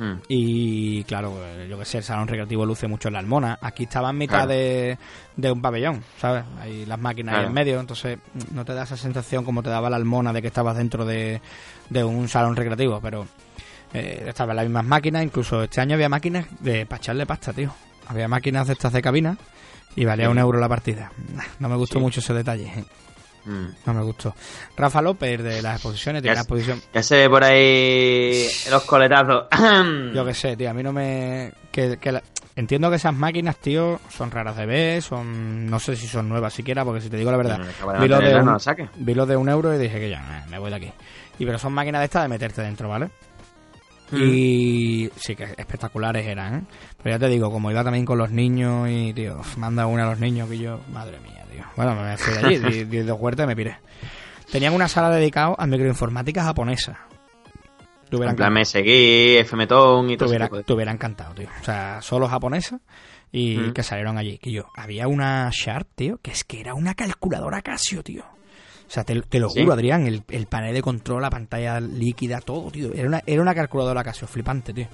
mm. 0.00 0.22
y 0.28 1.04
claro, 1.04 1.34
eh, 1.44 1.66
yo 1.70 1.78
que 1.78 1.84
sé, 1.84 1.98
el 1.98 2.04
salón 2.04 2.26
recreativo 2.26 2.66
luce 2.66 2.88
mucho 2.88 3.08
en 3.08 3.14
la 3.14 3.20
almona. 3.20 3.58
Aquí 3.62 3.84
estaba 3.84 4.10
en 4.10 4.18
mitad 4.18 4.38
Claro. 4.46 4.48
de, 4.50 4.98
de 5.36 5.52
un 5.52 5.62
pabellón, 5.62 6.02
¿sabes? 6.18 6.44
Hay 6.60 6.86
las 6.86 6.98
máquinas 6.98 7.36
ahí 7.38 7.46
en 7.46 7.52
medio, 7.52 7.78
entonces 7.78 8.18
mm, 8.34 8.54
no 8.54 8.64
te 8.64 8.74
da 8.74 8.82
esa 8.84 8.96
sensación 8.96 9.44
como 9.44 9.62
te 9.62 9.70
daba 9.70 9.88
la 9.90 9.96
almona 9.96 10.32
de 10.32 10.40
que 10.42 10.48
estabas 10.48 10.76
dentro 10.76 11.04
de, 11.04 11.40
de 11.88 12.02
un 12.04 12.28
salón 12.28 12.56
recreativo, 12.56 13.00
pero 13.00 13.26
eh, 13.94 14.24
estaban 14.28 14.56
las 14.56 14.64
mismas 14.64 14.84
máquinas, 14.84 15.22
incluso 15.24 15.62
este 15.62 15.80
año 15.80 15.94
había 15.94 16.08
máquinas 16.08 16.46
de 16.60 16.86
para 16.86 16.98
echarle 17.00 17.26
pasta, 17.26 17.52
tío. 17.52 17.72
Había 18.08 18.26
máquinas 18.28 18.66
de 18.66 18.72
estas 18.72 18.92
de 18.92 19.02
cabina 19.02 19.36
y 19.96 20.04
valía 20.04 20.26
Sí. 20.26 20.30
un 20.32 20.38
euro 20.38 20.58
la 20.60 20.68
partida. 20.68 21.10
No 21.60 21.68
me 21.68 21.76
gustó 21.76 21.98
Sí. 21.98 22.00
mucho 22.00 22.20
ese 22.20 22.32
detalle, 22.34 22.66
eh. 22.66 22.84
Mm. 23.44 23.66
no 23.86 23.94
me 23.94 24.02
gustó. 24.02 24.34
Rafa 24.76 25.00
López 25.02 25.42
de 25.42 25.62
las 25.62 25.74
exposiciones, 25.76 26.22
tiene 26.22 26.34
una 26.34 26.42
exposición 26.42 26.82
Ya 26.92 27.02
se 27.02 27.16
ve 27.16 27.28
por 27.30 27.42
ahí 27.44 28.46
los 28.70 28.82
coletazos. 28.84 29.44
Yo 30.14 30.24
que 30.24 30.34
sé, 30.34 30.56
tío, 30.56 30.70
a 30.70 30.74
mí 30.74 30.82
no 30.82 30.92
me... 30.92 31.52
Que, 31.72 31.98
que 31.98 32.12
la- 32.12 32.22
Entiendo 32.56 32.90
que 32.90 32.96
esas 32.96 33.14
máquinas, 33.14 33.56
tío, 33.56 34.00
son 34.10 34.30
raras 34.30 34.56
de 34.56 34.66
ver, 34.66 35.02
son... 35.02 35.66
No 35.66 35.78
sé 35.80 35.96
si 35.96 36.06
son 36.06 36.28
nuevas 36.28 36.52
siquiera, 36.52 36.84
porque 36.84 37.00
si 37.00 37.08
te 37.08 37.16
digo 37.16 37.30
la 37.30 37.36
verdad, 37.36 37.58
vi 38.00 38.08
lo 38.08 38.18
de, 38.18 38.34
un, 38.36 38.44
no 38.46 39.14
lo 39.14 39.26
de 39.26 39.36
un 39.36 39.48
euro 39.48 39.74
y 39.74 39.78
dije 39.78 39.98
que 39.98 40.10
ya, 40.10 40.44
me 40.50 40.58
voy 40.58 40.68
de 40.70 40.76
aquí. 40.76 40.92
Y 41.38 41.46
pero 41.46 41.58
son 41.58 41.72
máquinas 41.72 42.00
de 42.00 42.04
estas 42.06 42.22
de 42.22 42.28
meterte 42.28 42.60
dentro, 42.60 42.88
¿vale? 42.88 43.08
Mm. 44.12 44.16
Y 44.22 45.10
sí 45.16 45.36
que 45.36 45.44
espectaculares 45.44 46.26
eran, 46.26 46.54
¿eh? 46.54 46.62
Pero 47.02 47.16
ya 47.16 47.18
te 47.20 47.28
digo, 47.28 47.50
como 47.50 47.70
iba 47.70 47.84
también 47.84 48.04
con 48.04 48.18
los 48.18 48.30
niños 48.30 48.88
y, 48.90 49.12
tío, 49.12 49.40
manda 49.56 49.86
una 49.86 50.04
a 50.04 50.10
los 50.10 50.18
niños 50.20 50.48
que 50.48 50.58
yo... 50.58 50.80
Madre 50.92 51.18
mía, 51.20 51.44
tío. 51.52 51.64
Bueno, 51.76 51.94
me 51.94 52.16
fui 52.16 52.32
de 52.34 52.38
allí, 52.46 52.58
di, 52.70 52.84
di 52.84 52.98
dos 53.02 53.18
huertas 53.20 53.44
y 53.44 53.46
me 53.48 53.56
piré. 53.56 53.76
Tenían 54.50 54.74
una 54.74 54.88
sala 54.88 55.10
dedicada 55.10 55.54
a 55.56 55.66
microinformática 55.66 56.42
japonesa. 56.42 56.98
En 58.12 58.34
plan, 58.34 58.52
me 58.52 58.64
seguí, 58.64 59.38
FMTON 59.44 60.10
y 60.10 60.16
todo 60.16 60.34
eso. 60.34 60.62
te 60.64 60.72
hubiera 60.72 60.90
encantado, 60.90 61.32
tío. 61.32 61.48
O 61.60 61.64
sea, 61.64 62.02
solo 62.02 62.26
japonesa 62.26 62.80
y 63.30 63.56
Mm. 63.56 63.72
que 63.72 63.84
salieron 63.84 64.18
allí. 64.18 64.38
Que 64.38 64.50
yo, 64.50 64.64
había 64.74 65.06
una 65.06 65.48
Sharp, 65.52 65.86
tío, 65.94 66.18
que 66.20 66.32
es 66.32 66.42
que 66.42 66.58
era 66.60 66.74
una 66.74 66.94
calculadora 66.94 67.62
Casio, 67.62 68.02
tío. 68.02 68.24
O 68.90 68.92
sea, 68.92 69.04
te, 69.04 69.22
te 69.22 69.38
lo 69.38 69.48
¿Sí? 69.48 69.60
juro, 69.60 69.74
Adrián, 69.74 70.04
el, 70.08 70.24
el 70.30 70.46
panel 70.46 70.74
de 70.74 70.82
control, 70.82 71.22
la 71.22 71.30
pantalla 71.30 71.78
líquida, 71.78 72.40
todo, 72.40 72.72
tío. 72.72 72.92
Era 72.92 73.06
una, 73.06 73.22
era 73.24 73.40
una 73.40 73.54
calculadora 73.54 74.02
Casio, 74.02 74.26
flipante, 74.26 74.72
tío. 74.74 74.88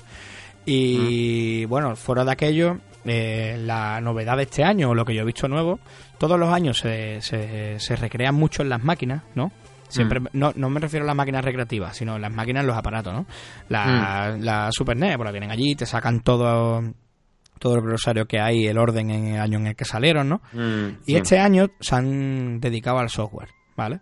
Y 0.66 1.62
Mm. 1.64 1.68
bueno, 1.70 1.96
fuera 1.96 2.24
de 2.24 2.32
aquello, 2.32 2.78
eh, 3.04 3.56
la 3.58 4.00
novedad 4.00 4.36
de 4.36 4.42
este 4.44 4.64
año, 4.64 4.90
o 4.90 4.94
lo 4.94 5.04
que 5.04 5.14
yo 5.14 5.22
he 5.22 5.24
visto 5.24 5.48
nuevo, 5.48 5.78
todos 6.18 6.38
los 6.38 6.50
años 6.52 6.78
se, 6.78 7.20
se, 7.22 7.78
se 7.78 7.96
recrean 7.96 8.34
mucho 8.34 8.62
en 8.62 8.68
las 8.68 8.82
máquinas, 8.82 9.22
¿no? 9.34 9.52
Siempre, 9.88 10.18
Mm. 10.20 10.26
no, 10.32 10.52
no 10.56 10.68
me 10.68 10.80
refiero 10.80 11.04
a 11.04 11.06
las 11.06 11.14
máquinas 11.16 11.44
recreativas, 11.44 11.96
sino 11.96 12.18
las 12.18 12.32
máquinas 12.32 12.62
en 12.62 12.66
los 12.66 12.76
aparatos, 12.76 13.14
¿no? 13.14 13.26
La, 13.68 14.34
Mm. 14.36 14.42
la 14.42 14.68
Super 14.72 14.96
NES, 14.96 15.16
pues 15.16 15.24
la 15.26 15.30
tienen 15.32 15.52
allí, 15.52 15.76
te 15.76 15.86
sacan 15.86 16.20
todo, 16.20 16.82
todo 17.60 17.76
el 17.76 17.82
glosario 17.82 18.26
que 18.26 18.40
hay, 18.40 18.66
el 18.66 18.76
orden 18.76 19.10
en 19.10 19.26
el 19.28 19.40
año 19.40 19.58
en 19.58 19.68
el 19.68 19.76
que 19.76 19.84
salieron, 19.84 20.28
¿no? 20.28 20.42
Mm, 20.52 20.98
Y 21.06 21.12
sí. 21.12 21.16
este 21.16 21.38
año 21.38 21.70
se 21.80 21.94
han 21.94 22.58
dedicado 22.60 22.98
al 22.98 23.08
software, 23.08 23.50
¿vale? 23.76 24.00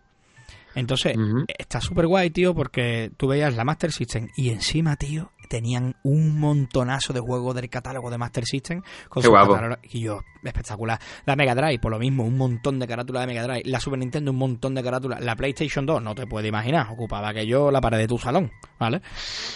Entonces, 0.74 1.16
está 1.56 1.80
súper 1.80 2.06
guay, 2.06 2.30
tío, 2.30 2.54
porque 2.54 3.12
tú 3.16 3.28
veías 3.28 3.54
la 3.54 3.64
Master 3.64 3.92
System 3.92 4.28
y 4.36 4.50
encima, 4.50 4.96
tío, 4.96 5.30
tenían 5.48 5.94
un 6.02 6.38
montonazo 6.40 7.12
de 7.12 7.20
juegos 7.20 7.54
del 7.54 7.68
catálogo 7.70 8.10
de 8.10 8.18
Master 8.18 8.44
System 8.44 8.82
con 9.08 9.20
Qué 9.22 9.26
sus 9.26 9.30
guapo. 9.30 9.52
catálogos. 9.54 9.78
Y 9.92 10.00
yo, 10.00 10.20
espectacular. 10.48 10.98
La 11.26 11.36
Mega 11.36 11.54
Drive, 11.54 11.78
por 11.78 11.90
lo 11.92 11.98
mismo, 11.98 12.24
un 12.24 12.36
montón 12.36 12.78
de 12.78 12.86
carátulas 12.86 13.22
de 13.22 13.26
Mega 13.26 13.42
Drive. 13.42 13.62
La 13.66 13.80
Super 13.80 13.98
Nintendo, 13.98 14.30
un 14.30 14.38
montón 14.38 14.74
de 14.74 14.82
carátulas. 14.82 15.20
La 15.22 15.36
PlayStation 15.36 15.84
2, 15.86 16.02
no 16.02 16.14
te 16.14 16.26
puedes 16.26 16.48
imaginar, 16.48 16.86
ocupaba 16.90 17.32
que 17.32 17.46
yo 17.46 17.70
la 17.70 17.80
pared 17.80 17.98
de 17.98 18.06
tu 18.06 18.18
salón, 18.18 18.50
¿vale? 18.78 19.00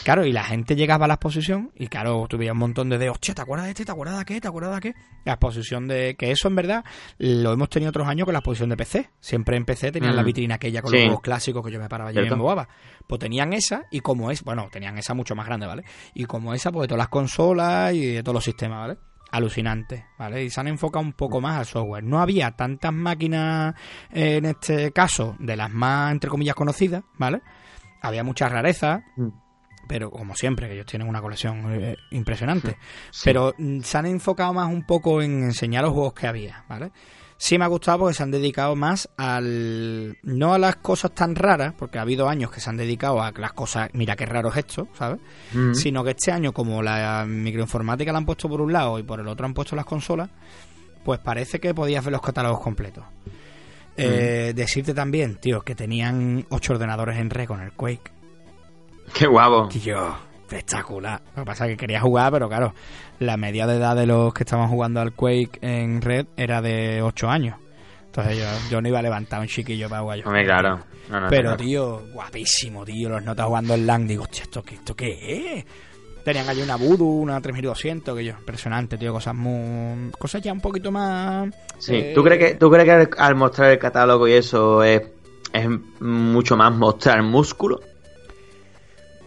Claro, 0.05 0.25
y 0.25 0.33
la 0.33 0.45
gente 0.45 0.77
llegaba 0.77 1.05
a 1.05 1.09
la 1.09 1.15
exposición 1.15 1.71
y 1.75 1.87
claro, 1.89 2.27
tuviera 2.29 2.53
un 2.53 2.59
montón 2.59 2.89
de 2.89 2.99
de, 2.99 3.11
hostia, 3.11 3.35
¿te 3.35 3.43
acuerdas 3.43 3.67
de 3.67 3.71
este? 3.73 3.85
¿Te 3.85 3.93
acuerdas 3.93 4.19
de 4.19 4.25
qué? 4.25 4.41
¿Te 4.41 4.49
acuerdas 4.49 4.75
de 4.75 4.81
qué? 4.81 4.95
La 5.25 5.35
exposición 5.35 5.87
de... 5.87 6.17
Que 6.19 6.31
eso 6.33 6.49
en 6.49 6.57
verdad 6.57 6.85
lo 7.19 7.53
hemos 7.53 7.69
tenido 7.69 7.91
otros 7.91 8.09
años 8.09 8.25
con 8.25 8.33
la 8.33 8.41
exposición 8.41 8.71
de 8.71 8.77
PC. 8.77 9.11
Siempre 9.21 9.57
en 9.57 9.65
PC 9.65 9.93
tenían 9.93 10.15
Mm. 10.15 10.17
la 10.17 10.23
vitrina 10.23 10.55
aquella 10.57 10.83
con 10.83 10.91
Sí. 10.91 10.97
los 10.97 11.05
juegos 11.07 11.23
clásicos 11.23 11.65
que 11.65 11.71
yo 11.71 11.79
me 11.79 11.89
paraba 11.89 12.11
y 12.11 12.15
me 12.15 12.27
embobaba. 12.27 12.69
Pues 13.07 13.21
tenían 13.21 13.53
esa 13.53 13.83
y 13.91 14.01
como 14.01 14.31
es... 14.31 14.43
Bueno, 14.43 14.69
tenían 14.73 14.99
esa 14.99 15.15
mucho 15.15 15.35
más 15.35 15.47
grande, 15.47 15.67
¿vale? 15.67 15.85
Y 16.15 16.25
como 16.25 16.55
esa, 16.55 16.73
pues 16.73 16.83
de 16.85 16.89
todas 16.89 16.99
las 16.99 17.09
consolas 17.09 17.93
y 17.95 18.15
de 18.15 18.23
todos 18.23 18.35
los 18.35 18.45
sistemas, 18.45 18.81
¿vale? 18.89 18.99
Alucinante, 19.31 20.07
¿vale? 20.19 20.45
Y 20.45 20.51
se 20.51 20.61
han 20.61 20.69
enfocado 20.69 21.05
un 21.05 21.13
poco 21.13 21.41
más 21.41 21.59
al 21.59 21.67
software. 21.67 22.03
No 22.05 22.21
había 22.21 22.53
tantas 22.53 22.93
máquinas, 22.93 23.75
eh, 24.11 24.37
en 24.37 24.47
este 24.47 24.91
caso, 24.93 25.37
de 25.39 25.57
las 25.57 25.71
más, 25.71 26.13
entre 26.13 26.31
comillas, 26.31 26.55
conocidas, 26.55 27.03
¿vale? 27.19 27.43
Había 28.01 28.25
muchas 28.25 28.51
rarezas, 28.51 29.03
Mm. 29.17 29.29
Pero 29.89 30.11
como 30.11 30.37
siempre, 30.37 30.69
que 30.69 30.75
ellos 30.75 30.87
tienen 30.87 31.09
una 31.09 31.21
colección 31.21 31.65
eh, 31.73 31.97
impresionante. 32.11 32.77
Sí. 33.11 33.23
Pero 33.25 33.55
mm, 33.57 33.81
se 33.81 33.99
han 33.99 34.07
enfocado 34.07 34.53
más 34.53 34.69
un 34.73 34.87
poco 34.87 35.23
en 35.23 35.43
enseñar 35.43 35.83
los 35.83 35.93
juegos 35.93 36.13
que 36.13 36.29
había, 36.29 36.65
¿vale? 36.69 36.93
Sí 37.41 37.57
me 37.57 37.65
ha 37.65 37.69
gustado 37.69 38.01
porque 38.01 38.15
se 38.15 38.23
han 38.25 38.33
dedicado 38.33 38.75
más 38.75 39.09
al... 39.17 40.19
No 40.25 40.55
a 40.55 40.59
las 40.59 40.77
cosas 40.77 41.13
tan 41.13 41.37
raras, 41.37 41.73
porque 41.79 41.99
ha 41.99 42.03
habido 42.03 42.29
años 42.29 42.51
que 42.51 42.61
se 42.61 42.69
han 42.69 42.77
dedicado 42.77 43.23
a 43.23 43.31
las 43.31 43.53
cosas... 43.53 43.91
Mira 43.93 44.17
qué 44.17 44.27
raro 44.27 44.51
es 44.51 44.57
esto, 44.57 44.89
¿sabes? 44.95 45.21
Sino 45.73 46.03
que 46.03 46.11
este 46.11 46.33
año, 46.33 46.53
como 46.53 46.83
la 46.83 47.25
microinformática 47.27 48.11
la 48.11 48.19
han 48.19 48.27
puesto 48.27 48.49
por 48.49 48.61
un 48.61 48.73
lado 48.73 48.99
y 48.99 49.05
por 49.05 49.21
el 49.21 49.29
otro 49.29 49.47
han 49.47 49.55
puesto 49.55 49.77
las 49.77 49.87
consolas, 49.87 50.29
pues 51.05 51.21
parece 51.21 51.61
que 51.61 51.73
podías 51.75 52.05
ver 52.05 52.13
los 52.13 52.23
catálogos 52.23 52.61
completos. 52.61 53.05
Eh, 53.97 54.53
Decirte 54.55 54.93
también, 54.93 55.37
tío, 55.37 55.61
que 55.63 55.77
tenían 55.77 56.45
ocho 56.51 56.73
ordenadores 56.73 57.19
en 57.19 57.31
red 57.31 57.47
con 57.47 57.61
el 57.61 57.73
Quake. 57.73 58.18
Qué 59.15 59.27
guapo. 59.27 59.69
Tío, 59.69 60.15
espectacular. 60.43 61.21
Lo 61.37 61.43
que 61.43 61.47
pasa 61.47 61.65
es 61.67 61.71
que 61.73 61.77
quería 61.77 62.01
jugar, 62.01 62.33
pero 62.33 62.49
claro, 62.49 62.75
la 63.21 63.37
media 63.37 63.67
de 63.67 63.77
edad 63.77 63.97
de 63.97 64.07
los 64.07 64.33
que 64.35 64.45
estaban 64.45 64.69
jugando 64.69 65.01
al 65.01 65.13
Quake 65.13 65.59
en 65.61 66.01
red 66.03 66.27
era 66.37 66.61
de 66.63 67.03
8 67.03 67.29
años. 67.29 67.57
Entonces 68.07 68.39
yo, 68.39 68.45
yo 68.71 68.81
no 68.81 68.89
iba 68.89 68.99
a 68.99 69.03
levantar 69.03 69.41
un 69.41 69.47
chiquillo 69.47 69.89
para 69.89 70.03
jugar 70.03 70.19
yo. 70.19 70.25
Hombre, 70.27 70.45
claro. 70.45 70.81
No, 71.11 71.21
no, 71.21 71.29
Pero, 71.29 71.57
tío, 71.57 72.03
guapísimo, 72.13 72.85
tío. 72.85 73.09
Los 73.09 73.23
notas 73.23 73.47
jugando 73.47 73.75
en 73.75 73.87
LAN. 73.87 74.07
Digo, 74.07 74.25
hostia, 74.25 74.43
¿esto 74.43 74.63
qué, 74.63 74.75
¿esto 74.75 74.95
qué 74.97 75.59
es? 75.59 75.65
Tenían 76.25 76.49
allí 76.49 76.61
una 76.63 76.77
Voodoo, 76.77 77.07
una 77.07 77.41
3200, 77.41 78.15
que 78.17 78.25
yo, 78.25 78.33
impresionante, 78.39 78.99
tío. 78.99 79.13
Cosas 79.13 79.35
muy. 79.35 80.11
Cosas 80.19 80.43
ya 80.43 80.53
un 80.53 80.61
poquito 80.61 80.91
más. 80.91 81.49
Sí. 81.79 81.95
eh, 81.97 82.13
¿Tú 82.15 82.23
crees 82.25 82.39
que, 82.45 82.55
tú 82.57 82.71
crees 82.71 82.85
que 82.85 82.91
al- 82.93 83.11
al 83.17 83.35
mostrar 83.37 83.71
el 83.71 83.79
catálogo 83.79 84.27
y 84.29 84.33
eso 84.33 84.83
es, 84.83 85.01
es 85.53 85.69
mucho 86.01 86.57
más 86.57 86.75
mostrar 86.75 87.23
músculo? 87.23 87.81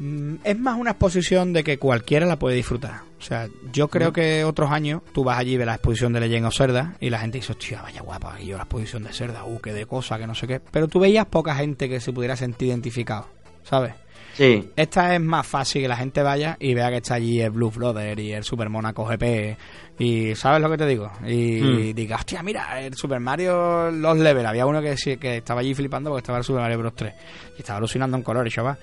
Mm, 0.01 0.35
Es 0.43 0.57
más 0.59 0.77
una 0.79 0.91
exposición 0.91 1.53
de 1.53 1.63
que 1.63 1.77
cualquiera 1.77 2.25
la 2.25 2.37
puede 2.39 2.55
disfrutar. 2.55 3.01
O 3.19 3.21
sea, 3.21 3.47
yo 3.71 3.87
creo 3.87 4.11
que 4.11 4.43
otros 4.43 4.71
años 4.71 5.03
tú 5.13 5.23
vas 5.23 5.37
allí 5.37 5.53
y 5.53 5.57
ves 5.57 5.67
la 5.67 5.75
exposición 5.75 6.11
de 6.11 6.21
Legend 6.21 6.47
of 6.47 6.55
Zelda 6.57 6.95
y 6.99 7.11
la 7.11 7.19
gente 7.19 7.37
dice, 7.37 7.51
hostia, 7.51 7.83
vaya 7.83 8.01
guapa, 8.01 8.37
y 8.41 8.47
yo 8.47 8.57
la 8.57 8.63
exposición 8.63 9.03
de 9.03 9.13
Zelda, 9.13 9.43
uh, 9.45 9.59
qué 9.61 9.73
de 9.73 9.85
cosa, 9.85 10.17
que 10.17 10.25
no 10.25 10.33
sé 10.33 10.47
qué. 10.47 10.59
Pero 10.59 10.87
tú 10.87 10.99
veías 10.99 11.27
poca 11.27 11.53
gente 11.53 11.87
que 11.87 11.99
se 11.99 12.11
pudiera 12.13 12.35
sentir 12.35 12.69
identificado, 12.69 13.27
¿sabes? 13.63 13.93
Sí. 14.33 14.71
Esta 14.75 15.13
es 15.13 15.21
más 15.21 15.45
fácil 15.45 15.81
que 15.83 15.87
la 15.89 15.97
gente 15.97 16.23
vaya 16.23 16.55
y 16.59 16.73
vea 16.73 16.89
que 16.89 16.97
está 16.97 17.15
allí 17.15 17.39
el 17.41 17.51
Blue 17.51 17.69
Brother 17.69 18.17
y 18.17 18.31
el 18.31 18.43
Super 18.45 18.69
Monaco 18.69 19.05
GP 19.05 19.57
y 19.99 20.33
¿sabes 20.35 20.61
lo 20.61 20.69
que 20.71 20.77
te 20.77 20.87
digo? 20.87 21.11
Y, 21.27 21.61
Mm. 21.61 21.93
diga, 21.93 22.15
hostia, 22.15 22.41
mira, 22.41 22.81
el 22.81 22.95
Super 22.95 23.19
Mario 23.19 23.91
Los 23.91 24.17
Level, 24.17 24.45
había 24.45 24.65
uno 24.65 24.81
que, 24.81 24.95
que 25.19 25.37
estaba 25.37 25.59
allí 25.59 25.75
flipando 25.75 26.09
porque 26.09 26.21
estaba 26.21 26.37
el 26.39 26.43
Super 26.45 26.61
Mario 26.61 26.79
Bros 26.79 26.95
3 26.95 27.13
y 27.57 27.59
estaba 27.59 27.77
alucinando 27.77 28.17
en 28.17 28.23
colores, 28.23 28.51
chaval. 28.53 28.77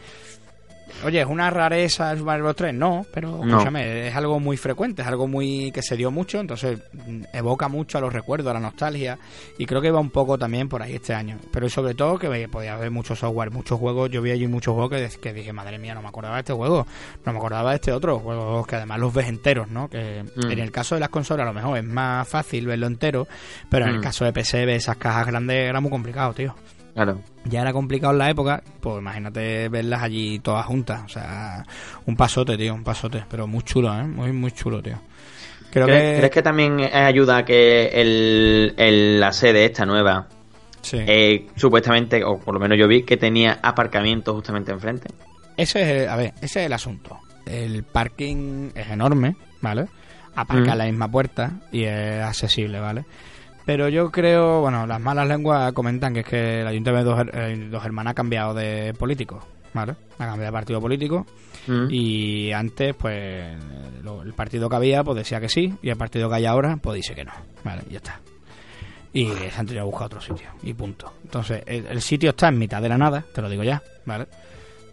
Oye, 1.04 1.20
¿es 1.20 1.26
una 1.26 1.50
rareza 1.50 2.10
el 2.10 2.18
Super 2.18 2.26
Mario 2.32 2.44
Bros 2.44 2.56
3? 2.56 2.74
No, 2.74 3.06
pero 3.12 3.30
No. 3.44 3.44
escúchame, 3.52 4.08
es 4.08 4.16
algo 4.16 4.40
muy 4.40 4.56
frecuente, 4.56 5.02
es 5.02 5.08
algo 5.08 5.26
muy 5.28 5.70
que 5.72 5.82
se 5.82 5.96
dio 5.96 6.10
mucho, 6.10 6.40
entonces 6.40 6.78
mm, 6.92 7.22
evoca 7.32 7.68
mucho 7.68 7.98
a 7.98 8.00
los 8.00 8.12
recuerdos, 8.12 8.50
a 8.50 8.54
la 8.54 8.60
nostalgia, 8.60 9.18
y 9.58 9.66
creo 9.66 9.80
que 9.80 9.90
va 9.90 10.00
un 10.00 10.10
poco 10.10 10.36
también 10.38 10.68
por 10.68 10.82
ahí 10.82 10.94
este 10.96 11.14
año. 11.14 11.38
Pero 11.52 11.68
sobre 11.68 11.94
todo 11.94 12.18
que 12.18 12.48
podía 12.48 12.74
haber 12.74 12.90
mucho 12.90 13.14
software, 13.14 13.50
muchos 13.50 13.78
juegos, 13.78 14.10
yo 14.10 14.22
vi 14.22 14.30
allí 14.32 14.46
muchos 14.46 14.74
juegos 14.74 14.90
que, 14.90 15.08
que 15.20 15.32
dije, 15.32 15.52
madre 15.52 15.78
mía, 15.78 15.94
no 15.94 16.02
me 16.02 16.08
acordaba 16.08 16.34
de 16.36 16.40
este 16.40 16.52
juego, 16.52 16.86
no 17.24 17.32
me 17.32 17.38
acordaba 17.38 17.70
de 17.70 17.76
este 17.76 17.92
otro, 17.92 18.18
juegos 18.18 18.66
que 18.66 18.76
además 18.76 18.98
los 18.98 19.12
ves 19.14 19.28
enteros, 19.28 19.68
¿no? 19.68 19.88
Que 19.88 20.24
Mm. 20.36 20.50
en 20.50 20.58
el 20.58 20.70
caso 20.72 20.94
de 20.94 21.00
las 21.00 21.08
consolas 21.10 21.44
a 21.46 21.48
lo 21.50 21.54
mejor 21.54 21.78
es 21.78 21.84
más 21.84 22.26
fácil 22.28 22.66
verlo 22.66 22.86
entero, 22.86 23.28
pero 23.70 23.84
en 23.86 23.92
el 23.92 23.98
Mm. 23.98 24.02
caso 24.02 24.24
de 24.24 24.32
PC, 24.32 24.66
ver 24.66 24.76
esas 24.76 24.96
cajas 24.96 25.26
grandes 25.26 25.68
era 25.68 25.80
muy 25.80 25.90
complicado, 25.90 26.32
tío 26.34 26.54
Claro. 27.04 27.20
ya 27.44 27.60
era 27.60 27.72
complicado 27.72 28.12
en 28.12 28.18
la 28.18 28.28
época, 28.30 28.60
pues 28.80 28.98
imagínate 28.98 29.68
verlas 29.68 30.02
allí 30.02 30.40
todas 30.40 30.66
juntas. 30.66 31.02
O 31.04 31.08
sea, 31.08 31.64
un 32.06 32.16
pasote, 32.16 32.56
tío, 32.56 32.74
un 32.74 32.82
pasote. 32.82 33.22
Pero 33.30 33.46
muy 33.46 33.62
chulo, 33.62 33.96
¿eh? 33.96 34.02
Muy, 34.02 34.32
muy 34.32 34.50
chulo, 34.50 34.82
tío. 34.82 34.98
Creo 35.70 35.86
¿Crees, 35.86 36.02
que... 36.14 36.16
crees 36.18 36.30
que 36.32 36.42
también 36.42 36.80
ayuda 36.80 37.36
a 37.38 37.44
que 37.44 37.86
el, 37.88 38.74
el- 38.76 39.20
la 39.20 39.32
sede 39.32 39.64
esta 39.66 39.86
nueva, 39.86 40.26
Sí. 40.80 40.96
eh, 41.00 41.46
supuestamente, 41.56 42.24
o 42.24 42.38
por 42.38 42.54
lo 42.54 42.60
menos 42.60 42.76
yo 42.78 42.88
vi, 42.88 43.02
que 43.04 43.16
tenía 43.16 43.58
aparcamiento 43.62 44.34
justamente 44.34 44.72
enfrente? 44.72 45.08
Ese 45.56 45.82
es, 45.82 46.02
el- 46.02 46.08
a 46.08 46.16
ver, 46.16 46.34
ese 46.40 46.60
es 46.60 46.66
el 46.66 46.72
asunto. 46.72 47.18
El 47.46 47.82
parking 47.84 48.70
es 48.74 48.88
enorme, 48.88 49.36
¿vale? 49.60 49.86
Aparca 50.34 50.74
Mm. 50.74 50.78
la 50.78 50.84
misma 50.86 51.08
puerta 51.10 51.52
y 51.72 51.84
es 51.84 52.22
accesible, 52.22 52.80
¿vale? 52.80 53.04
Pero 53.68 53.90
yo 53.90 54.10
creo, 54.10 54.62
bueno, 54.62 54.86
las 54.86 54.98
malas 54.98 55.28
lenguas 55.28 55.74
comentan 55.74 56.14
que 56.14 56.20
es 56.20 56.26
que 56.26 56.60
el 56.62 56.66
Ayuntamiento 56.66 57.14
de 57.14 57.26
Dos, 57.70 57.80
eh, 57.82 57.84
Hermanas 57.84 58.12
ha 58.12 58.14
cambiado 58.14 58.54
de 58.54 58.94
político, 58.94 59.40
¿vale? 59.74 59.92
Ha 60.14 60.24
cambiado 60.24 60.46
de 60.46 60.52
partido 60.52 60.80
político 60.80 61.26
Mm. 61.66 61.88
Y 61.90 62.50
antes, 62.52 62.94
pues, 62.94 63.44
lo- 64.02 64.22
el 64.22 64.32
partido 64.32 64.70
que 64.70 64.76
había, 64.76 65.04
pues 65.04 65.18
decía 65.18 65.38
que 65.38 65.50
sí, 65.50 65.74
y 65.82 65.90
el 65.90 65.96
partido 65.98 66.30
que 66.30 66.36
hay 66.36 66.46
ahora, 66.46 66.78
pues 66.80 66.96
dice 66.96 67.14
que 67.14 67.26
no. 67.26 67.32
Vale, 67.62 67.82
ya 67.90 67.98
está. 67.98 68.20
Y 69.12 69.26
se 69.26 69.50
han 69.60 69.66
tenido 69.66 69.84
que 69.84 69.90
buscar 69.90 70.06
otro 70.06 70.20
sitio, 70.22 70.48
y 70.62 70.72
punto. 70.72 71.12
Entonces, 71.24 71.62
el, 71.66 71.84
el 71.88 72.00
sitio 72.00 72.30
está 72.30 72.48
en 72.48 72.58
mitad 72.58 72.80
de 72.80 72.88
la 72.88 72.96
nada, 72.96 73.22
te 73.34 73.42
lo 73.42 73.50
digo 73.50 73.64
ya, 73.64 73.82
¿vale? 74.06 74.28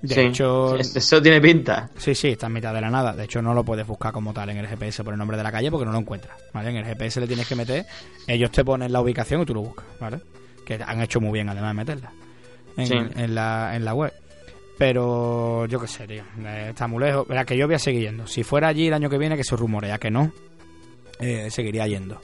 De 0.07 0.15
Sí, 0.15 0.21
hecho, 0.21 0.75
es- 0.77 0.95
eso 0.95 1.21
tiene 1.21 1.39
pinta. 1.41 1.89
sí, 1.97 2.13
sí, 2.15 2.29
está 2.29 2.47
en 2.47 2.53
mitad 2.53 2.73
de 2.73 2.81
la 2.81 2.89
nada. 2.89 3.13
De 3.13 3.23
hecho, 3.25 3.41
no 3.41 3.53
lo 3.53 3.63
puedes 3.63 3.85
buscar 3.87 4.11
como 4.11 4.33
tal 4.33 4.49
en 4.49 4.57
el 4.57 4.67
GPS 4.67 5.03
por 5.03 5.13
el 5.13 5.17
nombre 5.17 5.37
de 5.37 5.43
la 5.43 5.51
calle 5.51 5.69
porque 5.71 5.85
no 5.85 5.91
lo 5.91 5.99
encuentras, 5.99 6.37
¿vale? 6.53 6.69
En 6.69 6.77
el 6.77 6.85
GPS 6.85 7.19
le 7.19 7.27
tienes 7.27 7.47
que 7.47 7.55
meter, 7.55 7.85
ellos 8.27 8.51
te 8.51 8.63
ponen 8.63 8.91
la 8.91 9.01
ubicación 9.01 9.41
y 9.41 9.45
tú 9.45 9.53
lo 9.53 9.61
buscas, 9.61 9.85
¿vale? 9.99 10.19
Que 10.65 10.79
han 10.85 11.01
hecho 11.01 11.19
muy 11.21 11.31
bien 11.33 11.49
además 11.49 11.69
de 11.69 11.73
meterla 11.75 12.11
en, 12.77 12.87
Sí. 12.87 12.93
en 13.15 13.35
la, 13.35 13.75
en 13.75 13.85
la 13.85 13.93
web. 13.93 14.13
Pero 14.77 15.65
yo 15.67 15.79
qué 15.79 15.87
sé, 15.87 16.05
tío. 16.05 16.23
eh, 16.45 16.67
Está 16.71 16.87
muy 16.87 17.01
lejos. 17.03 17.27
Verá 17.27 17.45
que 17.45 17.57
yo 17.57 17.65
voy 17.65 17.75
a 17.75 17.79
seguir 17.79 18.01
yendo. 18.01 18.27
Si 18.27 18.43
fuera 18.43 18.67
allí 18.67 18.87
el 18.87 18.93
año 18.93 19.09
que 19.09 19.17
viene, 19.17 19.37
que 19.37 19.43
se 19.43 19.55
rumorea 19.55 19.97
que 19.97 20.11
no, 20.11 20.31
eh, 21.19 21.47
seguiría 21.49 21.87
yendo. 21.87 22.19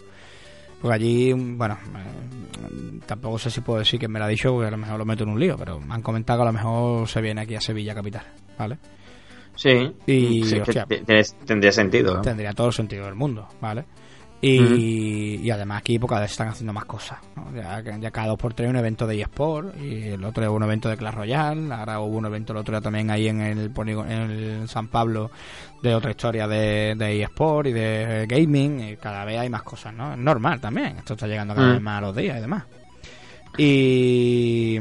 Porque 0.82 0.96
allí, 0.96 1.34
bueno, 1.34 1.78
eh, 1.96 3.00
tampoco 3.06 3.38
sé 3.38 3.52
si 3.52 3.62
puedo 3.62 3.80
decir 3.80 4.00
que 4.00 4.08
me 4.08 4.20
lo 4.20 4.26
ha 4.26 4.28
dicho, 4.28 4.52
porque 4.52 4.68
a 4.68 4.72
lo 4.72 4.78
mejor 4.78 4.98
lo 4.98 5.06
meto 5.06 5.24
en 5.24 5.30
un 5.30 5.40
lío, 5.40 5.56
pero 5.58 5.80
me 5.80 5.94
han 5.94 6.02
comentado 6.02 6.40
que 6.40 6.44
a 6.44 6.46
lo 6.46 6.54
mejor 6.54 7.08
se 7.08 7.22
viene 7.22 7.42
aquí 7.42 7.56
a 7.56 7.62
Sevilla 7.62 7.94
capital, 7.94 8.24
¿vale? 8.58 8.78
Sí. 9.56 9.94
Y, 10.08 10.44
Sí, 10.44 10.60
hostia, 10.60 10.88
tendría 11.46 11.72
sentido. 11.72 12.16
¿no? 12.16 12.22
tendría 12.22 12.54
todo 12.54 12.68
el 12.68 12.74
sentido 12.74 13.06
del 13.06 13.16
mundo, 13.16 13.48
¿vale? 13.60 13.86
Y, 14.42 15.36
y 15.44 15.52
además 15.52 15.80
aquí 15.80 16.00
cada 16.00 16.22
vez 16.22 16.32
están 16.32 16.48
haciendo 16.48 16.74
más 16.74 16.86
cosas. 16.86 17.20
¿no? 17.36 17.56
Ya, 17.56 17.82
ya 18.00 18.10
cada 18.12 18.30
dos 18.30 18.40
por 18.40 18.54
tres 18.56 18.70
un 18.70 18.76
evento 18.76 19.06
de 19.06 19.22
eSport 19.22 19.80
y 19.80 20.10
el 20.10 20.24
otro 20.24 20.44
es 20.44 20.50
un 20.50 20.64
evento 20.64 20.90
de 20.90 20.98
Clash 20.98 21.14
Royale. 21.14 21.72
Ahora 21.74 22.00
hubo 22.00 22.18
un 22.18 22.26
evento 22.26 22.52
el 22.54 22.58
otro 22.60 22.74
día 22.74 22.82
también 22.82 23.12
ahí 23.12 23.28
en 23.28 23.40
el, 23.42 23.72
en 23.78 24.10
el 24.12 24.68
San 24.68 24.88
Pablo 24.88 25.30
de 25.84 25.94
otra 25.94 26.12
historia 26.12 26.48
de, 26.48 26.96
de 26.98 27.22
eSport 27.22 27.68
y 27.68 27.72
de 27.74 28.26
gaming. 28.28 28.80
Y 28.80 28.96
cada 28.98 29.26
vez 29.26 29.40
hay 29.40 29.50
más 29.50 29.64
cosas, 29.64 29.94
¿no? 29.94 30.14
Es 30.14 30.18
normal 30.18 30.60
también. 30.60 30.98
Esto 30.98 31.14
está 31.14 31.28
llegando 31.28 31.54
cada 31.54 31.68
Mm. 31.68 31.74
vez 31.74 31.82
más 31.82 31.98
a 32.00 32.02
los 32.02 32.16
días 32.16 32.38
y 32.38 32.42
demás. 32.42 32.64
Y... 33.58 34.80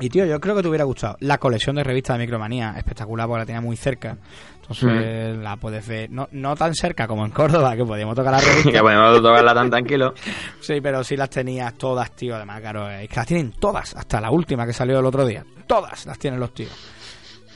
Y 0.00 0.08
tío, 0.08 0.26
yo 0.26 0.40
creo 0.40 0.56
que 0.56 0.62
te 0.62 0.68
hubiera 0.68 0.84
gustado. 0.84 1.16
La 1.20 1.38
colección 1.38 1.76
de 1.76 1.84
revistas 1.84 2.18
de 2.18 2.24
Micromanía, 2.24 2.74
espectacular 2.76 3.28
porque 3.28 3.40
la 3.40 3.46
tenía 3.46 3.60
muy 3.60 3.76
cerca. 3.76 4.16
Entonces 4.60 5.36
la 5.36 5.56
puedes 5.56 5.86
ver, 5.86 6.10
no, 6.10 6.26
no 6.32 6.56
tan 6.56 6.74
cerca 6.74 7.06
como 7.06 7.24
en 7.24 7.30
Córdoba, 7.30 7.76
que 7.76 7.84
podíamos 7.84 8.16
tocar 8.16 8.32
la 8.32 8.40
revista. 8.40 8.70
que 8.72 8.80
podemos 8.80 9.22
tocarla 9.22 9.54
tan 9.54 9.70
tranquilo. 9.70 10.14
Sí, 10.60 10.80
pero 10.80 11.04
sí 11.04 11.16
las 11.16 11.28
tenías 11.28 11.74
todas, 11.74 12.10
tío. 12.12 12.34
Además, 12.34 12.60
claro, 12.60 12.90
es 12.90 13.08
que 13.08 13.16
las 13.16 13.26
tienen 13.26 13.52
todas, 13.52 13.94
hasta 13.94 14.20
la 14.20 14.30
última 14.30 14.66
que 14.66 14.72
salió 14.72 14.98
el 14.98 15.04
otro 15.04 15.26
día. 15.26 15.44
Todas 15.66 16.06
las 16.06 16.18
tienen 16.18 16.40
los 16.40 16.54
tíos. 16.54 16.72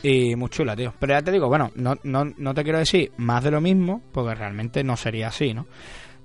Y 0.02 0.36
muy 0.36 0.50
chula, 0.50 0.76
tío. 0.76 0.92
Pero 0.98 1.14
ya 1.14 1.22
te 1.22 1.32
digo, 1.32 1.48
bueno, 1.48 1.72
no, 1.74 1.96
no, 2.02 2.24
no 2.36 2.54
te 2.54 2.62
quiero 2.62 2.78
decir 2.78 3.12
más 3.16 3.42
de 3.42 3.50
lo 3.50 3.60
mismo, 3.60 4.02
porque 4.12 4.34
realmente 4.34 4.84
no 4.84 4.96
sería 4.96 5.28
así, 5.28 5.54
¿no? 5.54 5.66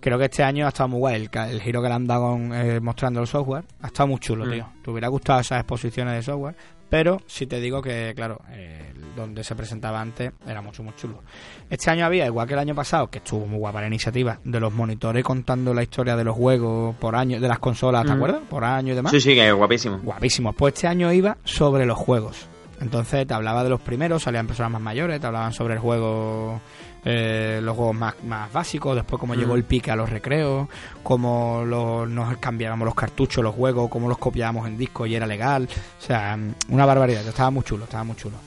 Creo 0.03 0.19
que 0.19 0.25
este 0.25 0.43
año 0.43 0.65
ha 0.65 0.67
estado 0.67 0.89
muy 0.89 0.99
guay 0.99 1.29
el, 1.31 1.61
giro 1.61 1.81
que 1.81 1.87
le 1.87 1.93
han 1.93 2.05
dado 2.05 2.31
con, 2.31 2.53
eh, 2.53 2.81
mostrando 2.81 3.21
el 3.21 3.27
software. 3.27 3.63
Ha 3.81 3.87
estado 3.87 4.07
muy 4.07 4.19
chulo, 4.19 4.45
Mm. 4.45 4.51
tío. 4.51 4.67
Te 4.83 4.91
hubiera 4.91 5.07
gustado 5.07 5.39
esas 5.39 5.59
exposiciones 5.61 6.13
de 6.15 6.21
software. 6.21 6.55
Pero 6.89 7.21
sí 7.25 7.47
te 7.47 7.59
digo 7.61 7.81
que, 7.81 8.11
claro, 8.13 8.39
eh, 8.51 8.93
donde 9.15 9.43
se 9.45 9.55
presentaba 9.55 10.01
antes 10.01 10.33
era 10.45 10.61
mucho, 10.61 10.83
muy 10.83 10.93
chulo. 10.95 11.23
Este 11.69 11.89
año 11.89 12.05
había, 12.05 12.25
igual 12.27 12.45
que 12.47 12.53
el 12.53 12.59
año 12.59 12.75
pasado, 12.75 13.07
que 13.09 13.19
estuvo 13.19 13.47
muy 13.47 13.57
guapa 13.59 13.79
la 13.81 13.87
iniciativa, 13.87 14.37
de 14.43 14.59
los 14.59 14.73
monitores 14.73 15.23
contando 15.23 15.73
la 15.73 15.81
historia 15.83 16.15
de 16.17 16.23
los 16.25 16.35
juegos 16.35 16.95
por 16.97 17.15
año, 17.15 17.39
de 17.39 17.47
las 17.47 17.59
consolas, 17.59 18.03
¿te 18.05 18.11
Mm. 18.11 18.15
acuerdas? 18.15 18.41
Por 18.49 18.63
año 18.65 18.91
y 18.91 18.95
demás. 18.97 19.11
Sí, 19.11 19.21
sí, 19.21 19.33
que 19.33 19.47
es 19.47 19.53
guapísimo. 19.55 19.99
Guapísimo. 20.03 20.51
Pues 20.53 20.73
este 20.75 20.87
año 20.87 21.11
iba 21.13 21.37
sobre 21.45 21.85
los 21.85 21.97
juegos. 21.97 22.45
Entonces 22.81 23.25
te 23.25 23.33
hablaba 23.33 23.63
de 23.63 23.69
los 23.69 23.79
primeros, 23.79 24.21
salían 24.23 24.45
personas 24.45 24.73
más 24.73 24.81
mayores, 24.81 25.19
te 25.21 25.25
hablaban 25.25 25.53
sobre 25.53 25.75
el 25.75 25.79
juego, 25.79 26.59
eh, 27.05 27.59
los 27.61 27.75
juegos 27.75 27.95
más, 27.95 28.15
más 28.23 28.51
básicos, 28.51 28.95
después 28.95 29.19
cómo 29.19 29.33
Mm. 29.33 29.37
llegó 29.37 29.55
el 29.55 29.63
pique 29.63 29.91
a 29.91 29.95
los 29.95 30.09
recreos, 30.09 30.67
cómo 31.03 31.63
los, 31.65 32.07
nos 32.09 32.37
cambiábamos 32.37 32.85
los 32.85 32.95
cartuchos, 32.95 33.43
los 33.43 33.53
juegos, 33.55 33.89
cómo 33.89 34.07
los 34.07 34.17
copiábamos 34.17 34.67
en 34.67 34.77
disco 34.77 35.05
y 35.05 35.15
era 35.15 35.27
legal. 35.27 35.67
O 35.99 36.01
sea, 36.01 36.37
una 36.69 36.85
barbaridad. 36.85 37.27
Estaba 37.27 37.49
muy 37.51 37.63
chulo, 37.63 37.83
estaba 37.85 38.03
muy 38.03 38.15
chulo. 38.15 38.37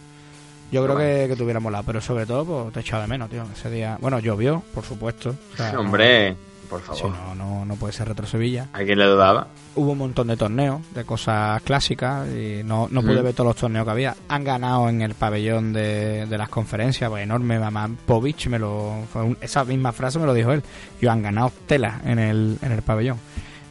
Yo 0.72 0.82
creo 0.84 0.96
que, 0.96 1.26
que 1.28 1.36
te 1.36 1.42
hubiera 1.44 1.60
molado, 1.60 1.84
pero 1.84 2.00
sobre 2.00 2.26
todo 2.26 2.44
pues, 2.44 2.72
te 2.72 2.80
he 2.80 2.82
echado 2.82 3.02
de 3.02 3.08
menos, 3.08 3.30
tío. 3.30 3.44
Ese 3.52 3.70
día, 3.70 3.98
bueno, 4.00 4.18
llovió, 4.18 4.62
por 4.74 4.84
supuesto. 4.84 5.34
O 5.52 5.56
sea, 5.56 5.78
Hombre, 5.78 6.34
por 6.66 6.80
favor. 6.82 7.10
no, 7.10 7.34
no, 7.34 7.64
no 7.64 7.74
puede 7.76 7.92
ser 7.92 8.08
Retro 8.08 8.26
Sevilla. 8.26 8.68
¿A 8.72 8.78
quién 8.84 8.98
le 8.98 9.06
dudaba? 9.06 9.48
Hubo 9.74 9.92
un 9.92 9.98
montón 9.98 10.26
de 10.28 10.36
torneos, 10.36 10.80
de 10.94 11.04
cosas 11.04 11.60
clásicas, 11.62 12.28
y 12.28 12.62
no, 12.64 12.88
no 12.90 13.02
pude 13.02 13.20
Mm. 13.20 13.24
ver 13.24 13.34
todos 13.34 13.48
los 13.48 13.56
torneos 13.56 13.84
que 13.84 13.90
había. 13.90 14.16
Han 14.28 14.44
ganado 14.44 14.88
en 14.88 15.02
el 15.02 15.14
pabellón 15.14 15.72
de, 15.72 16.26
de 16.26 16.38
las 16.38 16.48
conferencias, 16.48 17.08
pues 17.10 17.22
enorme, 17.22 17.58
mamá 17.58 17.88
Povich 18.06 18.46
me 18.48 18.58
lo... 18.58 19.04
fue 19.12 19.22
un- 19.22 19.38
esa 19.40 19.64
misma 19.64 19.92
frase 19.92 20.18
me 20.18 20.26
lo 20.26 20.34
dijo 20.34 20.52
él. 20.52 20.62
Yo 21.00 21.10
han 21.10 21.22
ganado 21.22 21.52
tela 21.66 22.00
en 22.04 22.18
el, 22.18 22.58
en 22.62 22.72
el 22.72 22.82
pabellón. 22.82 23.18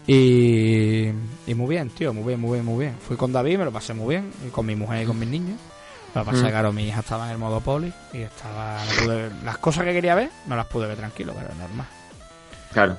Y, 0.07 1.07
y 1.47 1.53
muy 1.55 1.67
bien, 1.67 1.89
tío, 1.89 2.13
muy 2.13 2.23
bien, 2.23 2.39
muy 2.39 2.53
bien, 2.53 2.65
muy 2.65 2.85
bien. 2.85 2.95
Fui 3.07 3.17
con 3.17 3.31
David, 3.33 3.57
me 3.57 3.65
lo 3.65 3.71
pasé 3.71 3.93
muy 3.93 4.15
bien, 4.15 4.31
y 4.45 4.49
con 4.49 4.65
mi 4.65 4.75
mujer 4.75 5.03
y 5.03 5.05
con 5.05 5.17
mis 5.19 5.29
niños. 5.29 5.59
Lo 6.13 6.21
que 6.21 6.25
pasa 6.27 6.37
es 6.37 6.43
Mm. 6.43 6.45
que, 6.45 6.51
claro, 6.51 6.71
mi 6.73 6.87
hija 6.87 6.99
estaba 7.01 7.25
en 7.25 7.31
el 7.31 7.37
modo 7.37 7.59
poli 7.59 7.91
y 8.13 8.19
estaba... 8.19 8.77
no 8.85 9.03
pude- 9.05 9.29
las 9.43 9.57
cosas 9.57 9.83
que 9.83 9.93
quería 9.93 10.15
ver, 10.15 10.29
no 10.47 10.55
las 10.55 10.67
pude 10.67 10.87
ver 10.87 10.95
tranquilo, 10.97 11.33
pero 11.35 11.53
normal. 11.55 11.87
Claro. 12.75 12.95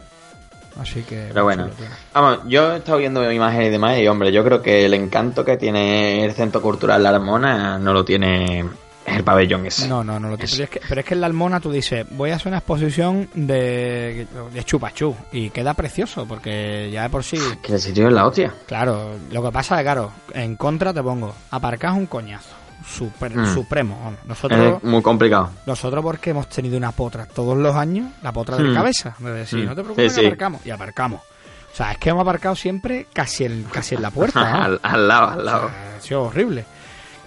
Así 0.81 1.03
que... 1.05 1.27
Pero 1.28 1.44
bueno. 1.44 1.69
chulo. 1.70 1.89
Vamos, 2.12 2.39
yo 2.48 2.73
he 2.74 2.78
estado 2.78 2.98
viendo 2.98 3.31
imágenes 3.32 3.69
y 3.69 3.70
demás 3.70 3.98
y 3.98 4.09
hombre, 4.09 4.32
yo 4.32 4.43
creo 4.44 4.61
que 4.61 4.85
el 4.85 4.93
encanto 4.94 5.44
que 5.44 5.57
tiene 5.57 6.24
el 6.24 6.32
Centro 6.32 6.61
Cultural 6.61 7.03
La 7.03 7.11
Armona 7.11 7.78
no 7.78 7.93
lo 7.94 8.05
tiene 8.05 8.65
el 9.07 9.23
pabellón 9.24 9.65
ese. 9.65 9.86
No, 9.89 10.03
no, 10.05 10.19
no 10.20 10.28
lo 10.31 10.35
Es- 10.35 10.51
pero 10.51 10.65
es, 10.65 10.70
que, 10.70 10.81
pero 10.89 11.01
es 11.01 11.07
que 11.07 11.15
en 11.15 11.20
la 11.20 11.28
Almona 11.28 11.61
tú 11.61 11.70
dices, 11.70 12.05
voy 12.11 12.31
a 12.31 12.35
hacer 12.36 12.48
una 12.48 12.59
exposición 12.59 13.28
de, 13.35 14.27
de 14.53 14.65
chupachú 14.65 15.15
y 15.32 15.48
queda 15.51 15.73
precioso 15.74 16.27
porque 16.27 16.90
ya 16.93 17.05
de 17.05 17.11
por 17.11 17.23
sí, 17.23 17.39
Que 17.62 17.74
el 17.74 17.81
sitio 17.81 18.09
es 18.09 18.12
la 18.12 18.27
hostia. 18.27 18.53
claro, 18.66 19.12
lo 19.31 19.43
que 19.44 19.53
pasa 19.53 19.77
es 19.77 19.78
que, 19.78 19.85
claro, 19.85 20.11
en 20.35 20.57
contra 20.57 20.93
te 20.93 21.03
pongo, 21.03 21.35
aparcas 21.53 21.94
un 21.94 22.07
coñazo, 22.07 22.55
super, 22.86 23.36
Mm. 23.36 23.54
supremo. 23.54 24.14
Nosotros, 24.26 24.76
Es 24.76 24.84
muy 24.84 25.02
complicado. 25.02 25.50
nosotros 25.66 26.02
porque 26.02 26.30
hemos 26.30 26.48
tenido 26.48 26.76
una 26.76 26.92
potra 26.92 27.26
todos 27.26 27.56
los 27.56 27.74
años, 27.74 28.10
la 28.22 28.32
potra 28.32 28.56
de 28.56 28.64
Mm. 28.70 28.74
cabeza, 28.74 29.14
de 29.18 29.32
decir, 29.32 29.64
Mm. 29.64 29.66
no 29.66 29.74
te 29.74 29.82
preocupes, 29.82 30.12
Sí, 30.12 30.16
que 30.16 30.20
sí. 30.22 30.26
aparcamos, 30.28 30.66
y 30.66 30.70
aparcamos. 30.70 31.20
O 31.20 31.76
sea, 31.76 31.92
es 31.92 31.98
que 31.98 32.08
hemos 32.10 32.22
aparcado 32.22 32.54
siempre 32.56 33.06
casi 33.12 33.44
en, 33.44 33.64
casi 33.64 33.96
en 33.96 34.02
la 34.02 34.10
puerta. 34.10 34.40
vamos. 34.40 34.60
al, 34.66 34.80
al 34.82 35.08
lado, 35.08 35.26
al 35.32 35.44
lado. 35.44 35.70
Ha 35.98 36.00
sido 36.00 36.22
horrible. 36.22 36.64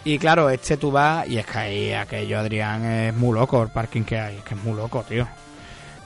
Y 0.05 0.17
claro, 0.17 0.49
este 0.49 0.77
tú 0.77 0.91
vas 0.91 1.27
y 1.27 1.37
es 1.37 1.45
que 1.45 1.57
ahí 1.57 1.93
aquello, 1.93 2.39
Adrián, 2.39 2.83
es 2.85 3.13
muy 3.13 3.37
loco 3.37 3.61
el 3.61 3.69
parking 3.69 4.03
que 4.03 4.17
hay. 4.17 4.37
Es 4.37 4.43
que 4.43 4.55
es 4.55 4.63
muy 4.63 4.73
loco, 4.75 5.03
tío. 5.07 5.27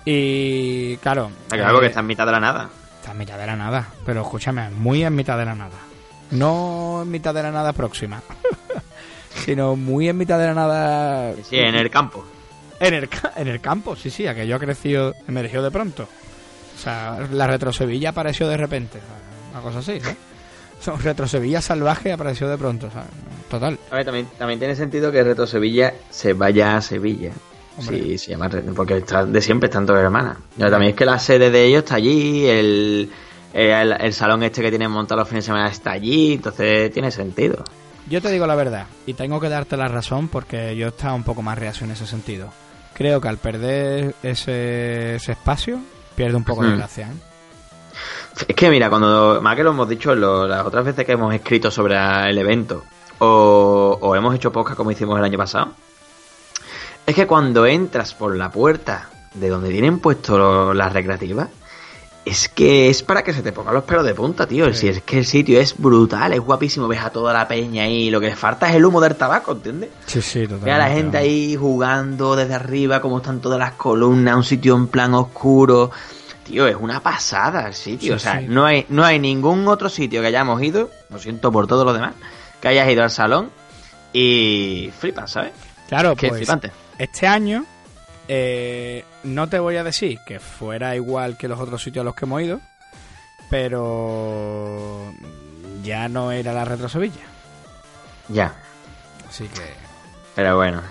Y 0.05 0.97
claro, 0.97 1.31
Que 1.49 1.61
algo 1.61 1.79
que 1.79 1.85
eh, 1.85 1.89
está 1.89 2.01
en 2.01 2.07
mitad 2.07 2.25
de 2.25 2.31
la 2.33 2.39
nada. 2.39 2.69
está 2.99 3.11
en 3.11 3.17
mitad 3.19 3.37
de 3.37 3.45
la 3.47 3.55
nada. 3.55 3.87
Pero 4.05 4.21
escúchame, 4.23 4.69
muy 4.71 5.03
en 5.03 5.15
mitad 5.15 5.37
de 5.37 5.45
la 5.45 5.55
nada. 5.55 5.75
No 6.31 7.01
en 7.03 7.11
mitad 7.11 7.33
de 7.33 7.43
la 7.43 7.51
nada 7.51 7.71
próxima, 7.73 8.21
sino 9.35 9.75
muy 9.75 10.09
en 10.09 10.17
mitad 10.17 10.39
de 10.39 10.45
la 10.47 10.53
nada. 10.53 11.33
Sí, 11.49 11.57
en 11.57 11.75
el 11.75 11.89
campo. 11.89 12.23
En 12.79 12.93
el, 12.93 13.09
en 13.35 13.47
el 13.47 13.61
campo, 13.61 13.95
sí, 13.95 14.09
sí, 14.09 14.27
aquello 14.27 14.55
ha 14.55 14.59
crecido, 14.59 15.15
emergió 15.27 15.61
de 15.61 15.71
pronto. 15.71 16.03
O 16.03 16.79
sea, 16.79 17.19
la 17.31 17.47
Retro 17.47 17.71
Sevilla 17.71 18.09
apareció 18.09 18.47
de 18.47 18.57
repente. 18.57 18.99
Una 19.51 19.61
cosa 19.61 19.79
así, 19.79 19.99
¿no? 19.99 20.09
O 20.79 20.83
sea, 20.83 20.95
Retro 20.97 21.29
Sevilla 21.29 21.61
salvaje 21.61 22.11
apareció 22.11 22.49
de 22.49 22.57
pronto, 22.57 22.91
¿sabes? 22.91 23.07
Total. 23.49 23.79
A 23.89 23.95
ver, 23.95 24.03
también, 24.03 24.27
también 24.37 24.59
tiene 24.59 24.75
sentido 24.75 25.13
que 25.13 25.23
Reto 25.23 25.47
Sevilla 25.47 25.93
se 26.09 26.33
vaya 26.33 26.75
a 26.75 26.81
Sevilla. 26.81 27.31
Sí, 27.79 28.17
se 28.17 28.31
llama 28.31 28.49
porque 28.75 28.97
está, 28.97 29.25
de 29.25 29.41
siempre 29.41 29.67
están 29.67 29.85
todas 29.85 30.03
hermanas. 30.03 30.37
Ya, 30.57 30.69
también 30.69 30.91
es 30.91 30.95
que 30.97 31.05
la 31.05 31.17
sede 31.19 31.49
de 31.49 31.65
ellos 31.65 31.83
está 31.83 31.95
allí, 31.95 32.45
el, 32.45 33.09
el, 33.53 33.91
el 33.93 34.13
salón 34.13 34.43
este 34.43 34.61
que 34.61 34.69
tienen 34.69 34.91
montado 34.91 35.21
los 35.21 35.29
fines 35.29 35.45
de 35.45 35.47
semana 35.47 35.69
está 35.69 35.91
allí, 35.91 36.33
entonces 36.33 36.91
tiene 36.91 37.11
sentido. 37.11 37.63
Yo 38.09 38.21
te 38.21 38.29
digo 38.31 38.45
la 38.45 38.55
verdad, 38.55 38.85
y 39.05 39.13
tengo 39.13 39.39
que 39.39 39.49
darte 39.49 39.77
la 39.77 39.87
razón 39.87 40.27
porque 40.27 40.75
yo 40.75 40.87
estaba 40.89 41.13
un 41.13 41.23
poco 41.23 41.41
más 41.41 41.57
reacio 41.57 41.85
en 41.85 41.91
ese 41.91 42.05
sentido. 42.05 42.49
Creo 42.93 43.21
que 43.21 43.27
al 43.29 43.37
perder 43.37 44.13
ese, 44.21 45.15
ese 45.15 45.31
espacio, 45.31 45.79
pierde 46.15 46.35
un 46.35 46.43
poco 46.43 46.63
de 46.63 46.69
Hmm. 46.73 46.77
gracia. 46.77 47.07
¿eh? 47.07 48.43
Es 48.47 48.55
que 48.55 48.69
mira, 48.69 48.89
cuando 48.89 49.39
más 49.41 49.55
que 49.55 49.63
lo 49.63 49.71
hemos 49.71 49.87
dicho 49.87 50.13
lo- 50.15 50.47
las 50.47 50.65
otras 50.65 50.83
veces 50.85 51.05
que 51.05 51.13
hemos 51.13 51.33
escrito 51.33 51.71
sobre 51.71 51.95
el 52.29 52.37
evento 52.37 52.83
o, 53.19 53.97
o 54.01 54.15
hemos 54.15 54.35
hecho 54.35 54.51
podcast 54.51 54.75
como 54.77 54.91
hicimos 54.91 55.17
el 55.17 55.23
año 55.25 55.37
pasado, 55.37 55.73
es 57.05 57.15
que 57.15 57.25
cuando 57.27 57.65
entras 57.65 58.13
por 58.13 58.35
la 58.35 58.51
puerta 58.51 59.09
de 59.33 59.49
donde 59.49 59.69
tienen 59.71 59.99
puesto 59.99 60.73
las 60.73 60.91
recreativas, 60.93 61.49
es 62.25 62.47
que 62.47 62.89
es 62.89 63.03
para 63.03 63.21
que 63.23 63.33
se 63.33 63.41
te 63.41 63.51
pongan 63.51 63.73
los 63.73 63.83
pelos 63.83 64.05
de 64.05 64.13
punta, 64.13 64.47
tío. 64.47 64.67
Sí. 64.73 64.79
Si 64.79 64.87
es 64.87 65.01
que 65.01 65.19
el 65.19 65.25
sitio 65.25 65.59
es 65.59 65.77
brutal, 65.77 66.31
es 66.33 66.39
guapísimo, 66.39 66.87
ves 66.87 67.01
a 67.01 67.09
toda 67.09 67.33
la 67.33 67.47
peña 67.47 67.83
ahí, 67.83 68.09
lo 68.09 68.19
que 68.21 68.27
le 68.27 68.35
falta 68.35 68.69
es 68.69 68.75
el 68.75 68.85
humo 68.85 69.01
del 69.01 69.15
tabaco, 69.15 69.51
¿entiendes? 69.51 69.89
Sí, 70.05 70.21
sí, 70.21 70.41
totalmente. 70.43 70.65
Ve 70.65 70.71
a 70.71 70.77
la 70.77 70.89
gente 70.89 71.17
ahí 71.17 71.55
jugando 71.57 72.35
desde 72.35 72.53
arriba, 72.53 73.01
como 73.01 73.17
están 73.17 73.41
todas 73.41 73.59
las 73.59 73.73
columnas, 73.73 74.35
un 74.35 74.43
sitio 74.43 74.75
en 74.75 74.87
plan 74.87 75.13
oscuro. 75.13 75.91
Tío, 76.45 76.67
es 76.67 76.75
una 76.79 77.01
pasada 77.01 77.67
el 77.67 77.73
sitio. 77.73 78.07
Sí, 78.07 78.11
o 78.11 78.19
sea, 78.19 78.39
sí. 78.39 78.45
no 78.47 78.65
hay, 78.65 78.85
no 78.89 79.03
hay 79.03 79.19
ningún 79.19 79.67
otro 79.67 79.89
sitio 79.89 80.21
que 80.21 80.27
hayamos 80.27 80.61
ido, 80.61 80.89
lo 81.09 81.19
siento 81.19 81.51
por 81.51 81.67
todo 81.67 81.83
lo 81.83 81.93
demás, 81.93 82.13
que 82.61 82.67
hayas 82.69 82.89
ido 82.89 83.03
al 83.03 83.11
salón 83.11 83.49
y 84.13 84.91
flipas, 84.97 85.31
¿sabes? 85.31 85.51
Claro, 85.87 86.15
Qué 86.15 86.29
pues 86.29 86.39
flipante. 86.39 86.71
este 86.97 87.27
año 87.27 87.65
eh, 88.27 89.05
no 89.23 89.47
te 89.47 89.59
voy 89.59 89.77
a 89.77 89.83
decir 89.83 90.19
que 90.25 90.39
fuera 90.39 90.95
igual 90.95 91.37
que 91.37 91.47
los 91.47 91.59
otros 91.59 91.81
sitios 91.81 92.03
a 92.03 92.05
los 92.05 92.15
que 92.15 92.25
hemos 92.25 92.41
ido, 92.41 92.59
pero 93.49 95.13
ya 95.83 96.07
no 96.07 96.31
era 96.31 96.53
la 96.53 96.65
Retro 96.65 96.89
Sevilla. 96.89 97.21
Ya, 98.29 98.55
Así 99.27 99.45
que 99.45 99.83
pero 100.35 100.57
bueno. 100.57 100.81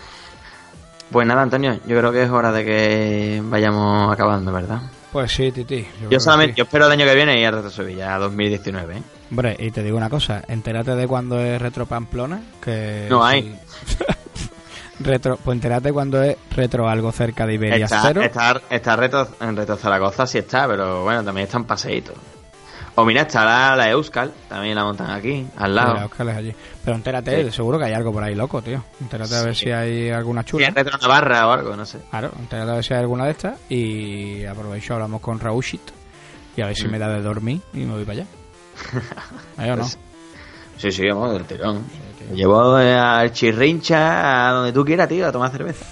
Pues 1.10 1.26
nada, 1.26 1.42
Antonio, 1.42 1.78
yo 1.86 1.98
creo 1.98 2.12
que 2.12 2.22
es 2.22 2.30
hora 2.30 2.52
de 2.52 2.64
que 2.64 3.42
vayamos 3.44 4.12
acabando, 4.12 4.52
¿verdad? 4.52 4.80
Pues 5.12 5.30
sí, 5.32 5.52
Titi. 5.52 5.86
Yo 6.08 6.18
solamente, 6.18 6.54
sí. 6.54 6.58
yo 6.58 6.64
espero 6.64 6.86
el 6.86 6.92
año 6.92 7.04
que 7.04 7.14
viene 7.14 7.38
ir 7.38 7.46
a 7.46 7.50
Reto 7.50 7.68
Sevilla 7.68 8.16
2019, 8.18 8.96
¿eh? 8.96 9.02
Hombre, 9.30 9.56
y 9.58 9.70
te 9.70 9.82
digo 9.82 9.96
una 9.96 10.08
cosa, 10.08 10.42
entérate 10.48 10.94
de 10.94 11.06
cuando 11.06 11.38
es 11.38 11.60
Retro 11.60 11.86
Pamplona, 11.86 12.42
que... 12.62 13.06
No 13.10 13.24
hay. 13.24 13.58
retro, 15.04 15.36
pues 15.42 15.54
entérate 15.56 15.92
cuando 15.92 16.22
es 16.22 16.36
Retro 16.54 16.88
algo 16.88 17.10
cerca 17.12 17.46
de 17.46 17.54
Iberia 17.54 17.84
Está, 17.84 18.02
Cero. 18.02 18.22
está, 18.22 18.60
está 18.70 18.96
reto, 18.96 19.28
en 19.40 19.56
Reto 19.56 19.76
Zaragoza, 19.76 20.26
sí 20.26 20.38
está, 20.38 20.66
pero 20.68 21.02
bueno, 21.04 21.22
también 21.24 21.46
está 21.46 21.58
en 21.58 21.64
paseíto. 21.64 22.12
O 22.94 23.06
mira, 23.06 23.22
está 23.22 23.44
la, 23.46 23.74
la 23.74 23.88
Euskal, 23.90 24.30
también 24.50 24.74
la 24.74 24.84
montan 24.84 25.10
aquí, 25.10 25.46
al 25.56 25.74
lado. 25.74 26.04
Óscar 26.04 26.28
es 26.28 26.36
allí. 26.36 26.54
Pero 26.84 26.94
entérate, 26.96 27.44
Sí. 27.46 27.50
seguro 27.52 27.78
que 27.78 27.86
hay 27.86 27.94
algo 27.94 28.12
por 28.12 28.22
ahí 28.22 28.34
loco, 28.34 28.60
tío. 28.60 28.84
Entérate 29.00 29.34
a 29.34 29.42
ver 29.44 29.56
si 29.56 29.70
hay 29.70 30.10
alguna 30.10 30.44
chula. 30.44 30.66
en 30.66 30.74
Retro 30.74 30.98
Navarra 30.98 31.48
o 31.48 31.52
algo, 31.52 31.74
no 31.74 31.86
sé. 31.86 32.00
Claro, 32.10 32.30
entérate 32.38 32.70
a 32.70 32.74
ver 32.74 32.84
si 32.84 32.92
hay 32.92 33.00
alguna 33.00 33.24
de 33.24 33.30
estas 33.30 33.58
y 33.70 34.44
aprovecho, 34.44 34.92
hablamos 34.92 35.22
con 35.22 35.40
Raushit 35.40 35.80
y 36.54 36.60
a 36.60 36.66
ver 36.66 36.76
si 36.76 36.86
Mm. 36.86 36.90
me 36.90 36.98
da 36.98 37.08
de 37.08 37.22
dormir 37.22 37.62
y 37.72 37.78
me 37.78 37.94
voy 37.94 38.04
para 38.04 38.18
allá. 38.20 38.26
¿Ahí 39.56 39.70
o 39.70 39.76
no? 39.76 39.86
Sí, 40.76 40.90
sí, 40.92 41.08
vamos, 41.08 41.32
del 41.32 41.44
tirón. 41.44 41.84
Llevo 42.34 42.78
eh, 42.78 42.94
al 42.94 43.32
chirrincha, 43.32 44.48
a 44.48 44.52
donde 44.52 44.72
tú 44.72 44.84
quieras, 44.84 45.08
tío, 45.08 45.26
a 45.26 45.32
tomar 45.32 45.50
cerveza. 45.50 45.84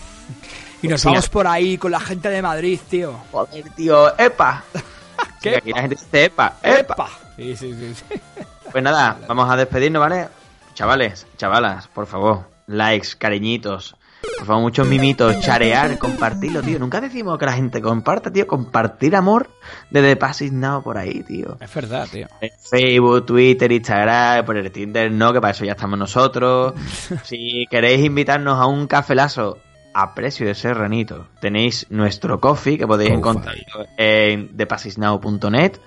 Y 0.82 0.88
nos 0.88 1.04
vamos 1.04 1.28
por 1.28 1.46
ahí 1.46 1.76
con 1.76 1.90
la 1.92 2.00
gente 2.00 2.28
de 2.28 2.40
Madrid, 2.40 2.80
tío. 2.88 3.14
Joder, 3.30 3.70
tío, 3.70 4.18
¡epa! 4.18 4.64
¿Qué? 5.40 5.50
Sí, 5.50 5.56
aquí 5.56 5.72
la 5.72 5.80
gente 5.82 5.96
dice 5.96 6.24
¡epa! 6.24 6.56
¡epa! 6.62 7.08
Sí, 7.36 7.56
sí, 7.56 7.74
sí. 7.74 7.94
sí. 7.94 8.20
Pues 8.70 8.84
nada, 8.84 9.18
vamos 9.26 9.50
a 9.50 9.56
despedirnos, 9.56 9.98
¿vale? 9.98 10.28
Chavales, 10.74 11.26
chavalas, 11.36 11.88
por 11.88 12.06
favor, 12.06 12.44
likes, 12.68 13.08
cariñitos, 13.18 13.96
por 14.38 14.46
favor, 14.46 14.62
muchos 14.62 14.86
mimitos, 14.86 15.40
charear, 15.40 15.98
compartirlo, 15.98 16.62
tío. 16.62 16.78
Nunca 16.78 17.00
decimos 17.00 17.38
que 17.38 17.46
la 17.46 17.52
gente 17.52 17.80
comparta, 17.80 18.32
tío. 18.32 18.46
Compartir 18.46 19.16
amor 19.16 19.50
de 19.90 20.02
The 20.02 20.16
Passes 20.16 20.52
Now 20.52 20.82
por 20.82 20.98
ahí, 20.98 21.22
tío. 21.22 21.56
Es 21.60 21.74
verdad, 21.74 22.06
tío. 22.10 22.26
En 22.40 22.50
Facebook, 22.58 23.26
Twitter, 23.26 23.72
Instagram, 23.72 24.44
por 24.44 24.56
el 24.56 24.70
Tinder, 24.70 25.10
no, 25.10 25.32
que 25.32 25.40
para 25.40 25.52
eso 25.52 25.64
ya 25.64 25.72
estamos 25.72 25.98
nosotros. 25.98 26.74
si 27.24 27.66
queréis 27.70 28.04
invitarnos 28.04 28.58
a 28.58 28.66
un 28.66 28.86
cafelazo 28.86 29.58
a 29.92 30.14
precio 30.14 30.46
de 30.46 30.54
serranito, 30.54 31.26
tenéis 31.40 31.86
nuestro 31.90 32.40
coffee 32.40 32.78
que 32.78 32.86
podéis 32.86 33.10
encontrar 33.10 33.56
en 33.96 34.56
thepassisnow.net. 34.56 35.78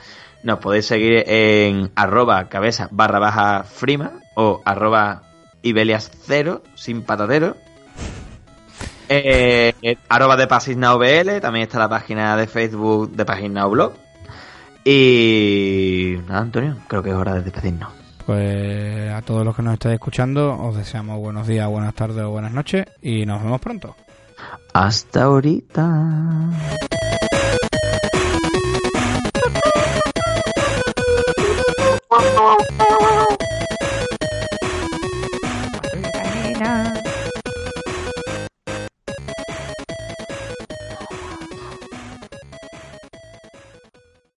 Nos 0.44 0.60
podéis 0.60 0.88
seguir 0.88 1.24
en 1.28 1.92
arroba 1.96 2.50
cabeza 2.50 2.90
barra 2.92 3.20
baja 3.20 3.64
frima 3.64 4.20
o 4.36 4.62
arroba 4.66 5.24
ibelias 5.62 6.12
cero 6.26 6.64
sin 6.76 7.04
patadero. 7.04 7.56
Eh, 9.10 9.74
arroba 10.10 10.36
de 10.36 10.48
también 11.42 11.64
está 11.64 11.80
la 11.80 11.90
página 11.90 12.36
de 12.38 12.48
Facebook 12.48 13.12
de 13.12 13.50
Now 13.50 13.70
Blog. 13.70 13.94
Y 14.86 16.18
nada, 16.28 16.42
Antonio, 16.42 16.78
creo 16.88 17.04
que 17.04 17.10
es 17.10 17.16
hora 17.16 17.36
de 17.36 17.42
despedirnos. 17.42 17.90
Pues 18.26 19.12
a 19.12 19.22
todos 19.22 19.46
los 19.46 19.56
que 19.56 19.62
nos 19.62 19.74
estáis 19.74 19.96
escuchando, 19.96 20.58
os 20.58 20.76
deseamos 20.76 21.20
buenos 21.20 21.48
días, 21.48 21.68
buenas 21.70 21.94
tardes 21.94 22.24
o 22.24 22.30
buenas 22.30 22.54
noches 22.54 22.86
y 23.02 23.26
nos 23.26 23.44
vemos 23.44 23.60
pronto. 23.60 23.96
Hasta 24.74 25.24
ahorita. 25.24 25.90